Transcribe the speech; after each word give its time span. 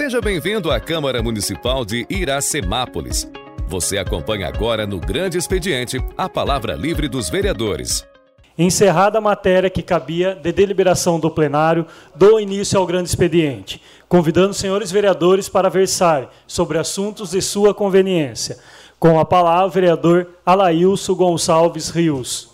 Seja 0.00 0.18
bem-vindo 0.18 0.70
à 0.70 0.80
Câmara 0.80 1.22
Municipal 1.22 1.84
de 1.84 2.06
Iracemápolis. 2.08 3.30
Você 3.68 3.98
acompanha 3.98 4.48
agora 4.48 4.86
no 4.86 4.98
Grande 4.98 5.36
Expediente 5.36 6.02
a 6.16 6.26
palavra 6.26 6.74
livre 6.74 7.06
dos 7.06 7.28
vereadores. 7.28 8.02
Encerrada 8.56 9.18
a 9.18 9.20
matéria 9.20 9.68
que 9.68 9.82
cabia 9.82 10.34
de 10.34 10.52
deliberação 10.52 11.20
do 11.20 11.30
plenário, 11.30 11.86
dou 12.16 12.40
início 12.40 12.78
ao 12.78 12.86
grande 12.86 13.10
expediente, 13.10 13.82
convidando 14.08 14.52
os 14.52 14.56
senhores 14.56 14.90
vereadores 14.90 15.50
para 15.50 15.68
versar 15.68 16.30
sobre 16.46 16.78
assuntos 16.78 17.32
de 17.32 17.42
sua 17.42 17.74
conveniência. 17.74 18.56
Com 18.98 19.20
a 19.20 19.24
palavra, 19.26 19.66
o 19.66 19.70
vereador 19.70 20.28
Alailson 20.46 21.14
Gonçalves 21.14 21.90
Rios. 21.90 22.48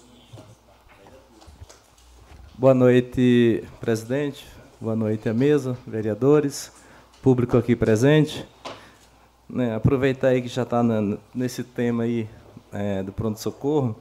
Boa 2.59 2.75
noite, 2.75 3.63
presidente. 3.81 4.45
Boa 4.81 4.97
noite 4.97 5.29
à 5.29 5.33
mesa, 5.33 5.79
vereadores 5.87 6.85
público 7.23 7.57
aqui 7.57 7.75
presente. 7.75 8.47
Né, 9.49 9.77
aproveitar 9.77 10.29
aí 10.29 10.43
que 10.43 10.49
já 10.49 10.63
está 10.63 10.83
nesse 11.35 11.63
tema 11.63 12.03
aí 12.03 12.29
é, 12.73 13.03
do 13.03 13.13
pronto-socorro. 13.13 13.97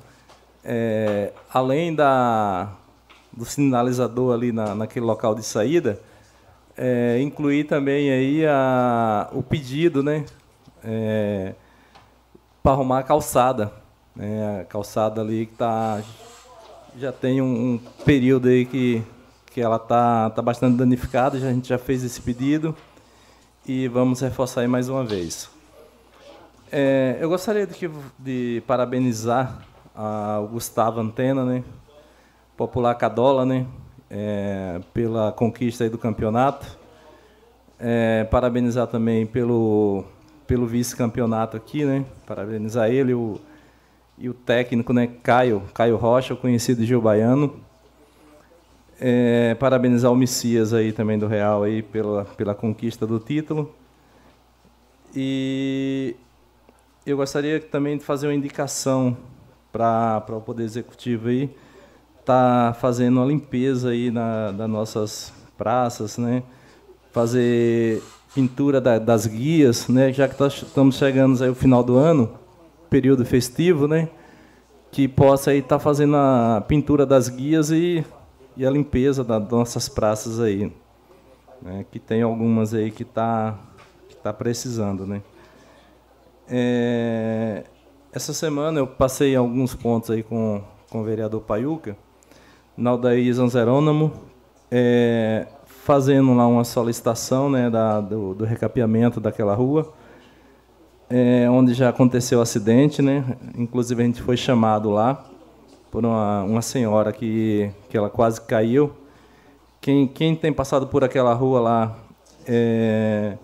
É, 0.64 1.32
além 1.54 1.94
da, 1.94 2.72
do 3.32 3.46
sinalizador 3.46 4.34
ali 4.34 4.52
na, 4.52 4.74
naquele 4.74 5.06
local 5.06 5.36
de 5.36 5.44
saída, 5.44 6.00
é, 6.76 7.20
incluir 7.22 7.66
também 7.66 8.12
aí 8.12 8.46
a, 8.46 9.30
o 9.32 9.44
pedido 9.44 10.02
né, 10.02 10.26
é, 10.84 11.54
para 12.64 12.72
arrumar 12.72 13.00
a 13.00 13.04
calçada. 13.04 13.72
Né, 14.16 14.62
a 14.62 14.66
calçada 14.66 15.22
ali 15.22 15.46
que 15.46 15.54
tá, 15.54 16.02
já 16.98 17.12
tem 17.12 17.42
um, 17.42 17.74
um 17.74 17.78
período 18.04 18.48
aí 18.48 18.66
que, 18.66 19.04
que 19.52 19.62
ela 19.62 19.76
está 19.76 20.32
tá 20.32 20.42
bastante 20.42 20.76
danificada, 20.76 21.40
já, 21.40 21.50
a 21.50 21.54
gente 21.54 21.70
já 21.70 21.78
fez 21.78 22.04
esse 22.04 22.20
pedido 22.22 22.76
e 23.68 23.88
vamos 23.88 24.22
reforçar 24.22 24.62
aí 24.62 24.68
mais 24.68 24.90
uma 24.90 25.04
vez. 25.04 25.50
É, 26.72 27.18
eu 27.20 27.30
gostaria 27.30 27.66
de, 27.66 27.90
de 28.20 28.64
parabenizar 28.68 29.62
o 30.44 30.48
Gustavo 30.48 31.00
Antena, 31.00 31.46
né, 31.46 31.64
popular 32.56 32.94
Cadola, 32.96 33.46
né, 33.46 33.66
é, 34.10 34.80
pela 34.94 35.32
conquista 35.32 35.90
do 35.90 35.98
campeonato. 35.98 36.78
É, 37.80 38.24
parabenizar 38.26 38.88
também 38.88 39.26
pelo, 39.26 40.06
pelo 40.48 40.66
vice-campeonato 40.66 41.58
aqui, 41.58 41.84
né, 41.84 42.06
parabenizar 42.26 42.90
ele 42.90 43.14
o, 43.14 43.40
e 44.18 44.30
o 44.30 44.34
técnico, 44.34 44.94
né, 44.94 45.10
Caio, 45.24 45.64
Caio 45.74 45.98
Rocha, 45.98 46.36
conhecido 46.36 46.82
de 46.82 46.88
Gil 46.88 47.02
Baiano. 47.02 47.65
É, 49.00 49.56
parabenizar 49.56 50.12
o 50.12 50.16
Messias 50.16 50.74
aí 50.74 50.94
também 50.94 51.20
do 51.20 51.28
Real 51.28 51.64
aí 51.64 51.82
pela, 51.82 52.26
pela 52.26 52.56
conquista 52.56 53.06
do 53.06 53.20
título. 53.20 53.74
E 55.14 56.16
eu 57.06 57.18
gostaria 57.18 57.60
também 57.60 57.98
de 57.98 58.04
fazer 58.04 58.28
uma 58.28 58.34
indicação 58.34 59.16
para 59.72 60.24
o 60.30 60.42
Poder 60.42 60.64
Executivo 60.64 61.28
aí, 61.28 61.50
tá 62.24 62.76
fazendo 62.80 63.18
uma 63.18 63.26
limpeza 63.26 63.90
aí 63.90 64.10
na, 64.10 64.52
das 64.52 64.70
nossas 64.70 65.34
praças, 65.58 66.18
né? 66.18 66.44
Fazer 67.12 68.02
pintura 68.34 68.82
da, 68.82 68.98
das 68.98 69.28
guias, 69.28 69.88
né? 69.88 70.12
Já 70.12 70.28
que 70.28 70.42
estamos 70.44 70.96
chegando 70.98 71.42
aí 71.44 71.50
o 71.50 71.56
final 71.56 71.84
do 71.84 71.98
ano, 71.98 72.32
período 72.90 73.26
festivo, 73.26 73.88
né? 73.88 74.10
Que 74.92 75.08
possa 75.08 75.52
aí 75.52 75.60
estar 75.60 75.78
tá 75.78 75.80
fazendo 75.80 76.16
a 76.16 76.64
pintura 76.68 77.06
das 77.06 77.30
guias 77.30 77.70
e 77.70 78.04
e 78.58 78.66
a 78.66 78.70
limpeza 78.70 79.24
das 79.24 79.50
nossas 79.50 79.90
praças 79.90 80.40
aí, 80.40 80.72
né, 81.62 81.86
que 81.92 82.00
tem 82.00 82.22
algumas 82.22 82.74
aí 82.74 82.92
que 82.92 83.04
está 83.04 83.58
que 84.08 84.16
tá 84.16 84.32
precisando, 84.32 85.06
né. 85.06 85.22
É, 86.48 87.64
essa 88.14 88.34
semana 88.34 88.80
eu 88.80 88.88
passei 88.88 89.36
alguns 89.36 89.74
pontos 89.76 90.12
aí 90.12 90.24
com, 90.24 90.62
com 90.90 91.02
o 91.02 91.04
vereador 91.04 91.42
Paiuca, 91.42 91.98
na 92.78 92.92
Aldair 92.92 93.34
Zanzerônamo, 93.34 94.12
é, 94.70 95.48
fazendo 95.66 96.34
lá 96.34 96.48
uma 96.48 96.64
solicitação 96.64 97.50
né, 97.50 97.70
da, 97.70 98.02
do, 98.02 98.34
do 98.34 98.46
recapeamento 98.46 99.20
daquela 99.20 99.54
rua, 99.54 99.94
é, 101.10 101.50
onde 101.50 101.74
já 101.74 101.90
aconteceu 101.90 102.40
o 102.40 102.42
acidente, 102.42 103.02
né? 103.02 103.38
Inclusive 103.56 104.02
a 104.02 104.06
gente 104.06 104.22
foi 104.22 104.36
chamado 104.36 104.90
lá 104.90 105.24
por 105.96 106.04
uma, 106.04 106.44
uma 106.44 106.62
senhora 106.62 107.14
que, 107.14 107.72
que 107.88 107.98
ela 107.98 108.10
quase 108.10 108.42
caiu. 108.42 108.92
Quem, 109.80 110.06
quem 110.06 110.36
tem 110.36 110.52
passado 110.52 110.88
por 110.88 111.06
aquela 111.06 111.34
rua 111.34 111.62
lá, 111.62 111.98
é, 112.46 113.38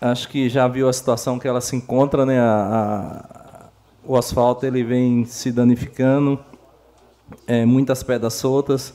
acho 0.00 0.26
que 0.30 0.48
já 0.48 0.66
viu 0.66 0.88
a 0.88 0.92
situação 0.94 1.38
que 1.38 1.46
ela 1.46 1.60
se 1.60 1.76
encontra, 1.76 2.24
né? 2.24 2.40
A, 2.40 2.46
a, 2.46 3.66
o 4.02 4.16
asfalto 4.16 4.64
ele 4.64 4.82
vem 4.82 5.26
se 5.26 5.52
danificando, 5.52 6.38
é, 7.46 7.66
muitas 7.66 8.02
pedras 8.02 8.32
soltas. 8.32 8.94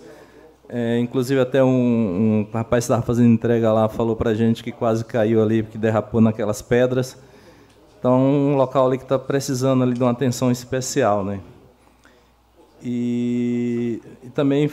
É, 0.68 0.98
inclusive 0.98 1.40
até 1.40 1.64
um, 1.64 1.68
um 1.70 2.48
rapaz 2.52 2.86
que 2.86 2.92
estava 2.92 3.04
fazendo 3.04 3.30
entrega 3.30 3.72
lá 3.72 3.88
falou 3.88 4.16
para 4.16 4.34
gente 4.34 4.64
que 4.64 4.72
quase 4.72 5.06
caiu 5.06 5.44
ali, 5.44 5.62
porque 5.62 5.78
derrapou 5.78 6.20
naquelas 6.20 6.60
pedras. 6.60 7.16
Então, 8.00 8.20
um 8.20 8.56
local 8.56 8.88
ali 8.88 8.98
que 8.98 9.04
está 9.04 9.20
precisando 9.20 9.84
ali 9.84 9.94
de 9.94 10.02
uma 10.02 10.10
atenção 10.10 10.50
especial, 10.50 11.24
né? 11.24 11.40
E, 12.84 14.02
e, 14.24 14.30
também 14.30 14.70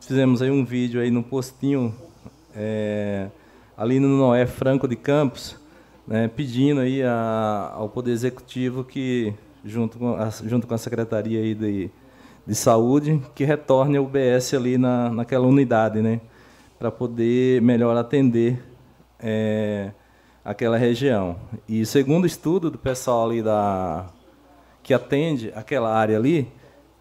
fizemos 0.00 0.42
aí 0.42 0.50
um 0.50 0.64
vídeo 0.64 1.00
aí 1.00 1.10
no 1.10 1.22
postinho 1.22 1.94
é, 2.54 3.28
ali 3.76 4.00
no 4.00 4.08
Noé 4.08 4.46
Franco 4.46 4.88
de 4.88 4.96
Campos, 4.96 5.56
né, 6.06 6.28
pedindo 6.28 6.80
aí 6.80 7.02
a, 7.02 7.72
ao 7.74 7.88
Poder 7.88 8.12
Executivo 8.12 8.84
que, 8.84 9.32
junto 9.64 9.98
com 9.98 10.14
a, 10.14 10.28
junto 10.30 10.66
com 10.66 10.74
a 10.74 10.78
Secretaria 10.78 11.40
aí 11.40 11.54
de, 11.54 11.90
de 12.46 12.54
Saúde, 12.54 13.22
que 13.34 13.44
retorne 13.44 13.98
o 13.98 14.04
UBS 14.04 14.54
ali 14.54 14.76
na, 14.76 15.10
naquela 15.10 15.46
unidade, 15.46 16.00
né, 16.00 16.20
para 16.78 16.90
poder 16.90 17.62
melhor 17.62 17.96
atender 17.96 18.60
é, 19.20 19.92
aquela 20.44 20.76
região. 20.76 21.36
E 21.68 21.86
segundo 21.86 22.26
estudo 22.26 22.70
do 22.70 22.78
pessoal 22.78 23.30
ali 23.30 23.42
da 23.42 24.06
que 24.82 24.92
atende 24.92 25.52
aquela 25.54 25.94
área 25.94 26.16
ali, 26.16 26.50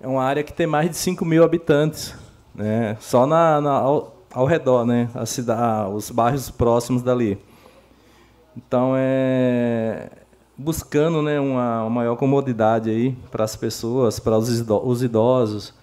é 0.02 0.08
uma 0.08 0.24
área 0.24 0.44
que 0.44 0.52
tem 0.52 0.66
mais 0.66 0.90
de 0.90 0.98
5 0.98 1.24
mil 1.24 1.44
habitantes, 1.44 2.16
né? 2.56 2.98
só 3.00 3.28
na, 3.28 3.62
na 3.62 3.72
ao, 3.72 4.16
ao, 4.34 4.46
redor, 4.46 4.84
né? 4.84 5.10
a 5.14 5.26
cidade, 5.26 5.94
os 5.94 6.10
bairros 6.10 6.50
próximos 6.50 7.04
dali. 7.04 7.38
Então, 8.58 8.94
é 8.98 10.10
buscando 10.58 11.22
né, 11.22 11.40
uma, 11.40 11.82
uma 11.82 11.90
maior 11.90 12.16
comodidade 12.16 12.90
aí 12.90 13.18
para 13.32 13.44
as 13.44 13.56
pessoas, 13.56 14.20
para 14.20 14.38
os 14.38 15.02
idosos, 15.02 15.74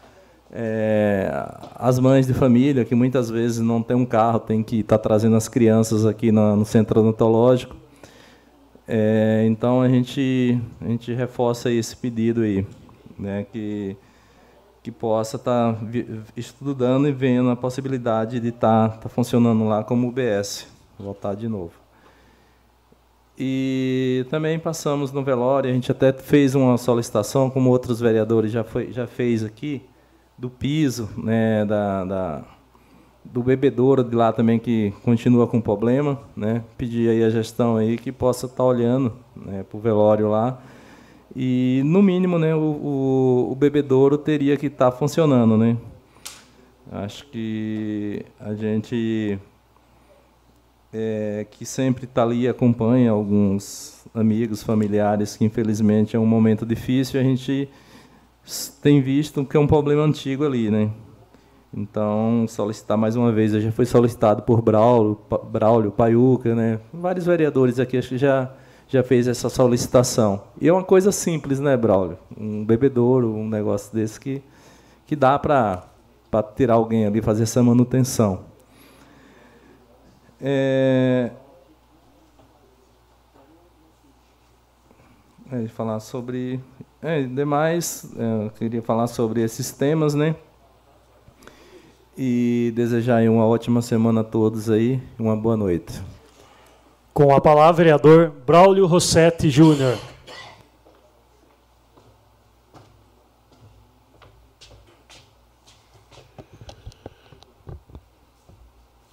é, 0.53 1.31
as 1.75 1.99
mães 1.99 2.27
de 2.27 2.35
família, 2.35 2.85
que 2.85 2.95
muitas 2.95 3.29
vezes 3.29 3.59
não 3.59 3.83
tem 3.83 3.97
um 3.97 4.07
carro, 4.07 4.39
tem 4.39 4.63
que 4.63 4.81
estar 4.81 4.99
tá 4.99 5.03
trazendo 5.03 5.37
as 5.37 5.49
crianças 5.49 6.07
aqui 6.07 6.31
no, 6.31 6.57
no 6.57 6.65
centro 6.65 7.01
odontológico. 7.01 7.75
É, 8.87 9.45
então, 9.47 9.83
a 9.83 9.89
gente, 9.89 10.59
a 10.81 10.87
gente 10.87 11.13
reforça 11.13 11.71
esse 11.71 11.97
pedido 11.97 12.43
aí, 12.43 12.65
né, 13.19 13.47
que 13.53 13.97
que 14.83 14.91
possa 14.91 15.37
estar 15.37 15.75
tá 15.75 15.81
estudando 16.37 17.09
e 17.09 17.13
vendo 17.13 17.51
a 17.51 17.57
possibilidade 17.57 18.41
de 18.41 18.49
estar 18.49 18.91
tá, 18.91 18.97
tá 18.97 19.09
funcionando 19.09 19.65
lá 19.65 19.83
como 19.83 20.09
UBS, 20.09 20.67
voltar 20.99 21.35
de 21.35 21.49
novo. 21.49 21.73
E 23.41 24.27
também 24.31 24.59
passamos 24.59 25.13
no 25.13 25.23
velório, 25.23 25.71
a 25.71 25.73
gente 25.73 25.93
até 25.93 26.13
fez 26.13 26.57
uma 26.57 26.77
solicitação, 26.77 27.49
como 27.49 27.71
outros 27.71 28.01
vereadores 28.01 28.51
já, 28.51 28.65
foi, 28.65 28.91
já 28.91 29.07
fez 29.07 29.45
aqui, 29.45 29.81
do 30.37 30.51
piso, 30.51 31.09
né, 31.17 31.65
da, 31.65 32.05
da, 32.05 32.45
do 33.25 33.41
bebedouro 33.43 34.03
de 34.03 34.15
lá 34.17 34.33
também, 34.33 34.59
que 34.59 34.93
continua 35.05 35.47
com 35.47 35.61
problema. 35.61 36.19
Né, 36.37 36.65
pedir 36.77 37.11
aí 37.11 37.23
a 37.23 37.31
gestão 37.31 37.77
aí 37.77 37.97
que 37.97 38.11
possa 38.11 38.47
estar 38.47 38.65
olhando 38.65 39.13
né, 39.37 39.63
para 39.63 39.77
o 39.77 39.81
velório 39.81 40.29
lá, 40.29 40.61
e, 41.35 41.83
no 41.85 42.03
mínimo, 42.03 42.39
né, 42.39 42.55
o, 42.55 42.59
o, 42.59 43.53
o 43.53 43.55
bebedouro 43.55 44.17
teria 44.17 44.57
que 44.57 44.67
estar 44.67 44.91
tá 44.91 44.97
funcionando. 44.97 45.57
Né? 45.57 45.77
Acho 46.91 47.27
que 47.27 48.25
a 48.41 48.55
gente 48.55 49.39
é, 50.93 51.47
que 51.51 51.65
sempre 51.65 52.05
está 52.05 52.23
ali 52.23 52.43
e 52.43 52.49
acompanha 52.49 53.11
alguns 53.11 54.05
amigos, 54.15 54.63
familiares 54.63 55.37
que, 55.37 55.45
infelizmente, 55.45 56.17
é 56.17 56.19
um 56.19 56.27
momento 56.27 56.65
difícil, 56.65 57.21
a 57.21 57.23
gente 57.23 57.69
tem 58.83 59.01
visto 59.01 59.45
que 59.45 59.57
é 59.57 59.61
um 59.61 59.67
problema 59.67 60.03
antigo 60.03 60.45
ali, 60.45 60.71
né? 60.71 60.91
Então, 61.75 62.47
solicitar 62.49 62.97
mais 62.97 63.15
uma 63.15 63.31
vez, 63.31 63.53
já 63.53 63.71
foi 63.71 63.85
solicitado 63.85 64.43
por 64.43 64.63
Braulio, 64.63 65.19
Braulio 65.53 65.91
Paiuca, 65.91 66.55
né? 66.55 66.81
Vários 66.93 67.27
vereadores 67.27 67.79
aqui, 67.79 67.99
acho 67.99 68.09
que 68.09 68.19
já 68.19 68.51
já 68.89 69.03
fez 69.03 69.29
essa 69.29 69.49
solicitação. 69.49 70.43
E 70.61 70.67
é 70.67 70.73
uma 70.73 70.83
coisa 70.83 71.13
simples, 71.13 71.61
né, 71.61 71.77
Braulio? 71.77 72.19
Um 72.37 72.65
bebedouro, 72.65 73.35
um 73.35 73.47
negócio 73.49 73.95
desse 73.95 74.19
que, 74.19 74.43
que 75.07 75.15
dá 75.15 75.39
para 75.39 75.85
tirar 76.57 76.75
alguém 76.75 77.07
ali, 77.07 77.21
fazer 77.21 77.43
essa 77.43 77.63
manutenção. 77.63 78.41
É... 80.41 81.31
É, 85.51 85.67
falar 85.69 86.01
sobre. 86.01 86.61
É, 87.01 87.23
demais, 87.23 88.11
é, 88.19 88.47
eu 88.47 88.51
queria 88.51 88.83
falar 88.83 89.07
sobre 89.07 89.41
esses 89.41 89.71
temas, 89.73 90.13
né? 90.13 90.37
E 92.19 92.71
desejar 92.75 93.23
uma 93.31 93.47
ótima 93.47 93.81
semana 93.81 94.21
a 94.21 94.25
todos 94.25 94.69
aí, 94.69 95.01
uma 95.19 95.35
boa 95.35 95.57
noite. 95.57 96.03
Com 97.19 97.35
a 97.35 97.41
palavra, 97.41 97.83
vereador 97.83 98.33
Braulio 98.47 98.87
Rossetti 98.87 99.51
Júnior. 99.51 99.99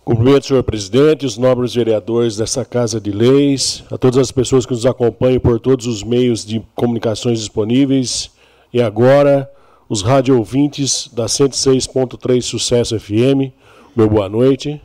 Cumprimento, 0.03 0.45
senhor 0.45 0.61
presidente, 0.61 1.25
os 1.25 1.35
nobres 1.35 1.73
vereadores 1.73 2.37
dessa 2.37 2.63
Casa 2.63 3.01
de 3.01 3.09
Leis, 3.09 3.83
a 3.89 3.97
todas 3.97 4.19
as 4.19 4.31
pessoas 4.31 4.67
que 4.67 4.73
nos 4.73 4.85
acompanham 4.85 5.39
por 5.39 5.59
todos 5.59 5.87
os 5.87 6.03
meios 6.03 6.45
de 6.45 6.63
comunicações 6.75 7.39
disponíveis 7.39 8.29
e 8.71 8.83
agora 8.83 9.51
os 9.89 10.03
rádio 10.03 10.37
ouvintes 10.37 11.09
da 11.11 11.25
106.3 11.25 12.43
Sucesso 12.43 12.99
FM. 12.99 13.51
Meu 13.95 14.07
boa 14.07 14.29
noite. 14.29 14.79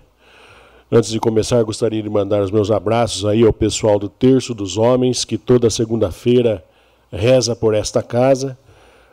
Antes 0.92 1.10
de 1.10 1.20
começar, 1.20 1.62
gostaria 1.62 2.02
de 2.02 2.10
mandar 2.10 2.42
os 2.42 2.50
meus 2.50 2.68
abraços 2.68 3.24
aí 3.24 3.44
ao 3.44 3.52
pessoal 3.52 3.96
do 3.96 4.08
Terço 4.08 4.52
dos 4.52 4.76
Homens, 4.76 5.24
que 5.24 5.38
toda 5.38 5.70
segunda-feira 5.70 6.64
reza 7.12 7.54
por 7.54 7.74
esta 7.74 8.02
casa, 8.02 8.58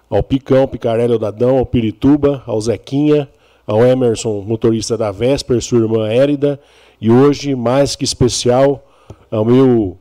ao 0.10 0.24
Picão, 0.24 0.68
Picarelli 0.68 1.20
Dadão, 1.20 1.60
ao 1.60 1.68
Pirituba, 1.68 2.42
ao 2.48 2.60
Zequinha, 2.60 3.30
ao 3.68 3.86
Emerson, 3.86 4.42
motorista 4.42 4.98
da 4.98 5.12
Vesper, 5.12 5.62
sua 5.62 5.78
irmã 5.78 6.08
Érida, 6.08 6.60
e 7.00 7.12
hoje, 7.12 7.54
mais 7.54 7.96
que 7.96 8.04
especial, 8.04 8.84
ao 9.30 9.46
meu 9.46 10.00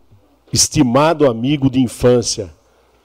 estimado 0.50 1.26
amigo 1.26 1.68
de 1.68 1.78
infância, 1.78 2.54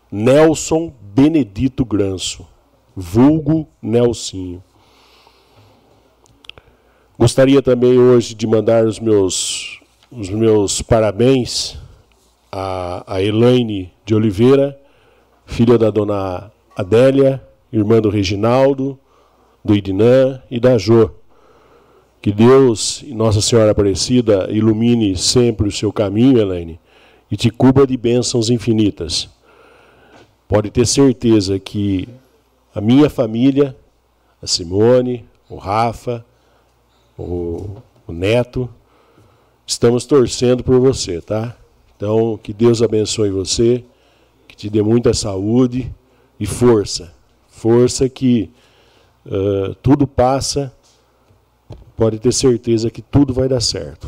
Nelson 0.09 0.94
Benedito 1.13 1.83
Granço, 1.83 2.47
vulgo 2.95 3.67
Nelsinho. 3.81 4.63
Gostaria 7.21 7.62
também 7.62 8.00
hoje 8.00 8.33
de 8.33 8.47
mandar 8.47 8.83
os 8.83 9.00
meus, 9.00 9.79
os 10.12 10.27
meus 10.27 10.81
parabéns 10.81 11.77
a, 12.51 13.03
a 13.06 13.21
Elaine 13.21 13.94
de 14.03 14.15
Oliveira, 14.15 14.75
filha 15.45 15.77
da 15.77 15.91
dona 15.91 16.51
Adélia, 16.75 17.39
irmã 17.71 18.01
do 18.01 18.09
Reginaldo, 18.09 18.97
do 19.63 19.75
Idinã 19.75 20.41
e 20.50 20.59
da 20.59 20.79
Jô. 20.79 21.12
Que 22.19 22.31
Deus 22.31 23.03
e 23.06 23.13
Nossa 23.13 23.39
Senhora 23.39 23.69
Aparecida 23.69 24.47
ilumine 24.50 25.15
sempre 25.15 25.67
o 25.67 25.71
seu 25.71 25.94
caminho, 25.94 26.39
Elaine, 26.39 26.79
e 27.29 27.38
te 27.38 27.51
cubra 27.51 27.85
de 27.85 27.97
bênçãos 27.97 28.50
infinitas. 28.50 29.29
Pode 30.47 30.71
ter 30.71 30.88
certeza 30.88 31.59
que 31.59 32.09
a 32.74 32.81
minha 32.81 33.12
família, 33.12 33.77
a 34.41 34.47
Simone, 34.47 35.24
o 35.47 35.57
Rafa, 35.57 36.25
o, 37.21 37.83
o 38.07 38.12
Neto, 38.12 38.69
estamos 39.65 40.06
torcendo 40.06 40.63
por 40.63 40.79
você, 40.79 41.21
tá? 41.21 41.56
Então, 41.95 42.39
que 42.41 42.53
Deus 42.53 42.81
abençoe 42.81 43.29
você, 43.29 43.83
que 44.47 44.56
te 44.56 44.69
dê 44.69 44.81
muita 44.81 45.13
saúde 45.13 45.94
e 46.39 46.45
força. 46.45 47.13
Força 47.50 48.09
que 48.09 48.51
Uh, 49.25 49.75
tudo 49.83 50.07
passa, 50.07 50.73
pode 51.95 52.18
ter 52.18 52.33
certeza 52.33 52.89
que 52.89 53.03
tudo 53.03 53.33
vai 53.33 53.47
dar 53.47 53.62
certo. 53.62 54.07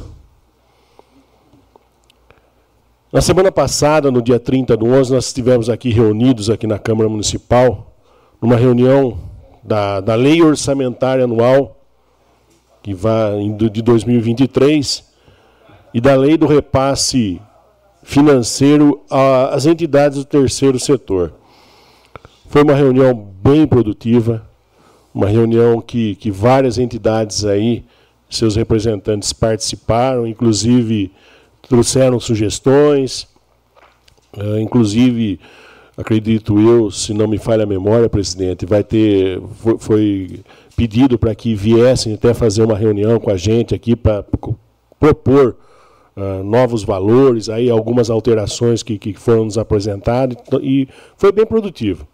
Na 3.11 3.21
semana 3.21 3.51
passada, 3.51 4.09
no 4.09 4.23
dia 4.23 4.39
30 4.39 4.75
do 4.75 4.87
11, 4.87 5.13
nós 5.13 5.27
estivemos 5.27 5.69
aqui 5.69 5.91
reunidos 5.91 6.49
aqui 6.49 6.65
na 6.65 6.79
Câmara 6.79 7.07
Municipal, 7.07 7.93
numa 8.41 8.55
reunião 8.55 9.19
da, 9.63 10.01
da 10.01 10.15
Lei 10.15 10.41
Orçamentária 10.41 11.25
Anual, 11.25 11.82
que 12.83 12.93
vai 12.93 13.49
de 13.71 13.81
2023, 13.81 15.03
e 15.93 16.01
da 16.01 16.15
Lei 16.15 16.37
do 16.37 16.45
Repasse 16.45 17.41
Financeiro 18.03 19.01
às 19.49 19.65
entidades 19.65 20.17
do 20.17 20.25
terceiro 20.25 20.77
setor. 20.77 21.33
Foi 22.49 22.61
uma 22.61 22.75
reunião 22.75 23.13
bem 23.15 23.65
produtiva, 23.65 24.45
uma 25.13 25.27
reunião 25.27 25.79
que, 25.79 26.15
que 26.15 26.29
várias 26.29 26.77
entidades 26.77 27.45
aí, 27.45 27.85
seus 28.29 28.55
representantes 28.55 29.31
participaram, 29.31 30.27
inclusive 30.27 31.11
trouxeram 31.61 32.19
sugestões, 32.19 33.27
uh, 34.37 34.59
inclusive, 34.59 35.39
acredito 35.95 36.59
eu, 36.59 36.91
se 36.91 37.13
não 37.13 37.27
me 37.27 37.37
falha 37.37 37.63
a 37.63 37.67
memória, 37.67 38.09
presidente, 38.09 38.65
vai 38.65 38.83
ter, 38.83 39.41
foi, 39.55 39.77
foi 39.79 40.39
pedido 40.75 41.17
para 41.17 41.33
que 41.35 41.55
viessem 41.55 42.13
até 42.13 42.33
fazer 42.33 42.63
uma 42.63 42.77
reunião 42.77 43.19
com 43.19 43.29
a 43.29 43.37
gente 43.37 43.73
aqui 43.75 43.95
para 43.95 44.25
propor 44.99 45.55
uh, 46.15 46.43
novos 46.43 46.83
valores, 46.83 47.49
aí 47.49 47.69
algumas 47.69 48.09
alterações 48.09 48.83
que, 48.83 48.97
que 48.97 49.13
foram 49.13 49.45
nos 49.45 49.57
apresentadas, 49.57 50.37
e 50.61 50.87
foi 51.17 51.31
bem 51.31 51.45
produtivo 51.45 52.07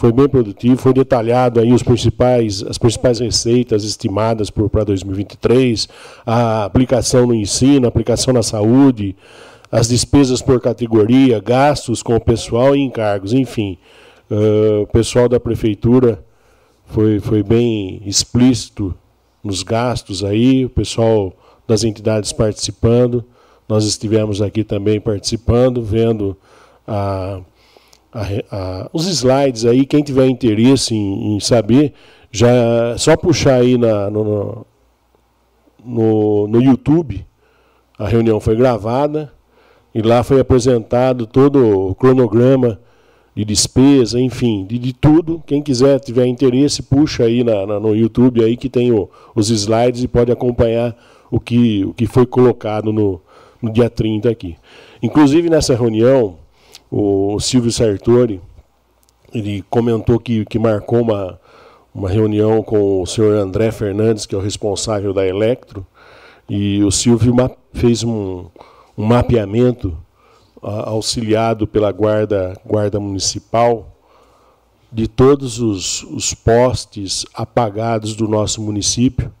foi 0.00 0.12
bem 0.12 0.26
produtivo, 0.26 0.80
foi 0.80 0.94
detalhado 0.94 1.60
aí 1.60 1.74
os 1.74 1.82
principais, 1.82 2.62
as 2.62 2.78
principais 2.78 3.18
receitas 3.18 3.84
estimadas 3.84 4.48
para 4.48 4.82
2023, 4.82 5.86
a 6.24 6.64
aplicação 6.64 7.26
no 7.26 7.34
ensino, 7.34 7.84
a 7.84 7.90
aplicação 7.90 8.32
na 8.32 8.42
saúde, 8.42 9.14
as 9.70 9.88
despesas 9.88 10.40
por 10.40 10.58
categoria, 10.58 11.38
gastos 11.38 12.02
com 12.02 12.16
o 12.16 12.20
pessoal 12.20 12.74
e 12.74 12.80
encargos, 12.80 13.34
enfim. 13.34 13.76
Uh, 14.30 14.84
o 14.84 14.86
pessoal 14.86 15.28
da 15.28 15.38
prefeitura 15.38 16.24
foi, 16.90 17.20
foi 17.20 17.42
bem 17.42 18.02
explícito 18.04 18.94
nos 19.42 19.62
gastos 19.62 20.22
aí, 20.22 20.64
o 20.64 20.70
pessoal 20.70 21.32
das 21.66 21.84
entidades 21.84 22.32
participando, 22.32 23.24
nós 23.68 23.84
estivemos 23.84 24.42
aqui 24.42 24.64
também 24.64 25.00
participando, 25.00 25.82
vendo 25.82 26.36
a 26.86 27.40
a, 28.12 28.22
a, 28.50 28.90
os 28.92 29.06
slides 29.06 29.64
aí, 29.64 29.86
quem 29.86 30.02
tiver 30.02 30.26
interesse 30.26 30.94
em, 30.94 31.36
em 31.36 31.40
saber, 31.40 31.92
já 32.30 32.96
só 32.98 33.16
puxar 33.16 33.60
aí 33.60 33.78
na, 33.78 34.10
no, 34.10 34.66
no, 35.84 36.48
no, 36.48 36.62
YouTube, 36.62 37.24
a 37.98 38.08
reunião 38.08 38.40
foi 38.40 38.56
gravada 38.56 39.32
e 39.94 40.02
lá 40.02 40.22
foi 40.22 40.40
apresentado 40.40 41.26
todo 41.26 41.90
o 41.90 41.94
cronograma 41.94 42.80
de 43.34 43.44
despesa, 43.44 44.20
enfim, 44.20 44.64
de, 44.66 44.78
de 44.78 44.92
tudo. 44.92 45.42
Quem 45.46 45.62
quiser, 45.62 46.00
tiver 46.00 46.26
interesse, 46.26 46.82
puxa 46.82 47.24
aí 47.24 47.44
na, 47.44 47.66
na, 47.66 47.80
no 47.80 47.94
YouTube 47.94 48.42
aí 48.42 48.56
que 48.56 48.68
tem 48.68 48.92
o, 48.92 49.08
os 49.34 49.50
slides 49.50 50.02
e 50.02 50.08
pode 50.08 50.32
acompanhar 50.32 50.96
o 51.30 51.38
que, 51.38 51.84
o 51.84 51.94
que 51.94 52.06
foi 52.06 52.26
colocado 52.26 52.92
no, 52.92 53.20
no 53.62 53.72
dia 53.72 53.88
30 53.88 54.28
aqui. 54.28 54.56
Inclusive 55.02 55.48
nessa 55.48 55.74
reunião, 55.74 56.36
o 56.90 57.38
Silvio 57.38 57.70
Sartori, 57.70 58.40
ele 59.32 59.64
comentou 59.70 60.18
que, 60.18 60.44
que 60.44 60.58
marcou 60.58 61.02
uma, 61.02 61.38
uma 61.94 62.08
reunião 62.08 62.62
com 62.62 63.00
o 63.00 63.06
senhor 63.06 63.34
André 63.36 63.70
Fernandes, 63.70 64.26
que 64.26 64.34
é 64.34 64.38
o 64.38 64.40
responsável 64.40 65.12
da 65.12 65.26
Electro, 65.26 65.86
e 66.48 66.82
o 66.82 66.90
Silvio 66.90 67.34
fez 67.72 68.02
um, 68.02 68.46
um 68.98 69.04
mapeamento 69.04 69.96
auxiliado 70.62 71.66
pela 71.66 71.90
guarda, 71.90 72.54
guarda 72.64 73.00
municipal 73.00 73.96
de 74.92 75.06
todos 75.06 75.58
os, 75.60 76.02
os 76.02 76.34
postes 76.34 77.24
apagados 77.34 78.14
do 78.14 78.26
nosso 78.26 78.60
município. 78.60 79.32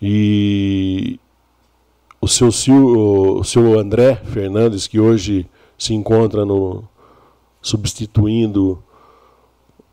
E 0.00 1.18
o 2.20 2.26
seu, 2.26 2.48
o 2.48 3.44
seu 3.44 3.78
André 3.78 4.16
Fernandes, 4.16 4.86
que 4.86 4.98
hoje 4.98 5.46
se 5.76 5.94
encontra 5.94 6.44
no 6.44 6.84
substituindo 7.60 8.82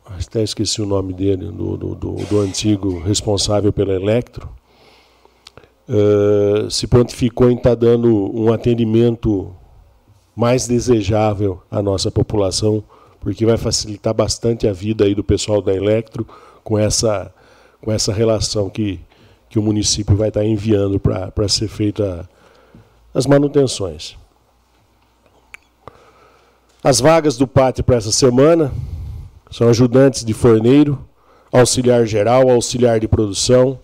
até 0.04 0.42
esqueci 0.42 0.80
o 0.80 0.86
nome 0.86 1.12
dele 1.12 1.46
do, 1.46 1.76
do, 1.76 1.94
do, 1.94 2.12
do 2.14 2.40
antigo 2.40 3.00
responsável 3.00 3.72
pela 3.72 3.92
Electro 3.92 4.48
uh, 5.88 6.70
se 6.70 6.86
prontificou 6.86 7.50
em 7.50 7.56
estar 7.56 7.70
tá 7.70 7.74
dando 7.74 8.08
um 8.32 8.52
atendimento 8.52 9.52
mais 10.36 10.68
desejável 10.68 11.62
à 11.70 11.82
nossa 11.82 12.10
população 12.10 12.84
porque 13.18 13.46
vai 13.46 13.56
facilitar 13.56 14.14
bastante 14.14 14.68
a 14.68 14.72
vida 14.72 15.04
aí 15.04 15.14
do 15.14 15.24
pessoal 15.24 15.62
da 15.62 15.74
Electro 15.74 16.26
com 16.62 16.78
essa 16.78 17.32
com 17.80 17.90
essa 17.90 18.12
relação 18.12 18.68
que 18.68 19.00
que 19.48 19.58
o 19.58 19.62
município 19.62 20.14
vai 20.14 20.28
estar 20.28 20.40
tá 20.40 20.46
enviando 20.46 21.00
para 21.00 21.48
ser 21.48 21.68
feita 21.68 22.28
as 23.14 23.26
manutenções. 23.26 24.16
As 26.84 27.00
vagas 27.00 27.36
do 27.36 27.46
pátio 27.46 27.82
para 27.82 27.96
essa 27.96 28.12
semana 28.12 28.72
são 29.50 29.68
ajudantes 29.68 30.24
de 30.24 30.34
forneiro, 30.34 30.98
auxiliar 31.50 32.06
geral, 32.06 32.50
auxiliar 32.50 33.00
de 33.00 33.08
produção, 33.08 33.78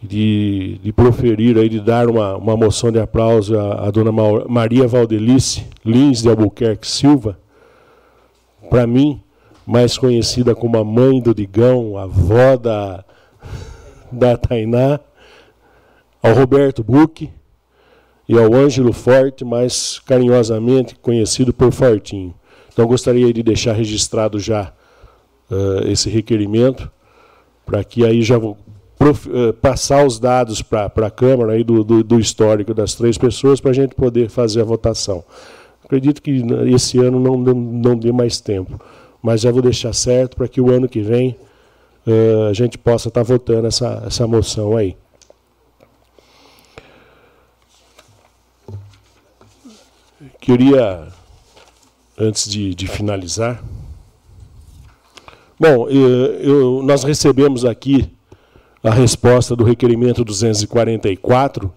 de, 0.01 0.79
de 0.83 0.91
proferir, 0.91 1.57
aí, 1.57 1.69
de 1.69 1.79
dar 1.79 2.09
uma, 2.09 2.35
uma 2.35 2.57
moção 2.57 2.91
de 2.91 2.99
aplauso 2.99 3.57
à, 3.57 3.87
à 3.87 3.91
dona 3.91 4.11
Maria 4.49 4.85
Valdelice 4.87 5.65
Lins 5.85 6.21
de 6.21 6.29
Albuquerque 6.29 6.85
Silva, 6.85 7.39
para 8.69 8.85
mim, 8.85 9.21
mais 9.65 9.97
conhecida 9.97 10.53
como 10.53 10.77
a 10.77 10.83
mãe 10.83 11.21
do 11.21 11.33
Digão, 11.33 11.97
a 11.97 12.03
avó 12.03 12.57
da, 12.57 13.03
da 14.11 14.37
Tainá, 14.37 14.99
ao 16.21 16.33
Roberto 16.33 16.83
Buque 16.83 17.29
e 18.27 18.37
ao 18.37 18.53
Ângelo 18.53 18.93
Forte, 18.93 19.43
mais 19.43 19.99
carinhosamente 20.05 20.95
conhecido 20.95 21.53
por 21.53 21.71
Fortinho. 21.71 22.33
Então 22.71 22.87
gostaria 22.87 23.31
de 23.31 23.43
deixar 23.43 23.73
registrado 23.73 24.39
já 24.39 24.73
uh, 25.51 25.87
esse 25.87 26.09
requerimento, 26.09 26.89
para 27.65 27.83
que 27.83 28.05
aí 28.05 28.21
já 28.21 28.37
vou 28.37 28.57
uh, 28.99 29.53
passar 29.61 30.05
os 30.05 30.19
dados 30.19 30.61
para 30.61 30.87
a 30.95 31.11
Câmara 31.11 31.53
aí 31.53 31.63
do, 31.63 31.83
do, 31.83 32.03
do, 32.03 32.19
histórico 32.19 32.73
das 32.73 32.95
três 32.95 33.17
pessoas 33.17 33.59
para 33.59 33.71
a 33.71 33.73
gente 33.73 33.93
poder 33.95 34.29
fazer 34.29 34.61
a 34.61 34.65
votação. 34.65 35.23
Acredito 35.83 36.21
que 36.21 36.43
esse 36.73 36.97
ano 36.97 37.19
não, 37.19 37.37
não, 37.37 37.53
não 37.53 37.95
dê 37.95 38.11
mais 38.11 38.39
tempo, 38.39 38.79
mas 39.23 39.39
já 39.39 39.49
vou 39.49 39.61
deixar 39.61 39.93
certo 39.93 40.35
para 40.35 40.49
que 40.49 40.59
o 40.59 40.69
ano 40.69 40.89
que 40.89 41.01
vem 41.01 41.37
uh, 42.05 42.49
a 42.49 42.53
gente 42.53 42.77
possa 42.77 43.07
estar 43.07 43.21
tá 43.21 43.23
votando 43.25 43.65
essa, 43.65 44.03
essa 44.05 44.27
moção 44.27 44.75
aí. 44.75 44.97
Queria 50.41 51.07
antes 52.19 52.49
de, 52.49 52.75
de 52.75 52.85
finalizar. 52.85 53.63
Bom, 55.57 55.87
eu, 55.87 56.25
eu, 56.41 56.83
nós 56.83 57.05
recebemos 57.05 57.63
aqui 57.63 58.11
a 58.83 58.89
resposta 58.89 59.55
do 59.55 59.63
requerimento 59.63 60.25
244, 60.25 61.73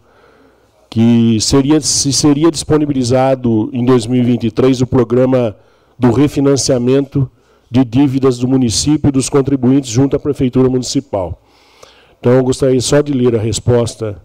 que 0.91 1.41
seria, 1.41 1.81
se 1.81 2.13
seria 2.13 2.51
disponibilizado 2.51 3.71
em 3.73 3.85
2023 3.85 4.81
o 4.81 4.87
programa 4.89 5.57
do 5.97 6.11
refinanciamento 6.11 7.31
de 7.77 7.85
dívidas 7.85 8.39
do 8.39 8.49
município 8.49 9.09
e 9.09 9.13
dos 9.13 9.29
contribuintes 9.29 9.91
junto 9.91 10.17
à 10.17 10.19
Prefeitura 10.19 10.69
Municipal. 10.69 11.43
Então, 12.19 12.33
eu 12.33 12.43
gostaria 12.43 12.81
só 12.81 13.03
de 13.03 13.13
ler 13.13 13.37
a 13.37 13.39
resposta 13.39 14.23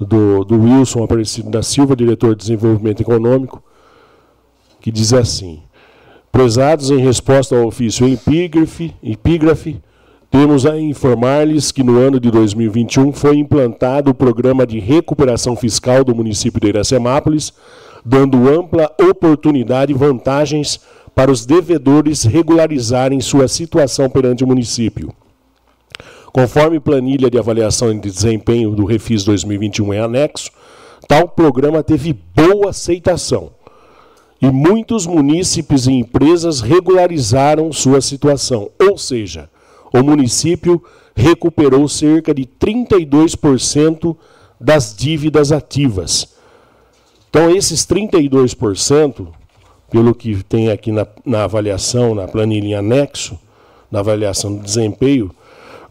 do, 0.00 0.44
do 0.44 0.62
Wilson 0.62 1.04
Aparecido 1.04 1.50
da 1.50 1.62
Silva, 1.62 1.94
diretor 1.94 2.34
de 2.34 2.42
Desenvolvimento 2.42 3.02
Econômico, 3.02 3.62
que 4.80 4.90
diz 4.90 5.12
assim: 5.12 5.60
Prezados 6.32 6.90
em 6.90 6.96
resposta 6.96 7.54
ao 7.54 7.66
ofício 7.66 8.08
epígrafe, 8.08 8.94
epígrafe 9.02 9.78
temos 10.30 10.64
a 10.64 10.78
informar-lhes 10.78 11.70
que 11.70 11.82
no 11.82 11.98
ano 11.98 12.18
de 12.18 12.30
2021 12.30 13.12
foi 13.12 13.36
implantado 13.36 14.10
o 14.10 14.14
programa 14.14 14.66
de 14.66 14.78
recuperação 14.78 15.54
fiscal 15.54 16.02
do 16.02 16.14
município 16.14 16.60
de 16.60 16.68
Iracemápolis, 16.68 17.52
dando 18.04 18.48
ampla 18.48 18.90
oportunidade 18.98 19.92
e 19.92 19.94
vantagens 19.94 20.80
para 21.16 21.32
os 21.32 21.46
devedores 21.46 22.24
regularizarem 22.24 23.22
sua 23.22 23.48
situação 23.48 24.10
perante 24.10 24.44
o 24.44 24.46
município. 24.46 25.14
Conforme 26.30 26.78
planilha 26.78 27.30
de 27.30 27.38
avaliação 27.38 27.98
de 27.98 28.10
desempenho 28.10 28.72
do 28.72 28.84
Refis 28.84 29.24
2021 29.24 29.94
em 29.94 29.98
anexo, 29.98 30.50
tal 31.08 31.26
programa 31.26 31.82
teve 31.82 32.12
boa 32.12 32.68
aceitação 32.68 33.50
e 34.42 34.50
muitos 34.50 35.06
munícipes 35.06 35.86
e 35.86 35.92
empresas 35.92 36.60
regularizaram 36.60 37.72
sua 37.72 38.02
situação, 38.02 38.70
ou 38.78 38.98
seja, 38.98 39.48
o 39.94 40.02
município 40.02 40.84
recuperou 41.16 41.88
cerca 41.88 42.34
de 42.34 42.44
32% 42.44 44.14
das 44.60 44.94
dívidas 44.94 45.50
ativas. 45.50 46.36
Então, 47.30 47.50
esses 47.50 47.86
32%, 47.86 49.28
pelo 49.90 50.14
que 50.14 50.42
tem 50.44 50.70
aqui 50.70 50.92
na, 50.92 51.06
na 51.24 51.44
avaliação, 51.44 52.14
na 52.14 52.26
planilha 52.26 52.80
anexo, 52.80 53.38
na 53.90 54.00
avaliação 54.00 54.54
do 54.56 54.62
desempenho, 54.62 55.30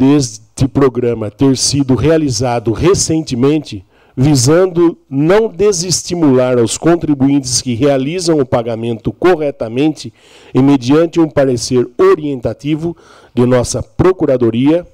deste 0.63 0.69
programa 0.69 1.31
ter 1.31 1.57
sido 1.57 1.95
realizado 1.95 2.73
recentemente, 2.73 3.85
visando 4.17 4.97
não 5.11 5.49
desestimular 5.49 6.59
aos 6.59 6.79
contribuintes 6.79 7.61
que 7.61 7.75
realizam 7.75 8.39
o 8.39 8.47
pagamento 8.47 9.13
corretamente 9.13 10.13
e 10.55 10.63
mediante 10.63 11.19
um 11.19 11.29
parecer 11.29 11.89
orientativo 11.99 12.97
de 13.35 13.45
nossa 13.45 13.83
Procuradoria, 13.83 14.87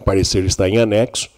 o 0.00 0.04
parecer 0.04 0.44
está 0.44 0.68
em 0.68 0.78
anexo, 0.78 1.30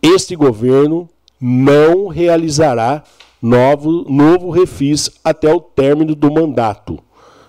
este 0.00 0.34
governo 0.34 1.08
não 1.40 2.08
realizará 2.08 3.02
novo, 3.40 4.06
novo 4.08 4.50
refis 4.50 5.10
até 5.22 5.52
o 5.52 5.60
término 5.60 6.14
do 6.14 6.32
mandato. 6.32 6.98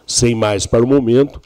Sem 0.06 0.36
mais 0.36 0.65
para 0.65 0.84
o 0.84 0.88
momento, 0.88 1.42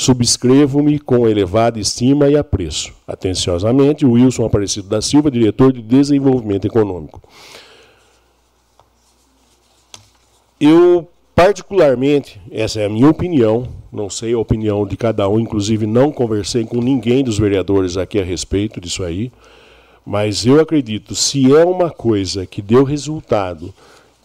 subscrevo-me 0.00 0.98
com 0.98 1.28
elevada 1.28 1.78
estima 1.78 2.30
e 2.30 2.34
apreço. 2.34 2.90
Atenciosamente, 3.06 4.06
Wilson 4.06 4.46
Aparecido 4.46 4.88
da 4.88 5.02
Silva, 5.02 5.30
diretor 5.30 5.74
de 5.74 5.82
Desenvolvimento 5.82 6.66
Econômico. 6.66 7.22
Eu 10.58 11.06
particularmente, 11.34 12.40
essa 12.50 12.80
é 12.80 12.86
a 12.86 12.88
minha 12.88 13.10
opinião, 13.10 13.68
não 13.92 14.08
sei 14.08 14.32
a 14.32 14.38
opinião 14.38 14.86
de 14.86 14.96
cada 14.96 15.28
um, 15.28 15.38
inclusive 15.38 15.86
não 15.86 16.10
conversei 16.10 16.64
com 16.64 16.80
ninguém 16.80 17.22
dos 17.22 17.38
vereadores 17.38 17.98
aqui 17.98 18.18
a 18.18 18.24
respeito 18.24 18.80
disso 18.80 19.04
aí, 19.04 19.30
mas 20.04 20.46
eu 20.46 20.58
acredito, 20.60 21.14
se 21.14 21.54
é 21.54 21.62
uma 21.62 21.90
coisa 21.90 22.46
que 22.46 22.62
deu 22.62 22.84
resultado, 22.84 23.72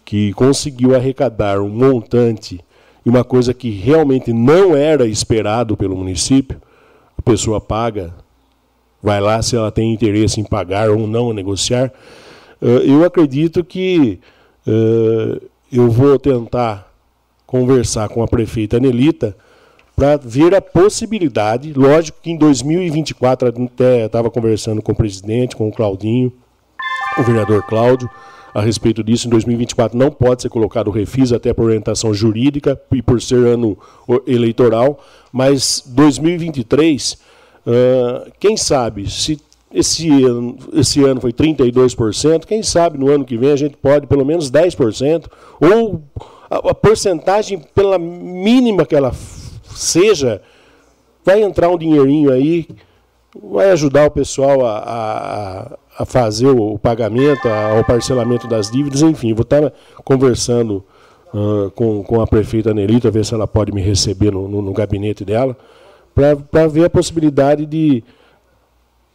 que 0.05 0.32
conseguiu 0.34 0.96
arrecadar 0.96 1.60
um 1.60 1.67
montante 1.67 2.62
e 3.05 3.09
uma 3.09 3.24
coisa 3.24 3.53
que 3.53 3.69
realmente 3.69 4.33
não 4.33 4.75
era 4.75 5.05
esperado 5.05 5.77
pelo 5.77 5.95
município, 5.95 6.59
a 7.17 7.21
pessoa 7.21 7.62
paga, 7.62 8.13
vai 9.01 9.21
lá 9.21 9.41
se 9.41 9.55
ela 9.55 9.71
tem 9.71 9.93
interesse 9.93 10.41
em 10.41 10.43
pagar 10.43 10.89
ou 10.89 11.05
não 11.05 11.31
negociar. 11.31 11.93
Eh, 12.62 12.83
eu 12.85 13.03
acredito 13.03 13.63
que 13.63 14.19
eh, 14.65 15.41
eu 15.71 15.89
vou 15.91 16.17
tentar 16.17 16.91
conversar 17.45 18.09
com 18.09 18.24
a 18.24 18.27
prefeita 18.27 18.79
Nelita 18.79 19.38
para 19.95 20.17
ver 20.17 20.53
a 20.53 20.62
possibilidade, 20.62 21.71
lógico 21.74 22.19
que 22.21 22.31
em 22.31 22.38
2024, 22.38 23.47
até 23.47 24.05
estava 24.05 24.29
conversando 24.29 24.81
com 24.81 24.91
o 24.91 24.95
presidente, 24.95 25.55
com 25.55 25.69
o 25.69 25.71
Claudinho, 25.71 26.33
o 27.17 27.24
vereador 27.24 27.63
Cláudio, 27.63 28.09
a 28.55 28.62
respeito 28.62 29.03
disso. 29.03 29.27
Em 29.27 29.29
2024 29.29 29.97
não 29.97 30.09
pode 30.09 30.43
ser 30.43 30.50
colocado 30.50 30.88
o 30.88 30.91
refis, 30.91 31.33
até 31.33 31.53
por 31.53 31.65
orientação 31.65 32.13
jurídica 32.13 32.81
e 32.93 33.01
por 33.01 33.21
ser 33.21 33.45
ano 33.45 33.77
eleitoral, 34.25 34.97
mas 35.29 35.83
2023, 35.85 37.13
uh, 37.67 38.31
quem 38.39 38.55
sabe, 38.55 39.12
se 39.12 39.41
esse 39.74 40.09
ano, 40.24 40.57
esse 40.71 41.03
ano 41.03 41.19
foi 41.19 41.33
32%, 41.33 42.45
quem 42.45 42.63
sabe 42.63 42.97
no 42.97 43.12
ano 43.12 43.25
que 43.25 43.38
vem 43.38 43.51
a 43.51 43.57
gente 43.57 43.75
pode 43.75 44.07
pelo 44.07 44.24
menos 44.24 44.50
10%, 44.50 45.25
ou 45.59 46.01
a, 46.50 46.69
a 46.69 46.74
porcentagem, 46.74 47.59
pela 47.75 48.00
mínima 48.00 48.85
que 48.85 48.95
ela 48.95 49.12
seja, 49.65 50.41
vai 51.25 51.43
entrar 51.43 51.67
um 51.67 51.77
dinheirinho 51.77 52.31
aí, 52.31 52.69
vai 53.43 53.69
ajudar 53.71 54.05
o 54.05 54.12
pessoal 54.12 54.65
a, 54.65 54.77
a, 54.77 55.77
a 55.97 56.05
fazer 56.05 56.47
o 56.47 56.77
pagamento, 56.77 57.47
o 57.79 57.83
parcelamento 57.83 58.47
das 58.47 58.69
dívidas, 58.69 59.01
enfim, 59.01 59.33
vou 59.33 59.43
estar 59.43 59.71
conversando 60.03 60.83
uh, 61.33 61.71
com, 61.71 62.03
com 62.03 62.21
a 62.21 62.27
prefeita 62.27 62.73
Nelita, 62.73 63.09
ver 63.09 63.25
se 63.25 63.33
ela 63.33 63.47
pode 63.47 63.71
me 63.71 63.81
receber 63.81 64.31
no, 64.31 64.47
no, 64.47 64.61
no 64.61 64.73
gabinete 64.73 65.23
dela, 65.23 65.55
para 66.13 66.67
ver 66.67 66.85
a 66.85 66.89
possibilidade 66.89 67.65
de 67.65 68.03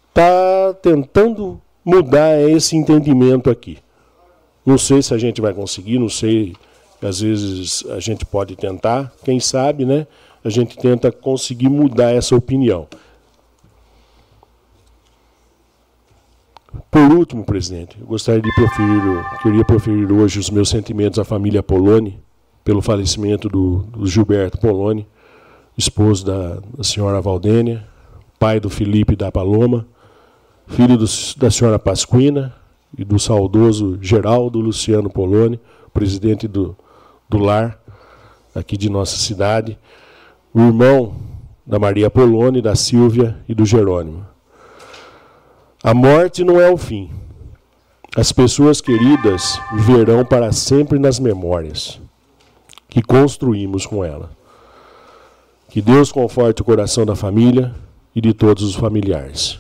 estar 0.09 0.73
tá 0.73 0.75
tentando 0.83 1.61
mudar 1.85 2.41
esse 2.41 2.77
entendimento 2.77 3.51
aqui. 3.51 3.79
Não 4.65 4.77
sei 4.77 5.03
se 5.03 5.13
a 5.15 5.19
gente 5.19 5.41
vai 5.41 5.53
conseguir, 5.53 5.99
não 5.99 6.09
sei, 6.09 6.55
às 7.03 7.21
vezes 7.21 7.85
a 7.91 8.01
gente 8.01 8.25
pode 8.25 8.57
tentar, 8.57 9.13
quem 9.25 9.41
sabe, 9.41 9.85
né? 9.85 10.07
A 10.45 10.49
gente 10.49 10.77
tenta 10.79 11.13
conseguir 11.13 11.69
mudar 11.69 12.13
essa 12.13 12.35
opinião. 12.35 12.87
Por 16.91 17.03
último, 17.13 17.45
presidente, 17.45 17.97
eu 18.01 18.07
gostaria 18.07 18.41
de 18.41 18.55
proferir, 18.55 19.03
queria 19.43 19.65
proferir 19.65 20.13
hoje 20.13 20.39
os 20.39 20.51
meus 20.51 20.69
sentimentos 20.69 21.19
à 21.19 21.25
família 21.25 21.63
Poloni 21.63 22.21
pelo 22.63 22.81
falecimento 22.81 23.49
do, 23.49 23.79
do 23.91 24.07
Gilberto 24.07 24.59
Poloni, 24.59 25.07
esposo 25.77 26.25
da, 26.25 26.61
da, 26.77 26.85
senhora 26.85 27.21
Valdênia, 27.21 27.87
pai 28.39 28.61
do 28.61 28.71
Felipe 28.71 29.17
da 29.17 29.33
Paloma, 29.33 29.87
filho 30.67 30.97
do, 30.97 31.07
da 31.37 31.51
senhora 31.51 31.79
Pasquina 31.79 32.55
e 32.97 33.05
do 33.05 33.19
saudoso 33.19 33.99
Geraldo 34.01 34.61
Luciano 34.61 35.11
Poloni, 35.11 35.61
presidente 35.93 36.47
do, 36.47 36.77
do 37.29 37.39
lar 37.39 37.81
aqui 38.55 38.77
de 38.77 38.89
nossa 38.89 39.17
cidade, 39.17 39.77
o 40.55 40.61
irmão 40.61 41.17
da 41.67 41.79
Maria 41.79 42.11
Poloni, 42.11 42.63
da 42.63 42.75
Silvia 42.77 43.39
e 43.49 43.55
do 43.55 43.65
Jerônimo. 43.65 44.30
A 45.83 45.95
morte 45.95 46.45
não 46.45 46.61
é 46.61 46.71
o 46.71 46.77
fim. 46.77 47.11
As 48.15 48.33
pessoas 48.33 48.83
queridas 48.83 49.59
viverão 49.75 50.27
para 50.27 50.53
sempre 50.53 50.99
nas 50.99 51.19
memórias 51.19 51.99
que 52.87 53.01
construímos 53.01 53.87
com 53.87 54.05
ela. 54.05 54.31
Que 55.71 55.81
Deus 55.81 56.13
conforte 56.13 56.61
o 56.61 56.65
coração 56.65 57.07
da 57.07 57.17
família 57.17 57.75
e 58.15 58.21
de 58.21 58.35
todos 58.35 58.63
os 58.63 58.75
familiares. 58.75 59.59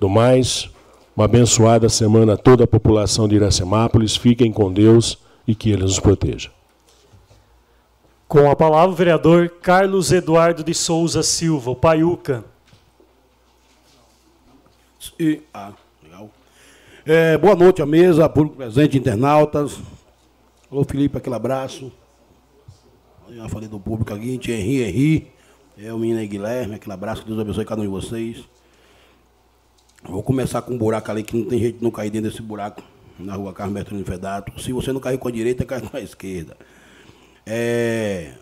Do 0.00 0.08
mais, 0.08 0.70
uma 1.14 1.26
abençoada 1.26 1.90
semana 1.90 2.34
a 2.34 2.36
toda 2.38 2.64
a 2.64 2.68
população 2.68 3.28
de 3.28 3.34
Iracemápolis. 3.34 4.16
Fiquem 4.16 4.50
com 4.50 4.72
Deus 4.72 5.18
e 5.46 5.54
que 5.54 5.70
Ele 5.70 5.82
nos 5.82 6.00
proteja. 6.00 6.50
Com 8.26 8.50
a 8.50 8.56
palavra, 8.56 8.92
o 8.92 8.96
vereador 8.96 9.50
Carlos 9.60 10.10
Eduardo 10.10 10.64
de 10.64 10.72
Souza 10.72 11.22
Silva, 11.22 11.72
o 11.72 11.76
Paiuca. 11.76 12.44
E, 15.18 15.42
ah, 15.52 15.72
legal. 16.02 16.30
É, 17.04 17.36
boa 17.36 17.54
noite 17.54 17.82
à 17.82 17.86
mesa, 17.86 18.28
público 18.28 18.56
presente, 18.56 18.96
internautas. 18.96 19.78
Ô 20.70 20.84
Felipe, 20.84 21.18
aquele 21.18 21.34
abraço. 21.34 21.92
Eu 23.28 23.36
já 23.36 23.48
falei 23.48 23.68
do 23.68 23.78
público 23.78 24.12
aqui, 24.14 24.34
Henri, 24.34 24.82
Henri. 24.82 25.32
É 25.76 25.92
o 25.92 25.98
menino 25.98 26.26
Guilherme, 26.26 26.76
aquele 26.76 26.92
abraço, 26.92 27.26
Deus 27.26 27.38
abençoe 27.38 27.64
cada 27.64 27.80
um 27.80 27.84
de 27.84 27.90
vocês. 27.90 28.44
Vou 30.04 30.22
começar 30.22 30.62
com 30.62 30.74
um 30.74 30.78
buraco 30.78 31.10
ali 31.10 31.22
que 31.22 31.36
não 31.36 31.46
tem 31.46 31.58
jeito 31.58 31.78
de 31.78 31.84
não 31.84 31.90
cair 31.90 32.10
dentro 32.10 32.30
desse 32.30 32.42
buraco, 32.42 32.82
na 33.18 33.34
rua 33.34 33.52
Carlos 33.52 33.74
Bertolini 33.74 34.04
Fedato. 34.04 34.60
Se 34.60 34.72
você 34.72 34.92
não 34.92 35.00
cair 35.00 35.18
com 35.18 35.28
a 35.28 35.32
direita, 35.32 35.64
cai 35.64 35.80
com 35.80 35.96
a 35.96 36.00
esquerda. 36.00 36.56
É, 37.44 38.34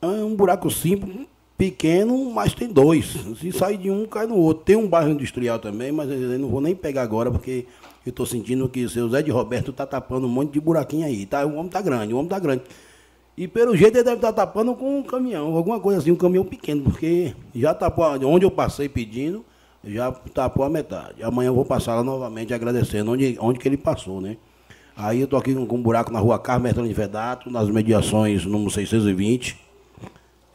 é 0.00 0.06
um 0.06 0.34
buraco 0.34 0.70
simples, 0.70 1.26
pequeno, 1.60 2.32
mas 2.32 2.54
tem 2.54 2.68
dois. 2.68 3.14
Se 3.38 3.52
sair 3.52 3.76
de 3.76 3.90
um, 3.90 4.06
cai 4.06 4.26
no 4.26 4.34
outro. 4.34 4.64
Tem 4.64 4.76
um 4.76 4.88
bairro 4.88 5.10
industrial 5.10 5.58
também, 5.58 5.92
mas 5.92 6.10
eu 6.10 6.38
não 6.38 6.48
vou 6.48 6.62
nem 6.62 6.74
pegar 6.74 7.02
agora, 7.02 7.30
porque 7.30 7.66
eu 8.06 8.08
estou 8.08 8.24
sentindo 8.24 8.66
que 8.66 8.82
o 8.82 8.88
seu 8.88 9.06
Zé 9.10 9.20
de 9.20 9.30
Roberto 9.30 9.70
está 9.70 9.84
tapando 9.84 10.26
um 10.26 10.30
monte 10.30 10.52
de 10.52 10.60
buraquinho 10.60 11.04
aí. 11.04 11.26
Tá? 11.26 11.44
O 11.44 11.52
homem 11.52 11.66
está 11.66 11.82
grande, 11.82 12.14
o 12.14 12.16
homem 12.16 12.28
está 12.28 12.38
grande. 12.38 12.62
E 13.36 13.46
pelo 13.46 13.76
jeito 13.76 13.94
ele 13.94 14.04
deve 14.04 14.16
estar 14.16 14.32
tá 14.32 14.46
tapando 14.46 14.74
com 14.74 15.00
um 15.00 15.02
caminhão, 15.02 15.54
alguma 15.54 15.78
coisa 15.78 15.98
assim, 15.98 16.10
um 16.10 16.16
caminhão 16.16 16.44
pequeno, 16.46 16.82
porque 16.82 17.34
já 17.54 17.74
tapou, 17.74 18.06
onde 18.26 18.46
eu 18.46 18.50
passei 18.50 18.88
pedindo, 18.88 19.44
já 19.84 20.10
tapou 20.12 20.64
a 20.64 20.70
metade. 20.70 21.22
Amanhã 21.22 21.48
eu 21.48 21.54
vou 21.54 21.64
passar 21.66 21.94
lá 21.94 22.02
novamente 22.02 22.54
agradecendo 22.54 23.12
onde, 23.12 23.36
onde 23.38 23.58
que 23.58 23.68
ele 23.68 23.76
passou, 23.76 24.18
né? 24.18 24.38
Aí 24.96 25.20
eu 25.20 25.26
tô 25.26 25.36
aqui 25.36 25.54
com 25.54 25.76
um 25.76 25.82
buraco 25.82 26.10
na 26.10 26.18
rua 26.18 26.38
Carmo 26.38 26.68
de 26.72 26.92
Vedato, 26.94 27.50
nas 27.50 27.68
mediações 27.68 28.46
número 28.46 28.70
620. 28.70 29.58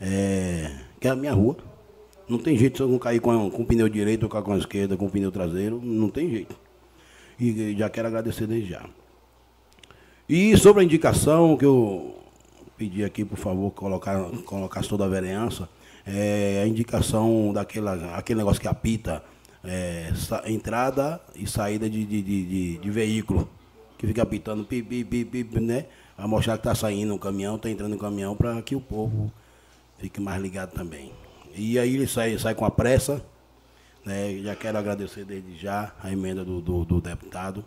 É, 0.02 0.85
que 1.06 1.10
é 1.10 1.12
a 1.12 1.16
minha 1.16 1.34
rua. 1.34 1.56
Não 2.28 2.40
tem 2.40 2.58
jeito 2.58 2.78
se 2.78 2.82
eu 2.84 2.88
não 2.88 2.98
cair 2.98 3.20
com, 3.20 3.52
com 3.52 3.62
o 3.62 3.66
pneu 3.66 3.88
direito 3.88 4.24
ou 4.24 4.30
com 4.30 4.54
a 4.54 4.58
esquerda, 4.58 4.98
com 4.98 5.06
o 5.06 5.10
pneu 5.10 5.32
traseiro, 5.32 5.80
não 5.84 6.10
tem 6.10 6.28
jeito. 6.32 6.56
E 7.40 7.76
já 7.78 7.88
quero 7.92 8.08
agradecer 8.08 8.48
desde 8.48 8.72
já. 8.72 8.84
E 10.28 10.58
sobre 10.58 10.82
a 10.82 10.84
indicação 10.84 11.56
que 11.58 11.66
eu 11.66 12.16
pedi 12.76 13.04
aqui, 13.04 13.24
por 13.24 13.38
favor, 13.38 13.70
colocar, 13.70 14.20
colocar 14.46 14.82
toda 14.82 15.06
a 15.06 15.08
vereança, 15.08 15.70
é 16.08 16.64
a 16.64 16.68
indicação 16.68 17.54
daquela, 17.54 18.16
aquele 18.16 18.40
negócio 18.40 18.60
que 18.60 18.68
apita, 18.68 19.24
é, 19.64 20.12
entrada 20.48 21.22
e 21.36 21.46
saída 21.46 21.88
de, 21.88 22.04
de, 22.04 22.22
de, 22.24 22.78
de, 22.80 22.90
veículo, 22.90 23.48
que 23.96 24.08
fica 24.08 24.24
apitando, 24.24 24.64
pi, 24.64 24.82
pi, 24.82 25.04
pi, 25.04 25.24
pi, 25.24 25.60
né? 25.60 25.86
A 26.18 26.28
mostrar 26.28 26.54
que 26.54 26.62
está 26.62 26.74
saindo 26.74 27.14
um 27.14 27.20
caminhão, 27.20 27.58
está 27.58 27.70
entrando 27.70 27.94
um 27.94 28.00
caminhão, 28.00 28.36
para 28.36 28.60
que 28.64 28.76
o 28.76 28.82
povo 28.82 29.32
fique 29.98 30.20
mais 30.20 30.42
ligado 30.42 30.72
também. 30.72 31.12
E 31.56 31.80
aí 31.80 31.96
ele 31.96 32.08
sai, 32.08 32.38
sai 32.38 32.54
com 32.54 32.66
a 32.66 32.72
pressa, 32.72 33.24
né? 34.06 34.38
Já 34.44 34.56
quero 34.56 34.78
agradecer 34.78 35.26
desde 35.26 35.58
já 35.58 35.94
a 36.02 36.12
emenda 36.12 36.44
do, 36.44 36.62
do, 36.62 36.86
do 36.86 37.02
deputado 37.02 37.64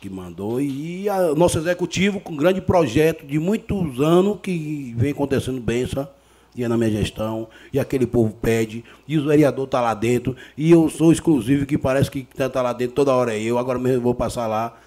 que 0.00 0.10
mandou 0.10 0.60
e 0.60 1.08
o 1.08 1.34
nosso 1.34 1.56
executivo 1.56 2.20
com 2.20 2.34
um 2.34 2.36
grande 2.36 2.60
projeto 2.60 3.24
de 3.24 3.38
muitos 3.38 4.00
anos 4.00 4.38
que 4.42 4.94
vem 4.98 5.12
acontecendo 5.12 5.64
só 5.88 6.14
e 6.54 6.68
na 6.68 6.76
minha 6.76 6.90
gestão, 6.90 7.48
e 7.72 7.80
aquele 7.80 8.06
povo 8.06 8.32
pede, 8.34 8.84
e 9.08 9.18
o 9.18 9.24
vereador 9.24 9.64
está 9.64 9.80
lá 9.80 9.92
dentro, 9.92 10.36
e 10.56 10.70
eu 10.70 10.88
sou 10.88 11.10
exclusivo, 11.10 11.66
que 11.66 11.76
parece 11.76 12.10
que 12.10 12.20
está 12.20 12.48
tá 12.48 12.62
lá 12.62 12.72
dentro 12.72 12.94
toda 12.94 13.12
hora 13.12 13.34
é 13.34 13.42
eu, 13.42 13.58
agora 13.58 13.78
mesmo 13.78 14.02
vou 14.02 14.14
passar 14.14 14.46
lá. 14.46 14.78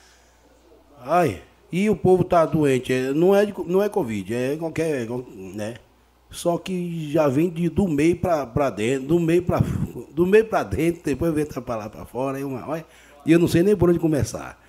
Ai, 1.01 1.41
e 1.71 1.89
o 1.89 1.95
povo 1.95 2.21
está 2.23 2.45
doente, 2.45 2.93
é, 2.93 3.12
não 3.12 3.36
é, 3.36 3.45
não 3.65 3.84
é 3.84 3.89
Covid, 3.89 4.34
é 4.34 4.56
qualquer, 4.56 5.08
né? 5.53 5.75
Só 6.38 6.56
que 6.60 7.12
já 7.12 7.28
vem 7.28 7.50
de, 7.50 7.67
do 7.67 7.88
meio 7.88 8.15
para 8.15 8.69
dentro, 8.69 9.08
do 9.08 9.19
meio 9.19 9.41
para 9.41 9.60
do 10.13 10.23
meio 10.23 10.45
para 10.45 10.62
dentro, 10.62 11.02
depois 11.04 11.34
vem 11.34 11.43
para 11.47 11.76
lá 11.76 11.89
para 11.89 12.06
fora, 12.06 12.39
e 12.39 12.43
uma, 12.43 12.86
e 13.26 13.32
eu 13.32 13.39
não 13.39 13.47
sei 13.47 13.63
nem 13.63 13.76
por 13.76 13.89
onde 13.89 13.97
começar. 13.97 14.63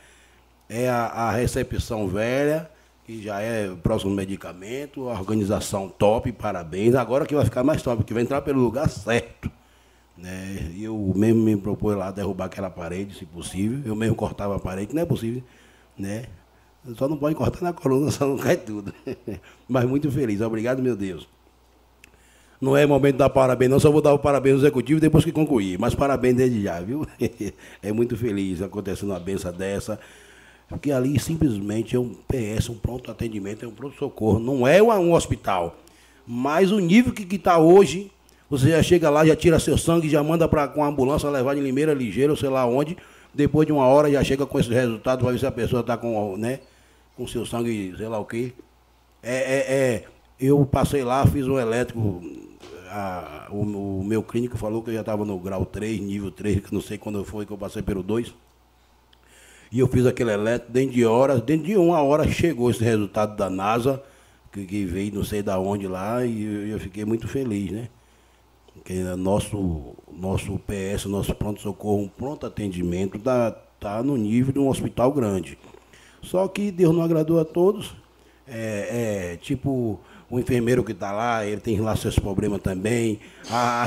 É 0.66 0.88
a, 0.88 1.04
a 1.04 1.31
recepção 1.31 2.09
velha, 2.09 2.70
que 3.04 3.22
já 3.22 3.42
é 3.42 3.68
próximo 3.83 4.14
medicamento, 4.14 5.11
a 5.11 5.20
organização 5.20 5.90
top, 5.90 6.33
parabéns. 6.33 6.94
Agora 6.94 7.26
que 7.26 7.35
vai 7.35 7.44
ficar 7.44 7.62
mais 7.62 7.83
top, 7.83 8.02
que 8.02 8.14
vai 8.14 8.22
entrar 8.22 8.40
pelo 8.40 8.62
lugar 8.62 8.88
certo. 8.88 9.50
Né? 10.16 10.72
Eu 10.81 11.12
mesmo 11.14 11.42
me 11.42 11.54
propus 11.54 11.94
lá 11.94 12.11
derrubar 12.11 12.46
aquela 12.46 12.70
parede, 12.70 13.14
se 13.14 13.26
possível. 13.26 13.81
Eu 13.85 13.94
mesmo 13.94 14.16
cortava 14.16 14.57
a 14.57 14.59
parede, 14.59 14.94
não 14.94 15.02
é 15.02 15.07
possível, 15.07 15.42
né? 15.98 16.24
Só 16.96 17.07
não 17.07 17.18
pode 17.18 17.35
cortar 17.35 17.61
na 17.62 17.74
coluna, 17.74 18.09
só 18.11 18.26
não 18.26 18.38
cai 18.38 18.57
tudo. 18.57 18.94
Mas 19.68 19.85
muito 19.85 20.11
feliz. 20.11 20.40
Obrigado, 20.40 20.83
meu 20.83 20.96
Deus. 20.96 21.28
Não 22.61 22.77
é 22.77 22.85
momento 22.85 23.14
de 23.14 23.18
dar 23.18 23.31
parabéns, 23.31 23.71
não. 23.71 23.79
Só 23.79 23.90
vou 23.90 24.03
dar 24.03 24.12
o 24.12 24.18
parabéns 24.18 24.55
ao 24.55 24.61
executivo 24.61 25.01
depois 25.01 25.25
que 25.25 25.33
concluir. 25.33 25.79
Mas 25.79 25.94
parabéns 25.94 26.37
desde 26.37 26.62
já, 26.62 26.81
viu? 26.81 27.07
É 27.83 27.92
muito 27.92 28.16
feliz 28.16 28.61
acontecendo 28.61 29.11
uma 29.11 29.21
benção 29.21 29.53
dessa. 29.53 29.99
Porque 30.68 30.92
ali 30.92 31.18
simplesmente 31.18 31.97
é 31.97 31.99
um 31.99 32.14
PS, 32.27 32.68
um 32.68 32.75
pronto 32.75 33.11
atendimento, 33.11 33.64
é 33.64 33.68
um 33.68 33.73
pronto-socorro. 33.73 34.38
Não 34.38 34.66
é 34.66 34.83
um 34.83 35.14
hospital. 35.14 35.77
Mas 36.27 36.71
o 36.71 36.79
nível 36.79 37.12
que 37.12 37.35
está 37.35 37.59
hoje, 37.59 38.11
você 38.51 38.71
já 38.71 38.83
chega 38.83 39.09
lá, 39.09 39.25
já 39.25 39.35
tira 39.35 39.59
seu 39.59 39.79
sangue, 39.79 40.11
já 40.11 40.23
manda 40.23 40.47
para 40.47 40.68
com 40.68 40.85
a 40.85 40.88
ambulância 40.88 41.31
levar 41.31 41.55
de 41.55 41.62
Limeira, 41.62 41.94
ligeiro, 41.94 42.37
sei 42.37 42.51
lá 42.51 42.66
onde. 42.66 42.99
Depois 43.33 43.66
de 43.66 43.73
uma 43.73 43.87
hora 43.87 44.11
já 44.11 44.23
chega 44.23 44.44
com 44.44 44.59
esse 44.59 44.68
resultado 44.68 45.23
para 45.23 45.33
ver 45.33 45.38
se 45.38 45.47
a 45.47 45.53
pessoa 45.53 45.81
está 45.81 45.97
com, 45.97 46.37
né, 46.37 46.61
com 47.16 47.27
seu 47.27 47.47
sangue, 47.47 47.94
sei 47.97 48.09
lá 48.09 48.18
o 48.18 48.25
quê. 48.27 48.53
É, 49.23 49.37
é, 49.37 49.75
é, 49.75 50.05
eu 50.40 50.64
passei 50.66 51.03
lá, 51.03 51.27
fiz 51.27 51.47
um 51.47 51.59
elétrico. 51.59 52.21
A, 52.90 53.48
o, 53.51 54.01
o, 54.01 54.05
meu 54.05 54.22
clínico 54.22 54.57
falou 54.57 54.83
que 54.83 54.90
eu 54.90 54.94
já 54.94 55.01
estava 55.01 55.24
no 55.24 55.38
grau 55.38 55.64
3, 55.64 56.01
nível 56.01 56.31
3, 56.31 56.61
que 56.61 56.74
não 56.74 56.81
sei 56.81 56.98
quando 56.98 57.24
foi 57.24 57.44
que 57.44 57.53
eu 57.53 57.59
passei 57.59 57.83
pelo 57.83 58.03
2. 58.03 58.35
E 59.70 59.81
eu 59.81 59.88
fiz 59.88 60.07
aquele 60.07 60.33
elétrico, 60.33 60.72
dentro 60.72 60.94
de 60.94 61.05
horas, 61.05 61.42
dentro 61.42 61.66
de 61.66 61.77
uma 61.77 62.01
hora 62.03 62.27
chegou 62.29 62.70
esse 62.70 62.83
resultado 62.83 63.37
da 63.37 63.51
NASA, 63.51 64.03
que, 64.51 64.64
que 64.64 64.85
veio 64.85 65.14
não 65.14 65.24
sei 65.24 65.42
da 65.42 65.59
onde 65.59 65.87
lá, 65.87 66.24
e 66.24 66.42
eu, 66.42 66.68
eu 66.68 66.81
fiquei 66.81 67.05
muito 67.05 67.29
feliz, 67.29 67.70
né? 67.70 67.88
que 68.85 69.03
nosso, 69.16 69.94
nosso 70.11 70.59
PS, 70.61 71.05
nosso 71.07 71.35
pronto-socorro, 71.35 72.03
um 72.03 72.09
pronto 72.09 72.46
atendimento, 72.46 73.16
está 73.18 73.51
tá 73.79 74.03
no 74.03 74.16
nível 74.16 74.53
de 74.53 74.59
um 74.59 74.68
hospital 74.68 75.12
grande. 75.12 75.59
Só 76.22 76.48
que 76.48 76.70
Deus 76.70 76.94
não 76.94 77.03
agradou 77.03 77.38
a 77.38 77.44
todos. 77.44 77.94
É, 78.46 79.33
é 79.33 79.37
tipo 79.37 80.01
o 80.30 80.38
enfermeiro 80.38 80.84
que 80.84 80.92
está 80.92 81.10
lá, 81.10 81.44
ele 81.46 81.60
tem 81.60 81.80
lá 81.80 81.96
seus 81.96 82.18
problemas 82.18 82.60
também. 82.60 83.18
A 83.50 83.84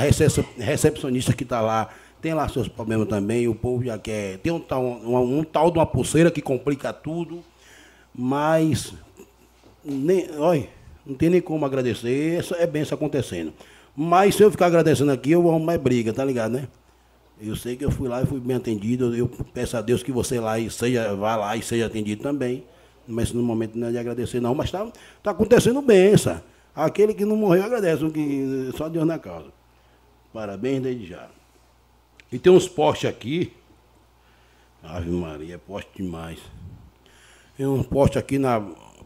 recepcionista 0.58 1.32
que 1.32 1.44
está 1.44 1.60
lá 1.60 1.88
tem 2.20 2.34
lá 2.34 2.48
seus 2.48 2.68
problemas 2.68 3.08
também. 3.08 3.46
O 3.46 3.54
povo 3.54 3.84
já 3.84 3.98
quer. 3.98 4.38
Tem 4.38 4.52
um 4.52 4.60
tal, 4.60 4.82
um, 4.82 5.38
um 5.38 5.44
tal 5.44 5.70
de 5.70 5.78
uma 5.78 5.86
pulseira 5.86 6.30
que 6.30 6.42
complica 6.42 6.92
tudo. 6.92 7.42
Mas, 8.14 8.92
nem, 9.84 10.28
olha, 10.36 10.68
não 11.06 11.14
tem 11.14 11.30
nem 11.30 11.40
como 11.40 11.64
agradecer. 11.64 12.44
É 12.58 12.66
bem 12.66 12.82
isso 12.82 12.94
acontecendo. 12.94 13.52
Mas 13.96 14.34
se 14.34 14.42
eu 14.42 14.50
ficar 14.50 14.66
agradecendo 14.66 15.12
aqui, 15.12 15.30
eu 15.32 15.42
vou 15.42 15.52
arrumar 15.52 15.78
briga, 15.78 16.12
tá 16.12 16.24
ligado, 16.24 16.52
né? 16.52 16.68
Eu 17.40 17.56
sei 17.56 17.76
que 17.76 17.84
eu 17.84 17.90
fui 17.90 18.08
lá 18.08 18.22
e 18.22 18.26
fui 18.26 18.40
bem 18.40 18.56
atendido. 18.56 19.14
Eu 19.14 19.28
peço 19.52 19.76
a 19.76 19.80
Deus 19.80 20.02
que 20.02 20.12
você 20.12 20.40
lá 20.40 20.58
e 20.58 20.70
seja, 20.70 21.14
vá 21.14 21.36
lá 21.36 21.56
e 21.56 21.62
seja 21.62 21.86
atendido 21.86 22.22
também. 22.22 22.64
Mas 23.06 23.32
no 23.32 23.42
momento 23.42 23.76
não 23.76 23.88
é 23.88 23.90
de 23.90 23.98
agradecer, 23.98 24.40
não. 24.40 24.54
Mas 24.54 24.70
tá, 24.70 24.90
tá 25.22 25.30
acontecendo 25.30 25.84
essa. 25.90 26.42
Aquele 26.74 27.12
que 27.12 27.24
não 27.24 27.36
morreu 27.36 27.64
agradece, 27.64 28.08
que 28.10 28.70
só 28.76 28.88
Deus 28.88 29.06
na 29.06 29.18
causa. 29.18 29.48
Parabéns 30.32 30.82
desde 30.82 31.06
já. 31.06 31.28
E 32.30 32.38
tem 32.38 32.52
uns 32.52 32.66
postes 32.66 33.10
aqui. 33.10 33.52
Ave 34.82 35.10
Maria, 35.10 35.56
é 35.56 35.58
poste 35.58 35.90
demais. 35.94 36.38
Tem 37.56 37.66
um 37.66 37.82
poste 37.82 38.18
aqui 38.18 38.38
na 38.38 38.60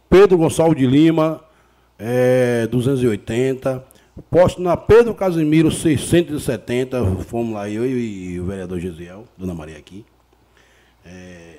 Pedro 0.08 0.38
Gonçalves 0.38 0.78
de 0.78 0.86
Lima, 0.86 1.42
é, 1.98 2.66
280. 2.68 3.84
Posto 4.30 4.62
na 4.62 4.76
Pedro 4.76 5.14
Casimiro 5.14 5.70
670, 5.70 7.04
fomos 7.26 7.52
lá, 7.52 7.68
eu 7.68 7.86
e 7.86 8.40
o 8.40 8.46
vereador 8.46 8.80
Gisiel, 8.80 9.26
Dona 9.36 9.52
Maria 9.52 9.76
aqui. 9.76 10.06
É, 11.04 11.58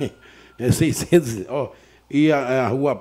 é 0.58 0.70
600, 0.70 1.46
ó, 1.48 1.72
e 2.10 2.30
a, 2.30 2.66
a 2.66 2.68
rua 2.68 3.00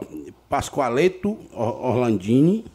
Pascoaleto 0.49 1.37
Orlandini, 1.53 2.65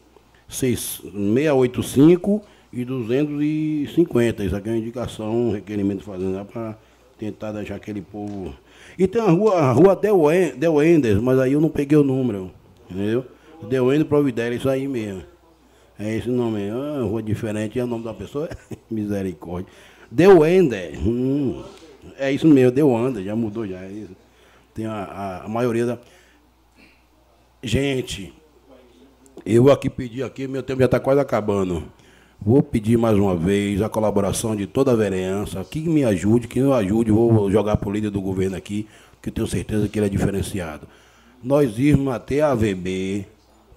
685 0.47 2.41
e 2.71 2.85
250. 2.85 4.43
Isso 4.43 4.55
aqui 4.55 4.69
é 4.69 4.71
uma 4.71 4.77
indicação, 4.77 5.49
um 5.49 5.51
requerimento 5.51 6.03
fazendo 6.03 6.45
para 6.45 6.77
tentar 7.17 7.51
deixar 7.51 7.75
aquele 7.75 8.01
povo. 8.01 8.53
E 8.97 9.07
tem 9.07 9.21
a 9.21 9.29
rua, 9.29 9.55
a 9.55 9.71
rua 9.71 9.95
Del, 9.95 10.19
Del 10.57 10.81
Enders, 10.83 11.21
mas 11.21 11.39
aí 11.39 11.53
eu 11.53 11.61
não 11.61 11.69
peguei 11.69 11.97
o 11.97 12.03
número, 12.03 12.51
entendeu? 12.89 13.25
Del 13.67 13.91
Enders 13.91 14.07
Providélia, 14.07 14.57
isso 14.57 14.69
aí 14.69 14.87
mesmo. 14.87 15.23
É 15.97 16.15
esse 16.15 16.29
nome 16.29 16.59
aí. 16.59 16.69
Ah, 16.69 17.01
rua 17.03 17.21
diferente, 17.21 17.77
é 17.77 17.83
o 17.83 17.87
nome 17.87 18.05
da 18.05 18.13
pessoa? 18.13 18.49
Misericórdia. 18.89 19.71
Deu 20.09 20.45
Ender. 20.45 20.97
Hum, 21.05 21.61
é 22.17 22.31
isso 22.31 22.47
mesmo, 22.47 22.71
deu 22.71 22.89
Ender, 22.91 23.23
já 23.23 23.35
mudou 23.35 23.67
já. 23.67 23.81
É 23.83 23.91
isso. 23.91 24.15
Tem 24.79 24.85
a, 24.85 24.93
a, 24.93 25.45
a, 25.45 25.49
maioria 25.49 25.85
da. 25.85 25.97
Gente, 27.61 28.33
eu 29.45 29.69
aqui 29.69 29.89
pedi 29.89 30.23
aqui, 30.23 30.47
meu 30.47 30.63
tempo 30.63 30.79
já 30.79 30.85
está 30.85 31.01
quase 31.01 31.19
acabando. 31.19 31.83
Vou 32.41 32.63
pedir 32.63 32.97
mais 32.97 33.17
uma 33.17 33.35
vez 33.35 33.81
a 33.81 33.89
colaboração 33.89 34.55
de 34.55 34.65
toda 34.65 34.93
a 34.93 34.95
vereança, 34.95 35.61
que 35.65 35.81
me 35.81 36.05
ajude, 36.05 36.47
que 36.47 36.61
não 36.61 36.71
ajude, 36.71 37.11
vou 37.11 37.51
jogar 37.51 37.75
para 37.75 37.89
o 37.89 37.91
líder 37.91 38.09
do 38.09 38.21
governo 38.21 38.55
aqui, 38.55 38.87
que 39.21 39.27
eu 39.27 39.33
tenho 39.33 39.47
certeza 39.47 39.89
que 39.89 39.99
ele 39.99 40.05
é 40.05 40.09
diferenciado. 40.09 40.87
Nós 41.43 41.77
irmos 41.77 42.13
até 42.13 42.39
a 42.39 42.51
AVB, 42.51 43.25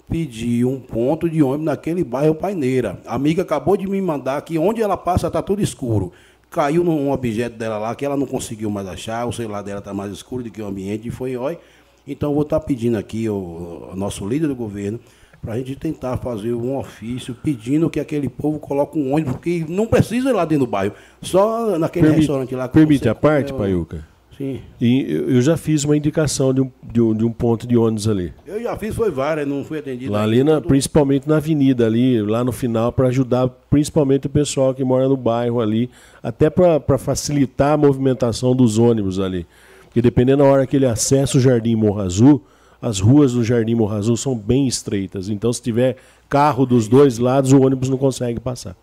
pedir 0.08 0.64
um 0.64 0.78
ponto 0.78 1.28
de 1.28 1.42
ônibus 1.42 1.66
naquele 1.66 2.04
bairro 2.04 2.36
Paineira. 2.36 3.00
A 3.04 3.16
amiga 3.16 3.42
acabou 3.42 3.76
de 3.76 3.88
me 3.88 4.00
mandar 4.00 4.40
que 4.42 4.56
onde 4.56 4.80
ela 4.80 4.96
passa 4.96 5.26
está 5.26 5.42
tudo 5.42 5.60
escuro. 5.60 6.12
Caiu 6.52 6.84
num 6.84 7.10
objeto 7.10 7.56
dela 7.56 7.78
lá 7.78 7.94
que 7.94 8.04
ela 8.04 8.16
não 8.16 8.26
conseguiu 8.26 8.70
mais 8.70 8.86
achar, 8.86 9.26
o 9.26 9.32
celular 9.32 9.62
dela 9.62 9.78
está 9.78 9.94
mais 9.94 10.12
escuro 10.12 10.44
do 10.44 10.50
que 10.50 10.60
o 10.60 10.66
ambiente, 10.66 11.08
e 11.08 11.10
foi, 11.10 11.36
olha. 11.36 11.58
Então 12.06 12.30
eu 12.30 12.34
vou 12.34 12.42
estar 12.42 12.60
tá 12.60 12.66
pedindo 12.66 12.98
aqui 12.98 13.28
o, 13.28 13.90
o 13.92 13.96
nosso 13.96 14.26
líder 14.26 14.48
do 14.48 14.54
governo 14.54 15.00
para 15.40 15.54
a 15.54 15.58
gente 15.58 15.74
tentar 15.74 16.18
fazer 16.18 16.52
um 16.52 16.76
ofício 16.78 17.34
pedindo 17.34 17.90
que 17.90 17.98
aquele 17.98 18.28
povo 18.28 18.60
coloque 18.60 18.98
um 18.98 19.12
ônibus, 19.12 19.32
porque 19.32 19.64
não 19.68 19.86
precisa 19.86 20.30
ir 20.30 20.32
lá 20.32 20.44
dentro 20.44 20.66
do 20.66 20.70
bairro, 20.70 20.94
só 21.20 21.78
naquele 21.78 22.10
restaurante 22.10 22.54
lá. 22.54 22.68
Permite 22.68 23.08
a 23.08 23.14
parte, 23.14 23.52
Paiuca? 23.52 24.11
Sim. 24.42 24.60
E 24.80 25.06
eu 25.08 25.40
já 25.40 25.56
fiz 25.56 25.84
uma 25.84 25.96
indicação 25.96 26.52
de 26.52 26.60
um, 26.62 26.70
de 26.82 27.00
um, 27.00 27.14
de 27.14 27.24
um 27.24 27.30
ponto 27.30 27.64
de 27.64 27.76
ônibus 27.76 28.08
ali. 28.08 28.32
Eu 28.44 28.60
já 28.60 28.76
fiz, 28.76 28.92
foi 28.92 29.08
várias, 29.08 29.46
não 29.46 29.64
fui 29.64 29.78
atendido. 29.78 30.10
Lá 30.10 30.24
ali, 30.24 30.42
na, 30.42 30.60
principalmente 30.60 31.28
na 31.28 31.36
avenida 31.36 31.86
ali, 31.86 32.20
lá 32.20 32.42
no 32.42 32.50
final, 32.50 32.90
para 32.90 33.06
ajudar 33.06 33.48
principalmente 33.70 34.26
o 34.26 34.30
pessoal 34.30 34.74
que 34.74 34.82
mora 34.82 35.08
no 35.08 35.16
bairro 35.16 35.60
ali, 35.60 35.88
até 36.20 36.50
para 36.50 36.98
facilitar 36.98 37.74
a 37.74 37.76
movimentação 37.76 38.52
dos 38.52 38.78
ônibus 38.78 39.20
ali. 39.20 39.46
Porque 39.84 40.02
dependendo 40.02 40.42
da 40.42 40.48
hora 40.48 40.66
que 40.66 40.74
ele 40.74 40.86
acessa 40.86 41.38
o 41.38 41.40
Jardim 41.40 41.76
Morro 41.76 42.00
Azul, 42.00 42.42
as 42.80 42.98
ruas 42.98 43.34
do 43.34 43.44
Jardim 43.44 43.76
Morro 43.76 43.94
Azul 43.94 44.16
são 44.16 44.34
bem 44.34 44.66
estreitas. 44.66 45.28
Então, 45.28 45.52
se 45.52 45.62
tiver 45.62 45.98
carro 46.28 46.66
dos 46.66 46.88
dois 46.88 47.18
lados, 47.18 47.52
o 47.52 47.60
ônibus 47.60 47.88
não 47.88 47.96
consegue 47.96 48.40
passar. 48.40 48.74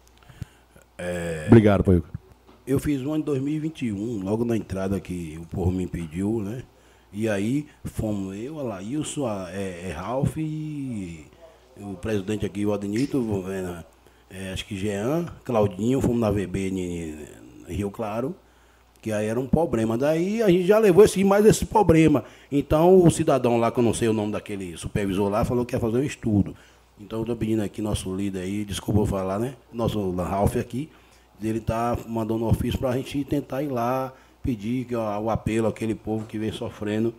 É... 0.98 1.43
Obrigado, 1.48 1.84
Paiuca. 1.84 2.18
Eu 2.69 2.77
fiz 2.77 3.03
um 3.03 3.15
em 3.15 3.21
2021, 3.21 4.21
logo 4.23 4.45
na 4.45 4.55
entrada 4.55 4.99
que 4.99 5.39
o 5.41 5.45
povo 5.47 5.71
me 5.71 5.88
pediu, 5.88 6.39
né? 6.39 6.62
E 7.12 7.27
aí 7.27 7.65
fomos 7.84 8.38
eu, 8.38 8.60
a 8.60 8.62
Laílson, 8.62 9.25
a, 9.25 9.49
é, 9.51 9.88
é 9.89 9.91
Ralph 9.91 10.38
e 10.38 11.25
o 11.75 11.95
presidente 11.95 12.45
aqui, 12.45 12.63
o 12.67 12.71
Adenito, 12.71 13.43
é, 14.29 14.53
acho 14.53 14.67
que 14.67 14.77
Jean, 14.77 15.25
Claudinho, 15.43 15.99
fomos 15.99 16.19
na 16.19 16.29
VB 16.29 16.69
em, 16.69 17.15
em 17.67 17.73
Rio 17.73 17.89
Claro, 17.89 18.36
que 19.01 19.12
aí 19.12 19.25
era 19.25 19.39
um 19.39 19.47
problema. 19.47 19.97
Daí 19.97 20.43
a 20.43 20.47
gente 20.49 20.67
já 20.67 20.77
levou 20.77 21.03
esse, 21.03 21.23
mais 21.23 21.47
esse 21.47 21.65
problema. 21.65 22.23
Então 22.51 23.03
o 23.03 23.10
cidadão 23.10 23.58
lá, 23.58 23.71
que 23.71 23.79
eu 23.79 23.84
não 23.84 23.95
sei 23.95 24.10
o 24.10 24.13
nome 24.13 24.34
daquele 24.34 24.77
supervisor 24.77 25.27
lá, 25.27 25.43
falou 25.43 25.65
que 25.65 25.75
ia 25.75 25.79
fazer 25.79 25.97
um 25.97 26.03
estudo. 26.03 26.55
Então 26.99 27.17
eu 27.17 27.23
estou 27.23 27.36
pedindo 27.36 27.63
aqui 27.63 27.82
nosso 27.82 28.15
líder 28.15 28.41
aí, 28.41 28.63
desculpa 28.63 28.99
eu 28.99 29.08
falar, 29.08 29.39
né? 29.39 29.55
Nosso 29.73 30.12
Ralph 30.17 30.55
aqui, 30.55 30.88
ele 31.41 31.60
tá 31.60 31.97
mandando 32.08 32.45
um 32.45 32.47
ofício 32.47 32.80
para 32.80 32.89
a 32.89 32.97
gente 32.97 33.23
tentar 33.23 33.63
ir 33.63 33.69
lá, 33.69 34.13
pedir 34.43 34.86
que, 34.86 34.95
ó, 34.95 35.19
o 35.19 35.30
apelo 35.30 35.67
àquele 35.67 35.95
povo 35.95 36.25
que 36.25 36.38
vem 36.38 36.52
sofrendo. 36.52 37.13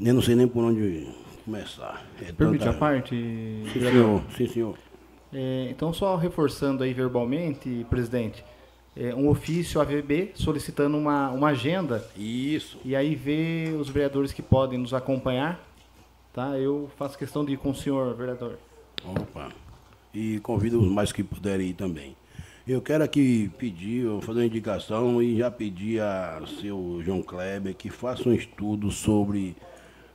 Eu 0.00 0.14
não 0.14 0.22
sei 0.22 0.34
nem 0.34 0.48
por 0.48 0.64
onde 0.64 1.08
começar. 1.44 2.04
É 2.20 2.32
Permite 2.32 2.64
tanta... 2.64 2.76
a 2.76 2.78
parte? 2.78 3.14
Sim, 3.72 3.80
senhor. 3.80 4.22
Sim, 4.36 4.48
senhor. 4.48 4.78
É, 5.32 5.68
então, 5.70 5.92
só 5.92 6.16
reforçando 6.16 6.82
aí 6.82 6.92
verbalmente, 6.92 7.86
presidente, 7.90 8.44
é, 8.96 9.14
um 9.14 9.28
ofício 9.28 9.80
AVB 9.80 10.32
solicitando 10.34 10.96
uma, 10.96 11.30
uma 11.30 11.48
agenda. 11.48 12.08
Isso. 12.16 12.78
E 12.84 12.94
aí 12.94 13.14
ver 13.14 13.74
os 13.74 13.88
vereadores 13.88 14.32
que 14.32 14.42
podem 14.42 14.78
nos 14.78 14.94
acompanhar. 14.94 15.60
Tá? 16.32 16.58
Eu 16.58 16.90
faço 16.96 17.18
questão 17.18 17.44
de 17.44 17.52
ir 17.52 17.58
com 17.58 17.70
o 17.70 17.74
senhor, 17.74 18.14
vereador. 18.14 18.58
Opa. 19.04 19.50
E 20.12 20.38
convido 20.40 20.80
os 20.80 20.88
mais 20.88 21.12
que 21.12 21.22
puderem 21.22 21.68
ir 21.68 21.74
também. 21.74 22.16
Eu 22.66 22.80
quero 22.80 23.04
aqui 23.04 23.50
pedir, 23.58 24.08
fazer 24.22 24.38
uma 24.40 24.46
indicação 24.46 25.22
e 25.22 25.36
já 25.36 25.50
pedir 25.50 26.00
a 26.00 26.40
seu 26.60 26.98
João 27.04 27.22
Kleber 27.22 27.74
que 27.74 27.90
faça 27.90 28.26
um 28.26 28.32
estudo 28.32 28.90
sobre. 28.90 29.54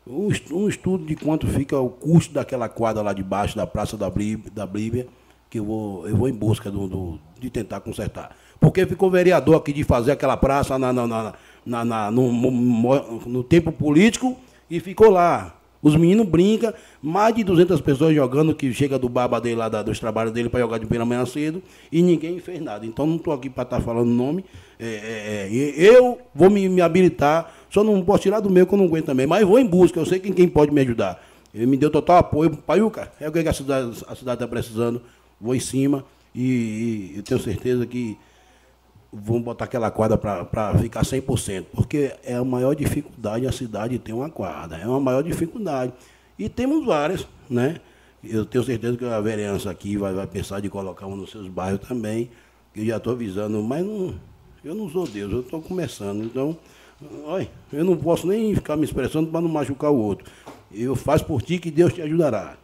Um 0.08 0.68
estudo 0.68 1.06
de 1.06 1.16
quanto 1.16 1.46
fica 1.46 1.80
o 1.80 1.92
custo 1.92 2.34
daquela 2.34 2.68
quadra 2.68 3.04
lá 3.04 3.14
debaixo 3.14 3.56
da 3.56 3.68
Praça 3.68 3.96
da 3.96 4.10
Bíblia, 4.10 4.52
da 4.52 4.66
Bíblia 4.66 5.08
que 5.48 5.60
eu 5.60 5.66
vou, 5.66 6.08
eu 6.08 6.16
vou 6.16 6.28
em 6.28 6.34
busca 6.34 6.72
do, 6.72 6.88
do, 6.88 7.20
de 7.40 7.52
tentar 7.52 7.82
consertar. 7.82 8.36
Porque 8.60 8.84
ficou 8.88 9.12
vereador 9.12 9.58
aqui 9.58 9.72
de 9.72 9.84
fazer 9.84 10.14
aquela 10.14 10.36
praça 10.36 10.80
na, 10.80 10.92
na, 10.92 11.34
na, 11.64 11.86
na 11.86 12.10
no, 12.10 12.32
no, 12.32 13.20
no 13.28 13.44
tempo 13.44 13.72
político 13.72 14.36
E 14.70 14.80
ficou 14.80 15.12
lá. 15.12 15.59
Os 15.82 15.96
meninos 15.96 16.28
brincam, 16.28 16.74
mais 17.02 17.34
de 17.34 17.44
200 17.44 17.80
pessoas 17.82 18.14
jogando, 18.14 18.54
que 18.54 18.74
chega 18.74 19.00
do 19.00 19.08
baba 19.08 19.40
dele 19.40 19.56
lá, 19.56 19.70
da, 19.70 19.82
dos 19.82 19.98
trabalhos 19.98 20.34
dele 20.34 20.50
para 20.50 20.60
jogar 20.60 20.78
de 20.78 20.86
pela 20.86 21.06
manhã 21.06 21.26
cedo, 21.26 21.64
e 21.92 22.02
ninguém 22.02 22.40
fez 22.40 22.62
nada. 22.62 22.86
Então 22.86 23.08
não 23.08 23.16
estou 23.16 23.34
aqui 23.34 23.50
para 23.50 23.64
estar 23.64 23.78
tá 23.78 23.82
falando 23.82 24.10
nome. 24.10 24.44
É, 24.78 24.86
é, 24.86 25.50
é, 25.50 25.96
eu 25.96 26.20
vou 26.36 26.50
me, 26.50 26.68
me, 26.68 26.82
habilitar, 26.82 27.54
só 27.70 27.84
não 27.84 28.04
posso 28.04 28.24
tirar 28.24 28.42
do 28.42 28.50
meu 28.50 28.68
que 28.68 28.74
eu 28.74 28.78
não 28.78 28.86
aguento 28.86 29.06
também, 29.06 29.26
mas 29.26 29.46
vou 29.46 29.58
em 29.58 29.66
busca, 29.66 30.00
eu 30.00 30.06
sei 30.06 30.20
quem, 30.20 30.34
quem 30.34 30.50
pode 30.50 30.74
me 30.74 30.82
ajudar. 30.82 31.24
Ele 31.54 31.66
me 31.66 31.78
deu 31.78 31.90
total 31.90 32.18
apoio. 32.18 32.52
Paiuca, 32.58 33.12
é 33.20 33.28
o 33.28 33.32
que 33.32 33.40
a 33.40 33.54
cidade 33.54 33.92
está 33.92 34.48
precisando. 34.48 35.02
Vou 35.42 35.56
em 35.56 35.60
cima 35.60 36.04
e, 36.36 37.14
e 37.14 37.14
eu 37.18 37.24
tenho 37.24 37.40
certeza 37.40 37.86
que 37.86 38.18
vamos 39.12 39.44
botar 39.44 39.66
aquela 39.66 39.90
quadra 39.90 40.18
para 40.18 40.78
ficar 40.78 41.02
100%, 41.02 41.66
porque 41.74 42.14
é 42.24 42.36
a 42.36 42.44
maior 42.44 42.76
dificuldade 42.76 43.48
a 43.48 43.52
cidade 43.52 43.98
ter 44.00 44.14
uma 44.14 44.30
quadra, 44.30 44.78
é 44.78 44.88
uma 44.88 45.00
maior 45.00 45.24
dificuldade. 45.24 45.92
E 46.38 46.48
temos 46.48 46.86
várias, 46.86 47.28
né? 47.50 47.82
Eu 48.24 48.46
tenho 48.46 48.64
certeza 48.64 48.98
que 48.98 49.06
a 49.06 49.20
vereança 49.20 49.70
aqui 49.70 49.98
vai, 49.98 50.14
vai 50.14 50.28
pensar 50.28 50.60
de 50.60 50.70
colocar 50.70 51.06
uma 51.06 51.16
nos 51.16 51.32
seus 51.32 51.48
bairros 51.48 51.88
também, 51.88 52.30
que 52.74 52.82
eu 52.82 52.86
já 52.86 52.98
estou 52.98 53.14
avisando, 53.14 53.62
mas 53.64 53.86
não, 53.86 54.16
eu 54.64 54.76
não 54.76 54.90
sou 54.90 55.08
Deus, 55.08 55.32
eu 55.32 55.40
estou 55.40 55.62
começando, 55.62 56.24
então, 56.24 56.56
olha, 57.26 57.50
eu 57.72 57.84
não 57.84 57.98
posso 57.98 58.28
nem 58.28 58.54
ficar 58.54 58.76
me 58.76 58.84
expressando 58.84 59.30
para 59.32 59.42
não 59.42 59.50
machucar 59.50 59.92
o 59.92 59.98
outro. 59.98 60.30
Eu 60.72 60.96
faço 60.96 61.26
por 61.26 61.42
ti 61.42 61.58
que 61.58 61.72
Deus 61.72 61.94
te 61.94 62.02
ajudará. 62.02 62.58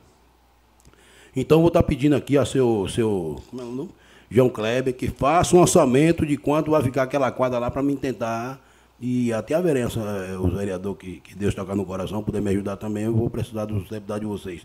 Então, 1.36 1.60
vou 1.60 1.70
estar 1.70 1.82
tá 1.82 1.88
pedindo 1.88 2.16
aqui 2.16 2.38
a 2.38 2.46
seu, 2.46 2.88
seu 2.88 3.42
como 3.50 3.62
é 3.62 3.66
o 3.66 3.72
nome? 3.72 3.90
João 4.30 4.50
Kleber, 4.50 4.94
que 4.94 5.08
faça 5.08 5.56
um 5.56 5.60
orçamento 5.60 6.26
de 6.26 6.38
quanto 6.38 6.72
vai 6.72 6.82
ficar 6.82 7.04
aquela 7.04 7.32
quadra 7.32 7.60
lá 7.60 7.70
para 7.70 7.84
mim 7.84 7.96
tentar. 7.96 8.60
E 9.00 9.34
até 9.34 9.54
a 9.54 9.62
vereança, 9.62 10.00
eh, 10.00 10.38
o 10.38 10.48
vereador 10.48 10.96
que, 10.96 11.20
que 11.20 11.36
Deus 11.36 11.54
tocar 11.54 11.76
no 11.76 11.86
coração, 11.86 12.24
puder 12.24 12.42
me 12.42 12.50
ajudar 12.52 12.78
também, 12.78 13.04
eu 13.04 13.14
vou 13.14 13.30
precisar 13.30 13.66
dos 13.66 13.90
deputados 13.90 14.22
de 14.22 14.26
vocês. 14.26 14.62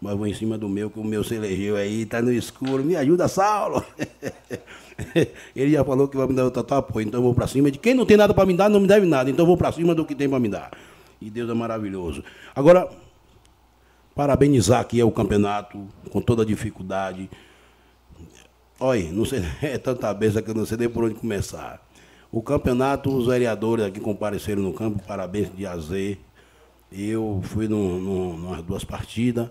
Mas 0.00 0.16
vou 0.16 0.26
em 0.26 0.34
cima 0.34 0.56
do 0.56 0.68
meu, 0.68 0.90
que 0.90 0.98
o 0.98 1.04
meu 1.04 1.24
se 1.24 1.34
elegeu 1.34 1.76
aí, 1.76 2.06
tá 2.06 2.22
no 2.22 2.32
escuro. 2.32 2.84
Me 2.84 2.96
ajuda, 2.96 3.26
Saulo! 3.28 3.84
Ele 5.54 5.72
já 5.72 5.84
falou 5.84 6.08
que 6.08 6.16
vai 6.16 6.26
me 6.26 6.34
dar 6.34 6.46
o 6.46 6.50
total 6.50 6.78
apoio, 6.78 7.06
então 7.06 7.18
eu 7.18 7.24
vou 7.24 7.34
para 7.34 7.46
cima. 7.46 7.70
De 7.70 7.78
quem 7.78 7.94
não 7.94 8.06
tem 8.06 8.16
nada 8.16 8.32
para 8.32 8.46
me 8.46 8.54
dar, 8.54 8.68
não 8.68 8.80
me 8.80 8.86
deve 8.86 9.06
nada. 9.06 9.30
Então 9.30 9.44
eu 9.44 9.46
vou 9.46 9.56
para 9.56 9.72
cima 9.72 9.94
do 9.94 10.04
que 10.04 10.14
tem 10.14 10.28
para 10.28 10.38
me 10.38 10.48
dar. 10.48 10.70
E 11.20 11.30
Deus 11.30 11.50
é 11.50 11.54
maravilhoso. 11.54 12.22
Agora, 12.54 12.88
parabenizar 14.14 14.80
aqui 14.80 15.02
o 15.02 15.10
campeonato, 15.10 15.86
com 16.10 16.20
toda 16.20 16.42
a 16.42 16.46
dificuldade. 16.46 17.28
Olha, 18.80 19.10
não 19.10 19.24
sei, 19.24 19.42
é 19.60 19.76
tanta 19.76 20.12
besta 20.14 20.40
que 20.40 20.50
eu 20.50 20.54
não 20.54 20.64
sei 20.64 20.78
nem 20.78 20.88
por 20.88 21.04
onde 21.04 21.14
começar. 21.14 21.84
O 22.30 22.40
campeonato, 22.42 23.14
os 23.14 23.26
vereadores 23.26 23.84
aqui 23.86 23.98
compareceram 23.98 24.62
no 24.62 24.72
campo, 24.72 25.02
parabéns 25.04 25.50
de 25.54 25.66
AZ. 25.66 26.16
Eu 26.92 27.40
fui 27.42 27.66
no, 27.66 27.98
numas 27.98 28.62
duas 28.62 28.84
partidas 28.84 29.48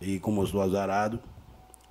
e 0.00 0.18
como 0.18 0.42
eu 0.42 0.46
sou 0.46 0.60
azarado, 0.60 1.18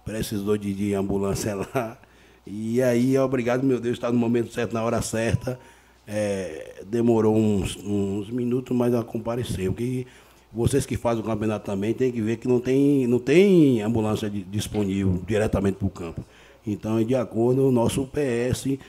precisou 0.03 0.57
de, 0.57 0.73
de 0.73 0.93
ambulância 0.93 1.55
lá. 1.73 1.97
E 2.45 2.81
aí, 2.83 3.17
obrigado, 3.17 3.63
meu 3.63 3.79
Deus, 3.79 3.95
está 3.95 4.11
no 4.11 4.19
momento 4.19 4.53
certo, 4.53 4.73
na 4.73 4.83
hora 4.83 5.01
certa. 5.01 5.59
É, 6.07 6.83
demorou 6.85 7.35
uns, 7.35 7.77
uns 7.77 8.29
minutos, 8.29 8.77
mas 8.77 8.93
ela 8.93 9.03
compareceu. 9.03 9.73
Que 9.73 10.05
vocês 10.53 10.85
que 10.85 10.97
fazem 10.97 11.23
o 11.23 11.25
campeonato 11.25 11.65
também 11.65 11.93
tem 11.95 12.11
que 12.11 12.21
ver 12.21 12.37
que 12.37 12.47
não 12.47 12.59
tem, 12.59 13.07
não 13.07 13.17
tem 13.17 13.81
ambulância 13.81 14.29
disponível 14.29 15.23
diretamente 15.25 15.77
para 15.77 15.87
o 15.87 15.89
campo. 15.89 16.23
Então, 16.65 17.03
de 17.03 17.15
acordo, 17.15 17.67
o 17.67 17.71
nosso 17.71 18.07
PS 18.07 18.79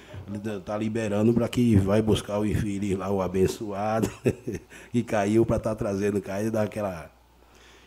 está 0.59 0.77
liberando 0.79 1.35
para 1.35 1.49
que 1.49 1.77
vai 1.77 2.01
buscar 2.01 2.39
o 2.39 2.47
infeliz 2.47 2.97
lá, 2.97 3.11
o 3.11 3.21
abençoado, 3.21 4.11
que 4.91 5.03
caiu 5.03 5.45
para 5.45 5.57
estar 5.57 5.71
tá 5.71 5.77
trazendo, 5.77 6.21
caiu 6.21 6.51
daquela. 6.51 7.11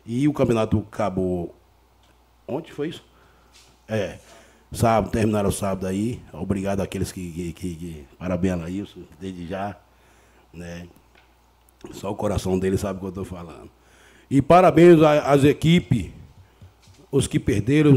E 0.06 0.28
o 0.28 0.34
campeonato 0.34 0.86
acabou. 0.92 1.56
Ontem 2.48 2.72
foi 2.72 2.90
isso? 2.90 3.04
É. 3.88 4.20
Sábado, 4.72 5.12
terminaram 5.12 5.50
o 5.50 5.52
sábado 5.52 5.88
aí. 5.88 6.22
Obrigado 6.32 6.82
àqueles 6.82 7.12
que. 7.12 7.32
que, 7.32 7.54
que, 7.54 7.76
que 7.76 8.06
parabéns 8.18 8.62
a 8.62 8.70
isso, 8.70 9.04
desde 9.20 9.48
já. 9.48 9.76
Né? 10.54 10.88
Só 11.92 12.12
o 12.12 12.16
coração 12.16 12.60
dele 12.60 12.78
sabe 12.78 12.98
o 12.98 13.00
que 13.00 13.06
eu 13.06 13.10
estou 13.10 13.26
falando. 13.26 13.70
E 14.30 14.42
parabéns 14.42 15.02
às 15.02 15.44
equipes 15.44 16.12
os 17.12 17.28
que 17.28 17.40
perderam, 17.40 17.92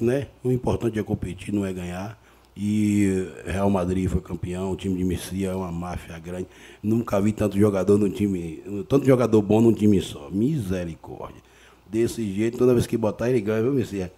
né? 0.00 0.26
o 0.42 0.50
importante 0.50 0.98
é 0.98 1.02
competir, 1.02 1.52
não 1.52 1.64
é 1.64 1.72
ganhar. 1.72 2.18
E 2.56 3.28
Real 3.46 3.70
Madrid 3.70 4.08
foi 4.08 4.20
campeão, 4.20 4.72
o 4.72 4.76
time 4.76 4.96
de 4.96 5.04
Messia 5.04 5.50
é 5.50 5.54
uma 5.54 5.70
máfia 5.70 6.18
grande. 6.18 6.48
Nunca 6.82 7.20
vi 7.20 7.30
tanto 7.30 7.56
jogador 7.56 7.96
no 7.96 8.10
time, 8.10 8.60
tanto 8.88 9.06
jogador 9.06 9.40
bom 9.42 9.60
num 9.60 9.72
time 9.72 10.00
só. 10.00 10.28
Misericórdia. 10.28 11.40
Desse 11.86 12.24
jeito, 12.34 12.58
toda 12.58 12.74
vez 12.74 12.84
que 12.86 12.96
botar 12.96 13.30
ele 13.30 13.40
ganha, 13.40 13.62
viu, 13.62 13.72
Messia? 13.72 14.12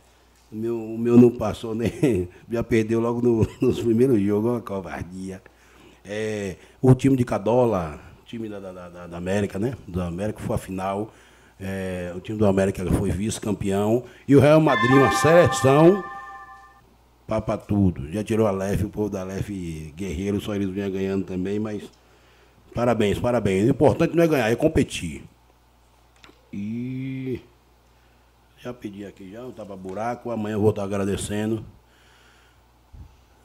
O 0.50 0.56
meu, 0.56 0.82
o 0.94 0.98
meu 0.98 1.18
não 1.18 1.30
passou 1.30 1.74
nem. 1.74 2.28
Já 2.50 2.64
perdeu 2.64 2.98
logo 2.98 3.20
no, 3.20 3.46
nos 3.60 3.80
primeiros 3.80 4.20
jogos, 4.22 4.50
uma 4.50 4.60
covardia. 4.60 5.42
É, 6.02 6.56
o 6.80 6.94
time 6.94 7.16
de 7.16 7.24
Cadola, 7.24 8.00
time 8.24 8.48
da, 8.48 8.58
da, 8.58 8.88
da, 8.88 9.06
da 9.06 9.16
América, 9.18 9.58
né? 9.58 9.76
Da 9.86 10.06
América 10.06 10.40
foi 10.40 10.56
a 10.56 10.58
final. 10.58 11.12
É, 11.60 12.12
o 12.16 12.20
time 12.20 12.38
do 12.38 12.46
América 12.46 12.84
foi 12.92 13.10
vice-campeão. 13.10 14.04
E 14.26 14.34
o 14.34 14.40
Real 14.40 14.60
Madrid, 14.60 14.90
uma 14.92 15.12
seleção 15.12 16.02
papa 17.30 17.56
tudo. 17.56 18.10
Já 18.10 18.24
tirou 18.24 18.48
a 18.48 18.50
Lef, 18.50 18.82
o 18.82 18.90
povo 18.90 19.08
da 19.08 19.22
Lef 19.22 19.48
guerreiro, 19.94 20.40
só 20.40 20.52
eles 20.52 20.68
vinham 20.68 20.90
ganhando 20.90 21.24
também, 21.24 21.60
mas 21.60 21.88
parabéns, 22.74 23.20
parabéns. 23.20 23.66
O 23.66 23.70
importante 23.70 24.16
não 24.16 24.24
é 24.24 24.26
ganhar, 24.26 24.50
é 24.50 24.56
competir. 24.56 25.22
E 26.52 27.40
já 28.58 28.74
pedi 28.74 29.06
aqui 29.06 29.30
já, 29.30 29.42
não 29.42 29.52
tava 29.52 29.76
buraco, 29.76 30.32
amanhã 30.32 30.54
eu 30.54 30.60
vou 30.60 30.70
estar 30.70 30.82
agradecendo. 30.82 31.64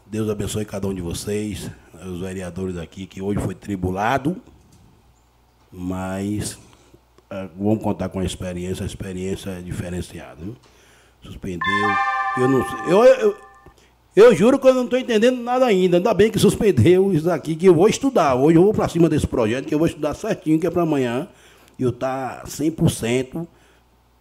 Deus 0.08 0.30
abençoe 0.32 0.66
cada 0.66 0.88
um 0.88 0.94
de 0.94 1.02
vocês, 1.02 1.70
os 1.94 2.22
vereadores 2.22 2.78
aqui, 2.78 3.06
que 3.06 3.22
hoje 3.22 3.40
foi 3.40 3.54
tribulado, 3.54 4.42
mas 5.72 6.58
ah, 7.30 7.48
vamos 7.58 7.84
contar 7.84 8.10
com 8.10 8.20
a 8.20 8.26
experiência, 8.26 8.84
a 8.84 8.86
experiência 8.86 9.50
é 9.52 9.62
diferenciada. 9.62 10.38
Viu? 10.44 10.56
Suspendeu. 11.22 11.90
Eu 12.38 12.48
não 12.48 12.64
sei. 12.64 12.94
Eu, 12.94 13.04
eu, 13.04 13.38
eu 14.16 14.36
juro 14.36 14.60
que 14.60 14.68
eu 14.68 14.74
não 14.74 14.86
estou 14.86 15.00
entendendo 15.00 15.42
nada 15.42 15.66
ainda. 15.66 15.98
Ainda 15.98 16.14
bem 16.14 16.32
que 16.32 16.40
suspendeu 16.40 17.12
isso 17.12 17.30
aqui, 17.30 17.56
que 17.56 17.66
eu 17.68 17.74
vou 17.74 17.88
estudar. 17.88 18.36
Hoje 18.36 18.58
eu 18.58 18.64
vou 18.64 18.74
para 18.74 18.88
cima 18.88 19.10
desse 19.10 19.28
projeto, 19.28 19.66
que 19.66 19.74
eu 19.74 19.80
vou 19.80 19.88
estudar 19.88 20.14
certinho, 20.14 20.60
que 20.60 20.68
é 20.68 20.70
para 20.70 20.84
amanhã. 20.84 21.28
Eu 21.78 21.90
estar 21.90 22.42
tá 22.42 22.48
100%, 22.48 23.46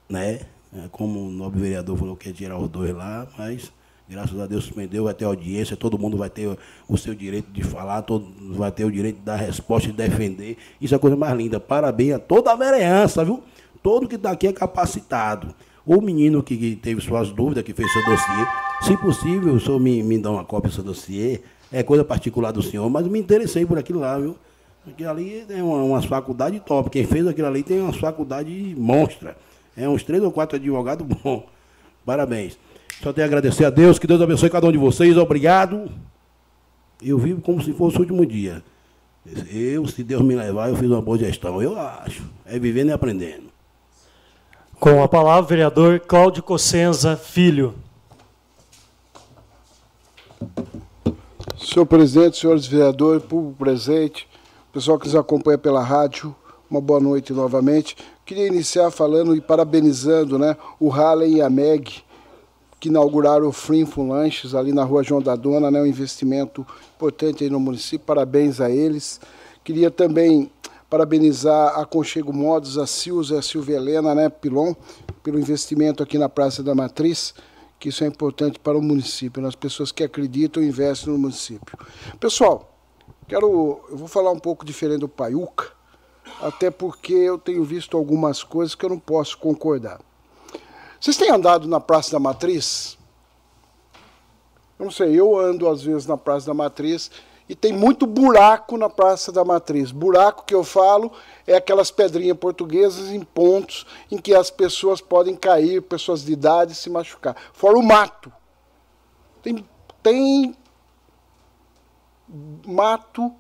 né? 0.09 0.41
É, 0.77 0.89
como 0.91 1.29
o 1.29 1.31
nobre 1.31 1.61
vereador 1.61 1.97
falou 1.97 2.17
que 2.17 2.29
ia 2.29 2.35
tirar 2.35 2.59
os 2.59 2.69
dois 2.69 2.93
lá, 2.93 3.29
mas 3.39 3.71
Graças 4.07 4.39
a 4.39 4.47
Deus 4.47 4.65
suspendeu, 4.65 5.05
vai 5.05 5.15
ter 5.15 5.25
audiência, 5.25 5.77
todo 5.77 5.99
mundo 5.99 6.17
vai 6.19 6.29
ter 6.29 6.59
o 6.87 6.97
seu 6.97 7.15
direito 7.15 7.51
de 7.51 7.63
falar, 7.63 8.03
todo 8.03 8.27
vai 8.55 8.71
ter 8.71 8.85
o 8.85 8.93
direito 8.93 9.17
de 9.17 9.23
dar 9.23 9.37
resposta 9.37 9.89
e 9.89 9.93
defender. 9.93 10.59
Isso 10.79 10.95
é 10.95 10.97
a 10.97 11.01
coisa 11.01 11.17
mais 11.17 11.35
linda. 11.35 11.59
Parabéns 11.59 12.15
a 12.15 12.19
toda 12.19 12.53
a 12.53 12.57
vereança, 12.57 13.25
viu? 13.25 13.43
Todo 13.83 14.07
que 14.07 14.17
está 14.17 14.31
aqui 14.31 14.47
é 14.47 14.53
capacitado. 14.53 15.55
O 15.87 16.03
menino 16.03 16.43
que, 16.43 16.77
teve 16.77 17.01
suas 17.01 17.31
dúvidas, 17.31 17.65
que 17.65 17.73
fez 17.73 17.91
seu 17.93 18.05
dossiê, 18.05 18.47
se 18.83 18.97
possível, 18.99 19.55
o 19.55 19.61
senhor 19.61 19.81
me, 19.81 20.03
me 20.03 20.19
dá 20.19 20.31
uma 20.31 20.45
cópia 20.45 20.69
do 20.69 20.75
seu 20.75 20.85
dossiê, 20.85 21.41
é 21.73 21.83
coisa 21.83 22.05
particular 22.05 22.53
do 22.53 22.63
senhor, 22.63 22.89
mas 22.91 23.07
me 23.07 23.19
interessei 23.19 23.65
por 23.65 23.79
aquilo 23.79 24.01
lá, 24.01 24.19
viu? 24.19 24.37
Aquilo 24.87 25.11
ali 25.11 25.45
tem 25.49 25.63
uma, 25.63 25.83
umas 25.83 26.05
faculdades 26.05 26.61
top. 26.65 26.91
Quem 26.91 27.07
fez 27.07 27.27
aquilo 27.27 27.47
ali 27.47 27.63
tem 27.63 27.81
umas 27.81 27.97
faculdades 27.97 28.77
monstra. 28.77 29.37
É 29.75 29.89
uns 29.89 30.03
três 30.03 30.23
ou 30.23 30.31
quatro 30.31 30.57
advogados 30.57 31.07
bons. 31.07 31.45
Parabéns. 32.05 32.59
Só 33.05 33.13
tenho 33.13 33.27
a 33.27 33.29
agradecer 33.29 33.67
a 33.67 33.71
Deus, 33.71 33.99
que 33.99 34.07
Deus 34.07 34.23
abençoe 34.23 34.49
cada 34.49 34.67
um 34.67 34.73
de 34.73 34.79
vocês. 34.79 35.15
Obrigado. 35.19 35.91
Eu 37.03 37.19
vivo 37.19 37.43
como 37.43 37.63
se 37.63 37.71
fosse 37.75 37.99
o 37.99 38.01
último 38.01 38.25
dia. 38.25 38.65
Eu, 39.53 39.87
se 39.87 40.03
Deus 40.03 40.23
me 40.23 40.35
levar, 40.35 40.71
eu 40.71 40.77
fiz 40.77 40.89
uma 40.89 41.03
boa 41.03 41.19
gestão. 41.19 41.61
Eu 41.61 41.79
acho. 41.79 42.23
É 42.47 42.59
vivendo 42.59 42.89
e 42.89 42.93
aprendendo. 42.93 43.51
Com 44.81 45.03
a 45.03 45.07
palavra, 45.07 45.47
vereador 45.47 46.01
Cláudio 46.01 46.43
Cossenza 46.43 47.15
Filho. 47.15 47.75
Senhor 51.59 51.85
presidente, 51.85 52.39
senhores 52.39 52.67
vereadores, 52.67 53.23
público 53.23 53.59
presente, 53.59 54.27
pessoal 54.73 54.99
que 54.99 55.05
nos 55.05 55.15
acompanha 55.15 55.59
pela 55.59 55.85
rádio, 55.85 56.35
uma 56.71 56.81
boa 56.81 57.01
noite 57.01 57.35
novamente. 57.35 57.99
Queria 58.25 58.47
iniciar 58.47 58.91
falando 58.91 59.37
e 59.37 59.43
parabenizando 59.43 60.39
né, 60.39 60.57
o 60.81 60.89
Halley 60.89 61.35
e 61.35 61.43
a 61.43 61.51
Meg, 61.51 62.03
que 62.85 62.91
inauguraram 62.91 63.49
o 63.49 63.53
Frinfo 63.53 64.03
Lanches 64.03 64.55
ali 64.55 64.71
na 64.71 64.85
rua 64.85 65.03
João 65.03 65.23
da 65.23 65.35
Dona, 65.35 65.71
né, 65.71 65.81
um 65.81 65.87
investimento 65.87 66.67
importante 66.95 67.49
no 67.49 67.59
município, 67.59 68.05
parabéns 68.05 68.61
a 68.61 68.71
eles. 68.71 69.23
Queria 69.65 69.91
também 69.91 70.51
parabenizar 70.91 71.79
a 71.79 71.87
Conchego 71.87 72.31
Modos, 72.31 72.77
a 72.77 72.87
Silza, 72.87 73.39
a 73.39 73.43
Silvia 73.43 73.77
Helena, 73.77 74.15
né, 74.15 74.29
Pilon, 74.29 74.75
pelo 75.23 75.39
investimento 75.39 76.03
aqui 76.03 76.19
na 76.19 76.29
Praça 76.29 76.63
da 76.63 76.75
Matriz, 76.75 77.33
que 77.81 77.89
isso 77.89 78.05
é 78.05 78.07
importante 78.07 78.59
para 78.59 78.77
o 78.77 78.83
município, 78.83 79.41
né, 79.41 79.49
as 79.49 79.55
pessoas 79.55 79.91
que 79.91 80.05
acreditam 80.05 80.63
e 80.63 80.69
investem 80.69 81.11
no 81.11 81.19
município. 81.19 81.79
Pessoal, 82.21 82.71
quero, 83.27 83.81
eu 83.89 83.97
vou 83.97 84.09
falar 84.09 84.31
um 84.31 84.39
pouco 84.39 84.63
diferente 84.63 85.01
do 85.01 85.09
Paiuca, 85.09 85.69
até 86.39 86.71
porque 86.71 87.15
eu 87.15 87.39
tenho 87.39 87.65
visto 87.65 87.97
algumas 87.97 88.45
coisas 88.45 88.75
que 88.75 88.85
eu 88.85 88.91
não 88.91 88.99
posso 88.99 89.39
concordar. 89.39 90.01
Vocês 91.05 91.19
têm 91.19 91.31
andado 91.31 91.69
na 91.69 91.79
Praça 91.81 92.13
da 92.13 92.19
Matriz? 92.19 92.97
Eu 94.79 94.87
não 94.87 94.91
sei, 94.91 95.21
eu 95.21 95.39
ando 95.39 95.69
às 95.69 95.83
vezes 95.83 96.07
na 96.07 96.17
Praça 96.17 96.47
da 96.47 96.55
Matriz 96.55 97.11
e 97.47 97.55
tem 97.55 97.75
muito 97.75 98.07
buraco 98.07 98.79
na 98.79 98.89
Praça 98.89 99.31
da 99.31 99.45
Matriz. 99.45 99.93
Buraco 99.93 100.47
que 100.47 100.55
eu 100.55 100.65
falo 100.65 101.13
é 101.47 101.57
aquelas 101.57 101.91
pedrinhas 101.91 102.39
portuguesas 102.39 103.11
em 103.11 103.21
pontos 103.21 103.85
em 104.11 104.17
que 104.17 104.35
as 104.35 104.49
pessoas 104.49 105.03
podem 105.03 105.37
cair, 105.37 105.83
pessoas 105.83 106.25
de 106.25 106.33
idade 106.33 106.75
se 106.75 106.89
machucar. 106.89 107.37
Fora 107.53 107.77
o 107.77 107.83
mato. 107.83 108.33
Tem, 109.43 109.63
tem 110.03 110.57
mato 112.67 113.31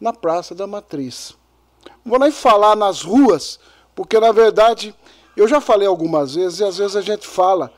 na 0.00 0.14
Praça 0.14 0.54
da 0.54 0.66
Matriz. 0.66 1.36
Não 2.02 2.12
vou 2.12 2.18
nem 2.18 2.30
falar 2.30 2.74
nas 2.74 3.02
ruas, 3.02 3.60
porque 3.94 4.18
na 4.18 4.32
verdade 4.32 4.94
eu 5.40 5.48
já 5.48 5.60
falei 5.60 5.86
algumas 5.88 6.34
vezes 6.34 6.60
e 6.60 6.64
às 6.64 6.76
vezes 6.76 6.96
a 6.96 7.00
gente 7.00 7.26
fala. 7.26 7.72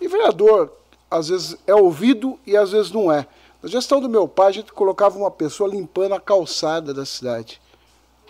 E 0.00 0.08
vereador, 0.08 0.72
às 1.10 1.28
vezes 1.28 1.56
é 1.66 1.74
ouvido 1.74 2.38
e 2.46 2.56
às 2.56 2.72
vezes 2.72 2.90
não 2.90 3.10
é. 3.10 3.26
Na 3.62 3.68
gestão 3.68 4.00
do 4.00 4.08
meu 4.08 4.28
pai, 4.28 4.48
a 4.48 4.52
gente 4.52 4.72
colocava 4.72 5.16
uma 5.18 5.30
pessoa 5.30 5.68
limpando 5.68 6.14
a 6.14 6.20
calçada 6.20 6.92
da 6.92 7.06
cidade. 7.06 7.60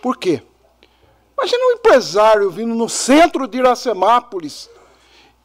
Por 0.01 0.17
quê? 0.17 0.41
Imagina 1.37 1.65
um 1.67 1.71
empresário 1.73 2.49
vindo 2.49 2.73
no 2.73 2.89
centro 2.89 3.47
de 3.47 3.59
Iracemápolis 3.59 4.69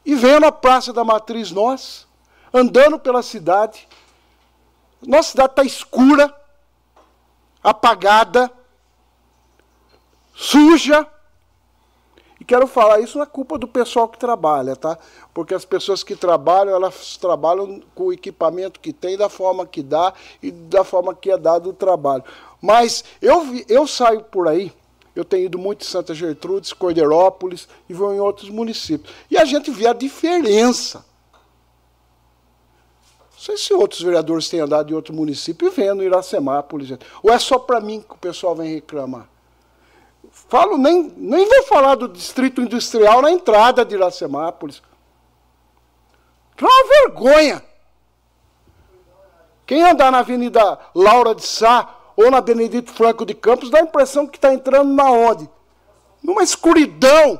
e 0.04 0.14
vendo 0.14 0.46
a 0.46 0.52
Praça 0.52 0.92
da 0.92 1.04
Matriz 1.04 1.50
Nós, 1.50 2.06
andando 2.52 2.98
pela 2.98 3.22
cidade. 3.22 3.88
Nossa 5.06 5.30
cidade 5.30 5.52
está 5.52 5.64
escura, 5.64 6.34
apagada, 7.62 8.50
suja. 10.34 11.06
E 12.42 12.44
quero 12.44 12.66
falar, 12.66 12.98
isso 12.98 13.22
é 13.22 13.24
culpa 13.24 13.56
do 13.56 13.68
pessoal 13.68 14.08
que 14.08 14.18
trabalha, 14.18 14.74
tá? 14.74 14.98
Porque 15.32 15.54
as 15.54 15.64
pessoas 15.64 16.02
que 16.02 16.16
trabalham, 16.16 16.74
elas 16.74 17.16
trabalham 17.16 17.80
com 17.94 18.06
o 18.06 18.12
equipamento 18.12 18.80
que 18.80 18.92
tem, 18.92 19.16
da 19.16 19.28
forma 19.28 19.64
que 19.64 19.80
dá 19.80 20.12
e 20.42 20.50
da 20.50 20.82
forma 20.82 21.14
que 21.14 21.30
é 21.30 21.38
dado 21.38 21.70
o 21.70 21.72
trabalho. 21.72 22.24
Mas 22.60 23.04
eu, 23.22 23.44
eu 23.68 23.86
saio 23.86 24.24
por 24.24 24.48
aí, 24.48 24.72
eu 25.14 25.24
tenho 25.24 25.44
ido 25.44 25.56
muito 25.56 25.82
em 25.82 25.88
Santa 25.88 26.12
Gertrudes, 26.12 26.72
Cordeirópolis 26.72 27.68
e 27.88 27.94
vou 27.94 28.12
em 28.12 28.18
outros 28.18 28.50
municípios. 28.50 29.14
E 29.30 29.38
a 29.38 29.44
gente 29.44 29.70
vê 29.70 29.86
a 29.86 29.92
diferença. 29.92 31.04
Não 33.34 33.38
sei 33.38 33.56
se 33.56 33.72
outros 33.72 34.02
vereadores 34.02 34.48
têm 34.48 34.58
andado 34.58 34.90
em 34.90 34.96
outro 34.96 35.14
município 35.14 35.68
e 35.68 35.70
vendo 35.70 36.02
Iracemápolis. 36.02 36.98
Ou 37.22 37.32
é 37.32 37.38
só 37.38 37.56
para 37.56 37.78
mim 37.78 38.00
que 38.00 38.14
o 38.14 38.18
pessoal 38.18 38.56
vem 38.56 38.74
reclamar? 38.74 39.31
Falo, 40.32 40.78
nem, 40.78 41.12
nem 41.16 41.46
vou 41.46 41.62
falar 41.64 41.94
do 41.94 42.08
distrito 42.08 42.62
industrial 42.62 43.20
na 43.20 43.30
entrada 43.30 43.84
de 43.84 43.94
Iracemápolis. 43.94 44.82
Que 46.56 46.64
é 46.64 46.68
uma 46.68 46.88
vergonha. 46.88 47.62
Quem 49.66 49.82
andar 49.82 50.10
na 50.10 50.18
Avenida 50.20 50.78
Laura 50.94 51.34
de 51.34 51.46
Sá 51.46 51.88
ou 52.16 52.30
na 52.30 52.40
Benedito 52.40 52.92
Franco 52.92 53.26
de 53.26 53.34
Campos 53.34 53.70
dá 53.70 53.78
a 53.78 53.82
impressão 53.82 54.26
que 54.26 54.38
está 54.38 54.52
entrando 54.52 54.92
na 54.92 55.10
onde? 55.10 55.48
Numa 56.22 56.42
escuridão. 56.42 57.38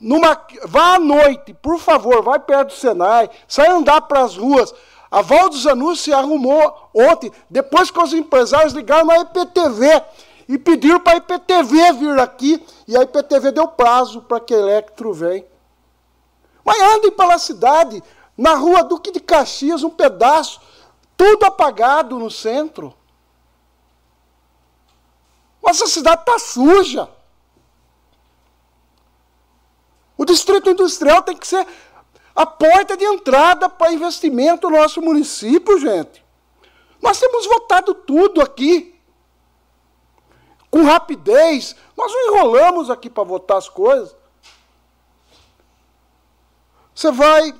Numa, 0.00 0.40
vá 0.64 0.94
à 0.94 0.98
noite, 0.98 1.52
por 1.52 1.78
favor, 1.78 2.22
vai 2.22 2.38
perto 2.38 2.68
do 2.68 2.74
Senai, 2.74 3.28
sai 3.46 3.68
andar 3.68 4.00
para 4.02 4.22
as 4.22 4.34
ruas. 4.34 4.74
A 5.10 5.20
Val 5.20 5.50
dos 5.50 5.66
Anúncios 5.66 6.00
se 6.00 6.12
arrumou 6.12 6.90
ontem, 6.94 7.30
depois 7.50 7.90
que 7.90 8.00
os 8.00 8.14
empresários 8.14 8.72
ligaram 8.72 9.04
na 9.04 9.18
EPTV 9.18 10.02
e 10.50 10.58
pediram 10.58 10.98
para 10.98 11.12
a 11.12 11.16
IPTV 11.18 11.92
vir 11.92 12.18
aqui, 12.18 12.66
e 12.88 12.96
a 12.96 13.02
IPTV 13.02 13.52
deu 13.52 13.68
prazo 13.68 14.20
para 14.22 14.40
que 14.40 14.52
a 14.52 14.58
Electro 14.58 15.12
venha. 15.12 15.46
Mas 16.64 16.82
andem 16.82 17.12
pela 17.12 17.38
cidade, 17.38 18.02
na 18.36 18.54
rua 18.54 18.82
Duque 18.82 19.12
de 19.12 19.20
Caxias, 19.20 19.84
um 19.84 19.90
pedaço, 19.90 20.60
tudo 21.16 21.44
apagado 21.44 22.18
no 22.18 22.28
centro. 22.28 22.92
Nossa 25.62 25.86
cidade 25.86 26.22
está 26.22 26.36
suja. 26.40 27.08
O 30.18 30.24
distrito 30.24 30.68
industrial 30.68 31.22
tem 31.22 31.36
que 31.36 31.46
ser 31.46 31.64
a 32.34 32.44
porta 32.44 32.96
de 32.96 33.04
entrada 33.04 33.68
para 33.68 33.92
investimento 33.92 34.68
no 34.68 34.78
nosso 34.78 35.00
município, 35.00 35.78
gente. 35.78 36.24
Nós 37.00 37.20
temos 37.20 37.46
votado 37.46 37.94
tudo 37.94 38.42
aqui 38.42 38.89
com 40.70 40.84
rapidez. 40.84 41.74
Nós 41.96 42.12
não 42.12 42.28
enrolamos 42.28 42.88
aqui 42.88 43.10
para 43.10 43.24
votar 43.24 43.58
as 43.58 43.68
coisas. 43.68 44.14
Você 46.94 47.10
vai 47.10 47.54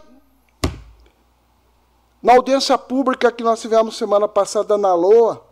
na 2.23 2.35
audiência 2.35 2.77
pública 2.77 3.33
que 3.33 3.42
nós 3.42 3.61
tivemos 3.61 3.96
semana 3.96 4.29
passada 4.29 4.77
na 4.77 4.94
LOA, 4.94 5.42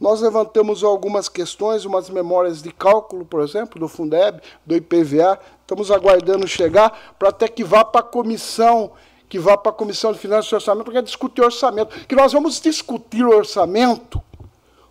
nós 0.00 0.20
levantamos 0.20 0.84
algumas 0.84 1.28
questões, 1.28 1.84
umas 1.84 2.08
memórias 2.08 2.62
de 2.62 2.72
cálculo, 2.72 3.24
por 3.24 3.42
exemplo, 3.42 3.80
do 3.80 3.88
Fundeb, 3.88 4.40
do 4.64 4.76
IPVA. 4.76 5.38
Estamos 5.60 5.90
aguardando 5.90 6.46
chegar 6.46 7.16
para 7.18 7.30
até 7.30 7.48
que 7.48 7.64
vá 7.64 7.84
para 7.84 8.00
a 8.00 8.04
comissão, 8.04 8.92
que 9.28 9.38
vá 9.38 9.56
para 9.56 9.70
a 9.70 9.74
Comissão 9.74 10.12
de 10.12 10.18
Finanças 10.18 10.50
e 10.50 10.54
Orçamento, 10.54 10.90
para 10.90 11.00
discutir 11.02 11.42
orçamento. 11.42 12.06
Que 12.06 12.14
nós 12.14 12.32
vamos 12.32 12.60
discutir 12.60 13.24
o 13.24 13.36
orçamento 13.36 14.22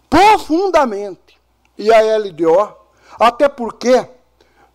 profundamente 0.09 1.36
e 1.77 1.93
a 1.93 2.17
LDO, 2.17 2.75
até 3.19 3.47
porque 3.47 4.07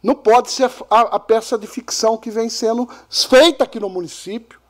não 0.03 0.15
pode 0.15 0.51
ser 0.51 0.71
a, 0.91 1.01
a 1.01 1.21
peça 1.21 1.57
de 1.57 1.67
ficção 1.67 2.17
que 2.17 2.31
vem 2.31 2.49
sendo 2.49 2.89
feita 3.09 3.65
aqui 3.65 3.79
no 3.79 3.89
município. 3.89 4.61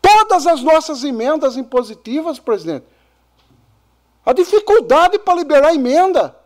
Todas 0.00 0.46
as 0.46 0.62
nossas 0.62 1.04
emendas 1.04 1.56
impositivas, 1.56 2.38
presidente, 2.38 2.86
a 4.24 4.32
dificuldade 4.32 5.18
para 5.18 5.34
liberar 5.34 5.74
emenda. 5.74 6.36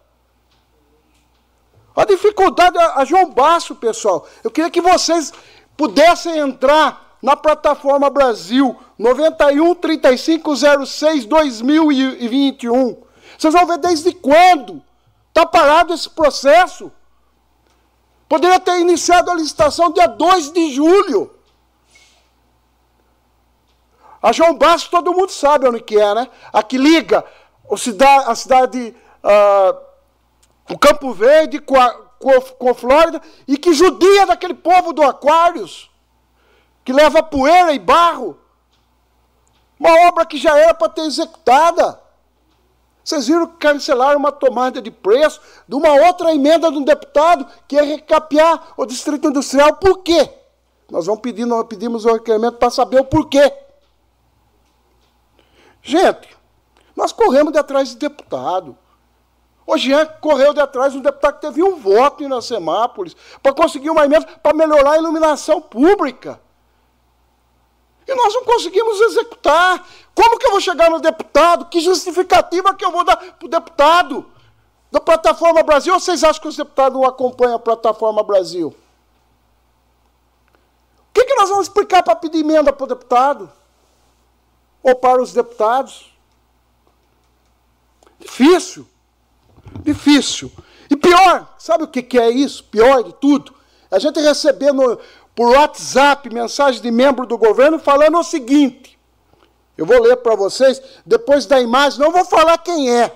A 1.96 2.04
dificuldade, 2.04 2.76
a 2.76 3.04
João 3.04 3.30
Basso, 3.30 3.74
pessoal, 3.76 4.26
eu 4.42 4.50
queria 4.50 4.70
que 4.70 4.80
vocês 4.80 5.32
pudessem 5.76 6.38
entrar 6.38 7.16
na 7.22 7.36
plataforma 7.36 8.10
Brasil 8.10 8.76
91 8.98 9.74
3506 9.76 11.24
2021 11.24 13.03
vocês 13.38 13.52
vão 13.52 13.66
ver 13.66 13.78
desde 13.78 14.12
quando 14.12 14.82
está 15.28 15.44
parado 15.44 15.92
esse 15.92 16.08
processo. 16.10 16.92
Poderia 18.28 18.58
ter 18.58 18.80
iniciado 18.80 19.30
a 19.30 19.34
licitação 19.34 19.92
dia 19.92 20.06
2 20.06 20.52
de 20.52 20.72
julho. 20.72 21.30
A 24.22 24.32
João 24.32 24.56
Bastos 24.56 24.90
todo 24.90 25.12
mundo 25.12 25.30
sabe 25.30 25.68
onde 25.68 25.80
que 25.80 26.00
é, 26.00 26.14
né? 26.14 26.30
A 26.52 26.62
que 26.62 26.78
liga 26.78 27.24
a 28.26 28.34
cidade, 28.34 28.96
uh, 29.22 30.72
o 30.72 30.78
Campo 30.78 31.12
Verde 31.12 31.58
com 31.58 31.78
a, 31.78 31.92
com, 32.18 32.40
com 32.40 32.70
a 32.70 32.74
Flórida 32.74 33.20
e 33.46 33.58
que 33.58 33.74
judia 33.74 34.26
daquele 34.26 34.54
povo 34.54 34.92
do 34.92 35.02
Aquários, 35.02 35.90
que 36.84 36.92
leva 36.92 37.22
poeira 37.22 37.72
e 37.74 37.78
barro. 37.78 38.38
Uma 39.78 40.08
obra 40.08 40.24
que 40.24 40.38
já 40.38 40.56
era 40.58 40.72
para 40.72 40.88
ter 40.88 41.02
executada. 41.02 42.00
Vocês 43.04 43.26
viram 43.26 43.46
que 43.46 43.58
cancelaram 43.58 44.18
uma 44.18 44.32
tomada 44.32 44.80
de 44.80 44.90
preço 44.90 45.40
de 45.68 45.74
uma 45.76 45.92
outra 46.06 46.34
emenda 46.34 46.70
de 46.70 46.78
um 46.78 46.82
deputado 46.82 47.46
que 47.68 47.76
ia 47.76 47.82
recapear 47.82 48.72
o 48.78 48.86
Distrito 48.86 49.28
Industrial. 49.28 49.76
Por 49.76 49.98
quê? 49.98 50.30
Nós 50.90 51.04
vamos 51.04 51.20
pedir, 51.20 51.44
nós 51.44 51.66
pedimos 51.66 52.06
o 52.06 52.12
requerimento 52.12 52.56
para 52.56 52.70
saber 52.70 53.00
o 53.00 53.04
porquê. 53.04 53.52
Gente, 55.82 56.34
nós 56.96 57.12
corremos 57.12 57.52
de 57.52 57.58
atrás 57.58 57.90
de 57.90 57.96
deputado. 57.96 58.76
O 59.66 59.76
Jean 59.76 60.06
correu 60.20 60.54
de 60.54 60.60
atrás 60.60 60.92
de 60.92 60.98
um 60.98 61.02
deputado 61.02 61.34
que 61.34 61.40
teve 61.42 61.62
um 61.62 61.76
voto 61.76 62.22
em 62.22 62.26
Iracemápolis 62.26 63.14
para 63.42 63.52
conseguir 63.52 63.90
uma 63.90 64.04
emenda 64.04 64.26
para 64.42 64.56
melhorar 64.56 64.92
a 64.92 64.98
iluminação 64.98 65.60
pública. 65.60 66.40
E 68.06 68.14
nós 68.14 68.34
não 68.34 68.44
conseguimos 68.44 69.00
executar. 69.00 69.86
Como 70.14 70.38
que 70.38 70.46
eu 70.46 70.52
vou 70.52 70.60
chegar 70.60 70.90
no 70.90 71.00
deputado? 71.00 71.66
Que 71.66 71.80
justificativa 71.80 72.74
que 72.74 72.84
eu 72.84 72.90
vou 72.90 73.04
dar 73.04 73.16
para 73.16 73.46
o 73.46 73.48
deputado? 73.48 74.26
Da 74.90 75.00
Plataforma 75.00 75.62
Brasil, 75.62 75.92
ou 75.92 75.98
vocês 75.98 76.22
acham 76.22 76.40
que 76.40 76.48
os 76.48 76.56
deputados 76.56 76.96
não 76.96 77.08
acompanham 77.08 77.56
a 77.56 77.58
Plataforma 77.58 78.22
Brasil? 78.22 78.74
O 81.08 81.12
que, 81.12 81.24
que 81.24 81.34
nós 81.34 81.48
vamos 81.48 81.66
explicar 81.66 82.02
para 82.02 82.14
pedir 82.14 82.40
emenda 82.40 82.72
para 82.72 82.84
o 82.84 82.88
deputado? 82.88 83.50
Ou 84.82 84.94
para 84.94 85.20
os 85.20 85.32
deputados? 85.32 86.14
Difícil. 88.20 88.86
Difícil. 89.82 90.52
E 90.88 90.96
pior, 90.96 91.54
sabe 91.58 91.84
o 91.84 91.88
que, 91.88 92.02
que 92.02 92.18
é 92.18 92.30
isso? 92.30 92.62
Pior 92.64 93.02
de 93.02 93.12
tudo? 93.14 93.54
A 93.90 93.98
gente 93.98 94.20
receber 94.20 94.72
no, 94.72 94.98
por 95.34 95.48
WhatsApp 95.50 96.32
mensagem 96.32 96.80
de 96.80 96.90
membro 96.90 97.26
do 97.26 97.36
governo 97.36 97.78
falando 97.78 98.18
o 98.18 98.24
seguinte: 98.24 98.98
eu 99.76 99.84
vou 99.84 100.00
ler 100.00 100.16
para 100.16 100.36
vocês, 100.36 100.80
depois 101.04 101.46
da 101.46 101.60
imagem, 101.60 102.00
não 102.00 102.12
vou 102.12 102.24
falar 102.24 102.58
quem 102.58 102.90
é. 102.90 103.12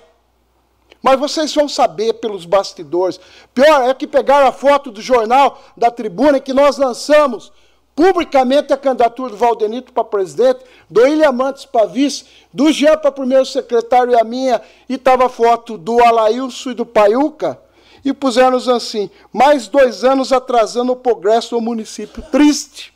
Mas 1.01 1.19
vocês 1.19 1.55
vão 1.55 1.69
saber 1.69 2.15
pelos 2.15 2.45
bastidores. 2.45 3.21
Pior 3.55 3.89
é 3.89 3.95
que 3.95 4.07
pegaram 4.07 4.49
a 4.49 4.53
foto 4.53 4.91
do 4.91 5.01
jornal 5.01 5.63
da 5.77 5.93
tribuna 5.93 6.41
que 6.41 6.53
nós 6.53 6.77
lançamos 6.77 7.53
publicamente 7.95 8.73
a 8.73 8.77
candidatura 8.77 9.31
do 9.31 9.37
Valdenito 9.37 9.93
para 9.93 10.05
presidente, 10.05 10.61
do 10.89 11.03
William 11.03 11.33
Mantes 11.33 11.65
para 11.65 11.87
vice, 11.87 12.25
do 12.53 12.71
Jean 12.71 12.97
para 12.97 13.11
primeiro 13.11 13.45
secretário 13.45 14.13
e 14.13 14.21
a 14.21 14.23
minha, 14.23 14.63
e 14.89 14.95
estava 14.95 15.27
a 15.27 15.29
foto 15.29 15.77
do 15.77 16.01
Alailson 16.05 16.71
e 16.71 16.75
do 16.75 16.87
Paiuca, 16.87 17.61
e 18.05 18.13
puseram 18.13 18.57
assim, 18.57 19.11
mais 19.33 19.69
dois 19.69 20.05
anos 20.05 20.33
atrasando 20.33 20.93
o 20.93 20.97
progresso 20.97 21.57
do 21.57 21.61
município. 21.61 22.23
Triste. 22.31 22.95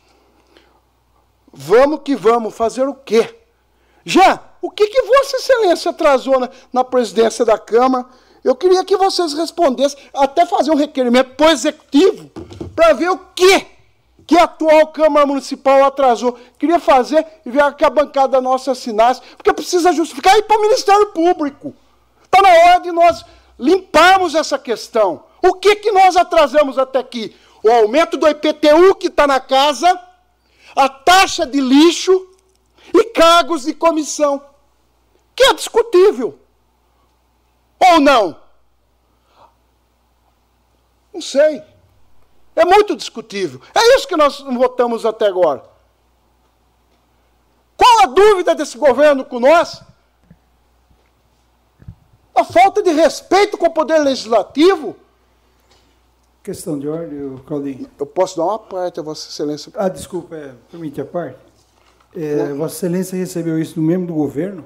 Vamos 1.51 2.01
que 2.03 2.15
vamos, 2.15 2.55
fazer 2.55 2.87
o 2.87 2.93
quê? 2.93 3.35
Já, 4.05 4.39
o 4.61 4.71
que, 4.71 4.87
que 4.87 5.01
Vossa 5.01 5.37
Excelência 5.37 5.91
atrasou 5.91 6.39
na, 6.39 6.49
na 6.71 6.83
presidência 6.83 7.45
da 7.45 7.57
Câmara? 7.57 8.05
Eu 8.43 8.55
queria 8.55 8.83
que 8.83 8.97
vocês 8.97 9.33
respondessem, 9.33 9.97
até 10.13 10.45
fazer 10.45 10.71
um 10.71 10.75
requerimento 10.75 11.35
para 11.35 11.47
o 11.47 11.51
Executivo, 11.51 12.29
para 12.75 12.93
ver 12.93 13.09
o 13.09 13.17
que 13.35 13.73
que 14.25 14.37
a 14.37 14.43
atual 14.43 14.87
Câmara 14.87 15.25
Municipal 15.25 15.83
atrasou. 15.83 16.37
Queria 16.57 16.79
fazer 16.79 17.25
e 17.45 17.49
ver 17.49 17.73
que 17.75 17.85
a 17.85 17.89
bancada 17.89 18.39
nossa 18.39 18.71
assinasse, 18.71 19.21
porque 19.35 19.53
precisa 19.53 19.91
justificar 19.91 20.37
e 20.37 20.43
para 20.43 20.57
o 20.57 20.61
Ministério 20.61 21.07
Público. 21.07 21.73
Está 22.23 22.41
na 22.41 22.49
hora 22.49 22.79
de 22.79 22.91
nós 22.91 23.23
limparmos 23.57 24.35
essa 24.35 24.57
questão. 24.57 25.25
O 25.41 25.53
que, 25.53 25.75
que 25.75 25.91
nós 25.91 26.15
atrasamos 26.15 26.77
até 26.77 26.99
aqui? 26.99 27.35
O 27.63 27.71
aumento 27.71 28.17
do 28.17 28.27
IPTU 28.27 28.95
que 28.95 29.07
está 29.07 29.25
na 29.25 29.39
casa, 29.39 29.99
a 30.75 30.89
taxa 30.89 31.45
de 31.45 31.59
lixo 31.61 32.29
e 32.93 33.05
cargos 33.05 33.63
de 33.63 33.73
comissão, 33.73 34.43
que 35.35 35.43
é 35.43 35.53
discutível. 35.53 36.39
Ou 37.79 37.99
não? 37.99 38.39
Não 41.13 41.21
sei. 41.21 41.63
É 42.55 42.65
muito 42.65 42.95
discutível. 42.95 43.61
É 43.73 43.95
isso 43.95 44.07
que 44.07 44.15
nós 44.15 44.39
votamos 44.39 45.05
até 45.05 45.27
agora. 45.27 45.63
Qual 47.75 48.03
a 48.03 48.05
dúvida 48.05 48.55
desse 48.55 48.77
governo 48.77 49.25
com 49.25 49.39
nós? 49.39 49.81
A 52.35 52.43
falta 52.43 52.81
de 52.81 52.91
respeito 52.91 53.57
com 53.57 53.67
o 53.67 53.71
poder 53.71 53.99
legislativo. 53.99 54.95
Questão 56.43 56.77
de 56.77 56.87
ordem, 56.87 57.37
Claudinho. 57.45 57.87
Eu 57.97 58.05
posso 58.05 58.35
dar 58.37 58.43
uma 58.43 58.59
parte 58.59 58.99
a 58.99 59.03
Vossa 59.03 59.29
Excelência? 59.29 59.71
Ah, 59.75 59.87
desculpa, 59.87 60.35
é, 60.35 60.53
permite 60.69 60.99
a 60.99 61.05
parte. 61.05 61.39
É, 62.15 62.53
Vossa 62.53 62.75
Excelência 62.75 63.17
recebeu 63.17 63.57
isso 63.59 63.75
do 63.75 63.81
membro 63.81 64.07
do 64.07 64.13
governo? 64.13 64.65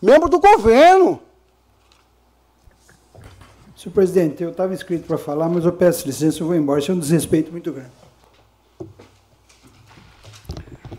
Membro 0.00 0.28
do 0.28 0.40
governo. 0.40 1.20
Senhor 3.76 3.94
presidente, 3.94 4.42
eu 4.42 4.50
estava 4.50 4.72
inscrito 4.72 5.06
para 5.06 5.18
falar, 5.18 5.48
mas 5.48 5.64
eu 5.64 5.72
peço 5.72 6.06
licença, 6.06 6.40
eu 6.40 6.46
vou 6.46 6.56
embora. 6.56 6.80
Isso 6.80 6.90
é 6.90 6.94
um 6.94 6.98
desrespeito 6.98 7.50
muito 7.50 7.72
grande. 7.72 7.90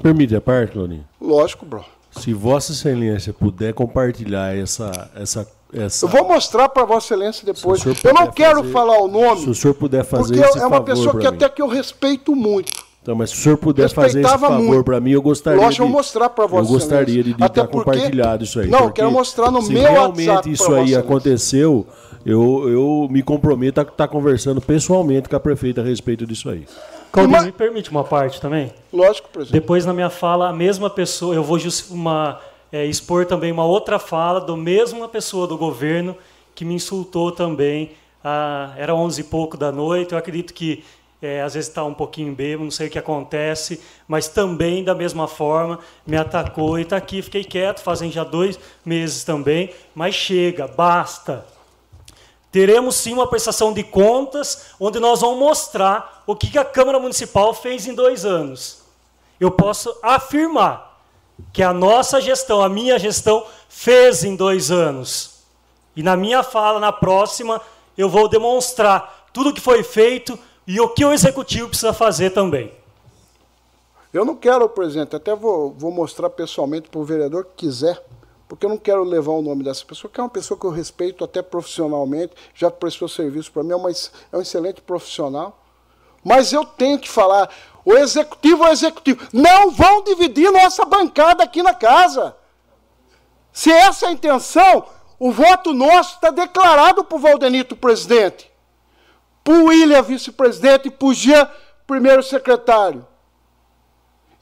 Permite 0.02 0.36
a 0.36 0.42
parte, 0.42 0.74
Claudinho? 0.74 1.08
Lógico, 1.20 1.66
bro. 1.66 1.86
Se 2.20 2.34
Vossa 2.34 2.72
Excelência 2.72 3.34
puder 3.34 3.74
compartilhar 3.74 4.56
essa. 4.56 5.10
essa, 5.16 5.48
essa 5.74 6.06
eu 6.06 6.10
vou 6.10 6.28
mostrar 6.28 6.70
para 6.70 6.86
Vossa 6.86 7.14
Excelência 7.14 7.46
depois. 7.46 7.82
Se 7.82 7.90
Eu 7.90 8.14
não 8.14 8.28
quero 8.32 8.58
fazer- 8.60 8.72
falar 8.72 9.00
o 9.02 9.08
nome, 9.08 9.42
Se 9.42 9.50
o 9.50 9.56
senhor 9.56 9.74
puder 9.74 10.04
fazer 10.06 10.40
porque 10.42 10.60
é 10.60 10.66
uma 10.66 10.82
pessoa 10.84 11.12
que 11.12 11.18
mim. 11.18 11.26
até 11.36 11.50
que 11.50 11.62
eu 11.62 11.68
respeito 11.68 12.36
muito. 12.36 12.72
Então, 13.02 13.16
mas 13.16 13.32
se 13.32 13.36
o 13.38 13.40
senhor 13.40 13.58
puder 13.58 13.90
fazer 13.90 14.22
esse 14.22 14.38
favor 14.38 14.82
para 14.84 14.98
mim, 15.02 15.12
eu 15.12 15.22
gostaria 15.22 15.60
Lógico, 15.60 15.84
eu 15.84 15.88
de 15.88 15.92
vou 15.92 16.00
mostrar 16.00 16.30
para 16.30 16.46
Vossa 16.48 16.70
Eu 16.70 16.74
gostaria 16.74 17.22
de 17.24 17.32
Até 17.34 17.46
estar 17.48 17.68
porque- 17.68 17.78
compartilhado 17.92 18.44
isso 18.46 18.60
aí. 18.62 18.70
Não, 18.70 18.86
eu 18.86 18.92
quero 18.92 19.12
mostrar 19.12 19.52
no 19.52 19.62
se 19.62 19.74
meu 19.74 19.82
realmente 19.82 20.30
WhatsApp 20.30 20.52
isso 20.52 20.64
pra 20.64 20.74
aí 20.76 20.80
Vossa 20.80 20.90
Excelência. 20.92 21.00
aconteceu, 21.10 21.88
eu, 22.26 22.70
eu 22.70 23.08
me 23.12 23.22
comprometo 23.22 23.82
a 23.82 23.84
estar 23.84 24.08
conversando 24.08 24.62
pessoalmente 24.62 25.28
com 25.28 25.36
a 25.36 25.40
prefeita 25.40 25.82
a 25.82 25.84
respeito 25.84 26.26
disso 26.26 26.50
aí. 26.50 26.66
Claudinho, 27.14 27.38
Mas- 27.38 27.46
me 27.46 27.52
permite 27.52 27.92
uma 27.92 28.04
parte 28.04 28.42
também? 28.42 28.74
Lógico, 28.92 29.30
presidente. 29.30 29.62
Depois, 29.62 29.86
na 29.86 29.94
minha 29.94 30.10
fala, 30.10 30.50
a 30.50 30.54
mesma 30.54 30.90
pessoa, 30.90 31.36
eu 31.36 31.44
vou 31.44 31.60
uma, 31.92 32.42
é, 32.72 32.88
expor 32.88 33.28
também 33.28 33.52
uma 33.52 33.64
outra 33.64 34.00
fala 34.00 34.42
do 34.42 34.58
mesma 34.58 35.08
pessoa 35.08 35.46
do 35.46 35.56
governo 35.56 36.18
que 36.56 36.66
me 36.66 36.74
insultou 36.74 37.32
também. 37.32 37.92
Ah, 38.24 38.74
era 38.78 38.96
11 38.96 39.22
e 39.22 39.24
pouco 39.26 39.56
da 39.56 39.72
noite, 39.72 40.14
eu 40.14 40.18
acredito 40.18 40.56
que 40.56 40.84
é, 41.22 41.42
às 41.42 41.54
vezes 41.54 41.70
está 41.70 41.84
um 41.86 41.94
pouquinho 41.94 42.34
bêbado, 42.34 42.64
não 42.64 42.72
sei 42.72 42.88
o 42.88 42.90
que 42.90 42.98
acontece, 42.98 43.80
mas 44.08 44.28
também 44.28 44.84
da 44.84 44.96
mesma 44.96 45.28
forma 45.28 45.78
me 46.06 46.18
atacou 46.18 46.80
e 46.80 46.82
está 46.82 46.98
aqui. 46.98 47.22
Fiquei 47.22 47.44
quieto, 47.44 47.80
fazem 47.80 48.12
já 48.12 48.24
dois 48.24 48.60
meses 48.84 49.24
também, 49.24 49.70
mas 49.94 50.16
chega, 50.16 50.68
basta. 50.68 51.46
Teremos 52.54 52.98
sim 52.98 53.14
uma 53.14 53.26
prestação 53.26 53.74
de 53.74 53.82
contas, 53.84 54.68
onde 54.80 55.00
nós 55.00 55.22
vamos 55.22 55.40
mostrar 55.40 56.22
o 56.28 56.36
que 56.36 56.56
a 56.56 56.64
Câmara 56.64 57.00
Municipal 57.00 57.52
fez 57.52 57.88
em 57.88 57.96
dois 57.96 58.26
anos. 58.26 58.84
Eu 59.40 59.50
posso 59.50 59.98
afirmar 60.04 61.02
que 61.52 61.64
a 61.64 61.74
nossa 61.74 62.22
gestão, 62.22 62.62
a 62.62 62.70
minha 62.70 63.00
gestão, 63.00 63.44
fez 63.68 64.24
em 64.24 64.36
dois 64.36 64.70
anos. 64.70 65.40
E 65.96 66.04
na 66.04 66.16
minha 66.16 66.44
fala, 66.44 66.80
na 66.80 66.92
próxima, 66.92 67.60
eu 67.98 68.08
vou 68.08 68.30
demonstrar 68.30 69.30
tudo 69.34 69.50
o 69.50 69.54
que 69.54 69.60
foi 69.60 69.82
feito 69.82 70.38
e 70.68 70.80
o 70.80 70.88
que 70.90 71.04
o 71.04 71.12
executivo 71.12 71.70
precisa 71.70 71.92
fazer 71.92 72.30
também. 72.30 72.72
Eu 74.14 74.24
não 74.24 74.36
quero, 74.36 74.70
presidente, 74.70 75.16
até 75.16 75.36
vou, 75.36 75.74
vou 75.74 75.92
mostrar 75.92 76.30
pessoalmente 76.30 76.88
para 76.88 77.00
o 77.00 77.04
vereador 77.04 77.46
que 77.46 77.66
quiser, 77.66 78.00
porque 78.54 78.68
eu 78.68 78.70
não 78.70 78.78
quero 78.78 79.04
levar 79.04 79.32
o 79.32 79.42
nome 79.42 79.64
dessa 79.64 79.84
pessoa, 79.84 80.12
que 80.14 80.20
é 80.20 80.24
uma 80.24 80.30
pessoa 80.30 80.60
que 80.60 80.64
eu 80.64 80.70
respeito 80.70 81.24
até 81.24 81.42
profissionalmente, 81.42 82.36
já 82.54 82.70
prestou 82.70 83.08
serviço 83.10 83.52
para 83.52 83.64
mim, 83.64 83.72
é, 83.72 83.76
uma, 83.76 83.90
é 83.90 84.38
um 84.38 84.42
excelente 84.42 84.80
profissional. 84.80 85.60
Mas 86.24 86.54
eu 86.54 86.64
tenho 86.64 87.00
que 87.00 87.10
falar, 87.10 87.50
o 87.84 87.94
executivo 87.94 88.64
é 88.64 88.70
o 88.70 88.72
executivo. 88.72 89.28
Não 89.34 89.72
vão 89.72 90.04
dividir 90.04 90.52
nossa 90.52 90.86
bancada 90.86 91.44
aqui 91.44 91.64
na 91.64 91.74
casa. 91.74 92.38
Se 93.52 93.72
essa 93.72 94.06
é 94.06 94.10
a 94.10 94.12
intenção, 94.12 94.86
o 95.18 95.32
voto 95.32 95.74
nosso 95.74 96.14
está 96.14 96.30
declarado 96.30 97.04
para 97.04 97.16
o 97.16 97.20
Valdenito 97.20 97.76
presidente, 97.76 98.52
para 99.44 99.56
o 99.56 99.66
William 99.66 100.04
vice-presidente 100.04 100.90
e 100.90 100.92
para 100.92 101.08
o 101.08 101.14
Jean 101.16 101.50
primeiro 101.88 102.22
secretário. 102.22 103.04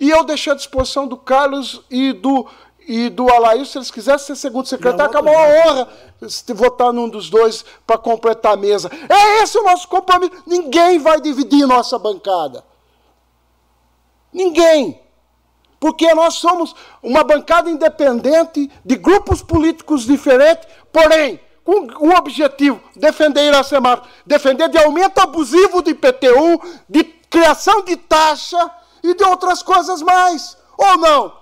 E 0.02 0.10
eu 0.10 0.24
deixei 0.26 0.52
à 0.52 0.56
disposição 0.56 1.08
do 1.08 1.16
Carlos 1.16 1.86
e 1.90 2.12
do, 2.12 2.48
e 2.88 3.10
do 3.10 3.32
Alair, 3.32 3.66
se 3.66 3.78
eles 3.78 3.92
quisessem 3.92 4.28
ser 4.28 4.36
segundo 4.36 4.68
secretário, 4.68 5.06
acabou 5.06 5.36
a 5.36 5.48
honra 5.48 5.90
se 6.28 6.54
votar 6.54 6.92
num 6.92 7.08
dos 7.08 7.30
dois 7.30 7.64
para 7.86 7.98
completar 7.98 8.54
a 8.54 8.58
mesa. 8.58 8.90
É 9.10 9.44
esse 9.44 9.58
o 9.58 9.64
nosso 9.64 9.88
compromisso. 9.88 10.32
Ninguém 10.46 11.00
vai 11.00 11.20
dividir 11.22 11.66
nossa 11.68 11.98
bancada. 11.98 12.64
Ninguém. 14.34 15.02
Porque 15.80 16.14
nós 16.14 16.36
somos 16.36 16.76
uma 17.02 17.24
bancada 17.24 17.70
independente 17.70 18.70
de 18.86 18.96
grupos 18.96 19.42
políticos 19.42 20.06
diferentes, 20.06 20.68
porém, 20.92 21.40
com 21.64 22.08
o 22.08 22.16
objetivo 22.16 22.82
defender 22.96 23.46
Iracema, 23.46 24.02
defender 24.26 24.70
de 24.70 24.78
aumento 24.78 25.20
abusivo 25.20 25.82
do 25.82 25.90
IPTU, 25.90 26.62
de 26.88 27.04
criação 27.04 27.84
de 27.84 27.96
taxa 27.96 28.72
e 29.04 29.16
de 29.16 29.24
outras 29.24 29.64
coisas 29.64 30.02
mais. 30.02 30.58
Ou 30.78 30.98
não? 30.98 31.41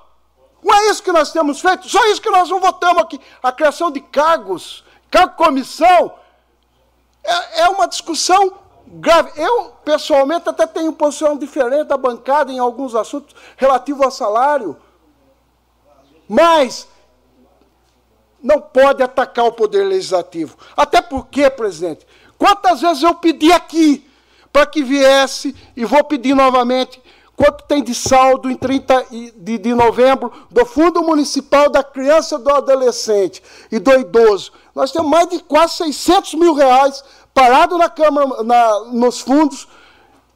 Não 0.63 0.75
é 0.75 0.89
isso 0.89 1.01
que 1.01 1.11
nós 1.11 1.31
temos 1.31 1.61
feito? 1.61 1.87
Só 1.87 2.05
isso 2.07 2.21
que 2.21 2.29
nós 2.29 2.49
não 2.49 2.59
votamos 2.59 3.03
aqui. 3.03 3.19
A 3.41 3.51
criação 3.51 3.89
de 3.91 4.01
cargos, 4.01 4.83
cargo 5.09 5.35
comissão, 5.35 6.13
é, 7.23 7.61
é 7.61 7.69
uma 7.69 7.87
discussão 7.87 8.53
grave. 8.85 9.31
Eu, 9.35 9.73
pessoalmente, 9.85 10.49
até 10.49 10.67
tenho 10.67 10.91
posição 10.93 11.37
diferente 11.37 11.87
da 11.87 11.97
bancada 11.97 12.51
em 12.51 12.59
alguns 12.59 12.95
assuntos 12.95 13.35
relativos 13.55 14.03
ao 14.03 14.11
salário. 14.11 14.77
Mas 16.27 16.87
não 18.41 18.61
pode 18.61 19.03
atacar 19.03 19.45
o 19.45 19.51
poder 19.51 19.83
legislativo. 19.85 20.57
Até 20.75 21.01
porque, 21.01 21.49
presidente, 21.49 22.05
quantas 22.37 22.81
vezes 22.81 23.03
eu 23.03 23.15
pedi 23.15 23.51
aqui 23.51 24.09
para 24.51 24.65
que 24.65 24.81
viesse, 24.81 25.55
e 25.75 25.85
vou 25.85 26.03
pedir 26.03 26.33
novamente, 26.33 27.01
quanto 27.39 27.63
tem 27.63 27.81
de 27.81 27.95
saldo 27.95 28.51
em 28.51 28.55
30 28.57 29.05
e- 29.11 29.31
de, 29.31 29.57
de 29.57 29.73
novembro 29.73 30.29
do 30.51 30.65
Fundo 30.65 31.01
Municipal 31.01 31.69
da 31.69 31.81
Criança 31.81 32.37
do 32.37 32.49
Adolescente 32.49 33.41
e 33.71 33.79
do 33.79 33.93
Idoso. 33.93 34.51
Nós 34.75 34.91
temos 34.91 35.09
mais 35.09 35.29
de 35.29 35.39
quase 35.39 35.75
600 35.75 36.33
mil 36.33 36.53
reais 36.53 37.01
parado 37.33 37.77
na 37.77 37.89
Câmara, 37.89 38.43
na, 38.43 38.79
nos 38.91 39.21
fundos, 39.21 39.69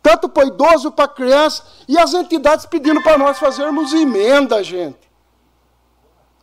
tanto 0.02 0.30
para 0.30 0.46
idoso 0.48 0.92
para 0.92 1.10
criança, 1.10 1.64
e 1.90 1.98
as 1.98 2.14
entidades 2.14 2.66
pedindo 2.66 3.02
para 3.04 3.18
nós 3.18 3.38
fazermos 3.38 3.92
emenda, 3.92 4.64
gente. 4.64 5.12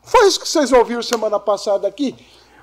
Foi 0.03 0.27
isso 0.27 0.41
que 0.41 0.49
vocês 0.49 0.73
ouviram 0.73 1.03
semana 1.03 1.41
passada 1.41 1.89
aqui? 1.89 2.15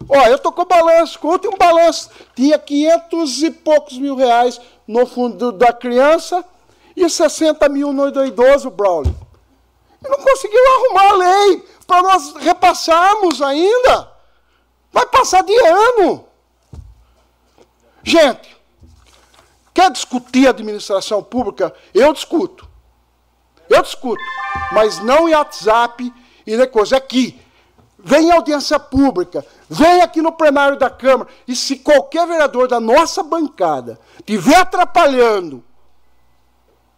Ó, 0.07 0.21
eu 0.27 0.37
tô 0.37 0.51
com 0.51 0.65
balanço, 0.65 1.17
com 1.17 1.29
o 1.29 1.31
último 1.31 1.57
balanço. 1.57 2.11
Tinha 2.35 2.59
500 2.59 3.41
e 3.41 3.49
poucos 3.49 3.97
mil 3.97 4.15
reais 4.15 4.61
no 4.87 5.07
fundo 5.07 5.51
da 5.51 5.73
criança 5.73 6.45
e 6.97 7.07
60 7.07 7.69
mil 7.69 7.93
no 7.93 8.11
do 8.11 8.25
idoso, 8.25 8.71
Braulio. 8.71 9.15
E 10.03 10.09
não 10.09 10.17
conseguiram 10.17 10.75
arrumar 10.75 11.09
a 11.09 11.15
lei 11.15 11.67
para 11.85 12.01
nós 12.01 12.33
repassarmos 12.37 13.39
ainda. 13.39 14.11
Vai 14.91 15.05
passar 15.05 15.43
de 15.43 15.55
ano. 15.55 16.25
Gente, 18.03 18.57
quer 19.75 19.91
discutir 19.91 20.47
administração 20.47 21.21
pública? 21.21 21.71
Eu 21.93 22.11
discuto. 22.13 22.67
Eu 23.69 23.83
discuto. 23.83 24.23
Mas 24.71 24.97
não 24.97 25.29
em 25.29 25.35
WhatsApp 25.35 26.11
e 26.47 26.57
nem 26.57 26.67
coisa. 26.67 26.97
Aqui. 26.97 27.39
Vem 27.99 28.29
em 28.29 28.31
audiência 28.31 28.79
pública. 28.79 29.45
Vem 29.69 30.01
aqui 30.01 30.19
no 30.21 30.31
plenário 30.31 30.79
da 30.79 30.89
Câmara. 30.89 31.29
E 31.47 31.55
se 31.55 31.77
qualquer 31.77 32.25
vereador 32.25 32.67
da 32.67 32.79
nossa 32.79 33.21
bancada 33.21 33.99
estiver 34.19 34.55
atrapalhando, 34.55 35.63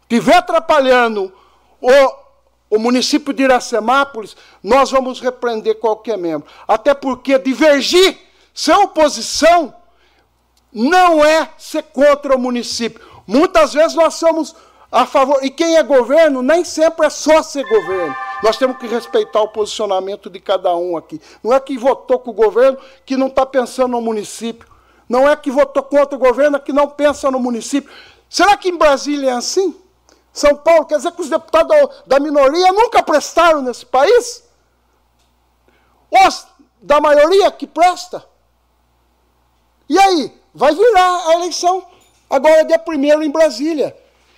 estiver 0.09 0.37
atrapalhando 0.37 1.31
o, 1.79 2.75
o 2.75 2.79
município 2.79 3.31
de 3.31 3.43
Iracemápolis, 3.43 4.35
nós 4.63 4.89
vamos 4.89 5.19
repreender 5.19 5.75
qualquer 5.75 6.17
membro. 6.17 6.47
Até 6.67 6.93
porque 6.93 7.37
divergir, 7.37 8.17
ser 8.53 8.73
oposição, 8.73 9.73
não 10.73 11.23
é 11.23 11.49
ser 11.57 11.83
contra 11.83 12.35
o 12.35 12.39
município. 12.39 13.05
Muitas 13.27 13.73
vezes 13.73 13.95
nós 13.95 14.15
somos 14.15 14.55
a 14.91 15.05
favor. 15.05 15.43
E 15.43 15.51
quem 15.51 15.77
é 15.77 15.83
governo 15.83 16.41
nem 16.41 16.63
sempre 16.63 17.05
é 17.05 17.09
só 17.09 17.43
ser 17.43 17.63
governo. 17.67 18.15
Nós 18.43 18.57
temos 18.57 18.77
que 18.77 18.87
respeitar 18.87 19.41
o 19.41 19.49
posicionamento 19.49 20.29
de 20.29 20.39
cada 20.39 20.75
um 20.75 20.97
aqui. 20.97 21.21
Não 21.43 21.53
é 21.53 21.59
que 21.59 21.77
votou 21.77 22.19
com 22.19 22.31
o 22.31 22.33
governo 22.33 22.77
que 23.05 23.15
não 23.15 23.27
está 23.27 23.45
pensando 23.45 23.91
no 23.91 24.01
município. 24.01 24.67
Não 25.07 25.27
é 25.27 25.35
que 25.35 25.51
votou 25.51 25.83
contra 25.83 26.15
o 26.15 26.19
governo 26.19 26.59
que 26.59 26.73
não 26.73 26.87
pensa 26.87 27.29
no 27.29 27.39
município. 27.39 27.91
Será 28.29 28.55
que 28.57 28.69
em 28.69 28.77
Brasília 28.77 29.31
é 29.31 29.33
assim? 29.33 29.75
São 30.31 30.55
Paulo, 30.55 30.85
quer 30.85 30.97
dizer 30.97 31.11
que 31.11 31.21
os 31.21 31.29
deputados 31.29 31.75
da 32.05 32.19
minoria 32.19 32.71
nunca 32.71 33.01
prestaram 33.03 33.61
nesse 33.61 33.85
país? 33.85 34.43
Os 36.11 36.47
da 36.81 37.01
maioria 37.01 37.51
que 37.51 37.67
presta? 37.67 38.25
E 39.87 39.97
aí? 39.97 40.39
Vai 40.53 40.73
virar 40.73 41.27
a 41.27 41.33
eleição 41.35 41.85
agora 42.29 42.63
dia 42.63 42.79
primeiro 42.79 43.23
em 43.23 43.29
Brasília. 43.29 43.95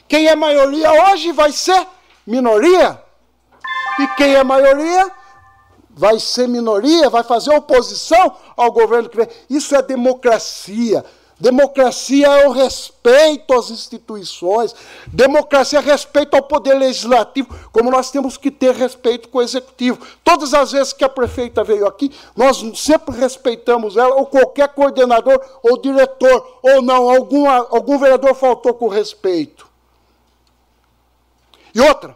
Quem 0.08 0.28
é 0.28 0.36
maioria 0.36 0.92
hoje 0.92 1.32
vai 1.32 1.52
ser 1.52 1.88
minoria. 2.26 3.02
E 4.00 4.08
quem 4.16 4.36
é 4.36 4.44
maioria 4.44 5.12
vai 5.90 6.20
ser 6.20 6.48
minoria, 6.48 7.10
vai 7.10 7.24
fazer 7.24 7.54
oposição 7.54 8.36
ao 8.56 8.72
governo 8.72 9.10
que 9.10 9.18
vem. 9.18 9.28
Isso 9.50 9.76
é 9.76 9.82
democracia. 9.82 11.06
Democracia 11.42 12.28
é 12.28 12.48
o 12.48 12.52
respeito 12.52 13.52
às 13.52 13.72
instituições. 13.72 14.76
Democracia 15.08 15.80
é 15.80 15.82
respeito 15.82 16.36
ao 16.36 16.44
poder 16.44 16.76
legislativo, 16.76 17.50
como 17.72 17.90
nós 17.90 18.12
temos 18.12 18.38
que 18.38 18.52
ter 18.52 18.76
respeito 18.76 19.28
com 19.28 19.40
o 19.40 19.42
executivo. 19.42 20.06
Todas 20.24 20.54
as 20.54 20.72
vezes 20.72 20.94
que 20.94 21.04
a 21.04 21.10
prefeita 21.10 21.64
veio 21.64 21.88
aqui, 21.88 22.12
nós 22.36 22.64
sempre 22.76 23.18
respeitamos 23.18 23.98
ela, 23.98 24.16
ou 24.18 24.28
qualquer 24.28 24.70
coordenador, 24.70 25.42
ou 25.64 25.82
diretor, 25.82 26.60
ou 26.62 26.80
não, 26.84 27.10
algum, 27.10 27.50
algum 27.50 27.98
vereador 27.98 28.36
faltou 28.36 28.76
com 28.76 28.88
respeito. 28.88 29.68
E 31.74 31.82
outra, 31.82 32.16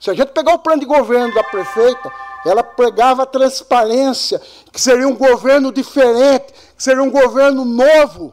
se 0.00 0.10
a 0.10 0.14
gente 0.14 0.28
pegar 0.28 0.54
o 0.54 0.60
plano 0.60 0.80
de 0.80 0.86
governo 0.86 1.34
da 1.34 1.44
prefeita, 1.44 2.10
ela 2.46 2.62
pregava 2.62 3.26
transparência, 3.26 4.40
que 4.72 4.80
seria 4.80 5.06
um 5.06 5.14
governo 5.14 5.70
diferente, 5.70 6.54
que 6.74 6.82
seria 6.82 7.02
um 7.02 7.10
governo 7.10 7.62
novo. 7.62 8.32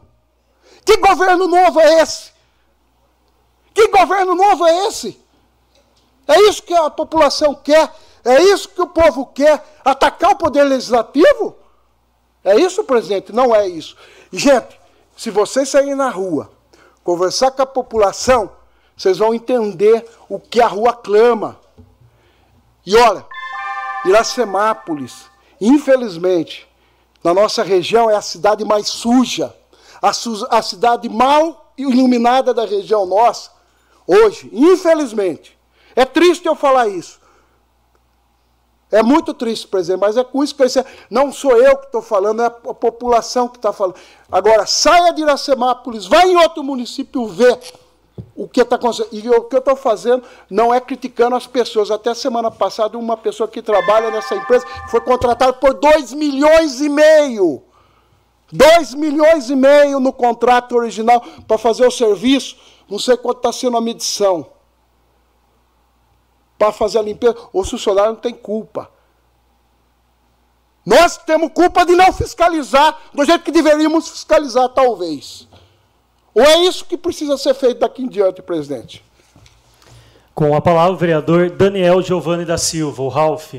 Que 0.86 0.98
governo 0.98 1.48
novo 1.48 1.80
é 1.80 2.02
esse? 2.02 2.32
Que 3.74 3.88
governo 3.88 4.36
novo 4.36 4.66
é 4.66 4.88
esse? 4.88 5.20
É 6.28 6.40
isso 6.42 6.64
que 6.64 6.74
a 6.74 6.90
população 6.90 7.56
quer? 7.56 7.92
É 8.24 8.42
isso 8.42 8.70
que 8.70 8.82
o 8.82 8.88
povo 8.88 9.26
quer? 9.26 9.64
Atacar 9.84 10.32
o 10.32 10.36
poder 10.36 10.64
legislativo? 10.64 11.56
É 12.44 12.56
isso, 12.58 12.84
presidente? 12.84 13.32
Não 13.32 13.56
é 13.56 13.68
isso. 13.68 13.96
gente, 14.32 14.80
se 15.16 15.30
vocês 15.30 15.70
saírem 15.70 15.96
na 15.96 16.10
rua, 16.10 16.52
conversar 17.04 17.52
com 17.52 17.62
a 17.62 17.66
população, 17.66 18.52
vocês 18.96 19.18
vão 19.18 19.34
entender 19.34 20.06
o 20.30 20.40
que 20.40 20.62
a 20.62 20.68
rua 20.68 20.94
clama. 20.94 21.60
E 22.86 22.96
olha, 22.96 23.26
Iracemápolis, 24.06 25.26
infelizmente, 25.60 26.68
na 27.24 27.34
nossa 27.34 27.64
região 27.64 28.10
é 28.10 28.16
a 28.16 28.22
cidade 28.22 28.66
mais 28.66 28.88
suja, 28.88 29.56
a, 30.04 30.62
cidade 30.62 31.08
mal 31.08 31.74
iluminada 31.78 32.54
da 32.54 32.66
região 32.66 33.06
nossa, 33.06 33.52
hoje, 34.06 34.50
infelizmente. 34.52 35.58
É 35.96 36.04
triste 36.04 36.46
eu 36.46 36.56
falar 36.56 36.90
isso. 36.90 37.22
É 38.92 39.02
muito 39.02 39.34
triste, 39.34 39.66
presidente, 39.68 40.02
mas 40.02 40.18
é 40.18 40.24
com 40.24 40.44
isso 40.44 40.54
que 40.54 40.62
eu 40.62 40.86
Não 41.10 41.32
sou 41.32 41.58
eu 41.58 41.78
que 41.78 41.86
estou 41.86 42.02
falando, 42.02 42.42
é 42.42 42.46
a 42.46 42.52
população 42.52 43.48
que 43.48 43.58
está 43.58 43.72
falando. 43.72 43.96
Agora, 44.32 44.68
saia 44.68 45.14
de 45.14 45.22
Iracemápolis, 45.22 46.06
vá 46.06 46.26
em 46.26 46.36
outro 46.36 46.64
município 46.64 47.26
ver 47.28 47.58
o 48.36 48.48
que 48.48 48.62
está 48.62 48.76
acontecendo. 48.76 49.10
E 49.12 49.28
o 49.30 49.44
que 49.46 49.56
eu 49.56 49.60
estou 49.60 49.76
fazendo 49.76 50.24
não 50.50 50.74
é 50.74 50.80
criticando 50.80 51.36
as 51.36 51.48
pessoas. 51.48 51.90
Até 51.90 52.14
semana 52.14 52.52
passada, 52.52 52.98
uma 52.98 53.18
pessoa 53.18 53.48
que 53.48 53.62
trabalha 53.62 54.12
nessa 54.12 54.36
empresa 54.36 54.66
foi 54.90 55.02
contratada 55.02 55.54
por 55.54 55.74
2 55.74 56.14
milhões 56.14 56.82
e 56.82 56.90
meio. 56.90 57.64
2 58.54 58.94
milhões 58.94 59.50
e 59.50 59.56
meio 59.56 60.00
no 60.00 60.14
contrato 60.14 60.76
original 60.76 61.20
para 61.48 61.58
fazer 61.58 61.86
o 61.88 61.92
serviço. 61.92 62.56
Não 62.88 63.00
sei 63.00 63.18
quanto 63.18 63.38
está 63.38 63.52
sendo 63.52 63.76
a 63.76 63.82
medição. 63.82 64.46
Para 66.58 66.72
fazer 66.72 67.00
a 67.00 67.02
limpeza. 67.02 67.36
O 67.52 67.64
funcionário 67.64 68.14
não 68.14 68.20
tem 68.20 68.34
culpa. 68.34 68.92
Nós 70.86 71.18
temos 71.18 71.52
culpa 71.52 71.84
de 71.84 71.96
não 71.96 72.14
fiscalizar 72.14 73.00
do 73.12 73.26
jeito 73.26 73.44
que 73.44 73.52
deveríamos 73.52 74.08
fiscalizar, 74.08 74.70
talvez. 74.70 75.48
Ou 76.36 76.44
é 76.44 76.58
isso 76.60 76.86
que 76.86 76.98
precisa 76.98 77.38
ser 77.38 77.56
feito 77.56 77.80
daqui 77.80 78.04
em 78.04 78.08
diante, 78.08 78.42
presidente? 78.42 79.04
Com 80.36 80.56
a 80.56 80.62
palavra 80.62 80.94
o 80.94 80.98
vereador 80.98 81.50
Daniel 81.50 82.02
Giovanni 82.04 82.46
da 82.46 82.58
Silva, 82.58 83.02
o 83.02 83.08
Ralph. 83.08 83.56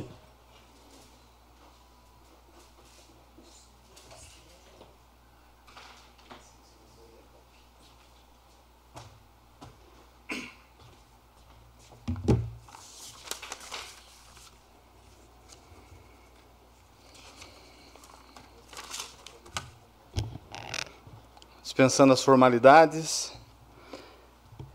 Dispensando 21.85 22.14
as 22.14 22.22
formalidades. 22.22 23.30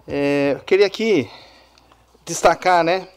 É, 0.08 0.54
eu 0.56 0.60
queria 0.60 0.86
aqui 0.86 1.28
destacar, 2.24 2.84
né, 2.84 3.08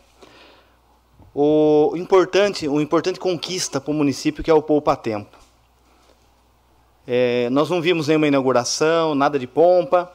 o 1.35 1.93
importante, 1.95 2.67
o 2.67 2.81
importante 2.81 3.21
conquista 3.21 3.81
para 3.81 3.91
o 3.91 3.95
município 3.95 4.43
que 4.43 4.51
é 4.51 4.55
o 4.55 4.63
poupa 4.63 4.97
tempo. 4.97 5.37
É, 7.07 7.51
nós 7.51 7.69
não 7.69 7.83
vimos 7.83 8.09
nenhuma 8.09 8.29
inauguração, 8.29 9.15
nada 9.15 9.39
de 9.39 9.47
pompa, 9.47 10.11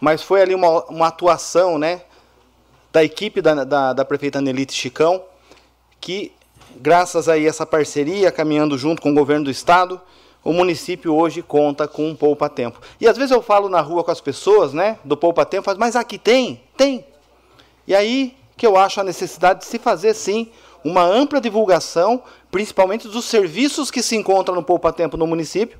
mas 0.00 0.22
foi 0.22 0.42
ali 0.42 0.54
uma, 0.54 0.84
uma 0.84 1.08
atuação, 1.08 1.78
né, 1.78 2.02
da 2.92 3.02
equipe 3.02 3.42
da, 3.42 3.64
da, 3.64 3.92
da 3.92 4.04
prefeita 4.04 4.40
Nelite 4.40 4.72
Chicão, 4.72 5.24
que 6.00 6.32
graças 6.76 7.28
a 7.28 7.36
essa 7.38 7.66
parceria, 7.66 8.30
caminhando 8.30 8.78
junto 8.78 9.02
com 9.02 9.10
o 9.10 9.14
governo 9.14 9.46
do 9.46 9.50
estado, 9.50 10.00
o 10.42 10.52
município 10.52 11.14
hoje 11.14 11.42
conta 11.42 11.86
com 11.86 12.08
um 12.08 12.14
poupa-tempo. 12.16 12.80
E 13.00 13.06
às 13.06 13.16
vezes 13.16 13.30
eu 13.30 13.42
falo 13.42 13.68
na 13.68 13.80
rua 13.80 14.02
com 14.02 14.10
as 14.10 14.20
pessoas, 14.20 14.72
né, 14.72 14.98
do 15.04 15.16
poupa-tempo, 15.16 15.70
mas 15.78 15.96
aqui 15.96 16.18
tem? 16.18 16.62
Tem. 16.76 17.04
E 17.86 17.94
aí 17.94 18.36
que 18.56 18.66
eu 18.66 18.76
acho 18.76 19.00
a 19.00 19.04
necessidade 19.04 19.60
de 19.60 19.66
se 19.66 19.78
fazer, 19.78 20.12
sim, 20.14 20.50
uma 20.84 21.02
ampla 21.02 21.40
divulgação, 21.40 22.22
principalmente 22.50 23.08
dos 23.08 23.24
serviços 23.24 23.90
que 23.90 24.02
se 24.02 24.16
encontram 24.16 24.54
no 24.54 24.62
poupa-tempo 24.62 25.16
no 25.16 25.26
município, 25.26 25.78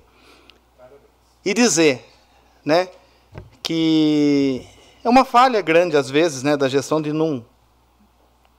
e 1.45 1.53
dizer, 1.53 2.05
né, 2.65 2.89
que 3.63 4.67
é 5.05 5.09
uma 5.09 5.25
falha 5.25 5.61
grande, 5.61 5.97
às 5.97 6.11
vezes, 6.11 6.43
né, 6.43 6.57
da 6.57 6.69
gestão 6.69 7.01
de 7.01 7.13
não 7.13 7.45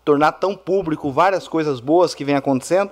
tornar 0.06 0.34
tão 0.34 0.56
público 0.56 1.12
várias 1.12 1.48
coisas 1.48 1.80
boas 1.80 2.16
que 2.16 2.26
vêm 2.26 2.36
acontecendo, 2.36 2.92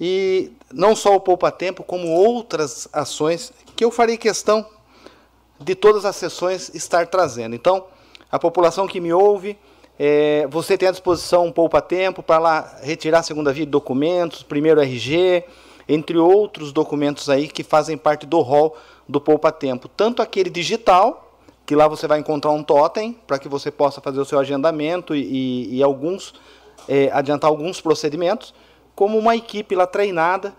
e 0.00 0.52
não 0.72 0.94
só 0.96 1.14
o 1.14 1.20
Poupa 1.20 1.50
Tempo, 1.50 1.82
como 1.82 2.08
outras 2.08 2.88
ações 2.92 3.52
que 3.76 3.84
eu 3.84 3.90
farei 3.90 4.16
questão 4.16 4.66
de 5.58 5.74
todas 5.74 6.04
as 6.04 6.16
sessões 6.16 6.74
estar 6.74 7.06
trazendo. 7.06 7.54
Então, 7.54 7.84
a 8.30 8.38
população 8.38 8.86
que 8.86 9.00
me 9.00 9.12
ouve, 9.12 9.56
é, 9.98 10.46
você 10.48 10.76
tem 10.76 10.88
à 10.88 10.92
disposição 10.92 11.46
um 11.46 11.52
Poupa 11.52 11.80
Tempo 11.80 12.22
para 12.22 12.38
lá 12.38 12.76
retirar 12.82 13.22
segunda 13.22 13.52
via 13.52 13.64
de 13.64 13.70
documentos, 13.70 14.42
primeiro 14.42 14.80
RG, 14.80 15.44
entre 15.88 16.18
outros 16.18 16.72
documentos 16.72 17.28
aí 17.28 17.46
que 17.46 17.62
fazem 17.62 17.96
parte 17.96 18.26
do 18.26 18.40
rol 18.40 18.76
do 19.08 19.20
Poupa 19.20 19.52
Tempo. 19.52 19.88
Tanto 19.88 20.22
aquele 20.22 20.50
digital, 20.50 21.38
que 21.64 21.74
lá 21.74 21.86
você 21.86 22.06
vai 22.06 22.18
encontrar 22.18 22.50
um 22.50 22.62
totem 22.62 23.16
para 23.26 23.38
que 23.38 23.48
você 23.48 23.70
possa 23.70 24.00
fazer 24.00 24.20
o 24.20 24.24
seu 24.24 24.38
agendamento 24.38 25.14
e, 25.14 25.22
e, 25.22 25.76
e 25.76 25.82
alguns 25.82 26.34
é, 26.88 27.10
adiantar 27.12 27.48
alguns 27.48 27.80
procedimentos, 27.80 28.54
como 28.94 29.18
uma 29.18 29.36
equipe 29.36 29.74
lá 29.74 29.86
treinada, 29.86 30.54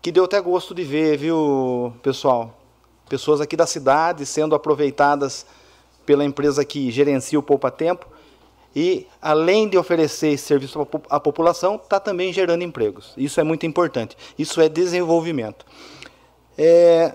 que 0.00 0.12
deu 0.12 0.24
até 0.24 0.40
gosto 0.40 0.74
de 0.74 0.84
ver, 0.84 1.16
viu, 1.16 1.92
pessoal? 2.02 2.64
pessoas 3.08 3.40
aqui 3.40 3.56
da 3.56 3.66
cidade 3.66 4.24
sendo 4.26 4.54
aproveitadas 4.54 5.46
pela 6.06 6.24
empresa 6.24 6.64
que 6.64 6.90
gerencia 6.90 7.38
o 7.38 7.42
Poupa 7.42 7.70
Tempo 7.70 8.06
e, 8.74 9.06
além 9.22 9.68
de 9.68 9.78
oferecer 9.78 10.28
esse 10.28 10.44
serviço 10.44 10.86
à 11.08 11.20
população, 11.20 11.76
está 11.76 12.00
também 12.00 12.32
gerando 12.32 12.62
empregos. 12.62 13.14
Isso 13.16 13.40
é 13.40 13.44
muito 13.44 13.64
importante. 13.64 14.16
Isso 14.36 14.60
é 14.60 14.68
desenvolvimento. 14.68 15.64
É... 16.58 17.14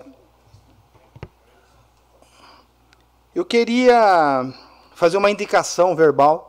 Eu 3.35 3.43
queria 3.43 4.51
fazer 4.95 5.17
uma 5.17 5.29
indicação 5.29 5.95
verbal 5.95 6.48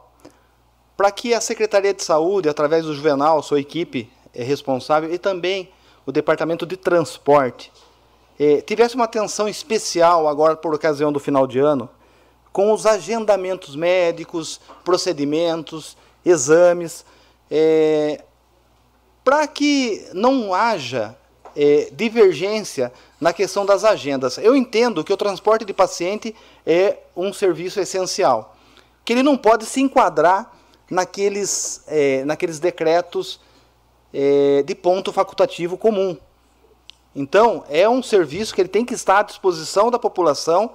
para 1.01 1.11
que 1.11 1.33
a 1.33 1.41
Secretaria 1.41 1.95
de 1.95 2.05
Saúde, 2.05 2.47
através 2.47 2.85
do 2.85 2.95
Juvenal, 2.95 3.43
sua 3.43 3.59
equipe 3.59 4.13
é 4.35 4.43
responsável, 4.43 5.11
e 5.11 5.17
também 5.17 5.73
o 6.05 6.13
Departamento 6.13 6.67
de 6.67 6.77
Transporte, 6.77 7.73
é, 8.39 8.61
tivesse 8.61 8.97
uma 8.97 9.07
atenção 9.07 9.49
especial 9.49 10.29
agora 10.29 10.57
por 10.57 10.75
ocasião 10.75 11.11
do 11.11 11.19
final 11.19 11.47
de 11.47 11.59
ano 11.59 11.89
com 12.53 12.71
os 12.71 12.85
agendamentos 12.85 13.75
médicos, 13.75 14.61
procedimentos, 14.85 15.97
exames, 16.23 17.07
é, 17.51 18.23
para 19.25 19.47
que 19.47 20.07
não 20.13 20.53
haja 20.53 21.17
é, 21.57 21.89
divergência 21.93 22.93
na 23.19 23.33
questão 23.33 23.65
das 23.65 23.85
agendas. 23.87 24.37
Eu 24.37 24.55
entendo 24.55 25.03
que 25.03 25.15
o 25.15 25.17
transporte 25.17 25.65
de 25.65 25.73
paciente 25.73 26.37
é 26.67 26.99
um 27.17 27.33
serviço 27.33 27.81
essencial, 27.81 28.55
que 29.03 29.15
ele 29.15 29.23
não 29.23 29.39
pode 29.39 29.65
se 29.65 29.81
enquadrar 29.81 30.60
naqueles, 30.91 31.83
é, 31.87 32.25
naqueles 32.25 32.59
decretos 32.59 33.41
é, 34.13 34.63
de 34.65 34.75
ponto 34.75 35.13
facultativo 35.13 35.79
comum. 35.79 36.17
Então, 37.15 37.65
é 37.69 37.89
um 37.89 38.03
serviço 38.03 38.55
que 38.55 38.61
ele 38.61 38.69
tem 38.69 38.85
que 38.85 38.95
estar 38.95 39.21
à 39.21 39.23
disposição 39.23 39.91
da 39.91 39.99
população 39.99 40.73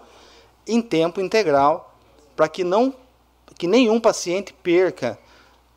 em 0.68 0.82
tempo 0.82 1.22
integral, 1.22 1.94
para 2.36 2.48
que 2.48 2.64
não 2.64 2.94
que 3.58 3.68
nenhum 3.68 4.00
paciente 4.00 4.54
perca 4.54 5.18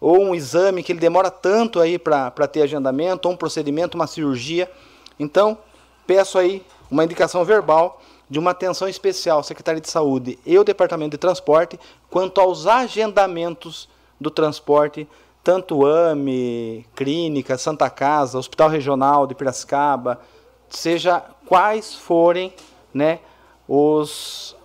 ou 0.00 0.20
um 0.20 0.34
exame 0.34 0.82
que 0.82 0.92
ele 0.92 0.98
demora 0.98 1.30
tanto 1.30 1.80
aí 1.80 1.98
para 1.98 2.30
ter 2.46 2.62
agendamento, 2.62 3.28
ou 3.28 3.34
um 3.34 3.36
procedimento, 3.36 3.96
uma 3.96 4.06
cirurgia. 4.06 4.70
Então, 5.18 5.58
peço 6.06 6.38
aí 6.38 6.64
uma 6.90 7.04
indicação 7.04 7.44
verbal 7.44 8.00
de 8.30 8.38
uma 8.38 8.52
atenção 8.52 8.88
especial, 8.88 9.42
Secretaria 9.42 9.80
de 9.80 9.90
Saúde 9.90 10.38
e 10.44 10.58
o 10.58 10.64
Departamento 10.64 11.12
de 11.12 11.18
Transporte, 11.18 11.78
quanto 12.10 12.40
aos 12.40 12.66
agendamentos 12.66 13.88
do 14.20 14.30
transporte, 14.30 15.08
tanto 15.42 15.86
AME, 15.86 16.86
Clínica, 16.94 17.56
Santa 17.56 17.88
Casa, 17.88 18.38
Hospital 18.38 18.68
Regional 18.68 19.26
de 19.26 19.34
Piracicaba, 19.34 20.20
seja 20.68 21.22
quais 21.46 21.94
forem 21.94 22.52
né, 22.92 23.20
os 23.66 24.56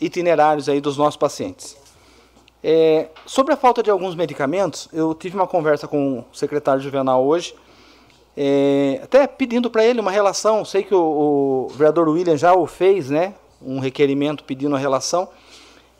itinerários 0.00 0.68
aí 0.68 0.80
dos 0.80 0.96
nossos 0.96 1.16
pacientes. 1.16 1.76
É, 2.62 3.08
sobre 3.24 3.54
a 3.54 3.56
falta 3.56 3.82
de 3.82 3.90
alguns 3.90 4.14
medicamentos, 4.14 4.88
eu 4.92 5.14
tive 5.14 5.36
uma 5.36 5.46
conversa 5.46 5.86
com 5.86 6.18
o 6.18 6.24
secretário 6.32 6.82
Juvenal 6.82 7.24
hoje, 7.24 7.54
é, 8.36 9.00
até 9.02 9.26
pedindo 9.26 9.70
para 9.70 9.84
ele 9.84 10.00
uma 10.00 10.10
relação. 10.10 10.64
Sei 10.64 10.82
que 10.82 10.94
o, 10.94 11.68
o, 11.68 11.68
vereador 11.68 12.08
William 12.08 12.36
já 12.36 12.52
o 12.54 12.66
fez, 12.66 13.08
né? 13.08 13.34
Um 13.62 13.78
requerimento 13.78 14.44
pedindo 14.44 14.76
a 14.76 14.78
relação. 14.78 15.28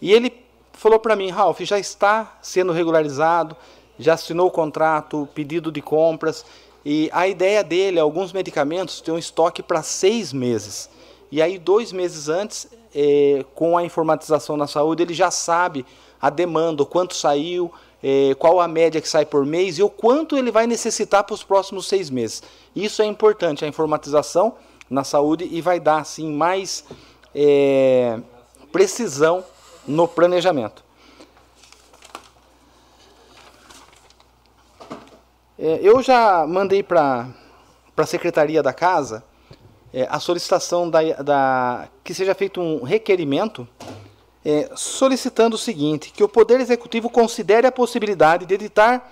E 0.02 0.12
ele 0.12 0.30
falou 0.76 1.00
para 1.00 1.16
mim, 1.16 1.30
Ralf, 1.30 1.60
já 1.62 1.78
está 1.78 2.38
sendo 2.40 2.70
regularizado, 2.72 3.56
já 3.98 4.14
assinou 4.14 4.48
o 4.48 4.50
contrato, 4.50 5.28
pedido 5.34 5.72
de 5.72 5.80
compras. 5.80 6.44
E 6.84 7.10
a 7.12 7.26
ideia 7.26 7.64
dele, 7.64 7.98
alguns 7.98 8.32
medicamentos, 8.32 9.00
tem 9.00 9.12
um 9.12 9.18
estoque 9.18 9.62
para 9.62 9.82
seis 9.82 10.32
meses. 10.32 10.88
E 11.32 11.42
aí, 11.42 11.58
dois 11.58 11.90
meses 11.90 12.28
antes, 12.28 12.68
é, 12.94 13.44
com 13.54 13.76
a 13.76 13.82
informatização 13.82 14.56
na 14.56 14.66
saúde, 14.66 15.02
ele 15.02 15.14
já 15.14 15.30
sabe 15.30 15.84
a 16.20 16.30
demanda, 16.30 16.82
o 16.82 16.86
quanto 16.86 17.14
saiu, 17.14 17.72
é, 18.02 18.34
qual 18.38 18.60
a 18.60 18.68
média 18.68 19.00
que 19.00 19.08
sai 19.08 19.26
por 19.26 19.44
mês 19.44 19.78
e 19.78 19.82
o 19.82 19.90
quanto 19.90 20.36
ele 20.36 20.50
vai 20.50 20.66
necessitar 20.66 21.24
para 21.24 21.34
os 21.34 21.42
próximos 21.42 21.88
seis 21.88 22.08
meses. 22.10 22.42
Isso 22.74 23.02
é 23.02 23.06
importante, 23.06 23.64
a 23.64 23.68
informatização 23.68 24.54
na 24.88 25.02
saúde 25.02 25.48
e 25.50 25.60
vai 25.60 25.80
dar 25.80 25.98
assim 25.98 26.32
mais 26.32 26.84
é, 27.34 28.20
precisão 28.70 29.44
no 29.86 30.08
planejamento. 30.08 30.84
É, 35.58 35.80
eu 35.82 36.02
já 36.02 36.46
mandei 36.46 36.82
para 36.82 37.28
a 37.96 38.06
Secretaria 38.06 38.62
da 38.62 38.72
Casa 38.72 39.24
é, 39.92 40.06
a 40.10 40.20
solicitação 40.20 40.90
da, 40.90 41.00
da, 41.22 41.88
que 42.04 42.12
seja 42.12 42.34
feito 42.34 42.60
um 42.60 42.82
requerimento 42.82 43.66
é, 44.44 44.70
solicitando 44.76 45.56
o 45.56 45.58
seguinte, 45.58 46.12
que 46.12 46.22
o 46.22 46.28
Poder 46.28 46.60
Executivo 46.60 47.08
considere 47.08 47.66
a 47.66 47.72
possibilidade 47.72 48.44
de 48.44 48.54
editar 48.54 49.10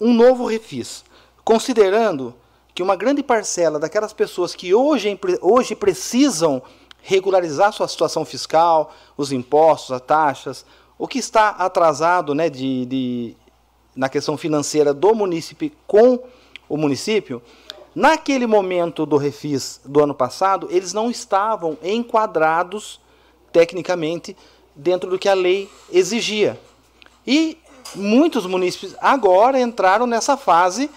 um 0.00 0.14
novo 0.14 0.46
refis, 0.46 1.04
considerando 1.44 2.32
que 2.74 2.82
uma 2.82 2.96
grande 2.96 3.22
parcela 3.22 3.78
daquelas 3.78 4.12
pessoas 4.12 4.54
que 4.54 4.72
hoje, 4.72 5.18
hoje 5.40 5.74
precisam 5.74 6.62
regularizar 7.02 7.72
sua 7.72 7.88
situação 7.88 8.24
fiscal, 8.24 8.92
os 9.16 9.32
impostos, 9.32 9.92
as 9.92 10.00
taxas, 10.00 10.64
o 10.98 11.06
que 11.08 11.18
está 11.18 11.50
atrasado 11.50 12.34
né, 12.34 12.48
de, 12.48 12.86
de, 12.86 13.36
na 13.94 14.08
questão 14.08 14.36
financeira 14.36 14.94
do 14.94 15.14
município 15.14 15.70
com 15.86 16.20
o 16.68 16.76
município, 16.76 17.42
Naquele 17.94 18.46
momento 18.46 19.04
do 19.04 19.18
refis 19.18 19.78
do 19.84 20.02
ano 20.02 20.14
passado, 20.14 20.66
eles 20.70 20.94
não 20.94 21.10
estavam 21.10 21.76
enquadrados 21.82 22.98
tecnicamente 23.52 24.34
dentro 24.74 25.10
do 25.10 25.18
que 25.18 25.28
a 25.28 25.34
lei 25.34 25.70
exigia. 25.92 26.58
E 27.26 27.58
muitos 27.94 28.46
municípios 28.46 28.96
agora 28.98 29.60
entraram 29.60 30.06
nessa 30.06 30.38
fase 30.38 30.90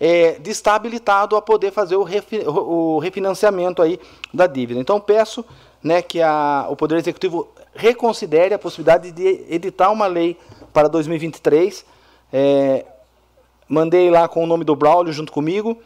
é, 0.00 0.38
de 0.38 0.50
estabilitado 0.50 1.36
a 1.36 1.42
poder 1.42 1.72
fazer 1.72 1.96
o, 1.96 2.02
refi 2.02 2.38
o 2.46 2.98
refinanciamento 2.98 3.82
aí 3.82 3.98
da 4.32 4.46
dívida. 4.46 4.80
Então 4.80 5.00
peço 5.00 5.44
né, 5.82 6.02
que 6.02 6.20
a, 6.20 6.66
o 6.68 6.76
Poder 6.76 6.96
Executivo 6.96 7.48
reconsidere 7.74 8.54
a 8.54 8.58
possibilidade 8.58 9.10
de 9.12 9.44
editar 9.48 9.90
uma 9.90 10.06
lei 10.06 10.36
para 10.72 10.88
2023. 10.88 11.84
É, 12.32 12.84
mandei 13.68 14.10
lá 14.10 14.28
com 14.28 14.42
o 14.42 14.46
nome 14.46 14.64
do 14.64 14.74
Braulio 14.76 15.12
junto 15.12 15.32
comigo. 15.32 15.78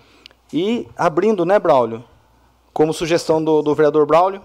E 0.52 0.86
abrindo, 0.96 1.44
né, 1.44 1.58
Braulio? 1.58 2.04
Como 2.72 2.92
sugestão 2.92 3.42
do, 3.42 3.62
do 3.62 3.74
vereador 3.74 4.06
Braulio. 4.06 4.42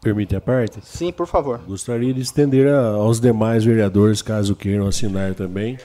Permite 0.00 0.34
a 0.34 0.40
parte? 0.40 0.80
Sim, 0.82 1.12
por 1.12 1.26
favor. 1.26 1.60
Gostaria 1.66 2.14
de 2.14 2.20
estender 2.20 2.68
a, 2.72 2.90
aos 2.90 3.20
demais 3.20 3.64
vereadores, 3.64 4.22
caso 4.22 4.54
queiram 4.54 4.86
assinar 4.86 5.34
também. 5.34 5.78